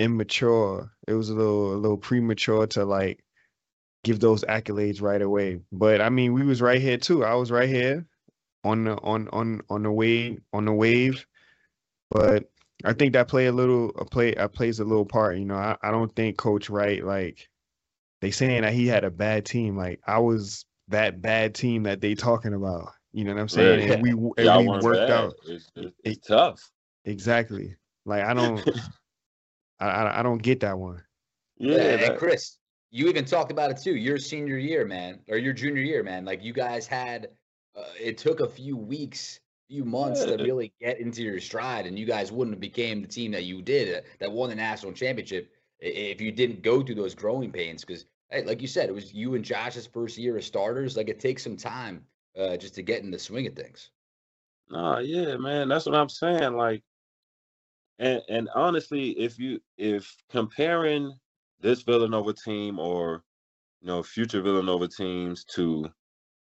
immature 0.00 0.90
it 1.06 1.12
was 1.14 1.28
a 1.30 1.34
little 1.34 1.74
a 1.74 1.76
little 1.76 1.98
premature 1.98 2.66
to 2.66 2.84
like 2.84 3.22
give 4.02 4.18
those 4.18 4.42
accolades 4.44 5.02
right 5.02 5.22
away 5.22 5.60
but 5.72 6.00
i 6.00 6.08
mean 6.08 6.32
we 6.32 6.42
was 6.42 6.62
right 6.62 6.80
here 6.80 6.96
too 6.96 7.24
i 7.24 7.34
was 7.34 7.50
right 7.50 7.68
here 7.68 8.06
on 8.64 8.84
the 8.84 8.96
on 9.02 9.28
on 9.28 9.60
on 9.70 9.82
the 9.82 9.92
wave 9.92 10.40
on 10.52 10.64
the 10.64 10.72
wave 10.72 11.26
but 12.10 12.50
I 12.84 12.92
think 12.92 13.12
that 13.12 13.28
play 13.28 13.46
a 13.46 13.52
little 13.52 13.90
a 13.96 14.04
play 14.04 14.34
uh, 14.34 14.48
plays 14.48 14.80
a 14.80 14.84
little 14.84 15.04
part. 15.04 15.36
You 15.38 15.44
know, 15.44 15.54
I, 15.56 15.76
I 15.82 15.90
don't 15.90 16.14
think 16.16 16.36
Coach 16.38 16.70
Wright 16.70 17.04
like 17.04 17.48
they 18.20 18.30
saying 18.30 18.62
that 18.62 18.72
he 18.72 18.86
had 18.86 19.04
a 19.04 19.10
bad 19.10 19.44
team. 19.44 19.76
Like 19.76 20.00
I 20.06 20.18
was 20.18 20.64
that 20.88 21.20
bad 21.20 21.54
team 21.54 21.84
that 21.84 22.00
they 22.00 22.14
talking 22.14 22.54
about. 22.54 22.88
You 23.12 23.24
know 23.24 23.34
what 23.34 23.40
I'm 23.40 23.48
saying? 23.48 23.80
Right. 23.80 23.90
And 23.90 24.02
we 24.02 24.10
and 24.38 24.46
Y'all 24.46 24.60
we 24.62 24.68
worked 24.68 25.08
bad. 25.08 25.10
out 25.10 25.34
It's, 25.46 25.70
it's, 25.76 25.96
it's 26.04 26.26
tough. 26.26 26.70
exactly. 27.04 27.76
Like 28.06 28.24
I 28.24 28.34
don't 28.34 28.66
I, 29.80 29.86
I 29.88 30.20
I 30.20 30.22
don't 30.22 30.42
get 30.42 30.60
that 30.60 30.78
one. 30.78 31.02
Yeah. 31.58 31.76
Yeah, 31.76 31.82
and 31.82 32.02
that- 32.02 32.18
Kris, 32.18 32.58
you 32.90 33.08
even 33.08 33.24
talked 33.24 33.50
about 33.52 33.70
it 33.70 33.78
too. 33.78 33.96
Your 33.96 34.18
senior 34.18 34.58
year, 34.58 34.84
man, 34.84 35.20
or 35.28 35.36
your 35.36 35.52
junior 35.52 35.82
year, 35.82 36.02
man. 36.02 36.24
Like 36.24 36.42
you 36.42 36.52
guys 36.52 36.86
had, 36.86 37.28
uh, 37.76 37.84
it 38.00 38.18
took 38.18 38.40
a 38.40 38.48
few 38.48 38.76
weeks, 38.76 39.40
few 39.68 39.84
months 39.84 40.24
to 40.24 40.36
really 40.44 40.72
get 40.80 40.98
into 40.98 41.22
your 41.22 41.38
stride, 41.40 41.86
and 41.86 41.98
you 41.98 42.06
guys 42.06 42.32
wouldn't 42.32 42.54
have 42.54 42.60
became 42.60 43.00
the 43.00 43.08
team 43.08 43.30
that 43.32 43.44
you 43.44 43.62
did 43.62 43.98
uh, 43.98 44.00
that 44.18 44.30
won 44.32 44.50
the 44.50 44.56
national 44.56 44.92
championship 44.92 45.52
if 45.78 46.20
you 46.20 46.32
didn't 46.32 46.62
go 46.62 46.82
through 46.82 46.96
those 46.96 47.14
growing 47.14 47.52
pains. 47.52 47.84
Because, 47.84 48.06
hey, 48.30 48.42
like 48.44 48.60
you 48.60 48.66
said, 48.68 48.88
it 48.88 48.94
was 48.94 49.14
you 49.14 49.34
and 49.34 49.44
Josh's 49.44 49.86
first 49.86 50.18
year 50.18 50.36
as 50.36 50.44
starters. 50.46 50.96
Like 50.96 51.08
it 51.08 51.20
takes 51.20 51.44
some 51.44 51.56
time 51.56 52.04
uh, 52.36 52.56
just 52.56 52.74
to 52.74 52.82
get 52.82 53.02
in 53.02 53.10
the 53.10 53.18
swing 53.18 53.46
of 53.46 53.54
things. 53.54 53.90
Nah, 54.68 54.98
yeah, 54.98 55.36
man, 55.36 55.68
that's 55.68 55.86
what 55.86 55.94
I'm 55.94 56.08
saying. 56.08 56.54
Like, 56.54 56.82
and 58.00 58.22
and 58.28 58.48
honestly, 58.54 59.10
if 59.10 59.38
you 59.38 59.60
if 59.78 60.16
comparing 60.28 61.12
this 61.60 61.82
Villanova 61.82 62.32
team 62.32 62.78
or 62.80 63.22
you 63.80 63.86
know 63.86 64.02
future 64.02 64.40
Villanova 64.42 64.88
teams 64.88 65.44
to, 65.54 65.88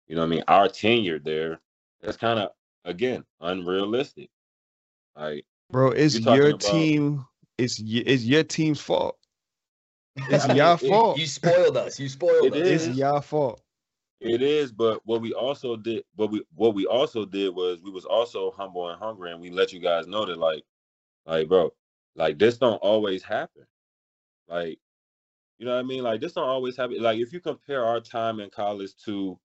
you 0.07 0.15
know, 0.15 0.23
what 0.23 0.27
I 0.27 0.31
mean, 0.31 0.45
our 0.49 0.69
tenure 0.69 1.19
there, 1.19 1.61
that's 2.01 2.17
kind 2.17 2.39
of 2.39 2.51
again 2.85 3.25
unrealistic. 3.41 4.31
Like, 5.17 5.45
Bro, 5.71 5.91
it's 5.93 6.19
your 6.21 6.49
about- 6.51 6.61
team. 6.61 7.27
It's 7.59 7.81
y- 7.81 8.05
it's 8.07 8.23
your 8.25 8.45
team's 8.45 8.81
fault. 8.81 9.19
It's 10.31 10.45
I 10.45 10.49
mean, 10.49 10.57
y'all 10.59 10.75
it- 10.81 10.89
fault. 10.89 11.19
You 11.19 11.27
spoiled 11.27 11.77
us. 11.77 11.99
You 11.99 12.09
spoiled 12.09 12.47
It 12.47 12.53
us. 12.55 12.69
It's 12.69 12.87
is. 12.87 12.97
y'all 12.97 13.21
fault. 13.21 13.61
It 14.21 14.43
is, 14.43 14.73
but 14.73 15.01
what 15.05 15.21
we 15.21 15.33
also 15.33 15.77
did, 15.77 16.03
what 16.17 16.31
we 16.33 16.43
what 16.55 16.75
we 16.75 16.87
also 16.87 17.25
did 17.25 17.55
was 17.55 17.83
we 17.83 17.91
was 17.91 18.05
also 18.05 18.51
humble 18.53 18.89
and 18.89 18.99
hungry, 18.99 19.31
and 19.33 19.41
we 19.41 19.51
let 19.51 19.73
you 19.73 19.79
guys 19.81 20.07
know 20.09 20.25
that 20.27 20.39
like, 20.39 20.65
like 21.27 21.49
bro, 21.49 21.73
like 22.15 22.39
this 22.39 22.59
don't 22.59 22.77
always 22.79 23.23
happen. 23.23 23.67
Like, 24.49 24.81
you 25.59 25.67
know 25.67 25.75
what 25.75 25.81
I 25.81 25.85
mean? 25.85 26.03
Like 26.05 26.21
this 26.21 26.35
don't 26.35 26.49
always 26.49 26.77
happen. 26.77 27.03
Like 27.03 27.21
if 27.21 27.33
you 27.33 27.41
compare 27.41 27.85
our 27.85 28.01
time 28.01 28.41
in 28.41 28.51
college 28.51 28.97
to 29.05 29.41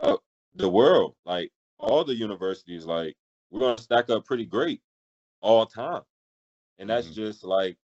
uh, 0.00 0.18
the 0.54 0.68
world, 0.70 1.16
like 1.24 1.52
all 1.78 2.04
the 2.04 2.14
universities, 2.14 2.86
like 2.86 3.16
we're 3.50 3.60
gonna 3.60 3.78
stack 3.78 4.10
up 4.10 4.26
pretty 4.26 4.46
great 4.46 4.82
all 5.42 5.66
time, 5.66 6.02
and 6.78 6.90
that's 6.90 7.10
Mhm. 7.10 7.14
just 7.14 7.44
like 7.44 7.78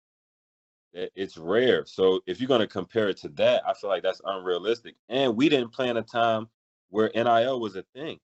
it's 0.93 1.37
rare. 1.37 1.85
So 1.85 2.21
if 2.25 2.39
you're 2.39 2.47
going 2.47 2.61
to 2.61 2.67
compare 2.67 3.09
it 3.09 3.17
to 3.17 3.29
that, 3.29 3.67
I 3.67 3.73
feel 3.73 3.89
like 3.89 4.03
that's 4.03 4.21
unrealistic. 4.25 4.95
And 5.07 5.35
we 5.35 5.47
didn't 5.49 5.69
plan 5.71 5.97
a 5.97 6.01
time 6.03 6.49
where 6.89 7.11
NIL 7.13 7.59
was 7.59 7.75
a 7.75 7.83
thing. 7.83 8.19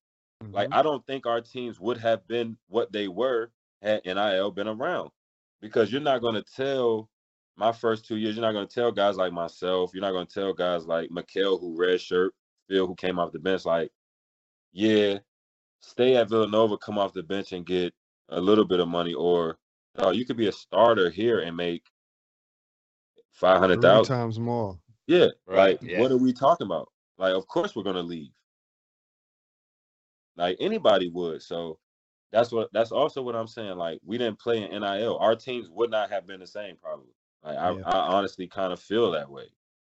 Like 0.53 0.68
Mhm. 0.68 0.72
I 0.72 0.84
don't 0.84 1.06
think 1.07 1.26
our 1.28 1.41
teams 1.41 1.80
would 1.80 1.98
have 1.99 2.28
been 2.28 2.57
what 2.68 2.91
they 2.91 3.07
were 3.10 3.52
had 3.82 4.02
NIL 4.06 4.52
been 4.52 4.68
around. 4.68 5.10
Because 5.62 5.92
you're 5.92 6.02
not 6.02 6.22
going 6.22 6.36
to 6.36 6.44
tell 6.56 7.10
my 7.58 7.72
first 7.72 8.06
two 8.06 8.18
years, 8.18 8.36
you're 8.36 8.46
not 8.46 8.52
going 8.52 8.68
to 8.68 8.74
tell 8.74 8.92
guys 8.92 9.16
like 9.18 9.34
myself, 9.34 9.92
you're 9.94 10.02
not 10.02 10.12
going 10.12 10.28
to 10.28 10.34
tell 10.34 10.54
guys 10.54 10.86
like 10.86 11.10
Mikal 11.10 11.60
who 11.60 11.76
red 11.78 12.00
shirt, 12.02 12.34
Phil 12.68 12.86
who 12.86 12.96
came 12.96 13.18
off 13.18 13.32
the 13.32 13.40
bench, 13.40 13.66
like, 13.66 13.92
yeah, 14.74 15.20
stay 15.80 16.16
at 16.18 16.30
Villanova, 16.30 16.78
come 16.78 16.98
off 16.98 17.14
the 17.14 17.24
bench 17.24 17.54
and 17.54 17.66
get 17.66 17.94
a 18.30 18.42
little 18.42 18.66
bit 18.66 18.80
of 18.80 18.88
money, 18.88 19.14
or 19.14 19.58
oh, 19.98 20.12
you 20.12 20.26
could 20.26 20.38
be 20.38 20.48
a 20.48 20.52
starter 20.52 21.10
here 21.10 21.40
and 21.40 21.56
make 21.56 21.84
five 23.32 23.60
hundred 23.60 23.76
Three 23.76 23.84
thousand. 23.84 24.16
times 24.16 24.40
more. 24.40 24.78
Yeah, 25.08 25.28
Right, 25.46 25.80
like 25.80 25.80
yeah. 25.82 26.00
what 26.02 26.12
are 26.12 26.18
we 26.18 26.34
talking 26.34 26.66
about? 26.66 26.90
Like, 27.18 27.34
of 27.34 27.48
course 27.48 27.76
we're 27.76 27.84
gonna 27.84 28.02
leave. 28.02 28.32
Like 30.36 30.58
anybody 30.60 31.10
would. 31.10 31.42
So 31.42 31.80
that's 32.36 32.52
what 32.52 32.70
that's 32.74 32.91
also 32.91 33.22
what 33.22 33.36
I'm 33.36 33.48
saying. 33.48 33.78
Like 33.78 33.99
we 34.06 34.18
didn't 34.18 34.40
play 34.40 34.62
in 34.62 34.82
NIL. 34.82 35.18
Our 35.20 35.38
teams 35.38 35.70
would 35.70 35.90
not 35.90 36.10
have 36.10 36.28
been 36.28 36.41
the 36.41 36.48
same 36.48 36.76
probably. 36.76 37.14
Like 37.41 37.57
I, 37.57 37.70
Yeah. 37.70 37.84
I 37.86 37.98
honestly 37.98 38.45
kind 38.45 38.74
of 38.74 38.80
feel 38.82 39.12
that 39.12 39.30
way. 39.30 39.45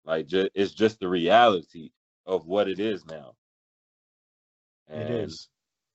Like 0.04 0.26
ju- 0.26 0.48
it's 0.52 0.72
just 0.72 0.98
the 0.98 1.08
reality 1.08 1.90
of 2.26 2.46
what 2.46 2.66
it 2.68 2.80
is 2.80 3.06
now. 3.06 3.34
It 4.88 5.08
And 5.08 5.30
is. 5.30 5.48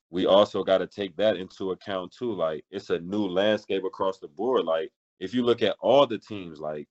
we 0.10 0.26
also 0.26 0.64
got 0.64 0.78
to 0.78 0.88
take 0.88 1.18
that 1.18 1.36
into 1.36 1.72
account 1.72 2.14
too. 2.18 2.32
Like 2.32 2.64
it's 2.72 2.92
a 2.92 3.00
new 3.00 3.28
landscape 3.28 3.84
across 3.84 4.20
the 4.20 4.30
board. 4.30 4.64
Like 4.64 4.92
if 5.20 5.34
you 5.34 5.44
look 5.44 5.62
at 5.62 5.76
all 5.82 6.08
the 6.08 6.18
teams, 6.18 6.62
like 6.62 6.88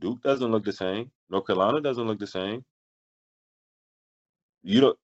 Duke 0.00 0.20
doesn't 0.22 0.50
look 0.50 0.64
the 0.64 0.72
same. 0.72 1.12
North 1.30 1.46
Carolina 1.46 1.80
doesn't 1.80 2.08
look 2.08 2.18
the 2.18 2.26
same. 2.26 2.64
You 4.64 4.80
don't. 4.80 4.98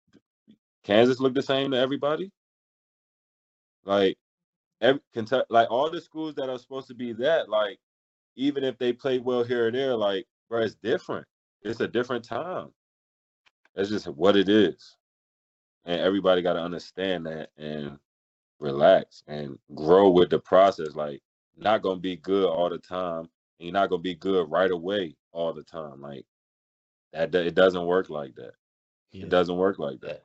Kansas 0.82 1.20
look 1.20 1.34
the 1.34 1.42
same 1.42 1.70
to 1.70 1.78
everybody. 1.78 2.32
Like 3.84 4.18
every 4.82 5.00
Kentucky, 5.14 5.46
like 5.50 5.70
all 5.70 5.90
the 5.90 6.00
schools 6.00 6.34
that 6.36 6.50
are 6.50 6.59
supposed 6.59 6.88
to 6.88 6.94
be 6.94 7.12
that, 7.14 7.48
like 7.50 7.78
even 8.36 8.64
if 8.64 8.78
they 8.78 8.92
play 8.92 9.18
well 9.20 9.44
here 9.44 9.68
or 9.68 9.72
there, 9.72 9.96
like 9.96 10.26
bro, 10.48 10.62
it's 10.62 10.76
different. 10.76 11.26
It's 11.62 11.80
a 11.80 11.88
different 11.88 12.24
time. 12.24 12.70
That's 13.74 13.90
just 13.90 14.09
what 14.09 14.36
it 14.36 14.48
is. 14.48 14.96
and 15.86 16.00
everybody 16.00 16.42
got 16.42 16.54
to 16.54 16.60
understand 16.62 17.26
that 17.26 17.50
and 17.59 17.98
relax 18.60 19.24
and 19.28 19.59
grow 19.74 20.10
with 20.10 20.30
the 20.30 20.40
process. 20.40 20.94
Like, 20.94 21.22
not 21.56 21.82
gonna 21.82 22.00
be 22.00 22.16
good 22.18 22.46
all 22.48 22.70
the 22.70 22.78
time, 22.78 23.20
and 23.20 23.30
you're 23.60 23.72
not 23.72 23.90
gonna 23.90 24.02
be 24.02 24.14
good 24.16 24.50
right 24.50 24.70
away 24.72 25.16
all 25.32 25.52
the 25.54 25.64
time. 25.64 26.00
Like 26.02 26.26
that, 27.12 27.34
it 27.34 27.54
doesn't 27.54 27.86
work 27.86 28.10
like 28.10 28.34
that. 28.36 28.54
Yeah. 29.12 29.24
It 29.24 29.30
doesn't 29.30 29.56
work 29.56 29.78
like 29.78 30.00
that. 30.02 30.22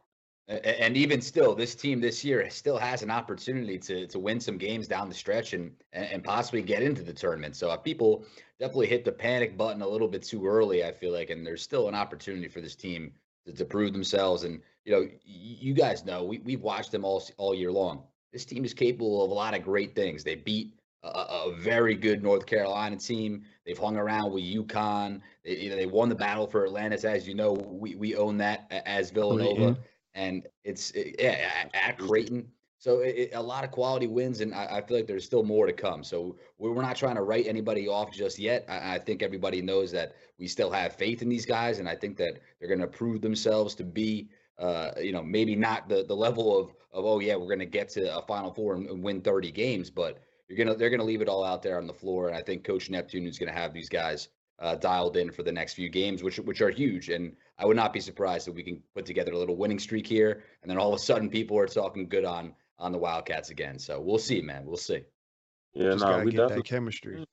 And 0.48 0.96
even 0.96 1.20
still, 1.20 1.54
this 1.54 1.76
team 1.76 2.00
this 2.00 2.24
year 2.24 2.50
still 2.50 2.78
has 2.78 3.04
an 3.04 3.12
opportunity 3.12 3.78
to 3.80 4.08
to 4.08 4.18
win 4.18 4.40
some 4.40 4.58
games 4.58 4.88
down 4.88 5.10
the 5.10 5.16
stretch 5.16 5.52
and 5.52 5.72
and 5.92 6.24
possibly 6.24 6.62
get 6.62 6.82
into 6.82 7.04
the 7.04 7.12
tournament. 7.12 7.58
So 7.58 7.70
uh, 7.70 7.76
people 7.76 8.24
definitely 8.58 8.88
hit 8.88 9.04
the 9.04 9.12
panic 9.12 9.58
button 9.58 9.82
a 9.82 9.88
little 9.88 10.08
bit 10.08 10.24
too 10.24 10.48
early. 10.48 10.86
I 10.86 10.92
feel 10.94 11.12
like, 11.12 11.32
and 11.32 11.46
there's 11.46 11.62
still 11.62 11.90
an 11.90 11.96
opportunity 11.96 12.48
for 12.48 12.62
this 12.62 12.76
team 12.76 13.12
to, 13.46 13.52
to 13.52 13.66
prove 13.66 13.92
themselves. 13.92 14.44
And 14.46 14.62
you 14.86 14.94
know, 14.94 15.10
you 15.26 15.74
guys 15.74 16.06
know 16.06 16.24
we 16.24 16.38
we've 16.40 16.62
watched 16.64 16.94
them 16.94 17.04
all 17.04 17.22
all 17.36 17.54
year 17.54 17.72
long. 17.72 18.04
This 18.32 18.46
team 18.46 18.64
is 18.64 18.74
capable 18.74 19.26
of 19.26 19.32
a 19.32 19.34
lot 19.34 19.54
of 19.54 19.64
great 19.64 19.96
things. 19.96 20.24
They 20.24 20.36
beat 20.36 20.80
a, 21.04 21.08
a 21.08 21.56
very 21.60 21.96
good 21.96 22.24
North 22.24 22.46
Carolina 22.46 22.96
team. 22.96 23.44
They've 23.66 23.78
hung 23.78 23.98
around 23.98 24.32
with 24.32 24.46
UConn. 24.46 25.20
They, 25.44 25.58
you 25.58 25.70
know, 25.72 25.76
they 25.76 25.88
won 25.88 26.08
the 26.08 26.16
battle 26.16 26.48
for 26.48 26.66
Atlantis, 26.66 27.04
as 27.04 27.28
you 27.28 27.34
know. 27.34 27.52
We 27.52 27.96
we 27.96 28.16
own 28.16 28.38
that 28.38 28.72
as 28.86 29.12
Villanova 29.12 29.78
and 30.18 30.48
it's 30.64 30.92
it, 30.92 31.16
yeah 31.20 31.70
at 31.74 31.98
Creighton. 31.98 32.48
So 32.80 33.00
it, 33.00 33.32
a 33.34 33.42
lot 33.42 33.64
of 33.64 33.72
quality 33.72 34.08
wins, 34.08 34.42
and 34.42 34.54
I, 34.54 34.78
I, 34.78 34.82
feel 34.82 34.98
like 34.98 35.08
there's 35.08 35.26
still 35.26 35.44
more 35.44 35.66
to 35.66 35.74
come. 35.74 36.04
So 36.04 36.38
we're, 36.60 36.72
we're 36.72 36.84
not 36.84 36.96
trying 36.96 37.16
to 37.16 37.24
write 37.24 37.48
anybody 37.48 37.88
off 37.88 38.12
just 38.12 38.38
yet. 38.38 38.66
I, 38.70 38.96
I, 38.96 39.00
think 39.00 39.24
everybody 39.24 39.64
knows 39.64 39.92
that 39.94 40.14
we 40.38 40.48
still 40.48 40.70
have 40.70 40.94
faith 40.96 41.24
in 41.24 41.30
these 41.30 41.46
guys, 41.46 41.80
and 41.80 41.90
I 41.90 41.96
think 41.96 42.18
that 42.18 42.40
they're 42.60 42.68
going 42.68 42.82
to 42.82 42.88
prove 42.88 43.22
themselves 43.22 43.74
to 43.76 43.84
be, 43.84 44.30
uh, 44.60 44.92
you 45.02 45.12
know, 45.12 45.24
maybe 45.24 45.56
not 45.56 45.90
the 45.90 46.04
the 46.04 46.16
level 46.16 46.56
of 46.58 46.70
of 46.94 47.06
oh 47.06 47.20
yeah, 47.20 47.36
we're 47.36 47.48
going 47.48 47.60
to 47.60 47.66
get 47.66 47.90
to 47.90 48.16
a 48.16 48.22
Final 48.22 48.54
Four 48.54 48.76
and, 48.76 48.88
and 48.88 49.04
win 49.04 49.22
30 49.22 49.52
games, 49.52 49.90
but 49.90 50.20
you're 50.48 50.58
gonna 50.58 50.78
they're 50.78 50.92
gonna 50.92 51.04
leave 51.04 51.22
it 51.22 51.30
all 51.30 51.44
out 51.44 51.64
there 51.64 51.80
on 51.80 51.88
the 51.88 51.94
floor, 51.94 52.28
and 52.28 52.38
I 52.38 52.44
think 52.44 52.64
Coach 52.64 52.92
Neptune 52.92 53.26
is 53.26 53.40
going 53.40 53.52
to 53.52 53.60
have 53.60 53.74
these 53.74 53.90
guys 53.90 54.30
uh, 54.60 54.76
dialed 54.76 55.18
in 55.18 55.32
for 55.32 55.44
the 55.44 55.52
next 55.52 55.74
few 55.74 55.90
games, 55.90 56.24
which 56.24 56.38
which 56.38 56.62
are 56.62 56.70
huge. 56.70 57.10
And 57.10 57.36
I 57.58 57.66
would 57.66 57.78
not 57.78 57.94
be 57.94 58.00
surprised 58.00 58.48
if 58.48 58.56
we 58.56 58.64
can 58.64 58.82
put 58.96 59.06
together 59.06 59.32
a 59.32 59.38
little 59.38 59.56
winning 59.56 59.80
streak 59.80 60.08
here, 60.08 60.44
and 60.62 60.70
then 60.70 60.78
all 60.78 60.94
of 60.94 61.00
a 61.00 61.04
sudden 61.04 61.30
people 61.30 61.58
are 61.58 61.68
talking 61.68 62.08
good 62.08 62.26
on 62.26 62.54
on 62.80 62.92
the 62.92 62.98
Wildcats 62.98 63.50
again. 63.50 63.80
So 63.80 64.00
we'll 64.00 64.18
see, 64.20 64.42
man. 64.42 64.66
We'll 64.66 64.78
see. 64.78 65.02
Yeah, 65.74 65.96
no, 65.96 66.24
we 66.24 66.32
definitely 66.32 66.64
chemistry. 66.64 67.26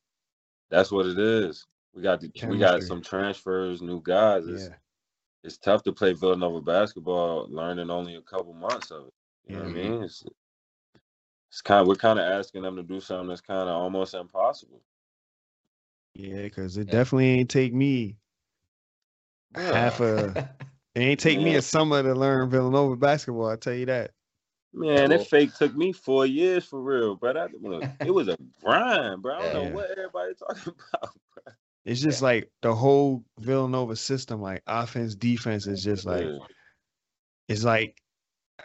That's 0.71 0.91
what 0.91 1.07
it 1.07 1.19
is. 1.19 1.67
We 1.95 2.03
got 2.03 2.21
the, 2.21 2.31
we 2.49 2.59
got 2.59 2.83
some 2.83 3.01
transfers, 3.01 3.81
new 3.81 4.03
guys. 4.03 4.47
It's, 4.47 4.65
yeah. 4.65 4.75
it's 5.45 5.59
tough 5.59 5.83
to 5.85 5.93
play 5.93 6.13
Villanova 6.13 6.61
basketball, 6.61 7.47
learning 7.49 7.91
only 7.91 8.17
a 8.17 8.23
couple 8.23 8.53
months 8.53 8.91
of 8.91 9.07
it. 9.07 9.13
You 9.47 9.57
know 9.57 9.63
what 9.63 9.71
I 9.71 9.73
mean? 9.73 10.03
It's, 10.03 10.25
it's 11.51 11.63
kind 11.63 11.83
of 11.83 11.87
we're 11.87 11.95
kind 11.95 12.19
of 12.19 12.25
asking 12.25 12.63
them 12.63 12.77
to 12.77 12.83
do 12.83 13.01
something 13.01 13.29
that's 13.29 13.41
kind 13.41 13.69
of 13.69 13.77
almost 13.77 14.15
impossible. 14.15 14.83
Yeah, 16.15 16.43
because 16.43 16.77
it 16.77 16.89
yeah. 16.89 16.93
definitely 16.93 17.29
ain't 17.31 17.51
take 17.51 17.75
me 17.75 18.17
half 19.55 20.01
a. 20.01 20.51
It 20.95 21.01
ain't 21.01 21.19
take 21.19 21.41
me 21.41 21.57
a 21.57 21.63
summer 21.63 22.05
to 22.05 22.15
learn 22.15 22.49
Villanova 22.51 22.95
basketball. 22.95 23.49
I 23.49 23.57
tell 23.57 23.75
you 23.75 23.87
that. 23.87 24.13
Man, 24.73 25.11
that 25.11 25.27
fake 25.27 25.55
took 25.55 25.75
me 25.75 25.93
four 25.93 26.25
years 26.25 26.65
for 26.65 26.81
real, 26.81 27.17
but 27.17 27.37
I, 27.37 27.47
it 28.01 28.15
was 28.15 28.29
a 28.29 28.37
grind, 28.63 29.23
bro. 29.23 29.35
I 29.35 29.43
don't 29.43 29.47
yeah. 29.47 29.69
know 29.69 29.75
what 29.75 29.91
everybody 29.91 30.35
talking 30.39 30.73
about. 30.73 31.15
Bro. 31.35 31.53
It's 31.85 32.01
just 32.01 32.21
yeah. 32.21 32.27
like 32.27 32.51
the 32.63 32.75
whole 32.75 33.25
Villanova 33.41 33.97
system, 33.97 34.41
like 34.41 34.63
offense, 34.69 35.15
defense, 35.15 35.67
is 35.67 35.83
just 35.83 36.07
like 36.07 36.25
yeah. 36.25 36.39
it's 37.49 37.65
like 37.65 38.01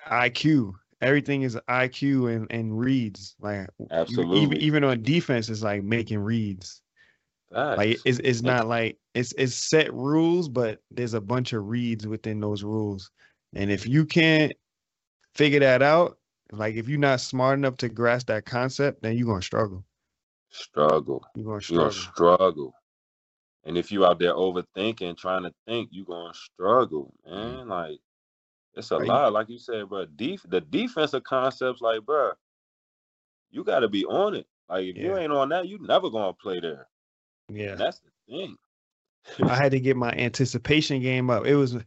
IQ. 0.07 0.73
Everything 1.01 1.41
is 1.41 1.57
IQ 1.67 2.35
and 2.35 2.47
and 2.51 2.79
reads. 2.79 3.35
Like 3.39 3.69
absolutely, 3.89 4.41
even 4.41 4.57
even 4.57 4.83
on 4.83 5.01
defense, 5.01 5.49
it's 5.49 5.63
like 5.63 5.83
making 5.83 6.19
reads. 6.19 6.81
Like 7.51 7.99
it's 8.05 8.19
it's 8.19 8.41
not 8.41 8.67
like 8.67 8.97
it's 9.15 9.33
it's 9.37 9.55
set 9.55 9.93
rules, 9.93 10.47
but 10.47 10.79
there's 10.91 11.15
a 11.15 11.21
bunch 11.21 11.53
of 11.53 11.67
reads 11.67 12.05
within 12.05 12.39
those 12.39 12.63
rules. 12.63 13.09
And 13.55 13.71
if 13.71 13.87
you 13.87 14.05
can't 14.05 14.53
figure 15.33 15.59
that 15.59 15.81
out, 15.81 16.17
like 16.51 16.75
if 16.75 16.87
you're 16.87 16.99
not 16.99 17.21
smart 17.21 17.57
enough 17.57 17.77
to 17.77 17.89
grasp 17.89 18.27
that 18.27 18.45
concept, 18.45 19.01
then 19.01 19.17
you're 19.17 19.27
gonna 19.27 19.41
struggle. 19.41 19.83
Struggle. 20.51 21.25
You're 21.35 21.45
gonna 21.45 21.61
struggle. 21.61 21.83
You're 21.83 21.91
gonna 21.91 22.13
struggle. 22.13 22.73
And 23.65 23.77
if 23.77 23.91
you 23.91 24.05
out 24.05 24.19
there 24.19 24.33
overthinking, 24.33 25.17
trying 25.17 25.43
to 25.43 25.53
think, 25.67 25.89
you're 25.91 26.05
gonna 26.05 26.33
struggle, 26.33 27.13
mm. 27.27 27.31
man. 27.31 27.67
Like 27.67 27.99
it's 28.75 28.91
a 28.91 28.97
right. 28.97 29.07
lot. 29.07 29.33
Like 29.33 29.49
you 29.49 29.57
said, 29.57 29.89
bro. 29.89 30.05
Def- 30.05 30.45
the 30.47 30.61
defensive 30.61 31.23
concepts, 31.23 31.81
like, 31.81 32.05
bro, 32.05 32.31
you 33.51 33.63
got 33.63 33.79
to 33.79 33.87
be 33.87 34.05
on 34.05 34.35
it. 34.35 34.47
Like 34.69 34.85
if 34.85 34.97
yeah. 34.97 35.03
you 35.03 35.17
ain't 35.17 35.31
on 35.31 35.49
that, 35.49 35.67
you 35.67 35.79
never 35.81 36.09
gonna 36.09 36.33
play 36.33 36.59
there. 36.59 36.87
Yeah, 37.49 37.75
that's 37.75 37.99
the 37.99 38.09
thing. 38.27 38.57
I 39.43 39.55
had 39.55 39.71
to 39.71 39.79
get 39.79 39.97
my 39.97 40.11
anticipation 40.11 41.01
game 41.01 41.29
up. 41.29 41.45
It 41.45 41.55
was 41.55 41.75
like 41.75 41.83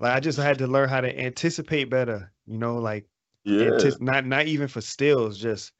I 0.00 0.20
just 0.20 0.38
had 0.38 0.58
to 0.58 0.66
learn 0.66 0.88
how 0.88 1.00
to 1.00 1.20
anticipate 1.20 1.90
better. 1.90 2.32
You 2.46 2.58
know, 2.58 2.76
like 2.76 3.06
yeah, 3.44 3.70
not 4.00 4.26
not 4.26 4.46
even 4.46 4.68
for 4.68 4.80
steals, 4.80 5.38
just 5.38 5.72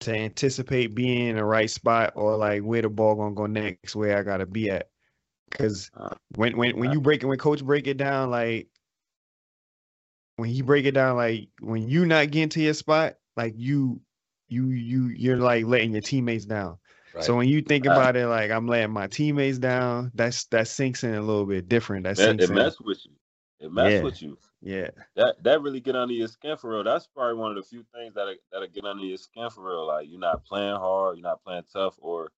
to 0.00 0.14
anticipate 0.14 0.94
being 0.94 1.28
in 1.28 1.36
the 1.36 1.44
right 1.44 1.70
spot 1.70 2.12
or 2.16 2.36
like 2.36 2.62
where 2.62 2.82
the 2.82 2.88
ball 2.88 3.14
gonna 3.14 3.34
go 3.34 3.46
next, 3.46 3.96
where 3.96 4.18
I 4.18 4.22
gotta 4.22 4.46
be 4.46 4.70
at. 4.70 4.88
Because 5.50 5.90
uh, 5.96 6.14
when 6.36 6.56
when 6.56 6.78
when 6.78 6.92
you 6.92 7.00
break 7.00 7.22
it, 7.22 7.26
when 7.26 7.38
coach 7.38 7.64
break 7.64 7.86
it 7.86 7.96
down, 7.96 8.30
like 8.30 8.68
when 10.36 10.50
he 10.50 10.62
break 10.62 10.84
it 10.84 10.92
down, 10.92 11.16
like 11.16 11.48
when 11.60 11.88
you 11.88 12.06
not 12.06 12.30
getting 12.30 12.48
to 12.50 12.60
your 12.60 12.74
spot, 12.74 13.14
like 13.36 13.54
you 13.56 14.00
you 14.48 14.68
you 14.68 15.08
you're 15.08 15.36
like 15.36 15.64
letting 15.64 15.92
your 15.92 16.00
teammates 16.00 16.44
down. 16.44 16.78
So 17.22 17.36
when 17.36 17.48
you 17.48 17.62
think 17.62 17.86
uh, 17.86 17.92
about 17.92 18.16
it, 18.16 18.26
like 18.26 18.50
I'm 18.50 18.66
letting 18.66 18.92
my 18.92 19.06
teammates 19.06 19.58
down, 19.58 20.10
that's 20.14 20.44
that 20.46 20.68
sinks 20.68 21.04
in 21.04 21.14
a 21.14 21.20
little 21.20 21.46
bit 21.46 21.68
different. 21.68 22.04
That 22.04 22.16
sinks 22.16 22.44
it 22.44 22.50
in. 22.50 22.56
mess 22.56 22.80
with 22.80 23.04
you. 23.04 23.12
It 23.60 23.72
mess 23.72 23.92
yeah. 23.92 24.02
with 24.02 24.22
you. 24.22 24.38
Yeah. 24.62 24.88
That 25.16 25.42
that 25.44 25.62
really 25.62 25.80
get 25.80 25.96
under 25.96 26.14
your 26.14 26.28
skin 26.28 26.56
for 26.56 26.70
real. 26.70 26.84
That's 26.84 27.06
probably 27.06 27.34
one 27.34 27.50
of 27.50 27.56
the 27.56 27.62
few 27.62 27.84
things 27.94 28.14
that 28.14 28.26
that 28.52 28.72
get 28.72 28.84
under 28.84 29.04
your 29.04 29.18
skin 29.18 29.50
for 29.50 29.68
real. 29.68 29.86
Like 29.86 30.08
you're 30.08 30.18
not 30.18 30.44
playing 30.44 30.76
hard, 30.76 31.16
you're 31.16 31.22
not 31.22 31.44
playing 31.44 31.64
tough, 31.72 31.94
or 31.98 32.32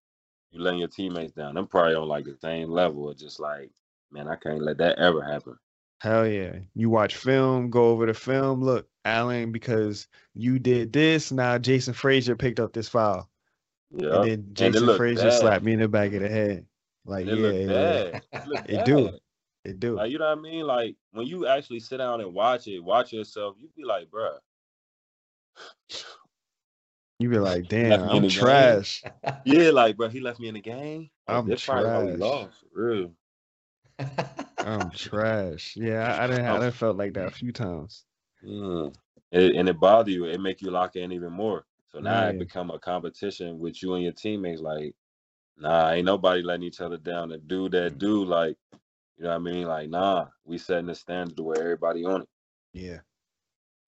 you 0.51 0.61
letting 0.61 0.79
your 0.79 0.89
teammates 0.89 1.33
down. 1.33 1.55
Them 1.55 1.67
probably 1.67 1.95
on 1.95 2.07
like 2.07 2.25
the 2.25 2.37
same 2.41 2.69
level. 2.69 3.09
Of 3.09 3.17
just 3.17 3.39
like, 3.39 3.71
man, 4.11 4.27
I 4.27 4.35
can't 4.35 4.61
let 4.61 4.77
that 4.77 4.99
ever 4.99 5.21
happen. 5.21 5.57
Hell 5.99 6.27
yeah. 6.27 6.59
You 6.75 6.89
watch 6.89 7.15
film, 7.15 7.69
go 7.69 7.85
over 7.85 8.05
the 8.05 8.13
film. 8.13 8.61
Look, 8.61 8.87
Allen, 9.03 9.51
because 9.51 10.07
you 10.35 10.59
did 10.59 10.93
this, 10.93 11.31
now 11.31 11.57
Jason 11.57 11.93
Fraser 11.93 12.35
picked 12.35 12.59
up 12.59 12.73
this 12.73 12.87
foul. 12.87 13.27
Yeah. 13.91 14.21
And 14.21 14.29
then 14.29 14.45
Jason 14.53 14.89
and 14.89 14.97
Fraser 14.97 15.29
bad. 15.29 15.39
slapped 15.39 15.65
me 15.65 15.73
in 15.73 15.79
the 15.79 15.87
back 15.87 16.13
of 16.13 16.21
the 16.21 16.29
head. 16.29 16.65
Like, 17.05 17.25
yeah, 17.25 17.33
yeah. 17.35 17.71
It, 18.11 18.23
it 18.67 18.85
do. 18.85 19.17
It 19.63 19.79
do. 19.79 19.95
Like, 19.95 20.11
you 20.11 20.17
know 20.17 20.29
what 20.29 20.37
I 20.37 20.41
mean? 20.41 20.65
Like 20.65 20.95
when 21.11 21.27
you 21.27 21.47
actually 21.47 21.79
sit 21.79 21.97
down 21.97 22.21
and 22.21 22.33
watch 22.33 22.67
it, 22.67 22.79
watch 22.79 23.11
yourself, 23.13 23.55
you 23.59 23.69
be 23.75 23.83
like, 23.83 24.07
bruh. 24.09 24.37
You 27.19 27.29
be 27.29 27.39
like, 27.39 27.67
damn, 27.69 28.03
I'm 28.03 28.29
trash. 28.29 29.03
yeah, 29.45 29.71
like, 29.71 29.97
bro, 29.97 30.07
he 30.09 30.19
left 30.19 30.39
me 30.39 30.47
in 30.47 30.53
the 30.53 30.61
game. 30.61 31.09
I'm 31.27 31.53
trash. 31.55 32.17
Lost, 32.17 32.63
real. 32.73 33.11
I'm 34.57 34.89
trash. 34.91 35.75
Yeah, 35.75 36.15
I, 36.15 36.23
I 36.23 36.27
didn't. 36.27 36.45
Have, 36.45 36.55
I 36.55 36.59
didn't 36.59 36.75
felt 36.75 36.97
like 36.97 37.13
that 37.13 37.27
a 37.27 37.31
few 37.31 37.51
times. 37.51 38.05
Mm. 38.45 38.93
It, 39.31 39.55
and 39.55 39.67
it 39.67 39.79
bother 39.79 40.11
you. 40.11 40.25
It 40.25 40.39
make 40.39 40.61
you 40.61 40.71
lock 40.71 40.95
in 40.95 41.11
even 41.11 41.33
more. 41.33 41.65
So 41.89 41.99
now 41.99 42.23
yeah. 42.23 42.29
it 42.29 42.39
become 42.39 42.69
a 42.71 42.79
competition 42.79 43.59
with 43.59 43.81
you 43.81 43.93
and 43.93 44.03
your 44.03 44.13
teammates. 44.13 44.61
Like, 44.61 44.93
nah, 45.57 45.91
ain't 45.91 46.05
nobody 46.05 46.41
letting 46.41 46.63
each 46.65 46.81
other 46.81 46.97
down. 46.97 47.29
The 47.29 47.37
do 47.37 47.69
that 47.69 47.95
mm. 47.95 47.97
do, 47.97 48.25
like, 48.25 48.57
you 49.17 49.23
know 49.23 49.29
what 49.29 49.35
I 49.35 49.39
mean? 49.39 49.67
Like, 49.67 49.89
nah, 49.89 50.25
we 50.45 50.57
setting 50.57 50.87
the 50.87 50.95
standard 50.95 51.39
where 51.39 51.61
everybody 51.61 52.03
on 52.03 52.21
it. 52.21 52.29
Yeah. 52.73 52.99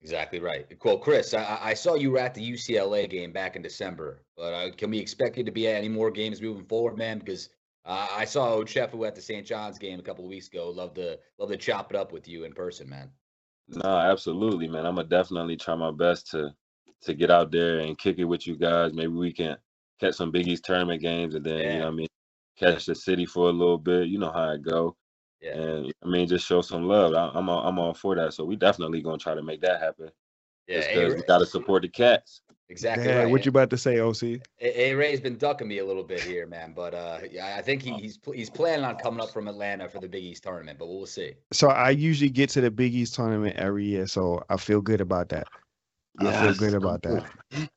Exactly 0.01 0.39
right. 0.39 0.65
Well, 0.83 0.97
Kris, 0.97 1.33
I, 1.33 1.59
I, 1.61 1.73
saw 1.73 1.95
you 1.95 2.11
were 2.11 2.19
at 2.19 2.33
the 2.33 2.53
UCLA 2.53 3.09
game 3.09 3.33
back 3.33 3.57
in 3.57 3.61
December, 3.61 4.23
but 4.37 4.53
uh, 4.53 4.71
can 4.71 4.91
we 4.91 4.97
expect 4.97 5.37
you 5.37 5.43
to 5.43 5.51
be 5.51 5.67
at 5.67 5.75
any 5.75 5.89
more 5.89 6.09
games 6.09 6.41
moving 6.41 6.63
forward, 6.63 6.97
man? 6.97 7.19
Because 7.19 7.49
uh, 7.85 8.07
I 8.09 8.23
saw 8.23 8.55
Ochefu 8.55 9.05
at 9.05 9.13
the 9.13 9.21
St. 9.21 9.45
John's 9.45 9.77
game 9.77 9.99
a 9.99 10.03
couple 10.03 10.23
of 10.23 10.29
weeks 10.29 10.47
ago. 10.47 10.69
Love 10.69 10.93
to 10.93 11.19
love 11.37 11.49
to 11.49 11.57
chop 11.57 11.91
it 11.91 11.97
up 11.97 12.13
with 12.13 12.29
you 12.29 12.45
in 12.45 12.53
person, 12.53 12.87
man. 12.87 13.09
No, 13.67 13.89
absolutely, 13.89 14.69
man. 14.69 14.85
I'm 14.85 14.95
gonna 14.95 15.07
definitely 15.07 15.57
try 15.57 15.75
my 15.75 15.91
best 15.91 16.31
to 16.31 16.53
to 17.03 17.13
get 17.13 17.31
out 17.31 17.51
there 17.51 17.79
and 17.79 17.97
kick 17.97 18.17
it 18.19 18.25
with 18.25 18.45
you 18.47 18.55
guys. 18.55 18.93
Maybe 18.93 19.13
we 19.13 19.33
can 19.33 19.57
catch 19.99 20.15
some 20.15 20.31
Big 20.31 20.47
East 20.47 20.65
tournament 20.65 21.01
games 21.01 21.35
and 21.35 21.45
then, 21.45 21.57
yeah. 21.57 21.73
you 21.73 21.79
know 21.79 21.87
I 21.87 21.91
mean, 21.91 22.07
catch 22.57 22.85
the 22.85 22.95
city 22.95 23.25
for 23.25 23.49
a 23.49 23.53
little 23.53 23.77
bit. 23.77 24.07
You 24.07 24.19
know 24.19 24.31
how 24.31 24.51
it 24.51 24.63
go. 24.63 24.95
Yeah. 25.41 25.53
And 25.53 25.93
I 26.03 26.07
mean, 26.07 26.27
just 26.27 26.45
show 26.45 26.61
some 26.61 26.83
love. 26.83 27.13
I, 27.13 27.37
am 27.37 27.49
all, 27.49 27.65
I'm 27.65 27.79
all 27.79 27.93
for 27.93 28.15
that. 28.15 28.33
So 28.33 28.43
we 28.43 28.55
definitely 28.55 29.01
gonna 29.01 29.17
try 29.17 29.35
to 29.35 29.43
make 29.43 29.61
that 29.61 29.81
happen. 29.81 30.09
Yeah, 30.67 30.79
because 30.79 31.15
we 31.15 31.21
gotta 31.23 31.45
support 31.45 31.81
the 31.81 31.87
cats. 31.87 32.41
Exactly. 32.71 33.07
Yeah, 33.07 33.19
right. 33.19 33.29
what 33.31 33.45
you 33.45 33.49
about 33.49 33.71
to 33.71 33.77
say, 33.77 33.99
OC? 33.99 34.41
A 34.61 34.93
Ray's 34.93 35.19
been 35.19 35.37
ducking 35.37 35.67
me 35.67 35.79
a 35.79 35.85
little 35.85 36.03
bit 36.03 36.21
here, 36.21 36.45
man. 36.45 36.73
But 36.75 36.93
uh, 36.93 37.19
yeah, 37.31 37.55
I 37.57 37.63
think 37.63 37.81
he, 37.81 37.93
he's 37.93 38.19
he's 38.33 38.49
planning 38.49 38.85
on 38.85 38.95
coming 38.97 39.21
up 39.21 39.31
from 39.31 39.47
Atlanta 39.47 39.89
for 39.89 39.99
the 39.99 40.07
Big 40.07 40.23
East 40.23 40.43
tournament. 40.43 40.77
But 40.77 40.87
we'll 40.87 41.07
see. 41.07 41.33
So 41.51 41.69
I 41.69 41.89
usually 41.89 42.29
get 42.29 42.51
to 42.51 42.61
the 42.61 42.69
Big 42.69 42.93
East 42.93 43.15
tournament 43.15 43.55
every 43.55 43.85
year, 43.85 44.05
so 44.05 44.43
I 44.49 44.57
feel 44.57 44.81
good 44.81 45.01
about 45.01 45.29
that. 45.29 45.47
I 46.19 46.53
feel 46.53 46.53
good 46.55 46.73
about 46.73 47.01
that. 47.03 47.25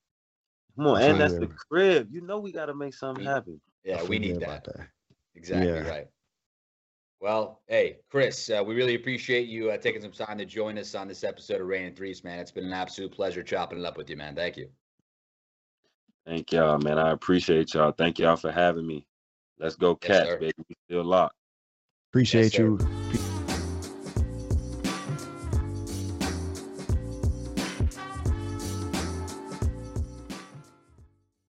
Come 0.76 0.86
on, 0.86 1.02
and 1.02 1.20
that's 1.20 1.34
the 1.34 1.48
crib. 1.70 2.08
You 2.10 2.22
know 2.22 2.38
we 2.38 2.52
gotta 2.52 2.74
make 2.74 2.94
something 2.94 3.24
happen. 3.24 3.60
Yeah, 3.84 4.02
we 4.04 4.18
need 4.18 4.40
that. 4.40 4.64
that. 4.64 4.88
Exactly 5.34 5.68
Yeah. 5.68 5.88
right. 5.88 6.06
Well, 7.20 7.60
hey, 7.68 7.98
Kris, 8.10 8.50
uh, 8.50 8.64
we 8.66 8.74
really 8.74 8.96
appreciate 8.96 9.46
you 9.46 9.70
uh, 9.70 9.76
taking 9.76 10.02
some 10.02 10.10
time 10.10 10.38
to 10.38 10.44
join 10.44 10.76
us 10.76 10.96
on 10.96 11.06
this 11.06 11.22
episode 11.22 11.60
of 11.60 11.68
Raynin' 11.68 11.94
Threes, 11.94 12.24
man. 12.24 12.40
It's 12.40 12.50
been 12.50 12.64
an 12.64 12.72
absolute 12.72 13.12
pleasure 13.12 13.44
chopping 13.44 13.78
it 13.78 13.84
up 13.84 13.96
with 13.96 14.10
you, 14.10 14.16
man. 14.16 14.34
Thank 14.34 14.56
you. 14.56 14.68
Thank 16.26 16.50
y'all, 16.50 16.78
man. 16.78 16.98
I 16.98 17.12
appreciate 17.12 17.74
y'all. 17.74 17.92
Thank 17.92 18.18
y'all 18.18 18.36
for 18.36 18.50
having 18.50 18.86
me. 18.86 19.06
Let's 19.58 19.76
go, 19.76 19.96
Yes, 20.02 20.26
Cats, 20.26 20.40
baby. 20.40 20.52
We 20.68 20.76
still 20.88 21.04
locked. 21.04 21.36
Appreciate 22.10 22.54
sir. 22.54 22.62
you. 22.62 23.31